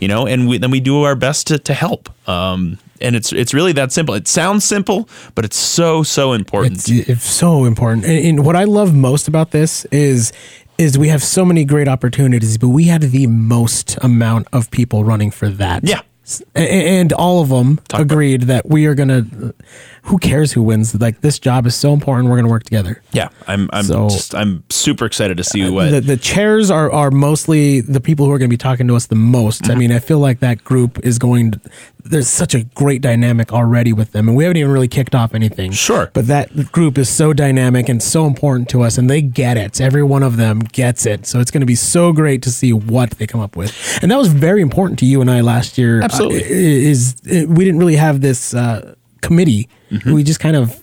you 0.00 0.08
know, 0.08 0.26
and 0.26 0.48
we, 0.48 0.58
then 0.58 0.70
we 0.70 0.80
do 0.80 1.02
our 1.02 1.14
best 1.14 1.46
to, 1.48 1.58
to 1.58 1.74
help. 1.74 2.08
Um, 2.28 2.78
and 3.00 3.14
it's 3.14 3.32
it's 3.32 3.54
really 3.54 3.72
that 3.74 3.92
simple. 3.92 4.14
It 4.14 4.26
sounds 4.26 4.64
simple, 4.64 5.08
but 5.36 5.44
it's 5.44 5.56
so 5.56 6.02
so 6.02 6.32
important. 6.32 6.88
It's, 6.88 7.08
it's 7.08 7.24
so 7.24 7.64
important. 7.64 8.04
And, 8.04 8.18
and 8.18 8.44
what 8.44 8.56
I 8.56 8.64
love 8.64 8.92
most 8.92 9.28
about 9.28 9.52
this 9.52 9.84
is 9.86 10.32
is 10.78 10.96
we 10.96 11.08
have 11.08 11.22
so 11.22 11.44
many 11.44 11.64
great 11.64 11.88
opportunities, 11.88 12.56
but 12.58 12.68
we 12.68 12.84
had 12.84 13.02
the 13.02 13.26
most 13.26 13.98
amount 14.02 14.46
of 14.52 14.70
people 14.70 15.04
running 15.04 15.30
for 15.30 15.48
that. 15.48 15.84
Yeah. 15.84 16.00
S- 16.24 16.42
a- 16.54 16.60
a- 16.60 17.00
And 17.00 17.12
all 17.14 17.40
of 17.40 17.48
them 17.48 17.80
Talk 17.88 18.00
agreed 18.00 18.42
that 18.42 18.68
we 18.68 18.84
are 18.86 18.94
going 18.94 19.08
to, 19.08 19.54
who 20.02 20.18
cares 20.18 20.52
who 20.52 20.62
wins? 20.62 20.94
Like, 20.94 21.20
this 21.22 21.38
job 21.38 21.66
is 21.66 21.74
so 21.74 21.92
important. 21.94 22.28
We're 22.28 22.36
going 22.36 22.44
to 22.44 22.50
work 22.50 22.64
together. 22.64 23.00
Yeah, 23.12 23.28
I'm 23.46 23.68
I'm 23.72 23.84
So- 23.84 24.08
just 24.10 24.34
I'm 24.34 24.62
super 24.68 25.06
excited 25.06 25.36
to 25.38 25.44
see 25.44 25.68
what 25.70 25.90
The, 25.90 26.00
the 26.02 26.16
chairs 26.18 26.70
are, 26.70 26.92
are 26.92 27.10
mostly 27.10 27.80
the 27.80 28.00
people 28.00 28.26
who 28.26 28.32
are 28.32 28.38
going 28.38 28.50
to 28.50 28.52
be 28.52 28.58
talking 28.58 28.86
to 28.88 28.94
us 28.94 29.06
the 29.06 29.14
most. 29.16 29.62
Mm-hmm. 29.62 29.72
I 29.72 29.74
mean, 29.76 29.90
I 29.92 29.98
feel 30.00 30.18
like 30.18 30.40
that 30.40 30.62
group 30.64 30.98
is 31.02 31.18
going. 31.18 31.52
To, 31.52 31.60
there's 32.08 32.28
such 32.28 32.54
a 32.54 32.64
great 32.64 33.02
dynamic 33.02 33.52
already 33.52 33.92
with 33.92 34.12
them, 34.12 34.28
and 34.28 34.36
we 34.36 34.44
haven't 34.44 34.56
even 34.56 34.72
really 34.72 34.88
kicked 34.88 35.14
off 35.14 35.34
anything. 35.34 35.72
Sure. 35.72 36.10
but 36.12 36.26
that 36.26 36.72
group 36.72 36.98
is 36.98 37.08
so 37.08 37.32
dynamic 37.32 37.88
and 37.88 38.02
so 38.02 38.26
important 38.26 38.68
to 38.70 38.82
us, 38.82 38.98
and 38.98 39.08
they 39.08 39.22
get 39.22 39.56
it. 39.56 39.80
Every 39.80 40.02
one 40.02 40.22
of 40.22 40.36
them 40.36 40.60
gets 40.60 41.06
it. 41.06 41.26
So 41.26 41.40
it's 41.40 41.50
going 41.50 41.60
to 41.60 41.66
be 41.66 41.74
so 41.74 42.12
great 42.12 42.42
to 42.42 42.50
see 42.50 42.72
what 42.72 43.10
they 43.12 43.26
come 43.26 43.40
up 43.40 43.56
with, 43.56 43.98
and 44.02 44.10
that 44.10 44.18
was 44.18 44.28
very 44.28 44.62
important 44.62 44.98
to 45.00 45.06
you 45.06 45.20
and 45.20 45.30
I 45.30 45.40
last 45.40 45.78
year. 45.78 46.02
Absolutely. 46.02 46.42
uh, 46.42 46.46
is 46.48 47.16
we 47.24 47.64
didn't 47.64 47.78
really 47.78 47.96
have 47.96 48.20
this 48.20 48.54
uh, 48.54 48.94
committee. 49.20 49.68
Mm-hmm. 49.90 50.12
We 50.12 50.22
just 50.22 50.40
kind 50.40 50.56
of. 50.56 50.82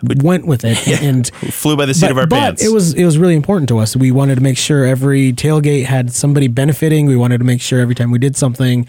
Went 0.00 0.46
with 0.46 0.64
it 0.64 0.86
and 1.02 1.26
flew 1.34 1.76
by 1.76 1.84
the 1.84 1.92
seat 1.92 2.02
but, 2.02 2.10
of 2.12 2.18
our 2.18 2.26
but 2.28 2.38
pants. 2.38 2.64
it 2.64 2.72
was 2.72 2.94
it 2.94 3.04
was 3.04 3.18
really 3.18 3.34
important 3.34 3.68
to 3.70 3.78
us. 3.78 3.96
We 3.96 4.12
wanted 4.12 4.36
to 4.36 4.40
make 4.40 4.56
sure 4.56 4.84
every 4.84 5.32
tailgate 5.32 5.86
had 5.86 6.12
somebody 6.12 6.46
benefiting. 6.46 7.06
We 7.06 7.16
wanted 7.16 7.38
to 7.38 7.44
make 7.44 7.60
sure 7.60 7.80
every 7.80 7.96
time 7.96 8.12
we 8.12 8.20
did 8.20 8.36
something, 8.36 8.86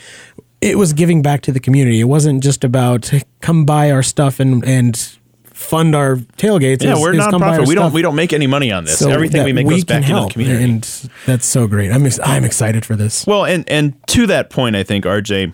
it 0.61 0.77
was 0.77 0.93
giving 0.93 1.21
back 1.21 1.41
to 1.41 1.51
the 1.51 1.59
community. 1.59 1.99
It 1.99 2.05
wasn't 2.05 2.43
just 2.43 2.63
about 2.63 3.11
come 3.41 3.65
buy 3.65 3.91
our 3.91 4.03
stuff 4.03 4.39
and 4.39 4.63
and 4.65 4.97
fund 5.43 5.93
our 5.95 6.15
tailgates. 6.15 6.81
Yeah, 6.83 6.99
we're 6.99 7.13
it 7.13 7.17
was 7.17 7.27
come 7.27 7.41
buy 7.41 7.49
our 7.49 7.59
nonprofit. 7.59 7.67
We 7.67 7.75
don't 7.75 7.93
we 7.93 8.01
don't 8.01 8.15
make 8.15 8.33
any 8.33 8.47
money 8.47 8.71
on 8.71 8.85
this. 8.85 8.99
so 8.99 9.09
Everything 9.09 9.43
we 9.43 9.53
make 9.53 9.67
goes 9.67 9.83
back 9.83 10.03
can 10.03 10.15
into 10.15 10.27
the 10.27 10.33
community. 10.33 10.63
and 10.63 10.83
that's 11.25 11.45
so 11.45 11.67
great. 11.67 11.91
I'm 11.91 12.05
ex- 12.05 12.19
I'm 12.23 12.45
excited 12.45 12.85
for 12.85 12.95
this. 12.95 13.25
Well, 13.27 13.45
and 13.45 13.69
and 13.69 13.95
to 14.07 14.27
that 14.27 14.49
point, 14.49 14.75
I 14.75 14.83
think 14.83 15.05
RJ, 15.05 15.53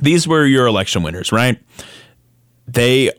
these 0.00 0.26
were 0.28 0.44
your 0.46 0.66
election 0.66 1.02
winners, 1.02 1.32
right? 1.32 1.58
They 2.66 3.10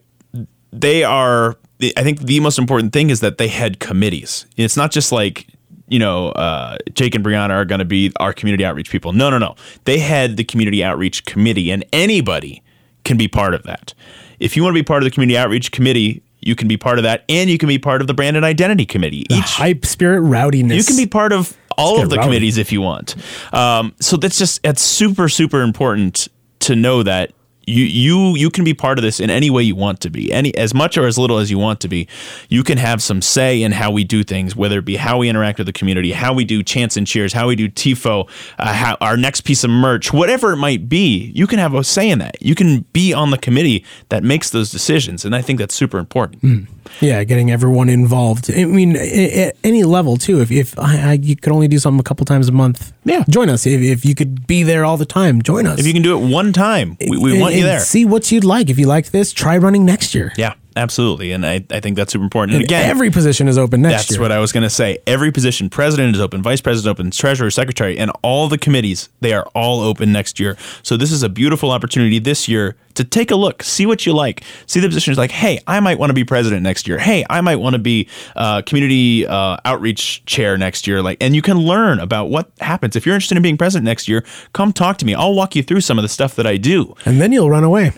they 0.72 1.04
are. 1.04 1.58
I 1.98 2.04
think 2.04 2.22
the 2.22 2.40
most 2.40 2.58
important 2.60 2.94
thing 2.94 3.10
is 3.10 3.20
that 3.20 3.38
they 3.38 3.50
had 3.50 3.80
committees. 3.80 4.46
It's 4.56 4.78
not 4.78 4.92
just 4.92 5.12
like 5.12 5.48
you 5.94 6.00
know 6.00 6.30
uh, 6.30 6.78
Jake 6.94 7.14
and 7.14 7.24
Brianna 7.24 7.52
are 7.52 7.66
going 7.66 7.80
to 7.80 7.86
be 7.86 8.12
our 8.20 8.34
community 8.34 8.66
outreach 8.66 8.90
people. 8.90 9.14
No, 9.14 9.30
no, 9.30 9.38
no. 9.38 9.56
They 9.86 10.00
had 10.00 10.38
the 10.38 10.44
community 10.44 10.84
outreach 10.84 11.26
committee, 11.26 11.70
and 11.70 11.86
anybody 11.94 12.64
can 13.06 13.16
be 13.16 13.28
part 13.28 13.54
of 13.54 13.62
that. 13.64 13.94
If 14.40 14.58
you 14.58 14.64
want 14.64 14.74
to 14.74 14.80
be 14.80 14.84
part 14.84 15.04
of 15.04 15.06
the 15.06 15.12
community 15.12 15.38
outreach 15.38 15.72
committee. 15.72 16.24
You 16.46 16.58
can 16.58 16.68
be 16.68 16.76
part 16.76 17.00
of 17.00 17.04
that, 17.04 17.24
and 17.30 17.50
you 17.50 17.58
can 17.58 17.70
be 17.70 17.80
part 17.80 18.02
of 18.02 18.08
the 18.08 18.14
brand 18.14 18.36
and 18.36 18.46
identity 18.46 18.86
committee. 18.86 19.26
The 19.30 19.38
hype, 19.38 19.86
spirit, 19.86 20.20
rowdiness. 20.20 20.76
You 20.76 20.84
can 20.84 20.98
be 20.98 21.08
part 21.08 21.32
of 21.32 21.56
all 21.78 22.04
of 22.04 22.10
the 22.10 22.18
rowdy. 22.18 22.28
committees 22.28 22.58
if 22.58 22.70
you 22.74 22.82
want. 22.82 23.16
Um, 23.54 23.96
so 24.02 24.18
that's 24.18 24.38
just 24.38 24.60
it's 24.62 24.82
super 24.82 25.30
super 25.30 25.62
important 25.62 26.28
to 26.60 26.76
know 26.76 27.02
that 27.02 27.32
you 27.66 27.84
you 27.84 28.36
you 28.36 28.50
can 28.50 28.64
be 28.64 28.74
part 28.74 28.98
of 28.98 29.04
this 29.04 29.20
in 29.20 29.30
any 29.30 29.50
way 29.50 29.64
you 29.64 29.76
want 29.76 30.00
to 30.02 30.10
be 30.10 30.32
any 30.32 30.56
as 30.58 30.74
much 30.74 30.98
or 30.98 31.08
as 31.08 31.18
little 31.18 31.38
as 31.38 31.50
you 31.50 31.58
want 31.58 31.80
to 31.80 31.88
be 31.88 32.08
you 32.50 32.64
can 32.64 32.78
have 32.78 33.02
some 33.02 33.22
say 33.22 33.62
in 33.62 33.72
how 33.72 33.92
we 33.92 34.04
do 34.04 34.24
things 34.24 34.56
whether 34.56 34.80
it 34.80 34.86
be 34.86 34.96
how 34.96 35.18
we 35.18 35.30
interact 35.30 35.58
with 35.58 35.68
the 35.68 35.74
community 35.74 36.12
how 36.12 36.34
we 36.34 36.44
do 36.44 36.62
chants 36.62 36.98
and 36.98 37.08
cheers 37.08 37.34
how 37.34 37.48
we 37.48 37.56
do 37.56 37.70
tifo 37.70 38.30
uh, 38.60 38.74
how, 38.74 38.98
our 39.02 39.18
next 39.18 39.42
piece 39.42 39.64
of 39.64 39.70
merch 39.70 40.12
whatever 40.12 40.54
it 40.54 40.58
might 40.58 40.90
be 40.90 41.32
you 41.34 41.48
can 41.48 41.60
have 41.60 41.74
a 41.74 41.84
say 41.84 42.10
in 42.10 42.20
that 42.20 42.42
you 42.42 42.56
can 42.56 42.82
be 42.94 43.14
on 43.14 43.32
the 43.32 43.38
committee 43.38 43.84
that 44.10 44.24
makes 44.24 44.50
those 44.50 44.70
decisions 44.70 45.24
and 45.26 45.36
i 45.36 45.42
think 45.42 45.60
that's 45.60 45.76
super 45.76 45.98
important 45.98 46.68
Yeah, 47.02 47.24
getting 47.24 47.50
everyone 47.52 47.90
involved. 47.90 48.52
I 48.52 48.66
mean, 48.66 48.96
at 48.96 49.56
any 49.64 49.84
level 49.84 50.18
too. 50.18 50.42
If 50.42 50.52
if 50.52 50.78
I, 50.78 51.12
I, 51.12 51.14
you 51.14 51.36
could 51.36 51.52
only 51.52 51.68
do 51.68 51.80
something 51.80 52.00
a 52.00 52.04
couple 52.04 52.26
times 52.26 52.48
a 52.50 52.52
month, 52.52 52.94
Yeah. 53.06 53.24
join 53.30 53.50
us. 53.50 53.66
If, 53.66 53.82
if 53.82 54.06
you 54.06 54.16
could 54.16 54.48
be 54.48 54.64
there 54.64 54.86
all 54.86 54.98
the 54.98 55.06
time, 55.06 55.42
join 55.42 55.68
us. 55.68 55.80
if 55.80 55.86
you 55.88 55.94
can 55.94 56.02
do 56.02 56.18
it 56.18 56.26
one 56.30 56.54
time 56.54 56.98
we, 57.02 57.18
we 57.18 57.32
And- 57.34 57.42
want 57.42 57.56
you 57.56 57.64
there 57.64 57.80
See 57.80 58.06
what 58.06 58.32
you'd 58.32 58.44
like. 58.44 58.70
If 58.70 58.80
you 58.80 58.88
like 58.88 59.12
this, 59.12 59.34
try 59.34 59.58
running 59.58 59.86
next 59.86 60.14
year. 60.16 60.32
yeah 60.38 60.54
absolutely 60.76 61.32
and 61.32 61.46
i, 61.46 61.64
I 61.70 61.80
think 61.82 61.96
that's 61.98 62.12
super 62.14 62.24
important 62.24 62.56
and 62.56 62.64
And 62.64 62.72
again 62.72 62.90
every 62.90 63.12
position 63.12 63.48
is 63.48 63.60
open 63.60 63.84
next 63.84 63.94
That's 63.96 64.12
year. 64.14 64.22
what 64.22 64.32
I 64.32 64.40
was 64.40 64.52
going 64.52 64.64
to 64.64 64.72
say. 64.72 64.98
Every 65.06 65.32
position, 65.32 65.70
president 65.70 66.16
is 66.16 66.22
open, 66.22 66.42
vice 66.42 66.62
president 66.62 66.88
is 66.88 66.92
open, 67.00 67.12
treasurer, 67.12 67.52
secretary, 67.52 68.00
and 68.00 68.10
all 68.24 68.48
the 68.48 68.58
committees, 68.58 69.10
they 69.22 69.34
are 69.34 69.46
all 69.54 69.82
open 69.82 70.12
next 70.12 70.40
year. 70.40 70.58
So 70.82 70.98
this 70.98 71.12
is 71.12 71.22
a 71.22 71.30
beautiful 71.30 71.70
opportunity 71.70 72.18
this 72.18 72.48
year 72.48 72.76
to 72.96 73.04
take 73.04 73.32
a 73.32 73.36
look, 73.36 73.64
see 73.64 73.86
what 73.86 74.06
you 74.06 74.14
like, 74.14 74.44
see 74.66 74.80
the 74.80 74.88
positions 74.88 75.18
like, 75.18 75.32
hey, 75.32 75.60
I 75.68 75.80
might 75.80 76.00
want 76.00 76.10
to 76.10 76.14
be 76.14 76.24
president 76.24 76.64
next 76.64 76.88
year. 76.88 76.98
Hey, 76.98 77.26
I 77.30 77.42
might 77.42 77.58
want 77.58 77.74
to 77.74 77.80
be 77.80 78.08
uh, 78.36 78.62
community 78.64 79.26
uh, 79.28 79.58
outreach 79.66 80.26
chair 80.26 80.58
next 80.58 80.88
year. 80.88 81.02
Like, 81.02 81.18
and 81.22 81.36
you 81.36 81.42
can 81.42 81.58
learn 81.58 82.00
about 82.00 82.30
what 82.30 82.52
happens 82.60 82.96
if 82.96 83.06
you're 83.06 83.16
interested 83.16 83.38
in 83.38 83.44
being 83.44 83.58
president 83.58 83.86
next 83.86 84.08
year. 84.08 84.24
Come 84.54 84.74
talk 84.74 84.98
to 84.98 85.06
me. 85.06 85.14
I'll 85.14 85.36
walk 85.36 85.56
you 85.56 85.64
through 85.64 85.82
some 85.82 85.98
of 85.98 86.04
the 86.04 86.10
stuff 86.10 86.36
that 86.36 86.48
I 86.48 86.58
do 86.58 86.96
and 87.06 87.22
then 87.22 87.32
you'll 87.32 87.50
run 87.50 87.64
away. 87.64 87.92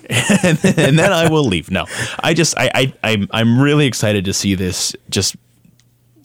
and, 0.44 0.60
and 0.78 1.00
then 1.00 1.12
I 1.12 1.30
will 1.30 1.44
leave. 1.46 1.72
No, 1.72 1.86
I 2.22 2.34
just 2.34 2.58
I, 2.58 2.72
I 2.74 2.94
I'm 3.04 3.28
I'm 3.32 3.60
really 3.60 3.86
excited 3.86 4.26
to 4.26 4.34
see 4.34 4.56
this 4.56 4.96
just 5.10 5.36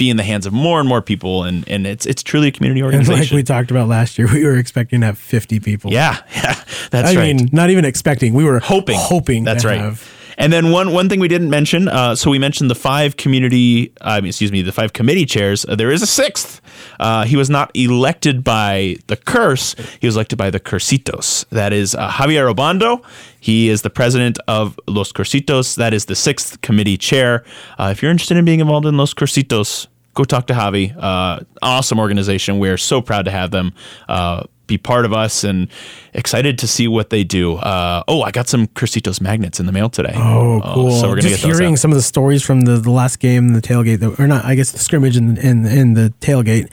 be 0.00 0.10
in 0.10 0.16
the 0.16 0.22
hands 0.24 0.46
of 0.46 0.52
more 0.52 0.80
and 0.80 0.88
more 0.88 1.00
people, 1.02 1.44
and 1.44 1.68
and 1.68 1.86
it's 1.86 2.06
it's 2.06 2.22
truly 2.22 2.48
a 2.48 2.50
community 2.52 2.80
And 2.80 2.86
organization. 2.86 3.20
like 3.20 3.30
we 3.32 3.42
talked 3.44 3.70
about 3.70 3.86
last 3.88 4.18
year, 4.18 4.26
we 4.32 4.44
were 4.44 4.56
expecting 4.58 5.00
to 5.00 5.06
have 5.06 5.18
50 5.18 5.60
people. 5.60 5.92
yeah, 5.92 6.16
yeah, 6.34 6.54
that's 6.90 7.10
I 7.10 7.14
right. 7.16 7.18
I 7.18 7.32
mean, 7.34 7.48
not 7.52 7.70
even 7.70 7.84
expecting. 7.84 8.34
We 8.34 8.44
were 8.44 8.58
hoping, 8.60 8.96
hoping. 8.98 9.44
That's 9.44 9.62
to 9.62 9.68
right. 9.68 9.80
Have, 9.80 10.02
And 10.38 10.52
then 10.52 10.70
one 10.72 10.92
one 10.92 11.08
thing 11.08 11.20
we 11.20 11.28
didn't 11.28 11.50
mention. 11.50 11.86
Uh, 11.88 12.14
so 12.16 12.30
we 12.30 12.38
mentioned 12.38 12.70
the 12.70 12.74
five 12.74 13.16
community, 13.16 13.92
uh, 14.00 14.20
excuse 14.24 14.50
me, 14.50 14.62
the 14.62 14.72
five 14.72 14.92
committee 14.92 15.26
chairs. 15.26 15.64
Uh, 15.66 15.76
there 15.76 15.92
is 15.92 16.02
a 16.02 16.06
sixth. 16.06 16.59
Uh, 17.00 17.24
he 17.24 17.34
was 17.34 17.50
not 17.50 17.70
elected 17.74 18.44
by 18.44 18.96
the 19.08 19.16
curse. 19.16 19.74
He 20.00 20.06
was 20.06 20.14
elected 20.16 20.38
by 20.38 20.50
the 20.50 20.60
Cursitos. 20.60 21.48
That 21.48 21.72
is 21.72 21.94
uh, 21.94 22.08
Javier 22.10 22.52
Obando. 22.54 23.02
He 23.40 23.68
is 23.68 23.82
the 23.82 23.90
president 23.90 24.38
of 24.46 24.78
Los 24.86 25.10
Cursitos. 25.10 25.76
That 25.76 25.94
is 25.94 26.04
the 26.04 26.14
sixth 26.14 26.60
committee 26.60 26.98
chair. 26.98 27.42
Uh, 27.78 27.88
if 27.90 28.02
you're 28.02 28.10
interested 28.10 28.36
in 28.36 28.44
being 28.44 28.60
involved 28.60 28.86
in 28.86 28.96
Los 28.96 29.14
Cursitos, 29.14 29.86
go 30.14 30.24
talk 30.24 30.46
to 30.48 30.54
Javi. 30.54 30.94
Uh, 30.96 31.40
awesome 31.62 31.98
organization. 31.98 32.58
We're 32.58 32.76
so 32.76 33.00
proud 33.00 33.24
to 33.24 33.30
have 33.30 33.50
them 33.50 33.72
uh, 34.08 34.44
be 34.70 34.78
part 34.78 35.04
of 35.04 35.12
us 35.12 35.44
and 35.44 35.68
excited 36.14 36.58
to 36.60 36.66
see 36.66 36.88
what 36.88 37.10
they 37.10 37.24
do. 37.24 37.56
Uh, 37.56 38.02
oh, 38.08 38.22
I 38.22 38.30
got 38.30 38.48
some 38.48 38.66
Cursitos 38.68 39.20
magnets 39.20 39.60
in 39.60 39.66
the 39.66 39.72
mail 39.72 39.90
today. 39.90 40.14
Oh, 40.14 40.60
cool! 40.64 40.92
so 40.92 41.08
we're 41.08 41.16
gonna 41.16 41.22
Just 41.28 41.42
get 41.42 41.48
those 41.48 41.58
hearing 41.58 41.74
out. 41.74 41.78
some 41.78 41.90
of 41.90 41.96
the 41.96 42.02
stories 42.02 42.42
from 42.42 42.62
the, 42.62 42.78
the 42.78 42.90
last 42.90 43.18
game, 43.18 43.48
the 43.52 43.60
tailgate, 43.60 43.98
that, 43.98 44.18
or 44.18 44.26
not? 44.26 44.44
I 44.44 44.54
guess 44.54 44.70
the 44.72 44.78
scrimmage 44.78 45.16
and 45.16 45.36
and, 45.38 45.66
and 45.66 45.96
the 45.96 46.14
tailgate. 46.20 46.70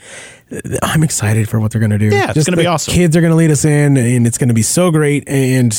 I'm 0.82 1.02
excited 1.02 1.46
for 1.48 1.60
what 1.60 1.72
they're 1.72 1.80
going 1.80 1.90
to 1.90 1.98
do. 1.98 2.08
Yeah, 2.08 2.26
it's 2.26 2.34
Just 2.34 2.46
gonna 2.46 2.56
be 2.56 2.66
awesome. 2.66 2.94
Kids 2.94 3.14
are 3.16 3.20
going 3.20 3.32
to 3.32 3.36
lead 3.36 3.50
us 3.50 3.66
in, 3.66 3.98
and 3.98 4.26
it's 4.26 4.38
going 4.38 4.48
to 4.48 4.54
be 4.54 4.62
so 4.62 4.90
great. 4.90 5.28
And 5.28 5.72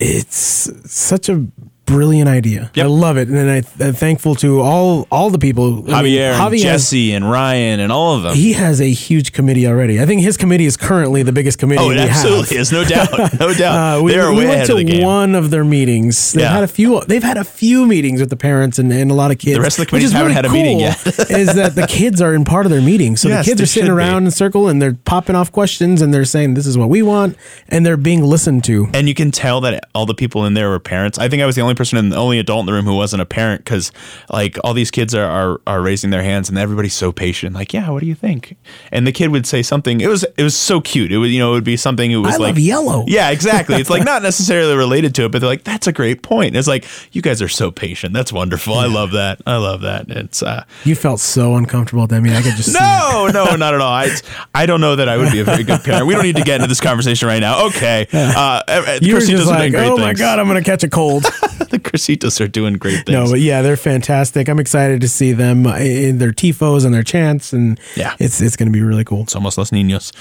it's 0.00 0.70
such 0.92 1.28
a 1.28 1.46
brilliant 1.88 2.28
idea. 2.28 2.70
Yep. 2.74 2.84
I 2.84 2.88
love 2.88 3.16
it, 3.16 3.28
and 3.28 3.50
I, 3.50 3.62
I'm 3.84 3.94
thankful 3.94 4.34
to 4.36 4.60
all 4.60 5.06
all 5.10 5.30
the 5.30 5.38
people. 5.38 5.92
I 5.92 6.02
mean, 6.02 6.12
Javier, 6.18 6.32
and 6.32 6.40
Javi 6.40 6.62
has- 6.62 6.82
Jesse, 6.82 7.12
and 7.14 7.28
Ryan, 7.30 7.80
and 7.80 7.90
all 7.90 8.14
of 8.16 8.22
them. 8.22 8.34
he 8.34 8.52
has 8.52 8.80
a 8.80 8.90
huge 8.92 9.32
committee 9.32 9.66
already. 9.66 10.00
I 10.00 10.06
think 10.06 10.22
his 10.22 10.36
committee 10.36 10.66
is 10.66 10.76
currently 10.76 11.22
the 11.22 11.32
biggest 11.32 11.58
committee. 11.58 11.82
oh, 11.82 11.90
it 11.90 11.98
absolutely 11.98 12.56
have. 12.56 12.62
is, 12.62 12.72
no 12.72 12.84
doubt, 12.84 13.10
no 13.40 13.52
doubt. 13.54 13.98
Uh, 13.98 14.02
we, 14.02 14.12
we 14.14 14.46
went 14.46 14.66
to 14.66 14.72
of 14.72 14.78
the 14.78 14.84
game. 14.84 15.02
one 15.04 15.34
of 15.34 15.50
their 15.50 15.64
meetings. 15.64 16.32
They've 16.32 16.42
Yeah. 16.42 16.52
had 16.52 16.64
a 16.64 16.68
few. 16.68 17.00
They've 17.06 17.22
had 17.22 17.36
a 17.36 17.44
few 17.44 17.86
meetings 17.86 18.20
with 18.20 18.30
the 18.30 18.36
parents 18.36 18.78
and, 18.78 18.92
and 18.92 19.10
a 19.10 19.14
lot 19.14 19.30
of 19.30 19.38
kids. 19.38 19.56
The 19.56 19.62
rest 19.62 19.78
of 19.78 19.84
the 19.84 19.88
committees 19.90 20.12
haven't 20.12 20.26
really 20.28 20.34
had 20.34 20.44
a 20.44 20.50
meeting 20.50 20.80
yet. 20.80 21.04
is 21.30 21.54
that 21.54 21.74
the 21.74 21.86
kids 21.86 22.20
are 22.20 22.34
in 22.34 22.44
part 22.44 22.66
of 22.66 22.70
their 22.70 22.82
meeting? 22.82 23.16
So 23.16 23.28
Yes, 23.28 23.44
the 23.46 23.50
kids 23.52 23.60
are 23.62 23.66
sitting 23.66 23.86
should 23.88 23.94
be. 23.94 23.98
around 23.98 24.22
in 24.24 24.28
a 24.28 24.30
circle 24.32 24.68
and 24.68 24.80
they're 24.82 24.94
popping 24.94 25.36
off 25.36 25.50
questions 25.52 26.02
and 26.02 26.12
they're 26.12 26.24
saying, 26.24 26.54
"This 26.54 26.66
is 26.66 26.76
what 26.76 26.88
we 26.88 27.02
want," 27.02 27.36
and 27.68 27.84
they're 27.86 27.96
being 27.96 28.22
listened 28.22 28.64
to. 28.64 28.88
And 28.92 29.08
you 29.08 29.14
can 29.14 29.30
tell 29.30 29.60
that 29.62 29.88
all 29.94 30.06
the 30.06 30.14
people 30.14 30.44
in 30.44 30.54
there 30.54 30.68
were 30.68 30.78
parents. 30.78 31.18
I 31.18 31.28
think 31.28 31.42
I 31.42 31.46
was 31.46 31.54
the 31.56 31.62
only 31.62 31.74
person 31.78 31.96
and 31.96 32.12
the 32.12 32.16
only 32.16 32.38
adult 32.38 32.60
in 32.60 32.66
the 32.66 32.72
room 32.72 32.84
who 32.84 32.94
wasn't 32.94 33.22
a 33.22 33.26
parent 33.26 33.64
because, 33.64 33.90
like, 34.30 34.58
all 34.62 34.74
these 34.74 34.90
kids 34.90 35.14
are, 35.14 35.24
are 35.24 35.60
are 35.66 35.80
raising 35.80 36.10
their 36.10 36.22
hands 36.22 36.50
and 36.50 36.58
everybody's 36.58 36.94
so 36.94 37.10
patient. 37.12 37.54
Like, 37.54 37.72
yeah, 37.72 37.88
what 37.88 38.00
do 38.00 38.06
you 38.06 38.14
think? 38.14 38.56
And 38.92 39.06
the 39.06 39.12
kid 39.12 39.30
would 39.30 39.46
say 39.46 39.62
something. 39.62 40.00
It 40.00 40.08
was 40.08 40.24
it 40.36 40.42
was 40.42 40.54
so 40.56 40.80
cute. 40.80 41.10
It 41.10 41.18
would 41.18 41.30
you 41.30 41.38
know 41.38 41.50
it 41.52 41.54
would 41.54 41.64
be 41.64 41.76
something. 41.78 42.10
It 42.10 42.16
was 42.16 42.34
I 42.34 42.38
like 42.38 42.48
love 42.48 42.58
yellow. 42.58 43.04
Yeah, 43.06 43.30
exactly. 43.30 43.76
It's 43.76 43.90
like 43.90 44.04
not 44.12 44.22
necessarily 44.22 44.76
related 44.76 45.14
to 45.16 45.24
it, 45.24 45.32
but 45.32 45.40
they're 45.40 45.48
like, 45.48 45.64
that's 45.64 45.86
a 45.86 45.92
great 45.92 46.22
point. 46.22 46.48
And 46.48 46.56
it's 46.56 46.68
like 46.68 46.84
you 47.12 47.22
guys 47.22 47.40
are 47.40 47.48
so 47.48 47.70
patient. 47.70 48.12
That's 48.12 48.32
wonderful. 48.32 48.74
I 48.74 48.86
love 48.86 49.12
that. 49.12 49.40
I 49.46 49.56
love 49.56 49.80
that. 49.82 50.10
It's 50.10 50.42
uh, 50.42 50.64
You 50.84 50.94
felt 50.94 51.20
so 51.20 51.54
uncomfortable, 51.56 52.06
Demi. 52.06 52.18
I 52.18 52.32
mean, 52.32 52.32
I 52.32 52.42
could 52.42 52.56
just 52.56 52.74
no, 52.80 53.28
no, 53.32 53.56
not 53.56 53.74
at 53.74 53.80
all. 53.80 53.92
I, 53.92 54.10
I 54.54 54.66
don't 54.66 54.80
know 54.80 54.96
that 54.96 55.08
I 55.08 55.16
would 55.16 55.32
be 55.32 55.40
a 55.40 55.44
very 55.44 55.64
good 55.64 55.82
parent. 55.82 56.06
We 56.06 56.14
don't 56.14 56.24
need 56.24 56.36
to 56.36 56.42
get 56.42 56.56
into 56.56 56.66
this 56.68 56.80
conversation 56.80 57.28
right 57.28 57.40
now. 57.40 57.66
Okay. 57.68 58.06
Uh, 58.12 58.62
were 58.68 59.20
just 59.20 59.46
like, 59.48 59.74
"Oh 59.74 59.96
my 59.96 60.14
god, 60.14 60.38
I'm 60.38 60.46
gonna 60.46 60.62
catch 60.62 60.82
a 60.84 60.88
cold." 60.88 61.24
the 61.70 61.78
Cursitos 61.78 62.40
are 62.40 62.48
doing 62.48 62.74
great 62.74 63.04
things. 63.06 63.10
No, 63.10 63.30
but 63.30 63.40
yeah, 63.40 63.62
they're 63.62 63.76
fantastic. 63.76 64.48
I'm 64.48 64.58
excited 64.58 65.00
to 65.00 65.08
see 65.08 65.32
them 65.32 65.66
in 65.66 66.18
their 66.18 66.32
tifos 66.32 66.84
and 66.84 66.94
their 66.94 67.02
chants, 67.02 67.52
and 67.52 67.78
Yeah. 67.96 68.14
it's 68.18 68.40
it's 68.40 68.56
going 68.56 68.68
to 68.68 68.72
be 68.72 68.82
really 68.82 69.04
cool. 69.04 69.24
Somos 69.26 69.56
los 69.58 69.70
niños. 69.70 70.12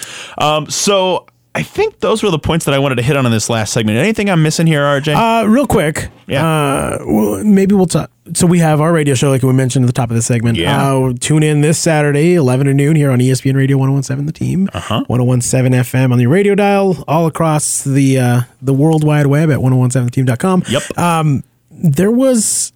Um, 0.41 0.69
so 0.69 1.25
I 1.57 1.63
think 1.63 1.99
those 1.99 2.23
were 2.23 2.29
the 2.31 2.39
points 2.39 2.65
that 2.65 2.73
I 2.73 2.79
wanted 2.79 2.95
to 2.95 3.01
hit 3.01 3.17
on 3.17 3.25
in 3.25 3.31
this 3.31 3.49
last 3.49 3.73
segment. 3.73 3.97
Anything 3.97 4.29
I'm 4.29 4.43
missing 4.43 4.67
here, 4.67 4.83
RJ? 4.83 5.15
Uh, 5.15 5.47
real 5.47 5.67
quick, 5.67 6.09
Yeah. 6.27 6.45
Uh, 6.45 6.97
well, 7.05 7.43
maybe 7.43 7.73
we'll 7.73 7.87
talk 7.87 8.11
so 8.33 8.45
we 8.45 8.59
have 8.59 8.81
our 8.81 8.91
radio 8.91 9.15
show, 9.15 9.29
like 9.29 9.41
we 9.41 9.53
mentioned 9.53 9.85
at 9.85 9.87
the 9.87 9.93
top 9.93 10.09
of 10.09 10.15
the 10.15 10.21
segment. 10.21 10.57
Yeah. 10.57 10.91
Uh, 10.93 11.13
tune 11.19 11.43
in 11.43 11.61
this 11.61 11.79
Saturday, 11.79 12.33
11 12.35 12.67
to 12.67 12.73
noon, 12.73 12.95
here 12.95 13.11
on 13.11 13.19
ESPN 13.19 13.55
Radio 13.55 13.77
1017, 13.77 14.25
The 14.25 14.31
Team. 14.31 14.69
Uh-huh. 14.73 15.03
1017 15.07 15.79
FM 15.79 16.11
on 16.11 16.17
the 16.17 16.27
radio 16.27 16.55
dial, 16.55 17.03
all 17.07 17.27
across 17.27 17.83
the 17.83 18.19
uh, 18.19 18.41
the 18.61 18.73
World 18.73 19.03
Wide 19.03 19.27
Web 19.27 19.49
at 19.49 19.59
1017theteam.com. 19.59 20.63
Yep. 20.69 20.97
Um, 20.97 21.43
there 21.71 22.11
was 22.11 22.73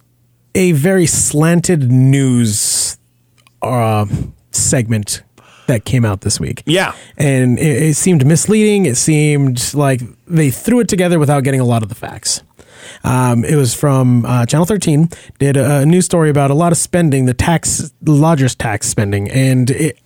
a 0.54 0.72
very 0.72 1.06
slanted 1.06 1.90
news 1.90 2.98
uh, 3.62 4.06
segment 4.50 5.22
that 5.72 5.84
came 5.84 6.04
out 6.04 6.20
this 6.20 6.38
week. 6.38 6.62
Yeah. 6.66 6.94
And 7.16 7.58
it, 7.58 7.82
it 7.82 7.94
seemed 7.94 8.26
misleading. 8.26 8.84
It 8.86 8.96
seemed 8.96 9.72
like 9.74 10.02
they 10.26 10.50
threw 10.50 10.80
it 10.80 10.88
together 10.88 11.18
without 11.18 11.44
getting 11.44 11.60
a 11.60 11.64
lot 11.64 11.82
of 11.82 11.88
the 11.88 11.94
facts. 11.94 12.42
Um, 13.04 13.44
it 13.44 13.56
was 13.56 13.74
from 13.74 14.26
uh, 14.26 14.44
Channel 14.44 14.66
13, 14.66 15.08
did 15.38 15.56
a, 15.56 15.78
a 15.78 15.86
news 15.86 16.04
story 16.04 16.30
about 16.30 16.50
a 16.50 16.54
lot 16.54 16.72
of 16.72 16.78
spending, 16.78 17.26
the 17.26 17.34
tax, 17.34 17.92
lodgers 18.04 18.54
tax 18.54 18.88
spending. 18.88 19.30
And 19.30 19.70
it, 19.70 19.98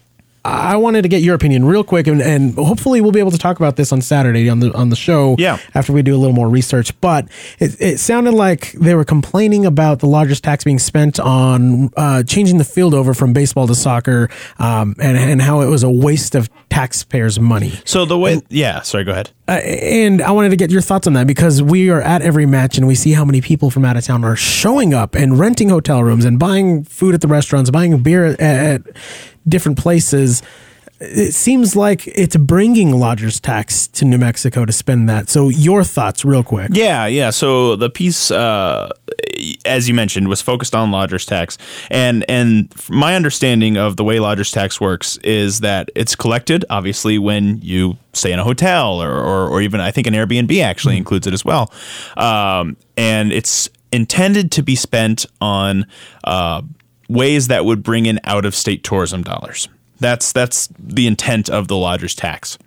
I 0.47 0.77
wanted 0.77 1.03
to 1.03 1.09
get 1.09 1.23
your 1.23 1.35
opinion 1.35 1.65
real 1.65 1.85
quick, 1.85 2.07
and, 2.07 2.23
and 2.23 2.55
hopefully 2.55 3.01
we'll 3.01 3.13
be 3.13 3.21
able 3.21 3.31
to 3.31 3.39
talk 3.39 3.57
about 3.59 3.77
this 3.77 3.93
on 3.93 4.01
Saturday 4.01 4.49
on 4.49 4.61
the 4.61 4.73
on 4.73 4.91
the 4.91 4.97
show. 4.97 5.37
Yeah. 5.39 5.59
After 5.75 5.93
we 5.93 6.03
do 6.03 6.15
a 6.15 6.19
little 6.19 6.35
more 6.35 6.49
research, 6.49 6.99
but 7.01 7.29
it, 7.59 7.81
it 7.81 7.99
sounded 7.99 8.33
like 8.33 8.73
they 8.73 8.95
were 8.95 9.05
complaining 9.05 9.67
about 9.67 10.01
the 10.01 10.07
largest 10.07 10.45
tax 10.45 10.65
being 10.65 10.79
spent 10.79 11.19
on 11.19 11.91
uh, 11.97 12.23
changing 12.23 12.59
the 12.59 12.65
field 12.65 12.95
over 12.95 13.15
from 13.15 13.33
baseball 13.33 13.67
to 13.67 13.75
soccer, 13.75 14.29
um, 14.59 14.95
and 15.01 15.17
and 15.17 15.43
how 15.43 15.61
it 15.61 15.67
was 15.67 15.83
a 15.83 15.91
waste 15.91 16.35
of 16.35 16.49
taxpayers' 16.71 17.41
money. 17.41 17.73
So 17.85 18.05
the 18.05 18.19
way, 18.19 18.43
yeah, 18.49 18.83
sorry, 18.83 19.05
go 19.05 19.13
ahead. 19.13 19.31
Uh, 19.49 19.53
and 19.53 20.21
I 20.21 20.33
wanted 20.33 20.51
to 20.51 20.57
get 20.57 20.71
your 20.71 20.81
thoughts 20.81 21.07
on 21.07 21.13
that 21.15 21.27
because 21.27 21.63
we 21.63 21.89
are 21.89 22.03
at 22.03 22.21
every 22.21 22.47
match 22.47 22.79
and 22.79 22.87
we 22.87 22.95
see 22.95 23.13
how 23.13 23.25
many 23.25 23.41
people 23.41 23.71
from 23.71 23.85
out 23.85 23.97
of 23.97 24.05
town 24.05 24.25
are 24.25 24.37
showing 24.37 24.93
up 24.93 25.15
and 25.15 25.39
renting 25.39 25.69
hotel 25.69 26.03
rooms 26.03 26.25
and 26.25 26.39
buying 26.39 26.85
food 26.85 27.15
at 27.15 27.21
the 27.21 27.29
restaurants, 27.29 27.71
buying 27.71 28.03
beer 28.03 28.27
at, 28.27 28.41
at 28.41 28.83
different 29.49 29.79
places. 29.79 30.43
It 30.99 31.35
seems 31.35 31.77
like 31.77 32.07
it's 32.07 32.37
bringing 32.37 32.91
lodgers 32.91 33.39
tax 33.39 33.87
to 33.89 34.07
New 34.07 34.17
Mexico 34.17 34.65
to 34.65 34.73
spend 34.73 35.11
that. 35.11 35.29
So 35.29 35.51
your 35.51 35.85
thoughts, 35.85 36.25
real 36.25 36.43
quick. 36.43 36.71
Yeah, 36.73 37.05
yeah. 37.05 37.29
So 37.29 37.77
the 37.77 37.91
piece, 37.91 38.31
uh, 38.31 38.89
as 39.67 39.89
you 39.89 39.95
mentioned, 39.95 40.29
was 40.29 40.41
focused 40.41 40.75
on 40.75 40.91
lodgers 40.91 41.27
tax, 41.27 41.59
and 41.91 42.25
and 42.31 42.73
my 42.89 43.15
understanding 43.15 43.77
of 43.77 43.99
the 43.99 44.05
way 44.05 44.21
lodgers 44.21 44.51
tax 44.51 44.81
works 44.81 45.19
is 45.19 45.61
that 45.61 45.91
it's 45.95 46.17
collected 46.17 46.65
obviously 46.71 47.19
when 47.19 47.59
you 47.61 47.99
stay 48.15 48.33
in 48.33 48.39
a 48.39 48.45
hotel 48.45 49.03
or 49.03 49.13
or, 49.13 49.49
or 49.49 49.61
even 49.61 49.81
I 49.81 49.91
think 49.91 50.07
an 50.07 50.15
Airbnb 50.15 50.63
actually 50.63 50.97
includes 50.97 51.27
it 51.27 51.35
as 51.35 51.45
well, 51.45 51.71
um, 52.17 52.75
and 52.97 53.33
it's 53.33 53.69
intended 53.93 54.51
to 54.53 54.63
be 54.63 54.77
spent 54.77 55.27
on 55.41 55.87
uh, 56.25 56.63
ways 57.09 57.49
that 57.49 57.65
would 57.65 57.83
bring 57.83 58.07
in 58.07 58.21
out 58.25 58.45
of 58.45 58.55
state 58.55 58.83
tourism 58.85 59.23
dollars. 59.23 59.69
That's 60.01 60.33
that's 60.33 60.69
the 60.79 61.07
intent 61.07 61.49
of 61.49 61.69
the 61.69 61.77
lodgers 61.77 62.15
tax. 62.15 62.59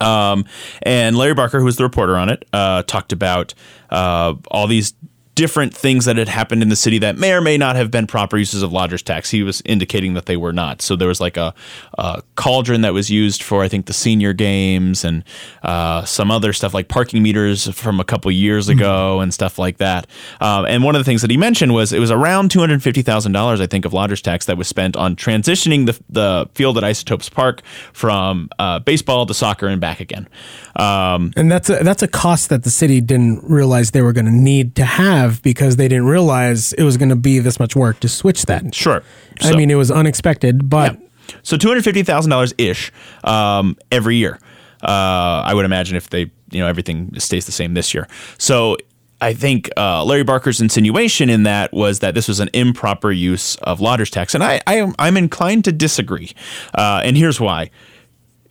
Um, 0.00 0.46
and 0.82 1.16
Larry 1.16 1.34
Barker, 1.34 1.58
who 1.60 1.64
was 1.64 1.76
the 1.76 1.84
reporter 1.84 2.16
on 2.16 2.28
it, 2.28 2.44
uh, 2.52 2.82
talked 2.82 3.12
about 3.12 3.54
uh, 3.90 4.34
all 4.50 4.66
these 4.66 4.94
different 5.34 5.74
things 5.74 6.04
that 6.04 6.16
had 6.16 6.28
happened 6.28 6.62
in 6.62 6.68
the 6.68 6.76
city 6.76 6.98
that 6.98 7.16
may 7.16 7.32
or 7.32 7.40
may 7.40 7.56
not 7.56 7.74
have 7.74 7.90
been 7.90 8.06
proper 8.06 8.36
uses 8.36 8.62
of 8.62 8.72
lodgers 8.72 9.02
tax. 9.02 9.30
He 9.30 9.42
was 9.42 9.62
indicating 9.64 10.14
that 10.14 10.26
they 10.26 10.36
were 10.36 10.52
not. 10.52 10.82
So 10.82 10.94
there 10.94 11.08
was 11.08 11.20
like 11.20 11.36
a, 11.36 11.54
a 11.96 12.22
cauldron 12.36 12.82
that 12.82 12.92
was 12.92 13.10
used 13.10 13.42
for, 13.42 13.62
I 13.62 13.68
think, 13.68 13.86
the 13.86 13.92
senior 13.92 14.32
games 14.32 15.04
and 15.04 15.24
uh, 15.62 16.04
some 16.04 16.30
other 16.30 16.52
stuff 16.52 16.74
like 16.74 16.88
parking 16.88 17.22
meters 17.22 17.68
from 17.68 17.98
a 17.98 18.04
couple 18.04 18.30
years 18.30 18.68
ago 18.68 19.20
and 19.20 19.32
stuff 19.32 19.58
like 19.58 19.78
that. 19.78 20.06
Um, 20.40 20.66
and 20.66 20.84
one 20.84 20.94
of 20.94 21.00
the 21.00 21.04
things 21.04 21.22
that 21.22 21.30
he 21.30 21.36
mentioned 21.36 21.72
was 21.72 21.92
it 21.92 21.98
was 21.98 22.10
around 22.10 22.50
two 22.50 22.60
hundred 22.60 22.82
fifty 22.82 23.02
thousand 23.02 23.32
dollars, 23.32 23.60
I 23.60 23.66
think, 23.66 23.84
of 23.84 23.92
lodgers 23.92 24.20
tax 24.20 24.46
that 24.46 24.58
was 24.58 24.68
spent 24.68 24.96
on 24.96 25.16
transitioning 25.16 25.86
the 25.86 25.98
the 26.10 26.48
field 26.54 26.76
at 26.76 26.84
Isotopes 26.84 27.28
Park 27.28 27.62
from 27.92 28.50
uh, 28.58 28.80
baseball 28.80 29.24
to 29.26 29.34
soccer 29.34 29.66
and 29.66 29.80
back 29.80 30.00
again. 30.00 30.28
Um, 30.76 31.32
And 31.36 31.50
that's 31.52 31.68
a, 31.68 31.76
that's 31.84 32.02
a 32.02 32.08
cost 32.08 32.48
that 32.48 32.62
the 32.62 32.70
city 32.70 33.00
didn't 33.00 33.44
realize 33.44 33.90
they 33.90 34.02
were 34.02 34.12
going 34.12 34.26
to 34.26 34.32
need 34.32 34.74
to 34.76 34.84
have 34.84 35.42
because 35.42 35.76
they 35.76 35.88
didn't 35.88 36.06
realize 36.06 36.72
it 36.74 36.82
was 36.82 36.96
going 36.96 37.10
to 37.10 37.16
be 37.16 37.38
this 37.40 37.58
much 37.60 37.76
work 37.76 38.00
to 38.00 38.08
switch 38.08 38.46
that. 38.46 38.74
sure. 38.74 39.02
I 39.42 39.54
mean, 39.54 39.70
it 39.70 39.74
was 39.76 39.90
unexpected, 39.90 40.70
but 40.70 40.94
Yeah. 40.94 41.06
So 41.42 41.56
two 41.56 41.68
hundred 41.68 41.84
fifty 41.84 42.02
thousand 42.02 42.30
dollars 42.30 42.52
ish 42.58 42.92
um, 43.24 43.76
every 43.90 44.16
year. 44.16 44.38
Uh, 44.82 45.42
I 45.46 45.54
would 45.54 45.64
imagine 45.64 45.96
if 45.96 46.10
they, 46.10 46.30
you 46.50 46.60
know, 46.60 46.66
everything 46.66 47.18
stays 47.18 47.46
the 47.46 47.52
same 47.52 47.74
this 47.74 47.94
year. 47.94 48.08
So 48.38 48.76
I 49.20 49.32
think 49.32 49.70
uh, 49.76 50.04
Larry 50.04 50.24
Barker's 50.24 50.60
insinuation 50.60 51.30
in 51.30 51.44
that 51.44 51.72
was 51.72 52.00
that 52.00 52.14
this 52.14 52.26
was 52.26 52.40
an 52.40 52.50
improper 52.52 53.12
use 53.12 53.54
of 53.62 53.80
lodgers 53.80 54.10
tax, 54.10 54.34
and 54.34 54.42
I, 54.42 54.60
I 54.66 54.74
am 54.76 54.94
I'm 54.98 55.16
inclined 55.16 55.64
to 55.66 55.72
disagree. 55.72 56.32
Uh, 56.74 57.00
and 57.04 57.16
here's 57.16 57.38
why. 57.40 57.70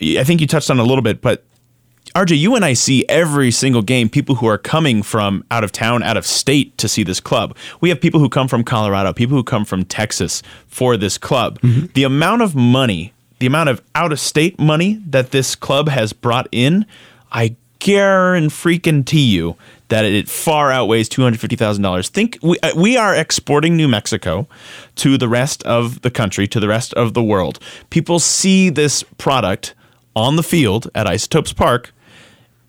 I 0.01 0.24
think 0.24 0.39
you 0.39 0.47
touched 0.47 0.72
on 0.72 0.80
it 0.80 0.82
a 0.82 0.86
little 0.86 1.03
bit, 1.03 1.22
but 1.22 1.43
RJ, 2.16 2.38
you 2.38 2.55
and 2.55 2.66
I 2.66 2.74
see 2.74 3.05
every 3.07 3.51
single 3.51 3.82
game 3.82 4.09
people 4.09 4.36
who 4.36 4.47
are 4.47 4.57
coming 4.57 5.01
from 5.01 5.45
out 5.49 5.64
of 5.64 5.72
town, 5.72 6.03
out 6.03 6.18
of 6.18 6.26
state 6.26 6.78
to 6.78 6.89
see 6.89 7.03
this 7.03 7.20
club. 7.22 7.55
We 7.80 7.89
have 7.89 8.01
people 8.01 8.20
who 8.20 8.28
come 8.28 8.47
from 8.49 8.64
Colorado, 8.64 9.14
people 9.14 9.38
who 9.38 9.43
come 9.43 9.64
from 9.64 9.86
Texas 9.86 10.43
for 10.68 10.97
this 10.97 11.18
club. 11.18 11.59
The 11.93 12.03
amount 12.03 12.41
of 12.41 12.53
money, 12.53 13.14
the 13.39 13.45
amount 13.45 13.70
of 13.70 13.82
out 13.95 14.12
of 14.12 14.20
state 14.20 14.59
money 14.59 15.01
that 15.07 15.32
this 15.32 15.55
club 15.55 15.88
has 15.88 16.12
brought 16.12 16.49
in, 16.51 16.86
I 17.32 17.55
guarantee 17.80 19.26
you 19.26 19.55
that 19.88 20.05
it 20.05 20.30
far 20.30 20.72
outweighs 20.72 21.09
two 21.09 21.22
hundred 21.22 21.39
fifty 21.39 21.55
thousand 21.55 21.84
dollars. 21.84 22.09
Think 22.09 22.38
we 22.41 22.57
uh, 22.59 22.72
we 22.76 22.97
are 22.97 23.16
exporting 23.16 23.76
New 23.78 23.88
Mexico 23.88 24.47
to 24.95 25.18
the 25.18 25.28
rest 25.30 25.64
of 25.64 26.01
the 26.01 26.12
country, 26.12 26.47
to 26.47 26.59
the 26.59 26.68
rest 26.68 26.93
of 26.95 27.14
the 27.14 27.24
world. 27.24 27.59
People 27.89 28.20
see 28.20 28.70
this 28.70 29.03
product 29.18 29.74
on 30.16 30.36
the 30.36 30.43
field 30.43 30.89
at 30.93 31.07
Isotopes 31.07 31.53
Park, 31.53 31.93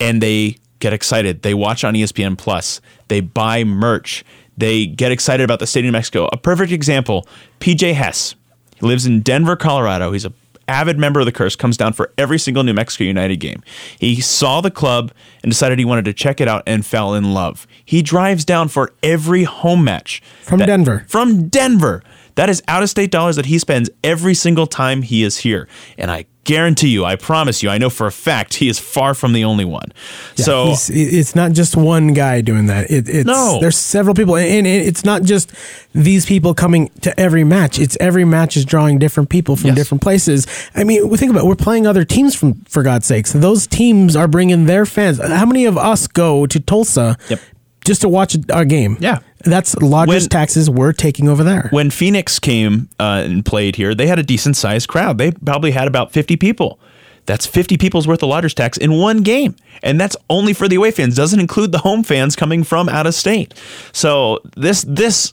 and 0.03 0.23
they 0.23 0.57
get 0.81 0.93
excited. 0.93 1.43
They 1.43 1.55
watch 1.55 1.85
on 1.85 1.95
ESPN 1.95 2.37
Plus. 2.37 2.81
They 3.09 3.21
buy 3.21 3.65
merch. 3.65 4.25
They 4.57 4.87
get 4.87 5.13
excited 5.13 5.45
about 5.45 5.61
the 5.61 5.67
state 5.67 5.81
of 5.81 5.87
New 5.87 5.93
Mexico. 5.93 6.29
A 6.33 6.37
perfect 6.37 6.73
example: 6.73 7.27
PJ 7.61 7.95
Hess. 7.95 8.35
He 8.77 8.87
lives 8.87 9.07
in 9.07 9.21
Denver, 9.21 9.57
Colorado. 9.57 10.13
He's 10.13 10.25
a 10.25 10.33
avid 10.69 10.99
member 10.99 11.21
of 11.21 11.27
the 11.27 11.33
Curse. 11.33 11.57
Comes 11.57 11.77
down 11.77 11.93
for 11.93 12.13
every 12.19 12.39
single 12.39 12.65
New 12.65 12.75
Mexico 12.75 13.05
United 13.05 13.37
game. 13.37 13.63
He 13.99 14.21
saw 14.21 14.61
the 14.61 14.71
club 14.71 15.13
and 15.43 15.51
decided 15.51 15.79
he 15.79 15.85
wanted 15.85 16.05
to 16.07 16.13
check 16.13 16.41
it 16.41 16.49
out 16.49 16.63
and 16.67 16.85
fell 16.85 17.15
in 17.15 17.33
love. 17.33 17.67
He 17.85 18.03
drives 18.03 18.45
down 18.45 18.69
for 18.69 18.93
every 19.03 19.45
home 19.45 19.85
match 19.85 20.23
From 20.43 20.61
Denver. 20.61 21.05
From 21.09 21.49
Denver. 21.49 22.03
That 22.37 22.49
is 22.49 22.63
out 22.69 22.83
of 22.83 22.89
state 22.91 23.11
dollars 23.11 23.37
that 23.37 23.47
he 23.47 23.59
spends 23.59 23.91
every 24.03 24.35
single 24.35 24.67
time 24.67 25.03
he 25.03 25.23
is 25.23 25.39
here. 25.39 25.69
And 25.99 26.11
I 26.11 26.27
guarantee 26.45 26.89
you, 26.89 27.05
I 27.05 27.15
promise 27.15 27.63
you, 27.63 27.69
I 27.71 27.79
know 27.79 27.89
for 27.89 28.07
a 28.09 28.11
fact 28.13 28.55
he 28.55 28.69
is 28.69 28.77
far 28.79 29.15
from 29.15 29.33
the 29.33 29.45
only 29.45 29.65
one. 29.65 29.93
so 30.35 30.67
He's- 30.67 30.91
it's 30.91 31.37
not 31.37 31.53
just 31.53 31.77
one 31.77 32.15
guy 32.15 32.41
doing 32.41 32.67
that. 32.67 32.91
It, 32.91 33.09
it's, 33.09 33.27
No. 33.27 33.59
there's 33.61 33.77
several 33.79 34.15
people, 34.15 34.37
and 34.37 34.67
and 34.67 34.67
it's 34.67 35.05
not 35.05 35.23
just 35.23 35.53
these 35.95 36.27
people 36.27 36.53
coming 36.53 36.91
to 37.03 37.19
every 37.21 37.45
match. 37.45 37.79
It's 37.79 37.97
every 38.01 38.25
match 38.25 38.57
is 38.57 38.65
drawing 38.65 38.99
different 38.99 39.29
people 39.29 39.55
from 39.55 39.69
Yes. 39.69 39.77
different 39.77 40.01
places. 40.03 40.47
I 40.75 40.83
mean, 40.85 41.09
we 41.09 41.17
think 41.17 41.31
about 41.31 41.45
it, 41.45 41.47
we're 41.47 41.55
playing 41.55 41.87
other 41.87 42.05
teams 42.05 42.35
from 42.35 42.55
for 42.69 42.83
God's 42.83 43.07
sakes. 43.07 43.33
Those 43.33 43.67
teams 43.69 44.17
are 44.17 44.27
bringing 44.27 44.67
their 44.67 44.85
fans. 44.85 45.21
How 45.21 45.47
many 45.47 45.65
of 45.67 45.79
us 45.79 46.07
go 46.09 46.47
to 46.47 46.59
Tulsa? 46.59 47.17
Yep. 47.29 47.41
Just 47.85 48.01
to 48.03 48.09
watch 48.09 48.37
a 48.49 48.65
game. 48.65 48.97
Yeah. 49.01 49.19
That's 49.41 49.75
lodgers 49.77 50.23
When- 50.25 50.29
taxes 50.29 50.71
we're 50.71 50.93
taking 50.93 51.29
over 51.29 51.43
there. 51.43 51.69
when 51.73 51.91
Phoenix 51.91 52.39
came 52.39 52.89
uh, 53.01 53.23
and 53.25 53.45
played 53.45 53.75
here, 53.77 53.93
they 53.95 54.07
had 54.07 54.19
a 54.19 54.23
decent 54.23 54.57
sized 54.57 54.89
crowd. 54.89 55.19
They 55.19 55.33
probably 55.33 55.73
had 55.73 55.89
about 55.89 56.13
50 56.13 56.37
people. 56.37 56.79
That's 57.27 57.47
50 57.47 57.77
people's 57.79 58.07
worth 58.07 58.23
of 58.23 58.29
lodgers 58.29 58.55
tax 58.55 58.79
in 58.79 58.93
one 58.99 59.23
game. 59.23 59.57
And 59.83 60.01
that's 60.01 60.17
only 60.31 60.53
for 60.53 60.69
the 60.69 60.77
away 60.77 60.91
fans, 60.93 61.15
doesn't 61.17 61.39
include 61.41 61.73
the 61.73 61.79
home 61.79 62.03
fans 62.05 62.37
coming 62.37 62.63
from 62.65 62.89
out 62.89 63.07
of 63.07 63.15
state. 63.15 63.55
So 63.93 64.39
this 64.57 64.85
this 64.89 65.33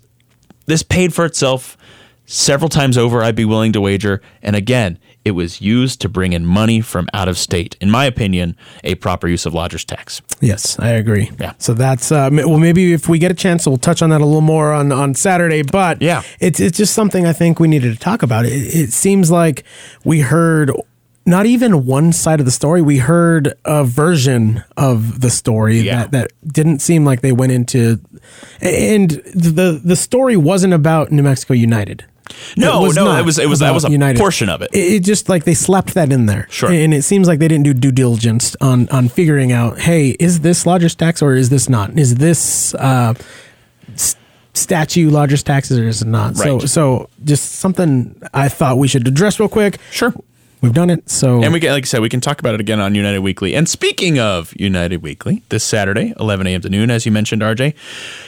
this 0.67 0.83
paid 0.83 1.13
for 1.15 1.25
itself 1.25 1.77
several 2.25 2.69
times 2.69 2.95
over, 2.97 3.23
I'd 3.23 3.35
be 3.35 3.45
willing 3.45 3.73
to 3.73 3.81
wager. 3.81 4.21
And 4.43 4.55
again, 4.55 4.99
it 5.25 5.31
was 5.31 5.61
used 5.61 5.99
to 6.01 6.09
bring 6.09 6.33
in 6.33 6.45
money 6.45 6.81
from 6.81 7.07
out 7.13 7.27
of 7.27 7.37
state. 7.37 7.75
In 7.81 7.91
my 7.91 8.05
opinion, 8.05 8.55
a 8.83 8.95
proper 8.95 9.27
use 9.27 9.45
of 9.45 9.53
lodgers 9.53 9.83
tax. 9.85 10.21
Yes, 10.41 10.79
I 10.79 10.89
agree. 10.91 11.29
Yeah. 11.39 11.53
So 11.57 11.73
that's 11.73 12.11
uh, 12.11 12.29
well, 12.31 12.57
maybe 12.59 12.93
if 12.93 13.07
we 13.09 13.19
get 13.19 13.31
a 13.31 13.35
chance, 13.35 13.67
we'll 13.67 13.77
touch 13.77 14.01
on 14.01 14.09
that 14.11 14.21
a 14.21 14.25
little 14.25 14.41
more 14.41 14.71
on 14.73 14.91
on 14.91 15.13
Saturday. 15.15 15.61
But 15.63 16.01
Yeah. 16.01 16.23
it's 16.39 16.59
it's 16.59 16.77
just 16.77 16.93
something 16.93 17.25
I 17.25 17.33
think 17.33 17.59
we 17.59 17.67
needed 17.67 17.93
to 17.93 17.99
talk 17.99 18.23
about. 18.23 18.45
It, 18.45 18.51
it 18.53 18.93
seems 18.93 19.29
like 19.29 19.63
we 20.03 20.21
heard 20.21 20.71
not 21.25 21.45
even 21.45 21.85
one 21.85 22.11
side 22.11 22.39
of 22.39 22.45
the 22.45 22.51
story. 22.51 22.81
We 22.81 22.97
heard 22.97 23.53
a 23.65 23.83
version 23.83 24.63
of 24.77 25.19
the 25.21 25.29
story 25.29 25.81
Yeah. 25.81 26.03
that 26.07 26.11
that 26.11 26.31
didn't 26.47 26.79
seem 26.79 27.05
like 27.05 27.21
they 27.21 27.33
went 27.33 27.51
into, 27.51 27.99
and 28.61 29.11
the 29.35 29.79
the 29.83 29.95
story 29.95 30.37
wasn't 30.37 30.73
about 30.73 31.11
New 31.11 31.23
Mexico 31.23 31.53
United. 31.53 32.05
No, 32.57 32.85
it 32.85 32.95
no, 32.95 33.05
not 33.05 33.19
it 33.19 33.25
was- 33.25 33.39
it 33.39 33.47
was- 33.49 33.59
that 33.59 33.73
was 33.73 33.83
a 33.85 33.89
portion 34.19 34.49
of 34.49 34.61
it. 34.61 34.69
It, 34.73 34.93
it 34.93 34.99
just 35.03 35.29
like 35.29 35.43
they 35.43 35.53
slapped 35.53 35.93
that 35.95 36.11
in 36.11 36.25
there. 36.25 36.47
Sure. 36.49 36.71
And 36.71 36.93
it 36.93 37.03
seems 37.03 37.27
like 37.27 37.39
they 37.39 37.47
didn't 37.47 37.65
do 37.65 37.73
due 37.73 37.91
diligence 37.91 38.55
on 38.61 38.87
on 38.89 39.09
figuring 39.09 39.51
out, 39.51 39.79
hey, 39.79 40.09
is 40.19 40.39
this 40.41 40.65
lodgers 40.65 40.95
tax 40.95 41.21
or 41.21 41.33
is 41.35 41.49
this 41.49 41.69
not? 41.69 41.97
Is 41.97 42.15
this 42.15 42.73
uh, 42.75 43.13
s- 43.93 44.15
statue 44.53 45.09
lodger's 45.09 45.43
taxes 45.43 45.77
or 45.79 45.87
is 45.87 46.01
it 46.01 46.07
not? 46.07 46.35
So 46.37 46.59
so 46.67 47.09
just 47.23 47.53
something 47.53 48.21
I 48.33 48.49
thought 48.49 48.77
we 48.77 48.87
should 48.87 49.07
address 49.07 49.39
real 49.39 49.49
quick. 49.49 49.77
Sure. 49.91 50.13
We've 50.61 50.73
done 50.73 50.89
it. 50.89 51.09
So 51.09 51.41
And 51.41 51.53
we 51.53 51.59
can, 51.59 51.71
like 51.71 51.83
I 51.83 51.87
said, 51.87 52.01
we 52.01 52.09
can 52.09 52.19
talk 52.19 52.39
about 52.39 52.53
it 52.53 52.59
again 52.59 52.79
on 52.79 52.93
United 52.93 53.19
Weekly. 53.19 53.55
And 53.55 53.67
speaking 53.67 54.19
of 54.19 54.53
United 54.59 55.01
Weekly, 55.01 55.41
this 55.49 55.63
Saturday, 55.63 56.13
11 56.19 56.47
a.m. 56.47 56.61
to 56.61 56.69
noon, 56.69 56.91
as 56.91 57.05
you 57.05 57.11
mentioned, 57.11 57.41
RJ, 57.41 57.73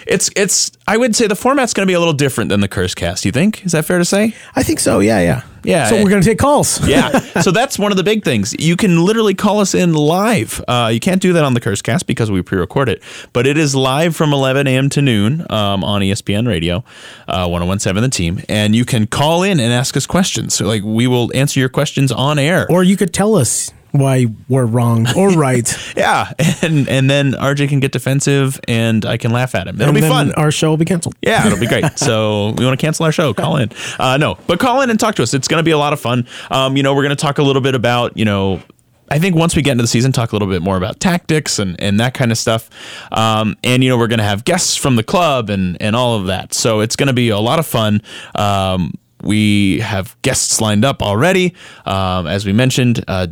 it's 0.08 0.30
it's. 0.36 0.72
I 0.88 0.98
would 0.98 1.16
say 1.16 1.28
the 1.28 1.36
format's 1.36 1.74
going 1.74 1.86
to 1.86 1.90
be 1.90 1.94
a 1.94 2.00
little 2.00 2.14
different 2.14 2.50
than 2.50 2.62
the 2.62 2.68
Curse 2.70 2.96
Cast. 2.96 3.26
You 3.26 3.32
think? 3.32 3.66
Is 3.66 3.74
that 3.74 3.86
fair 3.86 3.98
to 3.98 4.06
say? 4.06 4.34
I 4.56 4.64
think 4.64 4.80
so. 4.80 5.00
Yeah, 5.00 5.20
yeah, 5.20 5.44
Yeah, 5.64 5.88
So 5.88 6.02
we're 6.04 6.10
gonna 6.10 6.22
take 6.24 6.38
calls. 6.40 6.80
Yeah. 6.92 7.20
so 7.42 7.52
that's 7.60 7.80
one 7.80 7.92
of 7.92 7.98
the 7.98 8.04
big 8.04 8.24
things. 8.24 8.56
You 8.60 8.76
can 8.76 9.06
literally 9.06 9.34
call 9.34 9.60
us 9.60 9.74
in 9.74 9.94
live. 9.94 10.64
Uh, 10.68 10.90
you 10.92 11.00
can't 11.00 11.22
do 11.22 11.34
that 11.34 11.44
on 11.44 11.54
the 11.54 11.60
Curse 11.62 11.82
Cast 11.82 12.08
because 12.08 12.30
we 12.30 12.42
pre-record 12.42 12.90
it, 12.90 13.02
but 13.34 13.48
it 13.48 13.58
is 13.58 13.76
live 13.76 14.16
from 14.16 14.34
11 14.34 14.68
a.m. 14.68 14.90
to 14.90 15.02
noon 15.02 15.46
um, 15.50 15.84
on 15.84 16.02
ESPN 16.02 16.48
Radio, 16.48 16.84
uh, 17.28 17.48
1017 17.48 18.02
The 18.02 18.10
Team, 18.10 18.42
and 18.50 18.76
you 18.76 18.84
can 18.86 19.08
call 19.08 19.44
in 19.44 19.60
and 19.60 19.72
ask 19.72 19.96
us 19.96 20.06
questions. 20.06 20.54
So, 20.56 20.66
like 20.66 20.84
we 20.84 21.08
will 21.08 21.32
answer 21.36 21.60
your 21.60 21.70
questions 21.70 22.12
on 22.12 22.40
air. 22.40 22.68
Or 22.70 22.84
you 22.84 22.98
could 22.98 23.14
tell 23.14 23.36
us 23.36 23.72
why 23.92 24.28
we're 24.48 24.66
wrong 24.66 25.08
or 25.16 25.30
right. 25.32 25.96
Yeah, 25.96 26.32
and 26.62 26.88
and 26.88 27.10
then 27.10 27.34
RJ 27.34 27.70
can 27.70 27.80
get 27.80 27.92
defensive, 27.92 28.60
and 28.68 29.06
I 29.06 29.18
can 29.18 29.32
laugh 29.32 29.56
at 29.56 29.68
him. 29.68 29.76
It'll 29.76 29.90
and 29.90 29.96
be 29.96 30.08
fun. 30.08 30.34
Our 30.34 30.52
show 30.52 30.70
will 30.70 30.78
be 30.78 30.86
canceled. 30.86 31.16
Yeah, 31.22 31.46
it'll 31.46 31.60
be 31.60 31.68
great. 31.68 31.98
So 31.98 32.50
we 32.58 32.66
want 32.66 32.80
to 32.80 32.84
cancel 32.84 33.06
our 33.06 33.12
show? 33.12 33.34
Call 33.34 33.58
in. 33.58 33.72
Uh, 34.00 34.18
no, 34.18 34.38
but 34.48 34.60
call 34.60 34.82
in 34.82 34.90
and 34.90 35.00
talk 35.00 35.16
to 35.16 35.24
us. 35.24 35.34
It's 35.34 35.48
going 35.48 35.60
to 35.60 35.64
be 35.64 35.72
a 35.72 35.78
lot 35.78 35.94
of 35.94 36.00
fun. 36.00 36.28
Um, 36.50 36.78
you 36.78 36.84
know, 36.84 36.96
we're 36.96 37.04
going 37.04 37.16
to 37.16 37.22
talk 37.22 37.38
a 37.38 37.44
little 37.44 37.62
bit 37.62 37.76
about 37.76 38.18
you 38.18 38.26
know. 38.26 38.62
I 39.10 39.20
think 39.20 39.36
once 39.36 39.58
we 39.58 39.62
get 39.62 39.74
into 39.74 39.82
the 39.82 39.90
season, 39.90 40.14
talk 40.14 40.32
a 40.32 40.36
little 40.36 40.48
bit 40.48 40.62
more 40.62 40.78
about 40.78 41.02
tactics 41.02 41.60
and, 41.60 41.76
and 41.82 42.00
that 42.00 42.14
kind 42.14 42.32
of 42.32 42.38
stuff. 42.38 42.70
Um, 43.12 43.58
and 43.62 43.84
you 43.84 43.90
know, 43.90 43.98
we're 43.98 44.08
going 44.08 44.20
to 44.20 44.24
have 44.24 44.46
guests 44.46 44.78
from 44.78 44.96
the 44.96 45.04
club 45.04 45.50
and 45.50 45.76
and 45.82 45.98
all 45.98 46.16
of 46.16 46.28
that. 46.28 46.54
So 46.54 46.80
it's 46.80 46.96
going 46.96 47.08
to 47.08 47.14
be 47.14 47.28
a 47.28 47.40
lot 47.40 47.60
of 47.60 47.68
fun. 47.68 48.02
Um, 48.36 48.94
we 49.22 49.80
have 49.80 50.16
guests 50.22 50.62
lined 50.62 50.86
up 50.86 51.02
already. 51.02 51.54
Um, 51.86 52.28
as 52.28 52.46
we 52.46 52.54
mentioned, 52.54 53.04
uh, 53.08 53.28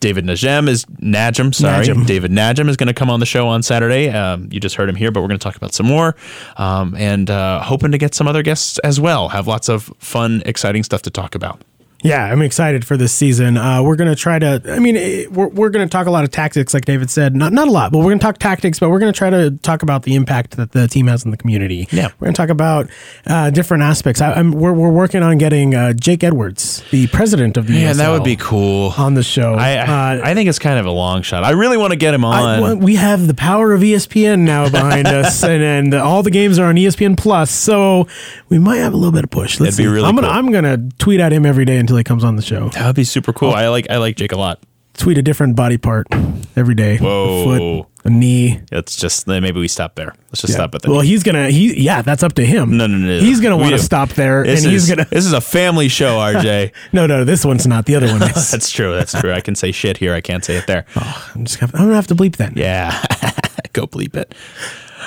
David 0.00 0.24
Najem 0.24 0.68
is 0.68 0.84
Najem, 0.84 1.54
sorry. 1.54 1.86
David 2.04 2.30
Najem 2.30 2.68
is 2.68 2.76
going 2.76 2.88
to 2.88 2.94
come 2.94 3.08
on 3.10 3.20
the 3.20 3.26
show 3.26 3.48
on 3.48 3.62
Saturday. 3.62 4.10
Um, 4.10 4.48
you 4.52 4.60
just 4.60 4.76
heard 4.76 4.88
him 4.88 4.94
here, 4.94 5.10
but 5.10 5.20
we're 5.22 5.28
going 5.28 5.38
to 5.38 5.44
talk 5.44 5.56
about 5.56 5.72
some 5.72 5.86
more 5.86 6.14
um, 6.58 6.94
and 6.96 7.30
uh, 7.30 7.62
hoping 7.62 7.92
to 7.92 7.98
get 7.98 8.14
some 8.14 8.28
other 8.28 8.42
guests 8.42 8.78
as 8.80 9.00
well. 9.00 9.28
Have 9.30 9.46
lots 9.46 9.68
of 9.68 9.90
fun, 9.98 10.42
exciting 10.44 10.82
stuff 10.82 11.02
to 11.02 11.10
talk 11.10 11.34
about. 11.34 11.60
Yeah, 12.02 12.24
I'm 12.24 12.42
excited 12.42 12.84
for 12.84 12.96
this 12.96 13.12
season. 13.12 13.56
Uh, 13.56 13.82
we're 13.82 13.96
going 13.96 14.10
to 14.10 14.14
try 14.14 14.38
to, 14.38 14.62
I 14.68 14.78
mean, 14.78 14.96
eh, 14.96 15.24
we're, 15.30 15.48
we're 15.48 15.70
going 15.70 15.86
to 15.86 15.90
talk 15.90 16.06
a 16.06 16.10
lot 16.10 16.24
of 16.24 16.30
tactics, 16.30 16.72
like 16.74 16.84
David 16.84 17.10
said. 17.10 17.34
Not, 17.34 17.52
not 17.52 17.66
a 17.68 17.70
lot, 17.70 17.90
but 17.90 17.98
we're 17.98 18.04
going 18.10 18.18
to 18.18 18.22
talk 18.24 18.38
tactics, 18.38 18.78
but 18.78 18.90
we're 18.90 18.98
going 19.00 19.12
to 19.12 19.16
try 19.16 19.30
to 19.30 19.50
talk 19.62 19.82
about 19.82 20.02
the 20.04 20.14
impact 20.14 20.56
that 20.58 20.72
the 20.72 20.86
team 20.88 21.06
has 21.08 21.24
in 21.24 21.30
the 21.32 21.36
community. 21.36 21.88
Yeah. 21.90 22.08
We're 22.20 22.26
going 22.26 22.34
to 22.34 22.36
talk 22.36 22.50
about 22.50 22.90
uh, 23.26 23.50
different 23.50 23.82
aspects. 23.82 24.20
I, 24.20 24.34
I'm, 24.34 24.52
we're, 24.52 24.72
we're 24.74 24.90
working 24.92 25.22
on 25.22 25.38
getting 25.38 25.74
uh, 25.74 25.94
Jake 25.94 26.22
Edwards, 26.22 26.84
the 26.90 27.06
president 27.08 27.56
of 27.56 27.66
the 27.66 27.74
Yeah, 27.74 27.92
that 27.94 28.10
would 28.10 28.24
be 28.24 28.36
cool. 28.36 28.92
on 28.98 29.14
the 29.14 29.22
show. 29.24 29.54
I, 29.54 29.76
I, 29.76 30.16
Uh, 30.16 30.20
I 30.22 30.34
think 30.34 30.48
it's 30.48 30.58
kind 30.60 30.78
of 30.78 30.86
a 30.86 30.90
long 30.92 31.22
shot. 31.22 31.42
I 31.44 31.50
really 31.52 31.76
want 31.78 31.92
to 31.92 31.96
get 31.96 32.14
him 32.14 32.24
I- 32.24 32.56
on. 32.56 32.60
well, 32.60 32.76
we 32.76 32.96
have 32.96 33.26
the 33.26 33.34
power 33.34 33.72
of 33.72 33.80
ESPN 33.80 34.40
now 34.40 34.68
behind 34.68 35.06
us, 35.08 35.42
and, 35.42 35.62
and 35.62 35.94
all 35.94 36.22
the 36.22 36.30
games 36.30 36.58
are 36.58 36.66
on 36.66 36.76
ESPN 36.76 37.16
Plus, 37.16 37.50
so 37.50 38.06
we 38.50 38.58
might 38.58 38.76
have 38.78 38.92
a 38.92 38.96
little 38.96 39.12
bit 39.12 39.24
of 39.24 39.30
push. 39.30 39.58
Let's 39.58 39.76
That'd 39.76 39.78
be 39.78 39.82
see. 39.84 39.94
really 39.94 40.06
I'm 40.08 40.14
gonna 40.14 40.28
cool. 40.28 40.36
I'm 40.36 40.52
gonna 40.52 40.88
tweet 40.98 41.20
at 41.20 41.32
him 41.32 41.46
every 41.46 41.64
day 41.64 41.78
until 41.86 41.96
he 41.96 42.04
comes 42.04 42.24
on 42.24 42.36
the 42.36 42.42
show. 42.42 42.68
that 42.70 42.86
would 42.86 42.96
be 42.96 43.04
super 43.04 43.32
cool. 43.32 43.50
I 43.52 43.68
like 43.68 43.88
I 43.90 43.96
like 43.98 44.16
Jake 44.16 44.32
a 44.32 44.36
lot. 44.36 44.60
Tweet 44.94 45.18
a 45.18 45.22
different 45.22 45.56
body 45.56 45.76
part 45.76 46.06
every 46.56 46.74
day. 46.74 46.96
Whoa. 46.96 47.42
A 47.42 47.44
foot, 47.84 47.88
a 48.06 48.10
knee. 48.10 48.60
It's 48.72 48.96
just 48.96 49.26
maybe 49.28 49.60
we 49.60 49.68
stop 49.68 49.94
there. 49.94 50.14
Let's 50.30 50.40
just 50.40 50.54
stop 50.54 50.74
at 50.74 50.80
that. 50.82 50.90
Well, 50.90 51.02
he's 51.02 51.22
gonna. 51.22 51.50
He 51.50 51.78
yeah, 51.82 52.00
that's 52.00 52.22
up 52.22 52.32
to 52.34 52.44
him. 52.46 52.78
no, 52.78 52.86
no, 52.86 52.96
no. 52.96 53.20
He's 53.20 53.40
gonna 53.40 53.56
We 53.56 53.62
want 53.64 53.74
to 53.74 53.78
do. 53.78 53.82
stop 53.84 54.08
there, 54.10 54.42
This 54.44 54.64
and 54.64 54.72
he's 54.72 54.88
gonna. 54.88 55.04
This 55.04 55.26
is 55.26 55.34
a 55.34 55.40
family 55.42 55.88
show, 55.88 56.16
RJ. 56.18 56.72
No, 56.94 57.06
no, 57.06 57.24
this 57.24 57.44
one's 57.44 57.66
not. 57.66 57.84
The 57.84 57.94
other 57.96 58.06
one 58.08 58.22
is. 58.30 58.50
That's 58.50 58.70
true. 58.70 58.94
That's 58.94 59.12
true. 59.20 59.32
I 59.32 59.40
can 59.42 59.54
say 59.54 59.70
shit 59.70 59.98
here. 59.98 60.14
I 60.14 60.22
can't 60.22 60.42
say 60.44 60.56
it 60.56 60.66
there. 60.66 60.86
I'm 60.96 61.44
just. 61.44 61.60
Gonna, 61.60 61.72
I'm 61.74 61.80
gonna 61.84 61.94
have 61.94 62.06
to 62.08 62.14
bleep 62.14 62.36
that. 62.36 62.56
Yeah. 62.56 62.90
Go 63.74 63.86
bleep 63.86 64.16
it. 64.16 64.34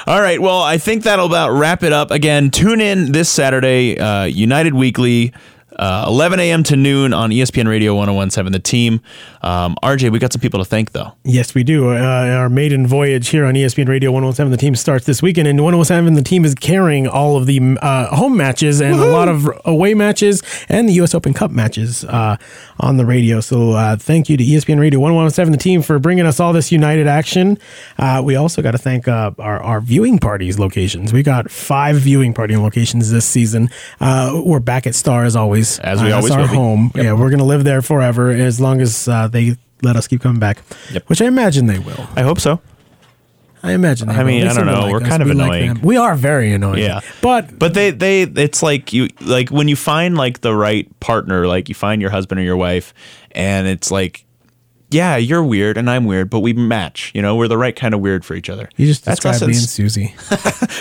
All 0.06 0.22
right. 0.22 0.40
Well, 0.40 0.62
I 0.62 0.78
think 0.78 1.04
that'll 1.04 1.26
about 1.26 1.50
wrap 1.58 1.82
it 1.82 1.94
up. 1.94 2.12
Again, 2.12 2.52
tune 2.52 2.80
in 2.80 3.12
this 3.12 3.28
Saturday, 3.30 3.98
uh, 3.98 4.26
United 4.26 4.76
Weekly, 4.76 5.34
uh, 5.80 6.06
11 6.08 6.40
a.m. 6.40 6.64
to 6.64 6.76
noon 6.76 7.14
on 7.14 7.32
ESPN 7.32 7.68
Radio 7.68 7.96
1017, 7.96 8.52
The 8.52 8.60
Team. 8.60 9.02
Um, 9.41 9.76
RJ, 9.84 10.11
we 10.11 10.20
got 10.20 10.34
some 10.34 10.41
people 10.41 10.60
to 10.60 10.66
thank, 10.66 10.91
though. 10.91 11.14
Yes, 11.24 11.56
we 11.56 11.64
do. 11.64 11.91
Uh, 11.91 11.95
our 12.40 12.49
maiden 12.49 12.86
voyage 12.86 13.30
here 13.30 13.45
on 13.45 13.53
ESPN 13.53 13.88
Radio 13.88 14.11
107, 14.11 14.52
the 14.52 14.57
team 14.57 14.76
starts 14.76 15.06
this 15.06 15.22
weekend. 15.22 15.48
And 15.48 15.60
107, 15.64 16.14
the 16.16 16.22
team 16.22 16.44
is 16.45 16.56
carrying 16.56 17.07
all 17.07 17.38
of 17.38 17.45
the 17.45 17.78
uh, 17.82 18.14
home 18.16 18.36
matches 18.36 18.82
and 18.82 18.95
a 18.99 19.06
lot 19.06 19.28
of 19.30 19.49
away 19.66 19.94
matches 19.94 20.44
and 20.68 20.90
the 20.90 20.94
U.S. 20.94 21.16
Open 21.16 21.34
Cup 21.34 21.52
matches 21.52 22.03
uh, 22.06 22.36
on 22.80 22.98
the 22.98 23.06
radio. 23.06 23.40
So 23.40 23.72
uh, 23.72 23.95
thank 23.95 24.28
you 24.30 24.36
to 24.38 24.44
ESPN 24.44 24.80
Radio 24.80 24.99
107, 24.99 25.52
the 25.52 25.57
team, 25.57 25.82
for 25.82 25.99
bringing 25.99 26.26
us 26.26 26.40
all 26.40 26.52
this 26.52 26.72
united 26.72 27.07
action. 27.07 27.57
Uh, 27.98 28.22
we 28.24 28.36
also 28.36 28.61
got 28.61 28.72
to 28.72 28.78
thank 28.78 29.07
uh, 29.07 29.32
our, 29.40 29.61
our 29.64 29.80
viewing 29.82 30.20
parties 30.20 30.60
locations. 30.60 31.14
We 31.14 31.24
got 31.24 31.49
five 31.49 31.95
viewing 31.98 32.34
party 32.34 32.57
locations 32.57 33.10
this 33.11 33.26
season. 33.26 33.70
Uh, 34.02 34.41
we're 34.44 34.60
back 34.60 34.86
at 34.86 34.95
Starr 34.95 35.24
as 35.24 35.36
always. 35.36 35.80
As 35.80 36.02
we 36.02 36.11
Uh, 36.11 36.18
always 36.18 36.30
that's 36.34 36.36
our 36.36 36.41
will 36.41 36.49
be. 36.49 36.56
home. 36.56 36.91
Yeah, 36.95 37.14
we're 37.14 37.30
going 37.30 37.40
to 37.40 37.45
live 37.45 37.64
there 37.64 37.82
forever 37.82 38.32
as 38.32 38.60
long 38.60 38.82
as 38.82 39.07
uh, 39.07 39.29
they 39.32 39.56
let 39.82 39.96
us 39.96 40.08
keep 40.08 40.22
coming 40.22 40.40
back, 40.40 40.62
Yep. 40.92 41.04
which 41.08 41.22
I 41.22 41.26
imagine 41.26 41.68
they 41.68 41.80
will. 41.80 42.08
I 42.16 42.22
hope 42.24 42.40
so. 42.40 42.60
I 43.62 43.74
imagine. 43.74 44.08
They 44.08 44.14
I 44.16 44.24
mean. 44.24 44.48
I 44.48 44.54
don't 44.54 44.66
know. 44.66 44.84
Like 44.84 44.92
We're 44.94 45.02
us. 45.04 45.08
kind 45.10 45.22
of 45.22 45.28
We 45.28 45.34
like 45.36 45.48
annoying. 45.48 45.74
them. 45.76 45.82
we 45.82 45.98
are 45.98 46.16
very 46.16 46.54
annoying. 46.54 46.80
Yeah. 46.80 47.02
but 47.22 47.60
But 47.60 47.74
they, 47.74 47.92
they, 47.92 48.22
it's 48.24 48.64
like 48.64 48.94
you, 48.94 49.10
like 49.22 49.50
when 49.50 49.68
you 49.68 49.76
find 49.76 50.18
like 50.18 50.40
the 50.42 50.56
right 50.56 50.88
partner, 51.02 51.46
like 51.46 51.68
you 51.68 51.76
find 51.76 52.02
your 52.02 52.12
husband 52.12 52.40
or 52.40 52.44
your 52.44 52.56
wife, 52.58 52.94
and 53.32 53.68
it's 53.68 53.92
like, 53.92 54.24
yeah, 54.91 55.18
you're 55.18 55.44
weird 55.44 55.78
and 55.78 55.90
I'm 55.90 56.06
weird, 56.06 56.30
but 56.30 56.40
we 56.40 56.53
match. 56.53 57.11
You 57.14 57.22
know, 57.22 57.36
we're 57.36 57.48
the 57.48 57.57
right 57.57 57.76
kind 57.76 57.94
of 57.94 57.99
weird 57.99 58.26
for 58.26 58.34
each 58.36 58.49
other. 58.49 58.70
you 58.78 58.88
just 58.88 59.06
that's 59.06 59.20
described 59.20 59.44
us 59.44 59.48
me 59.48 59.53
and 59.56 59.70
Susie. 59.70 60.16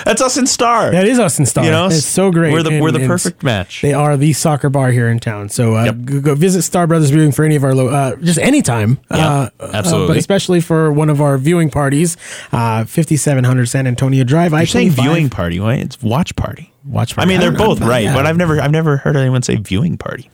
that's 0.05 0.21
us 0.23 0.37
in 0.37 0.47
Starr. 0.47 0.91
That 0.91 1.07
is 1.07 1.19
us 1.19 1.39
in 1.39 1.47
Starr. 1.47 1.65
You 1.65 1.71
know, 1.71 1.87
it's 1.87 2.05
so 2.05 2.31
great. 2.31 2.53
We're 2.53 2.63
the 2.63 2.81
we're 2.81 2.91
the 2.91 2.97
And- 2.97 3.05
and 3.05 3.11
perfect 3.11 3.43
match. 3.43 3.83
They 3.83 3.93
are 3.95 4.17
the 4.17 4.33
soccer 4.33 4.71
bar 4.71 4.91
here 4.91 5.09
in 5.09 5.19
town. 5.19 5.49
So 5.51 5.77
uh, 5.77 5.85
Yep. 5.85 6.05
go, 6.05 6.21
go 6.21 6.35
visit 6.35 6.63
Starr 6.63 6.87
Brothers 6.87 7.11
Viewing 7.11 7.33
for 7.33 7.45
any 7.45 7.57
of 7.57 7.65
our 7.65 7.75
lo- 7.75 7.89
uh, 7.89 8.17
just 8.17 8.39
anytime. 8.39 8.99
Yeah, 9.11 9.49
uh, 9.61 9.71
absolutely. 9.73 10.05
Uh, 10.05 10.09
but 10.09 10.17
especially 10.17 10.61
for 10.61 10.93
one 10.93 11.11
of 11.11 11.21
our 11.21 11.37
viewing 11.39 11.71
parties, 11.71 12.17
uh, 12.53 12.85
5700 12.85 13.67
San 13.67 13.87
Antonio 13.87 14.25
Drive. 14.25 14.53
You're 14.53 14.67
saying 14.67 14.91
I-25. 14.93 15.03
viewing 15.03 15.31
party, 15.31 15.61
right? 15.61 15.79
It's 15.81 16.01
watch 16.03 16.35
party. 16.37 16.73
Watch 16.85 17.15
party. 17.15 17.27
I 17.27 17.29
mean, 17.31 17.41
they're 17.41 17.53
know. 17.53 17.59
both 17.59 17.81
right, 17.81 18.05
Yeah. 18.05 18.15
but 18.15 18.25
I've 18.27 18.37
never 18.39 18.61
I've 18.61 18.71
never 18.71 18.97
heard 18.99 19.17
anyone 19.17 19.43
say 19.43 19.57
viewing 19.57 19.99
party. 19.99 20.31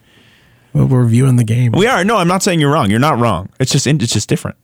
We're 0.74 1.04
viewing 1.04 1.36
the 1.36 1.44
game. 1.44 1.72
We 1.72 1.86
are. 1.86 2.04
No, 2.04 2.16
I'm 2.16 2.28
not 2.28 2.42
saying 2.42 2.60
you're 2.60 2.72
wrong. 2.72 2.90
You're 2.90 2.98
not 3.00 3.18
wrong. 3.18 3.48
It's 3.60 3.70
just 3.72 3.86
it's 3.86 4.12
just 4.12 4.28
different. 4.28 4.56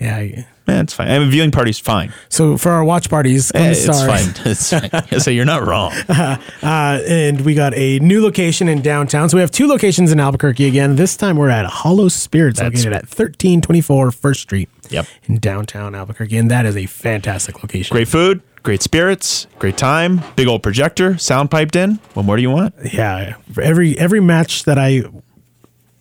Yeah. 0.00 0.20
yeah. 0.20 0.44
Man, 0.66 0.84
it's 0.84 0.94
fine. 0.94 1.08
I 1.10 1.18
mean, 1.18 1.30
viewing 1.30 1.50
party's 1.50 1.78
fine. 1.80 2.12
So 2.28 2.56
for 2.56 2.70
our 2.70 2.84
watch 2.84 3.10
parties, 3.10 3.50
come 3.50 3.62
Eh, 3.62 3.64
to 3.66 3.70
it's 3.72 3.82
Starr. 3.82 4.08
fine. 4.08 4.34
It's 4.46 4.70
fine. 5.10 5.20
so 5.20 5.30
you're 5.30 5.44
not 5.44 5.66
wrong. 5.66 5.92
Uh, 6.62 7.00
and 7.08 7.40
we 7.40 7.54
got 7.54 7.74
a 7.74 7.98
new 8.00 8.22
location 8.22 8.68
in 8.68 8.80
downtown. 8.82 9.28
So 9.28 9.36
we 9.36 9.40
have 9.40 9.50
two 9.50 9.66
locations 9.66 10.12
in 10.12 10.20
Albuquerque 10.20 10.66
again. 10.66 10.96
This 10.96 11.16
time 11.16 11.36
we're 11.36 11.48
at 11.48 11.66
Hollow 11.66 12.08
Spirits, 12.08 12.58
That's- 12.60 12.84
located 12.84 12.92
at 12.92 13.02
1324 13.04 14.10
First 14.12 14.40
Street. 14.42 14.68
Yep. 14.90 15.06
In 15.24 15.38
downtown 15.38 15.94
Albuquerque. 15.94 16.36
And 16.36 16.50
that 16.50 16.66
is 16.66 16.76
a 16.76 16.86
fantastic 16.86 17.62
location. 17.62 17.94
Great 17.94 18.08
food, 18.08 18.42
great 18.62 18.82
spirits, 18.82 19.46
great 19.58 19.76
time. 19.76 20.20
Big 20.36 20.46
old 20.48 20.62
projector, 20.62 21.16
sound 21.18 21.50
piped 21.50 21.76
in. 21.76 21.98
What 22.14 22.24
more 22.26 22.36
do 22.36 22.42
you 22.42 22.50
want? 22.50 22.74
Yeah. 22.92 23.34
For 23.52 23.62
every 23.62 23.98
every 23.98 24.20
match 24.20 24.64
that 24.64 24.78
I 24.78 25.02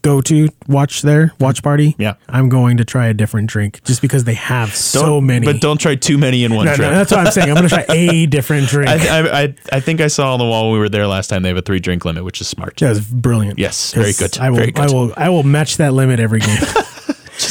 go 0.02 0.22
to 0.22 0.48
watch 0.68 1.02
there, 1.02 1.34
watch 1.40 1.62
party, 1.62 1.96
Yeah. 1.98 2.14
I'm 2.30 2.48
going 2.50 2.78
to 2.78 2.86
try 2.86 3.08
a 3.08 3.14
different 3.14 3.50
drink 3.50 3.84
just 3.84 4.02
because 4.02 4.24
they 4.24 4.34
have 4.36 4.74
so 4.76 5.02
Don't- 5.06 5.26
many. 5.26 5.46
but 5.46 5.60
don't 5.60 5.80
try 5.80 5.96
too 5.96 6.18
many 6.18 6.44
in 6.44 6.54
one 6.56 6.66
no, 6.68 6.76
trip. 6.76 6.90
no, 6.90 6.98
that's 6.98 7.12
what 7.12 7.26
I'm 7.26 7.32
saying. 7.32 7.50
I'm 7.50 7.56
going 7.56 7.68
to 7.70 7.76
try 7.76 7.86
a 7.90 8.26
different 8.26 8.68
drink. 8.70 8.90
I, 8.90 9.20
I, 9.20 9.42
I, 9.44 9.56
I 9.74 9.80
think 9.82 10.00
I 10.02 10.08
saw 10.08 10.34
on 10.34 10.40
the 10.40 10.46
wall 10.46 10.66
when 10.66 10.74
we 10.74 10.80
were 10.80 10.90
there 10.90 11.06
last 11.08 11.28
time 11.30 11.44
they 11.44 11.50
have 11.50 11.58
a 11.58 11.62
three 11.62 11.80
drink 11.80 12.06
limit, 12.06 12.24
which 12.24 12.40
is 12.42 12.48
smart. 12.48 12.78
that 12.78 12.90
was 12.90 13.02
brilliant. 13.02 13.60
Yes, 13.60 13.94
very 13.94 14.14
good, 14.14 14.38
I 14.40 14.50
will, 14.52 14.58
good. 14.66 14.80
I 14.80 14.86
will, 14.88 15.14
I 15.18 15.30
will 15.30 15.44
match 15.44 15.78
that 15.78 15.94
limit 15.94 16.20
every 16.20 16.40
game. 16.40 16.58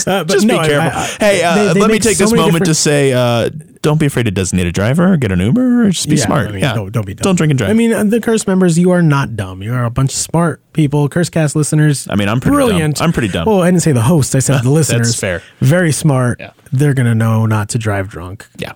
Uh, 0.07 0.23
but 0.23 0.35
Just 0.35 0.47
no, 0.47 0.61
be 0.61 0.69
careful. 0.69 0.99
I- 0.99 1.03
I- 1.03 1.07
hey, 1.19 1.43
uh, 1.43 1.55
they- 1.55 1.73
they 1.75 1.81
let 1.81 1.91
me 1.91 1.99
take 1.99 2.17
so 2.19 2.25
this 2.25 2.33
moment 2.35 2.67
to 2.67 2.75
say, 2.75 3.13
uh, 3.13 3.49
don't 3.83 3.99
be 3.99 4.07
afraid 4.07 4.25
to 4.25 4.31
designate 4.31 4.67
a 4.67 4.73
driver 4.73 5.13
or 5.13 5.17
get 5.17 5.33
an 5.33 5.41
Uber 5.41 5.87
or 5.87 5.91
just 5.91 6.09
be 6.09 6.17
Yeah, 6.17 6.25
smart. 6.27 6.49
I 6.49 6.51
mean, 6.53 6.61
yeah, 6.61 6.75
Don't, 6.75 6.93
don't 6.93 7.07
be 7.07 7.15
dumb. 7.15 7.23
Don't 7.23 7.37
drink 7.37 7.51
and 7.51 7.59
drive. 7.59 7.71
I 7.71 7.75
mean, 7.75 7.93
uh, 7.93 8.05
the 8.05 8.21
Curse 8.21 8.47
members, 8.47 8.79
you 8.79 8.91
are 8.91 9.03
not 9.03 9.37
dumb. 9.37 9.63
You 9.63 9.73
are 9.75 9.85
a 9.85 9.91
bunch 9.91 10.13
of 10.13 10.19
smart 10.19 10.61
people. 10.73 11.09
Cursecast 11.09 11.55
listeners. 11.55 12.07
I 12.11 12.15
mean, 12.17 12.29
I'm 12.29 12.41
pretty 12.41 12.57
dumb. 12.57 12.69
brilliant. 12.69 13.03
I'm 13.03 13.13
pretty 13.13 13.29
dumb. 13.29 13.47
Well, 13.47 13.63
I 13.63 13.71
didn't 13.71 13.83
say 13.83 13.93
the 13.93 14.03
host. 14.03 14.35
I 14.35 14.39
said 14.41 14.63
the 14.63 14.71
listeners. 14.71 15.19
fair. 15.19 15.43
Very 15.61 15.93
smart. 15.93 16.41
Yeah. 16.41 16.53
They're 16.73 16.93
gonna 16.95 17.15
know 17.15 17.47
not 17.47 17.71
to 17.71 17.79
drive 17.79 18.09
drunk. 18.09 18.47
yeah. 18.59 18.73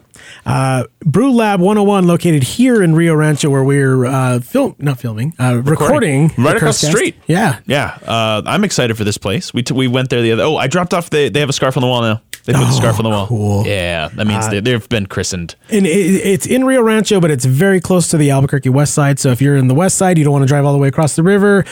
Uh, 0.47 0.85
Brew 1.05 1.33
Lab 1.33 1.61
101, 1.61 2.07
located 2.07 2.43
here 2.45 2.83
in 2.83 2.95
Rio 2.95 3.15
Rancho, 3.15 3.51
where 3.51 3.65
we're 3.65 4.05
uh, 4.07 4.41
film 4.41 4.75
not 4.79 4.99
filming, 5.01 5.35
uh, 5.39 5.61
recording, 5.65 6.31
Right 6.39 6.57
across 6.57 6.81
the 6.81 6.87
Cursecast. 6.87 6.91
street. 6.91 7.17
Yeah. 7.27 7.59
Yeah, 7.67 7.99
uh, 8.07 8.41
I'm 8.47 8.63
excited 8.65 8.97
for 8.97 9.03
this 9.05 9.19
place. 9.19 9.53
We, 9.53 9.63
t- 9.65 9.75
we 9.75 9.89
went 9.89 10.11
there 10.11 10.23
the 10.23 10.33
other. 10.33 10.45
Oh, 10.45 10.57
I 10.57 10.69
dropped 10.69 10.95
off. 10.95 11.11
The, 11.11 11.29
they 11.29 11.41
have 11.41 11.49
a 11.49 11.53
scarf 11.53 11.77
on 11.77 11.81
the 11.83 11.87
wall 11.89 12.03
now. 12.03 12.23
They 12.45 12.53
put 12.53 12.61
the 12.61 12.67
Oh, 12.69 12.77
scarf 12.77 12.99
on 12.99 13.05
the 13.05 13.11
wall. 13.11 13.27
cool. 13.29 13.67
Yeah, 13.67 14.09
that 14.09 14.27
means 14.27 14.47
Uh, 14.47 14.51
they, 14.51 14.61
they've 14.61 14.89
been 14.89 15.07
christened. 15.07 15.55
And 15.71 15.87
it, 15.87 15.91
it's 15.91 16.47
in 16.47 16.65
Rio 16.65 16.83
Rancho, 16.83 17.21
but 17.21 17.31
it's 17.31 17.45
very 17.45 17.81
close 17.81 18.09
to 18.09 18.17
the 18.17 18.31
Albuquerque 18.31 18.69
west 18.69 18.95
side. 18.95 19.19
So 19.21 19.31
if 19.31 19.41
you're 19.41 19.57
in 19.57 19.69
the 19.69 19.75
west 19.75 19.97
side, 19.97 20.19
you 20.19 20.25
don't 20.25 20.33
want 20.33 20.43
to 20.43 20.49
drive 20.49 20.65
all 20.65 20.73
the 20.73 20.79
way 20.79 20.89
across 20.89 21.15
the 21.17 21.23
river. 21.23 21.65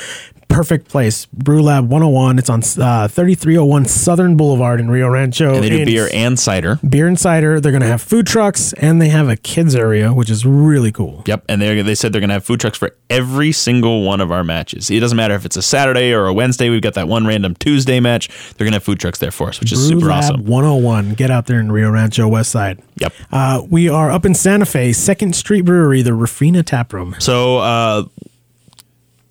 Perfect 0.50 0.88
place. 0.88 1.26
Brew 1.26 1.62
Lab 1.62 1.88
101. 1.88 2.38
It's 2.38 2.50
on 2.50 2.58
uh, 2.60 3.06
3301 3.08 3.84
Southern 3.86 4.36
Boulevard 4.36 4.80
in 4.80 4.90
Rio 4.90 5.08
Rancho. 5.08 5.54
And 5.54 5.64
they 5.64 5.70
do 5.70 5.76
And 5.78 5.86
beer 5.86 6.08
and 6.12 6.38
cider. 6.38 6.78
beer 6.86 7.06
and 7.06 7.18
cider. 7.18 7.60
They're 7.60 7.72
going 7.72 7.82
to 7.82 7.88
have 7.88 8.02
food 8.02 8.26
trucks, 8.26 8.72
and 8.74 9.00
they 9.00 9.08
have 9.08 9.28
a 9.28 9.36
kids 9.36 9.74
area, 9.76 10.12
which 10.12 10.28
is 10.28 10.44
really 10.44 10.90
cool. 10.92 11.22
Yep, 11.26 11.44
and 11.48 11.62
they 11.62 11.80
they 11.82 11.94
said 11.94 12.12
they're 12.12 12.20
going 12.20 12.28
to 12.30 12.34
have 12.34 12.44
food 12.44 12.60
trucks 12.60 12.76
for 12.76 12.94
every 13.08 13.52
single 13.52 14.02
one 14.02 14.20
of 14.20 14.30
our 14.32 14.42
matches. 14.44 14.90
It 14.90 14.98
doesn't 15.00 15.16
matter 15.16 15.34
if 15.34 15.46
it's 15.46 15.56
a 15.56 15.62
Saturday 15.62 16.12
or 16.12 16.26
a 16.26 16.34
Wednesday. 16.34 16.68
We've 16.68 16.82
got 16.82 16.94
that 16.94 17.06
one 17.08 17.26
random 17.26 17.54
Tuesday 17.54 18.00
match. 18.00 18.28
They're 18.28 18.64
going 18.64 18.72
to 18.72 18.76
have 18.76 18.84
food 18.84 18.98
trucks 19.00 19.18
there 19.20 19.30
for 19.30 19.48
us, 19.48 19.60
which 19.60 19.72
is 19.72 19.78
Brew 19.88 20.00
super 20.00 20.10
Lab 20.10 20.24
awesome. 20.24 20.44
101. 20.46 21.14
Get 21.14 21.30
out 21.30 21.46
there 21.46 21.60
in 21.60 21.70
Rio 21.72 21.90
Rancho 21.90 22.26
west 22.28 22.50
side. 22.50 22.82
Yep. 22.96 23.12
Uh, 23.30 23.62
we 23.70 23.88
are 23.88 24.10
up 24.10 24.26
in 24.26 24.34
Santa 24.34 24.66
Fe, 24.66 24.92
Second 24.92 25.34
Street 25.36 25.62
Brewery, 25.64 26.02
the 26.02 26.10
Rufina 26.10 26.62
Tap 26.64 26.92
Room. 26.92 27.14
So 27.20 27.58
uh, 27.58 28.04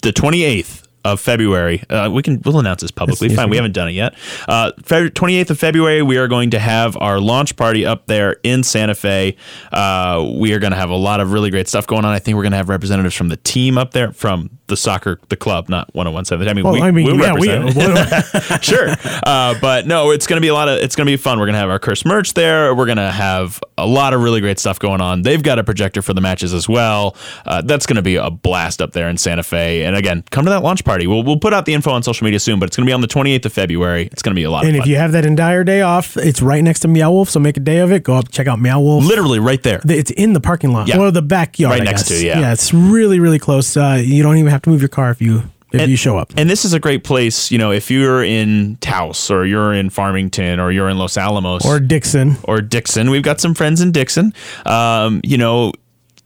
the 0.02 0.12
twenty 0.14 0.44
eighth 0.44 0.88
of 1.14 1.20
February, 1.22 1.84
uh, 1.90 2.10
we 2.12 2.22
can 2.24 2.42
we'll 2.44 2.60
announce 2.60 2.82
this 2.82 2.92
publicly. 2.92 3.28
Yes, 3.28 3.32
yes, 3.34 3.40
Fine, 3.40 3.50
we 3.50 3.52
we 3.52 3.58
haven't 3.58 3.74
done 3.74 3.90
it 3.90 3.94
yet. 3.94 4.16
Uh, 4.48 4.72
Twenty 4.72 5.38
eighth 5.38 5.52
of 5.52 5.60
February, 5.60 6.02
we 6.02 6.18
are 6.18 6.28
going 6.28 6.52
to 6.52 6.60
have 6.60 6.98
our 6.98 7.20
launch 7.20 7.56
party 7.56 7.86
up 7.86 8.08
there 8.08 8.38
in 8.44 8.64
Santa 8.64 8.96
Fe. 8.96 9.36
Uh, 9.72 10.34
we 10.38 10.54
are 10.54 10.60
going 10.60 10.72
to 10.72 10.78
have 10.78 10.90
a 10.90 10.96
lot 10.96 11.20
of 11.20 11.32
really 11.32 11.50
great 11.50 11.68
stuff 11.68 11.88
going 11.88 12.06
on. 12.06 12.14
I 12.14 12.20
think 12.20 12.36
we're 12.36 12.44
going 12.44 12.52
to 12.52 12.58
have 12.58 12.70
representatives 12.70 13.16
from 13.16 13.30
the 13.30 13.38
team 13.38 13.78
up 13.78 13.92
there, 13.92 14.12
from 14.12 14.50
the 14.68 14.78
soccer, 14.78 15.20
the 15.30 15.36
club, 15.36 15.68
not 15.68 15.94
one 15.94 16.06
hundred 16.06 16.14
one 16.14 16.26
seven. 16.26 16.48
I 16.48 16.54
mean, 16.54 16.64
Well, 16.64 16.74
we, 16.74 16.82
I 16.82 16.92
mean, 16.92 17.20
yeah, 17.20 17.34
we, 17.34 17.50
represent 17.50 17.94
it. 17.96 18.64
sure. 18.64 18.90
Uh, 19.24 19.60
but 19.60 19.86
no, 19.86 20.12
it's 20.12 20.28
going 20.28 20.38
to 20.38 20.42
be 20.42 20.48
a 20.48 20.54
lot 20.54 20.70
of, 20.70 20.78
it's 20.78 20.96
going 20.96 21.06
to 21.06 21.12
be 21.12 21.18
fun. 21.18 21.40
We're 21.40 21.46
going 21.46 21.54
to 21.54 21.60
have 21.60 21.70
our 21.70 21.80
curse 21.80 22.06
merch 22.06 22.34
there. 22.34 22.74
We're 22.74 22.86
going 22.86 22.98
to 22.98 23.12
have 23.12 23.60
a 23.78 23.86
lot 23.86 24.14
of 24.14 24.22
really 24.22 24.40
great 24.42 24.60
stuff 24.60 24.80
going 24.80 25.02
on. 25.02 25.24
They've 25.24 25.42
got 25.44 25.60
a 25.60 25.64
projector 25.64 26.02
for 26.02 26.14
the 26.14 26.22
matches 26.22 26.54
as 26.54 26.70
well. 26.70 27.16
Uh, 27.46 27.62
that's 27.62 27.86
going 27.86 27.98
to 27.98 28.02
be 28.02 28.16
a 28.16 28.30
blast 28.30 28.82
up 28.82 28.94
there 28.94 29.10
in 29.10 29.18
Santa 29.18 29.44
Fe. 29.44 29.84
And 29.84 29.96
again, 29.96 30.24
come 30.30 30.46
to 30.46 30.52
that 30.52 30.64
launch 30.64 30.86
party. 30.86 30.99
We'll, 31.08 31.24
we'll 31.24 31.40
put 31.40 31.54
out 31.54 31.66
the 31.66 31.74
info 31.74 31.92
on 31.92 32.04
social 32.04 32.26
media 32.26 32.40
soon, 32.40 32.60
but 32.60 32.68
it's 32.68 32.76
going 32.78 32.86
to 32.86 32.90
be 32.90 32.94
on 32.94 33.02
the 33.02 33.08
28th 33.08 33.46
of 33.46 33.54
February. 33.54 34.10
It's 34.12 34.22
going 34.22 34.34
to 34.34 34.40
be 34.40 34.44
a 34.44 34.52
lot 34.52 34.66
And 34.66 34.76
if 34.76 34.82
fun. 34.84 34.90
you 34.90 34.96
have 34.98 35.12
that 35.14 35.26
entire 35.26 35.64
day 35.64 35.82
off, 35.82 36.18
it's 36.18 36.42
right 36.42 36.64
next 36.64 36.82
to 36.82 36.88
Meow 36.88 37.12
Wolf, 37.12 37.30
so 37.30 37.40
make 37.40 37.58
a 37.58 37.62
day 37.62 37.80
of 37.80 37.92
it. 37.92 38.04
Go 38.04 38.16
up, 38.16 38.32
check 38.32 38.48
out 38.48 38.60
Meow 38.60 38.80
Wolf. 38.82 39.04
Literally 39.06 39.40
right 39.40 39.62
there. 39.64 39.82
It's 39.86 40.12
in 40.12 40.34
the 40.34 40.42
parking 40.42 40.72
lot 40.72 40.88
Yeah. 40.88 41.00
or 41.00 41.12
the 41.12 41.22
backyard. 41.22 41.72
Right 41.72 41.82
I 41.82 41.86
next 41.86 42.10
guess. 42.10 42.20
to, 42.20 42.26
yeah. 42.26 42.40
yeah. 42.40 42.54
It's 42.54 42.74
really 42.74 43.20
really 43.20 43.40
close. 43.40 43.76
Uh, 43.78 44.02
you 44.04 44.24
don't 44.24 44.38
even 44.38 44.52
have 44.52 44.62
to 44.64 44.70
move 44.70 44.82
your 44.82 44.90
car 44.90 45.12
if 45.12 45.22
you 45.22 45.44
if 45.72 45.82
And- 45.82 45.92
you 45.92 45.98
show 45.98 46.18
up. 46.18 46.34
And 46.36 46.50
this 46.50 46.66
is 46.66 46.74
a 46.74 46.80
great 46.80 47.04
place, 47.04 47.52
you 47.52 47.58
know, 47.60 47.72
if 47.72 47.92
you're 47.92 48.24
in 48.24 48.78
Taos 48.82 49.30
or 49.30 49.46
you're 49.46 49.72
in 49.72 49.92
Farmington 49.92 50.60
or 50.60 50.72
you're 50.72 50.90
in 50.90 50.98
Los 50.98 51.16
Alamos 51.16 51.64
Or 51.64 51.80
Dixon. 51.80 52.38
or 52.44 52.60
Dixon. 52.60 53.12
We've 53.12 53.22
got 53.22 53.40
some 53.40 53.54
friends 53.54 53.80
in 53.80 53.92
Dixon. 53.92 54.34
Um, 54.66 55.22
you 55.24 55.38
know, 55.38 55.74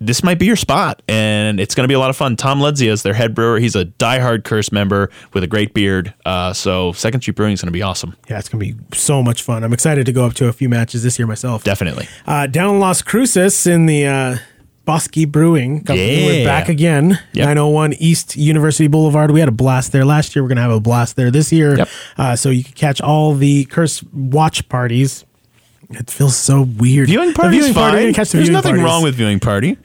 this 0.05 0.23
might 0.23 0.39
be 0.39 0.45
your 0.45 0.55
spot, 0.55 1.01
and 1.07 1.59
it's 1.59 1.75
going 1.75 1.85
to 1.85 1.88
be 1.88 1.93
a 1.93 1.99
lot 1.99 2.09
of 2.09 2.17
fun. 2.17 2.35
Tom 2.35 2.59
Ludzia 2.59 2.91
is 2.91 3.03
their 3.03 3.13
head 3.13 3.34
brewer. 3.34 3.59
He's 3.59 3.75
a 3.75 3.85
diehard 3.85 4.43
Curse 4.43 4.71
member 4.71 5.09
with 5.34 5.43
a 5.43 5.47
great 5.47 5.73
beard. 5.73 6.13
Uh, 6.25 6.53
so 6.53 6.91
Second 6.93 7.21
Street 7.21 7.35
Brewing 7.35 7.53
is 7.53 7.61
going 7.61 7.67
to 7.67 7.71
be 7.73 7.81
awesome. 7.81 8.15
Yeah, 8.30 8.39
it's 8.39 8.49
gonna 8.49 8.63
be 8.63 8.75
so 8.93 9.23
much 9.23 9.41
fun. 9.41 9.63
I'm 9.63 9.73
excited 9.73 10.05
to 10.05 10.11
go 10.11 10.25
up 10.25 10.34
to 10.35 10.47
a 10.47 10.53
few 10.53 10.69
matches 10.69 11.03
this 11.03 11.17
year 11.17 11.27
myself. 11.27 11.63
Definitely. 11.63 12.07
Uh, 12.25 12.47
down 12.47 12.75
in 12.75 12.80
Las 12.80 13.01
Cruces 13.01 13.65
in 13.67 13.85
the 13.85 14.05
uh, 14.05 14.38
Bosque 14.85 15.27
Brewing 15.27 15.84
Company. 15.84 16.25
We're 16.25 16.45
back 16.45 16.67
again. 16.67 17.19
Yep. 17.34 17.45
901 17.45 17.93
East 17.93 18.35
University 18.35 18.88
Boulevard. 18.88 19.31
We 19.31 19.39
had 19.39 19.49
a 19.49 19.53
blast 19.53 19.91
there 19.93 20.03
last 20.03 20.35
year. 20.35 20.43
We're 20.43 20.49
going 20.49 20.57
to 20.57 20.63
have 20.63 20.71
a 20.71 20.81
blast 20.81 21.15
there 21.15 21.31
this 21.31 21.53
year. 21.53 21.77
Yep. 21.77 21.89
Uh, 22.17 22.35
so 22.35 22.49
you 22.49 22.63
can 22.63 22.73
catch 22.73 22.99
all 22.99 23.34
the 23.34 23.65
Curse 23.65 24.03
watch 24.11 24.67
parties. 24.67 25.25
It 25.89 26.09
feels 26.09 26.35
so 26.35 26.63
weird. 26.63 27.07
Viewing 27.07 27.34
party 27.34 27.57
viewing 27.57 27.73
fine. 27.73 27.91
party, 27.91 28.13
catch 28.13 28.31
the 28.31 28.38
There's 28.38 28.49
nothing 28.49 28.71
parties 28.71 28.84
wrong 28.85 29.03
with 29.03 29.15
viewing 29.15 29.39
party. 29.39 29.77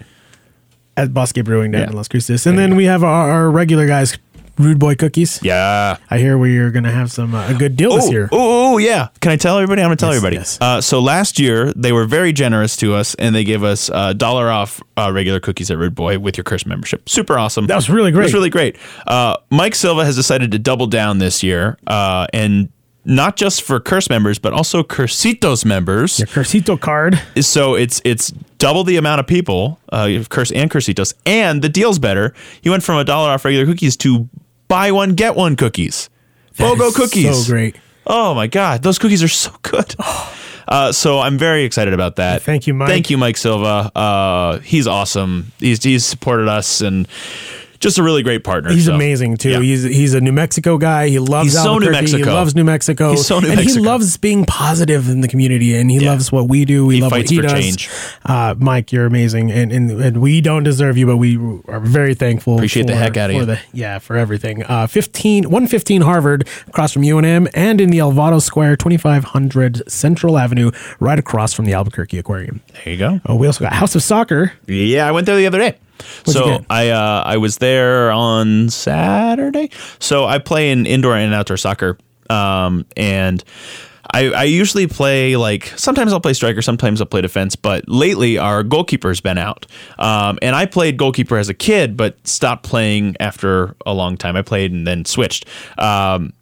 At 0.98 1.14
Bosque 1.14 1.42
Brewing 1.44 1.70
down 1.72 1.82
Yeah. 1.82 1.90
in 1.90 1.96
Las 1.96 2.08
Cruces. 2.08 2.46
And 2.46 2.58
then 2.58 2.76
we 2.76 2.84
have 2.86 3.02
our, 3.04 3.30
our 3.30 3.50
regular 3.50 3.86
guys, 3.86 4.18
Rude 4.58 4.78
Boy 4.80 4.96
Cookies. 4.96 5.38
Yeah. 5.42 5.96
I 6.10 6.18
hear 6.18 6.36
we're 6.36 6.70
going 6.72 6.82
to 6.84 6.90
have 6.90 7.12
some 7.12 7.34
uh, 7.34 7.48
a 7.48 7.54
good 7.54 7.76
deal 7.76 7.94
this 7.94 8.10
year. 8.10 8.28
Oh, 8.32 8.74
oh, 8.74 8.78
yeah. 8.78 9.08
Can 9.20 9.30
I 9.30 9.36
tell 9.36 9.56
everybody? 9.56 9.82
I'm 9.82 9.88
going 9.88 9.96
to 9.96 10.00
tell 10.00 10.10
Yes, 10.10 10.16
everybody. 10.16 10.36
yes. 10.36 10.58
Uh, 10.60 10.80
so 10.80 10.98
last 11.00 11.38
year, 11.38 11.72
they 11.74 11.92
were 11.92 12.06
very 12.06 12.32
generous 12.32 12.76
to 12.78 12.94
us, 12.94 13.14
and 13.14 13.34
they 13.34 13.44
gave 13.44 13.62
us 13.62 13.88
a 13.94 14.14
dollar 14.14 14.50
off 14.50 14.82
uh, 14.96 15.12
regular 15.12 15.38
cookies 15.38 15.70
at 15.70 15.78
Rude 15.78 15.94
Boy 15.94 16.18
with 16.18 16.36
your 16.36 16.44
Curse 16.44 16.66
membership. 16.66 17.08
Super 17.08 17.38
awesome. 17.38 17.68
That 17.68 17.76
was 17.76 17.88
really 17.88 18.10
great. 18.10 18.22
It 18.22 18.26
was 18.26 18.34
really 18.34 18.50
great. 18.50 18.76
Uh, 19.06 19.36
Mike 19.50 19.76
Silva 19.76 20.04
has 20.04 20.16
decided 20.16 20.50
to 20.50 20.58
double 20.58 20.88
down 20.88 21.18
this 21.18 21.42
year, 21.44 21.78
uh, 21.86 22.26
and 22.32 22.68
not 23.04 23.36
just 23.36 23.62
for 23.62 23.78
Curse 23.78 24.10
members, 24.10 24.38
but 24.40 24.52
also 24.52 24.82
Cursitos 24.82 25.64
members. 25.64 26.18
Your 26.18 26.26
Cursito 26.26 26.78
card. 26.78 27.18
So 27.40 27.74
it's 27.76 28.02
it's 28.04 28.32
double 28.58 28.84
the 28.84 28.96
amount 28.96 29.20
of 29.20 29.26
people, 29.26 29.80
uh, 29.90 30.08
have 30.08 30.28
Curse 30.28 30.52
and 30.52 30.70
Cursitos, 30.70 31.14
and 31.24 31.62
the 31.62 31.68
deal's 31.68 31.98
better. 31.98 32.34
He 32.60 32.70
went 32.70 32.82
from 32.82 32.98
a 32.98 33.04
dollar 33.04 33.30
off 33.30 33.44
regular 33.44 33.66
cookies 33.66 33.96
to 33.98 34.28
buy 34.68 34.92
one 34.92 35.14
get 35.14 35.34
one 35.36 35.56
cookies. 35.56 36.10
BOGO 36.56 36.94
cookies. 36.94 37.46
So 37.46 37.52
great. 37.52 37.76
Oh 38.06 38.34
my 38.34 38.46
god, 38.46 38.82
those 38.82 38.98
cookies 38.98 39.22
are 39.22 39.28
so 39.28 39.52
good. 39.62 39.94
Uh, 40.68 40.92
so 40.92 41.18
I'm 41.18 41.38
very 41.38 41.64
excited 41.64 41.94
about 41.94 42.16
that. 42.16 42.42
Thank 42.42 42.66
you, 42.66 42.74
Mike. 42.74 42.90
Thank 42.90 43.08
you, 43.08 43.16
Mike 43.16 43.38
Silva. 43.38 43.90
Uh, 43.94 44.58
he's 44.58 44.86
awesome. 44.86 45.50
He's 45.58 45.82
he's 45.82 46.04
supported 46.04 46.46
us 46.46 46.82
and 46.82 47.08
just 47.80 47.98
a 47.98 48.02
really 48.02 48.22
great 48.22 48.44
partner. 48.44 48.70
He's 48.70 48.86
So, 48.86 48.94
amazing 48.94 49.36
too. 49.36 49.50
yeah. 49.50 49.60
He's 49.60 49.82
he's 49.84 50.14
a 50.14 50.20
New 50.20 50.32
Mexico 50.32 50.78
guy. 50.78 51.08
He 51.08 51.18
loves 51.18 51.52
He's 51.52 51.54
so 51.62 51.64
New 51.78 51.86
Albuquerque. 51.86 52.00
Mexico. 52.00 52.24
He 52.24 52.30
loves 52.30 52.54
New 52.56 52.64
Mexico. 52.64 53.10
He's 53.10 53.26
so 53.26 53.34
New 53.40 53.48
Mexico. 53.48 53.52
and 53.52 53.64
Mexico. 53.66 53.80
he 53.82 53.86
loves 53.88 54.16
being 54.16 54.44
positive 54.44 55.08
in 55.08 55.20
the 55.20 55.28
community, 55.28 55.74
and 55.76 55.90
he 55.90 55.98
Yeah. 55.98 56.10
loves 56.10 56.30
what 56.32 56.48
we 56.48 56.64
do. 56.64 56.86
We 56.86 56.96
He 56.96 57.00
love 57.02 57.10
fights 57.10 57.30
what 57.30 57.30
he 57.30 57.36
for 57.36 57.42
does. 57.42 57.52
change. 57.64 57.88
Uh, 58.24 58.54
Mike, 58.58 58.92
you're 58.92 59.06
amazing, 59.06 59.50
and, 59.50 59.70
and 59.72 59.90
and 59.90 60.16
we 60.20 60.40
don't 60.40 60.62
deserve 60.64 60.96
you, 60.98 61.06
but 61.06 61.16
we 61.18 61.36
are 61.68 61.80
very 61.80 62.14
thankful. 62.14 62.56
Appreciate 62.56 62.86
the 62.86 62.92
for- 62.94 62.98
heck 62.98 63.16
outta 63.16 63.32
for 63.34 63.38
you. 63.40 63.44
The, 63.46 63.58
yeah, 63.72 63.98
for 63.98 64.16
everything. 64.16 64.62
Uh, 64.64 64.86
15, 64.86 65.44
115 65.50 66.02
Harvard, 66.02 66.46
across 66.66 66.92
from 66.92 67.02
UNM, 67.02 67.48
and 67.54 67.80
in 67.80 67.90
the 67.90 67.98
El 68.00 68.12
Vado 68.12 68.38
Square, 68.38 68.76
2500 68.76 69.82
Central 69.90 70.38
Avenue, 70.38 70.70
right 71.00 71.18
across 71.18 71.52
from 71.52 71.64
the 71.64 71.72
Albuquerque 71.72 72.18
Aquarium. 72.18 72.60
There 72.84 72.92
you 72.92 72.98
go. 72.98 73.20
Oh, 73.26 73.34
we 73.36 73.46
also 73.46 73.64
got 73.64 73.72
House 73.72 73.94
of 73.94 74.02
Soccer. 74.02 74.52
Yeah, 74.66 75.06
I 75.06 75.12
went 75.12 75.26
there 75.26 75.36
the 75.36 75.46
other 75.46 75.58
day. 75.58 75.76
What'd 76.24 76.32
so? 76.32 76.64
I 76.70 76.90
uh, 76.90 77.22
I 77.24 77.36
was 77.36 77.58
there 77.58 78.10
on 78.10 78.70
Saturday. 78.70 79.70
So 79.98 80.24
I 80.24 80.38
play 80.38 80.70
in 80.70 80.86
indoor 80.86 81.16
and 81.16 81.34
outdoor 81.34 81.56
soccer, 81.56 81.98
um, 82.30 82.86
and 82.96 83.42
I, 84.10 84.30
I 84.30 84.44
usually 84.44 84.86
play 84.86 85.36
like 85.36 85.66
sometimes 85.76 86.12
I'll 86.12 86.20
play 86.20 86.32
striker, 86.32 86.62
sometimes 86.62 87.00
I'll 87.00 87.06
play 87.06 87.20
defense. 87.20 87.56
But 87.56 87.84
lately 87.88 88.38
our 88.38 88.62
goalkeeper's 88.62 89.20
been 89.20 89.38
out, 89.38 89.66
um, 89.98 90.38
and 90.40 90.56
I 90.56 90.66
played 90.66 90.96
goalkeeper 90.96 91.36
as 91.36 91.48
a 91.48 91.54
kid, 91.54 91.96
but 91.96 92.26
stopped 92.26 92.64
playing 92.64 93.16
after 93.20 93.76
a 93.84 93.92
long 93.92 94.16
time. 94.16 94.36
I 94.36 94.42
played 94.42 94.72
and 94.72 94.86
then 94.86 95.04
switched. 95.04 95.46
Um, 95.78 96.32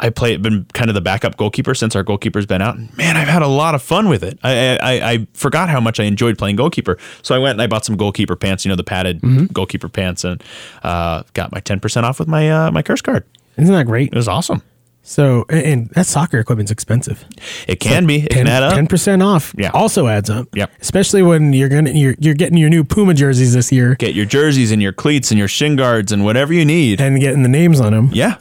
I 0.00 0.10
play 0.10 0.36
been 0.36 0.66
kind 0.74 0.90
of 0.90 0.94
the 0.94 1.00
backup 1.00 1.36
goalkeeper 1.36 1.74
since 1.74 1.94
our 1.96 2.02
goalkeeper's 2.02 2.46
been 2.46 2.60
out. 2.62 2.76
Man, 2.96 3.16
I've 3.16 3.28
had 3.28 3.42
a 3.42 3.46
lot 3.48 3.74
of 3.74 3.82
fun 3.82 4.08
with 4.08 4.22
it. 4.22 4.38
I, 4.42 4.76
I 4.78 5.10
I 5.12 5.26
forgot 5.34 5.68
how 5.68 5.80
much 5.80 6.00
I 6.00 6.04
enjoyed 6.04 6.36
playing 6.38 6.56
goalkeeper. 6.56 6.98
So 7.22 7.34
I 7.34 7.38
went 7.38 7.52
and 7.52 7.62
I 7.62 7.66
bought 7.66 7.84
some 7.84 7.96
goalkeeper 7.96 8.36
pants, 8.36 8.64
you 8.64 8.68
know, 8.70 8.76
the 8.76 8.84
padded 8.84 9.20
Mm-hmm. 9.22 9.46
goalkeeper 9.52 9.88
pants, 9.88 10.24
and 10.24 10.42
uh, 10.82 11.22
got 11.34 11.52
my 11.52 11.60
ten 11.60 11.80
percent 11.80 12.04
off 12.06 12.18
with 12.18 12.28
my 12.28 12.50
uh, 12.50 12.70
my 12.70 12.82
curse 12.82 13.00
card. 13.02 13.24
Isn't 13.56 13.72
that 13.74 13.86
great? 13.86 14.12
It 14.12 14.16
was 14.16 14.28
awesome. 14.28 14.62
So, 15.06 15.44
and, 15.50 15.66
and 15.66 15.90
that 15.90 16.06
soccer 16.06 16.38
equipment's 16.38 16.70
expensive. 16.72 17.26
It 17.68 17.76
can 17.78 18.06
be. 18.06 18.22
It 18.22 18.30
can 18.30 18.46
add 18.46 18.62
up. 18.62 18.72
Ten 18.74 18.86
percent 18.86 19.22
off. 19.22 19.54
Yeah. 19.56 19.70
also 19.74 20.06
adds 20.08 20.30
up. 20.30 20.48
Yep. 20.56 20.70
especially 20.80 21.22
when 21.22 21.52
you're 21.52 21.68
gonna 21.68 21.90
you're 21.90 22.14
you're 22.18 22.32
getting 22.34 22.56
your 22.56 22.70
new 22.70 22.84
Puma 22.84 23.12
jerseys 23.12 23.52
this 23.52 23.70
year 23.70 23.96
Get 23.96 24.14
your 24.14 24.24
jerseys 24.24 24.70
and 24.72 24.80
your 24.80 24.92
cleats 24.92 25.30
and 25.30 25.38
your 25.38 25.46
shin 25.48 25.76
guards 25.76 26.10
and 26.10 26.24
whatever 26.24 26.54
you 26.54 26.64
need. 26.64 27.02
and 27.02 27.20
getting 27.20 27.42
the 27.42 27.50
names 27.50 27.80
on 27.82 27.92
them. 27.92 28.08
yeah, 28.14 28.36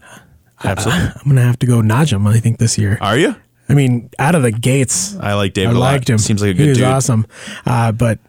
absolutely. 0.64 1.04
I'm 1.16 1.28
gonna 1.30 1.42
have 1.42 1.60
to 1.60 1.66
go 1.66 1.82
Najem. 1.82 2.28
I 2.28 2.40
think 2.40 2.58
this 2.60 2.78
year. 2.78 2.98
Are 3.02 3.18
you? 3.18 3.36
I 3.70 3.74
mean, 3.76 4.10
out 4.20 4.36
of 4.36 4.42
the 4.44 4.52
gates, 4.52 5.16
I 5.18 5.34
like 5.34 5.52
I 5.52 5.54
David. 5.54 5.74
lot. 5.76 5.92
liked 5.94 6.10
him. 6.10 6.18
Seems 6.18 6.42
like 6.42 6.50
a 6.50 6.54
he 6.54 6.58
good 6.58 6.70
was 6.70 6.78
dude. 6.80 6.88
awesome. 6.88 7.26
Uh, 7.66 7.92
but 7.94 8.20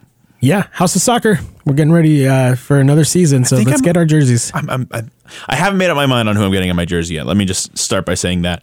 yeah, 0.41 0.69
House 0.73 0.95
of 0.97 1.03
Soccer. 1.03 1.39
We're 1.65 1.75
getting 1.75 1.93
ready 1.93 2.29
uh, 2.29 2.55
for 2.57 2.79
another 2.79 3.05
season, 3.05 3.45
so 3.45 3.57
let's 3.57 3.69
I'm- 3.71 3.81
get 3.81 3.97
our 3.97 4.05
jerseys. 4.05 4.53
I'm, 4.55 4.69
I'm, 4.71 4.89
I, 4.93 5.03
I 5.49 5.57
haven't 5.57 5.79
made 5.79 5.91
up 5.91 5.97
my 5.97 6.07
mind 6.07 6.29
on 6.29 6.37
who 6.37 6.45
I'm 6.45 6.53
getting 6.53 6.69
in 6.69 6.77
my 6.77 6.85
jersey 6.85 7.15
yet. 7.15 7.27
Let 7.27 7.37
me 7.37 7.47
just 7.47 7.77
start 7.77 8.05
by 8.07 8.15
saying 8.15 8.43
that 8.43 8.63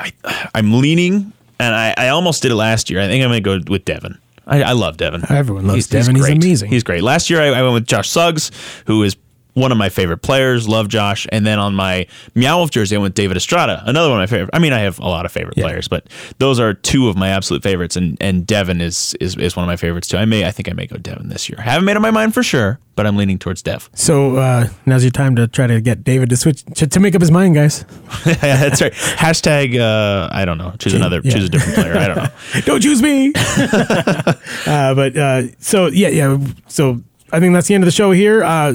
I, 0.00 0.12
I'm 0.54 0.80
leaning, 0.80 1.32
and 1.58 1.74
I, 1.74 1.94
I 1.96 2.08
almost 2.08 2.42
did 2.42 2.50
it 2.50 2.56
last 2.56 2.88
year. 2.90 3.00
I 3.00 3.06
think 3.06 3.22
I'm 3.22 3.30
going 3.30 3.42
to 3.42 3.58
go 3.64 3.72
with 3.72 3.84
Devon. 3.84 4.18
I, 4.46 4.62
I 4.62 4.72
love 4.72 4.96
Devon. 4.96 5.22
Everyone 5.28 5.66
loves 5.66 5.86
Devon. 5.86 6.16
He's 6.16 6.24
great. 6.24 6.36
amazing. 6.38 6.70
He's 6.70 6.82
great. 6.82 7.02
Last 7.02 7.28
year 7.30 7.40
I, 7.40 7.48
I 7.58 7.62
went 7.62 7.74
with 7.74 7.86
Josh 7.86 8.08
Suggs, 8.08 8.50
who 8.86 9.02
is 9.04 9.16
one 9.60 9.70
of 9.72 9.78
my 9.78 9.88
favorite 9.88 10.18
players. 10.18 10.68
Love 10.68 10.88
Josh. 10.88 11.26
And 11.30 11.46
then 11.46 11.58
on 11.58 11.74
my 11.74 12.06
Meow 12.34 12.56
Wolf 12.58 12.70
jersey, 12.70 12.96
I 12.96 12.98
went 12.98 13.14
David 13.14 13.36
Estrada, 13.36 13.82
another 13.86 14.08
one 14.10 14.20
of 14.20 14.30
my 14.30 14.34
favorite. 14.36 14.50
I 14.52 14.58
mean, 14.58 14.72
I 14.72 14.80
have 14.80 14.98
a 14.98 15.08
lot 15.08 15.24
of 15.26 15.32
favorite 15.32 15.56
Yeah. 15.56 15.64
players, 15.64 15.86
but 15.88 16.06
those 16.38 16.58
are 16.58 16.74
two 16.74 17.08
of 17.08 17.16
my 17.16 17.28
absolute 17.28 17.62
favorites. 17.62 17.96
And 17.96 18.16
and 18.20 18.46
Devon 18.46 18.80
is, 18.80 19.14
is 19.20 19.36
is 19.36 19.54
one 19.56 19.62
of 19.64 19.68
my 19.68 19.76
favorites 19.76 20.08
too. 20.08 20.16
I 20.16 20.24
may 20.24 20.44
I 20.46 20.50
think 20.50 20.68
I 20.68 20.72
may 20.72 20.86
go 20.86 20.96
Devon 20.96 21.28
this 21.28 21.48
year. 21.48 21.60
haven't 21.60 21.84
made 21.84 21.96
up 21.96 22.02
my 22.02 22.10
mind 22.10 22.34
for 22.34 22.42
sure, 22.42 22.78
but 22.96 23.06
I'm 23.06 23.16
leaning 23.16 23.38
towards 23.38 23.62
Dev. 23.62 23.88
So 23.94 24.36
uh, 24.36 24.68
now's 24.86 25.04
your 25.04 25.10
time 25.12 25.36
to 25.36 25.46
try 25.46 25.66
to 25.66 25.80
get 25.80 26.02
David 26.04 26.30
to 26.30 26.36
switch 26.36 26.64
to, 26.76 26.86
to 26.86 27.00
make 27.00 27.14
up 27.14 27.20
his 27.20 27.30
mind, 27.30 27.54
guys. 27.54 27.84
yeah, 28.26 28.34
That's 28.56 28.80
right. 28.80 28.92
Hashtag 29.26 29.78
uh, 29.78 30.28
I 30.32 30.44
don't 30.44 30.58
know. 30.58 30.72
Choose 30.78 30.94
another. 30.94 31.20
yeah. 31.22 31.32
Choose 31.32 31.44
a 31.44 31.48
different 31.48 31.74
player. 31.74 31.96
I 31.96 32.06
don't 32.08 32.16
know. 32.16 32.30
Don't 32.64 32.80
choose 32.80 33.02
me. 33.02 33.32
uh, 33.34 34.94
but 34.94 35.16
uh, 35.16 35.42
so 35.58 35.86
yeah, 35.86 36.08
yeah. 36.08 36.38
So 36.68 37.00
I 37.32 37.40
think 37.40 37.54
that's 37.54 37.68
the 37.68 37.74
end 37.74 37.84
of 37.84 37.86
the 37.86 37.92
show 37.92 38.10
here. 38.12 38.42
Uh, 38.42 38.74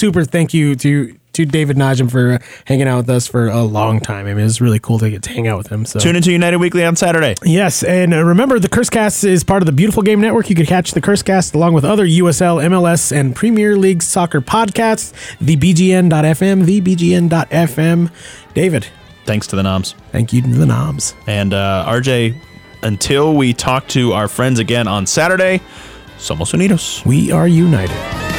super 0.00 0.24
thank 0.24 0.54
you 0.54 0.74
to 0.76 1.14
to 1.32 1.44
David 1.44 1.76
Najem 1.76 2.10
for 2.10 2.40
hanging 2.64 2.88
out 2.88 2.96
with 2.98 3.10
us 3.10 3.28
for 3.28 3.46
a 3.46 3.62
long 3.62 4.00
time. 4.00 4.26
I 4.26 4.30
mean, 4.30 4.40
it 4.40 4.44
was 4.44 4.60
really 4.60 4.80
cool 4.80 4.98
to 4.98 5.08
get 5.10 5.22
to 5.24 5.30
hang 5.30 5.46
out 5.46 5.58
with 5.58 5.68
him. 5.68 5.84
So 5.84 6.00
Tune 6.00 6.16
into 6.16 6.32
United 6.32 6.56
Weekly 6.56 6.84
on 6.84 6.96
Saturday. 6.96 7.36
Yes, 7.44 7.84
and 7.84 8.12
uh, 8.12 8.24
remember 8.24 8.58
the 8.58 8.68
Cursecast 8.68 9.22
is 9.24 9.44
part 9.44 9.62
of 9.62 9.66
the 9.66 9.72
Beautiful 9.72 10.02
Game 10.02 10.20
Network. 10.20 10.50
You 10.50 10.56
can 10.56 10.66
catch 10.66 10.90
the 10.90 11.00
Cursecast 11.00 11.54
along 11.54 11.74
with 11.74 11.84
other 11.84 12.04
USL, 12.04 12.64
MLS, 12.64 13.12
and 13.16 13.36
Premier 13.36 13.76
League 13.76 14.02
soccer 14.02 14.40
podcasts. 14.40 15.12
The 15.38 15.56
BGN.FM, 15.56 16.64
the 16.64 16.80
BGN.FM. 16.80 18.10
David, 18.54 18.88
Thanks 19.26 19.46
to 19.48 19.56
the 19.56 19.62
noms. 19.62 19.94
thank 20.10 20.32
you 20.32 20.42
to 20.42 20.48
the 20.48 20.66
noms. 20.66 21.14
And 21.28 21.54
uh, 21.54 21.84
RJ, 21.86 22.34
until 22.82 23.34
we 23.36 23.52
talk 23.52 23.86
to 23.88 24.14
our 24.14 24.26
friends 24.26 24.58
again 24.58 24.88
on 24.88 25.06
Saturday, 25.06 25.60
somos 26.18 26.52
unidos. 26.52 27.04
We 27.06 27.30
are 27.30 27.46
united 27.46 28.29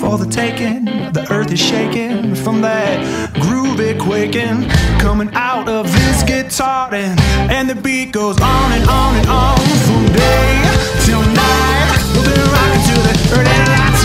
for 0.00 0.18
the 0.18 0.26
taking. 0.30 0.84
The 1.12 1.26
earth 1.30 1.52
is 1.52 1.60
shaking 1.60 2.34
from 2.34 2.60
that 2.62 3.04
groovy 3.34 3.98
quaking 3.98 4.68
coming 4.98 5.30
out 5.34 5.68
of 5.68 5.90
this 5.90 6.22
guitar 6.22 6.92
and, 6.94 7.18
and 7.50 7.68
the 7.68 7.74
beat 7.74 8.12
goes 8.12 8.40
on 8.40 8.72
and 8.72 8.88
on 8.88 9.16
and 9.16 9.28
on 9.28 9.58
from 9.86 10.04
day 10.12 10.62
till 11.04 11.22
night. 11.34 11.98
We'll 12.14 12.24
be 12.24 12.36
rocking 12.54 12.84
to 12.90 12.96
the 13.06 13.14
early 13.36 13.58
lights 13.72 14.02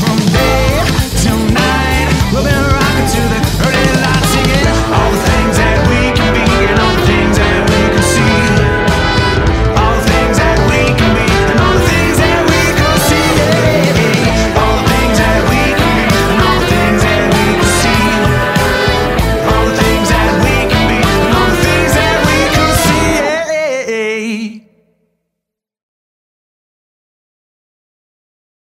from 0.00 0.18
day 0.30 0.82
till 1.22 1.42
night. 1.52 2.08
We'll 2.32 2.44
be 2.44 2.52
rocking 2.52 3.08
to 3.16 3.22
the 3.32 3.40
early 3.66 3.81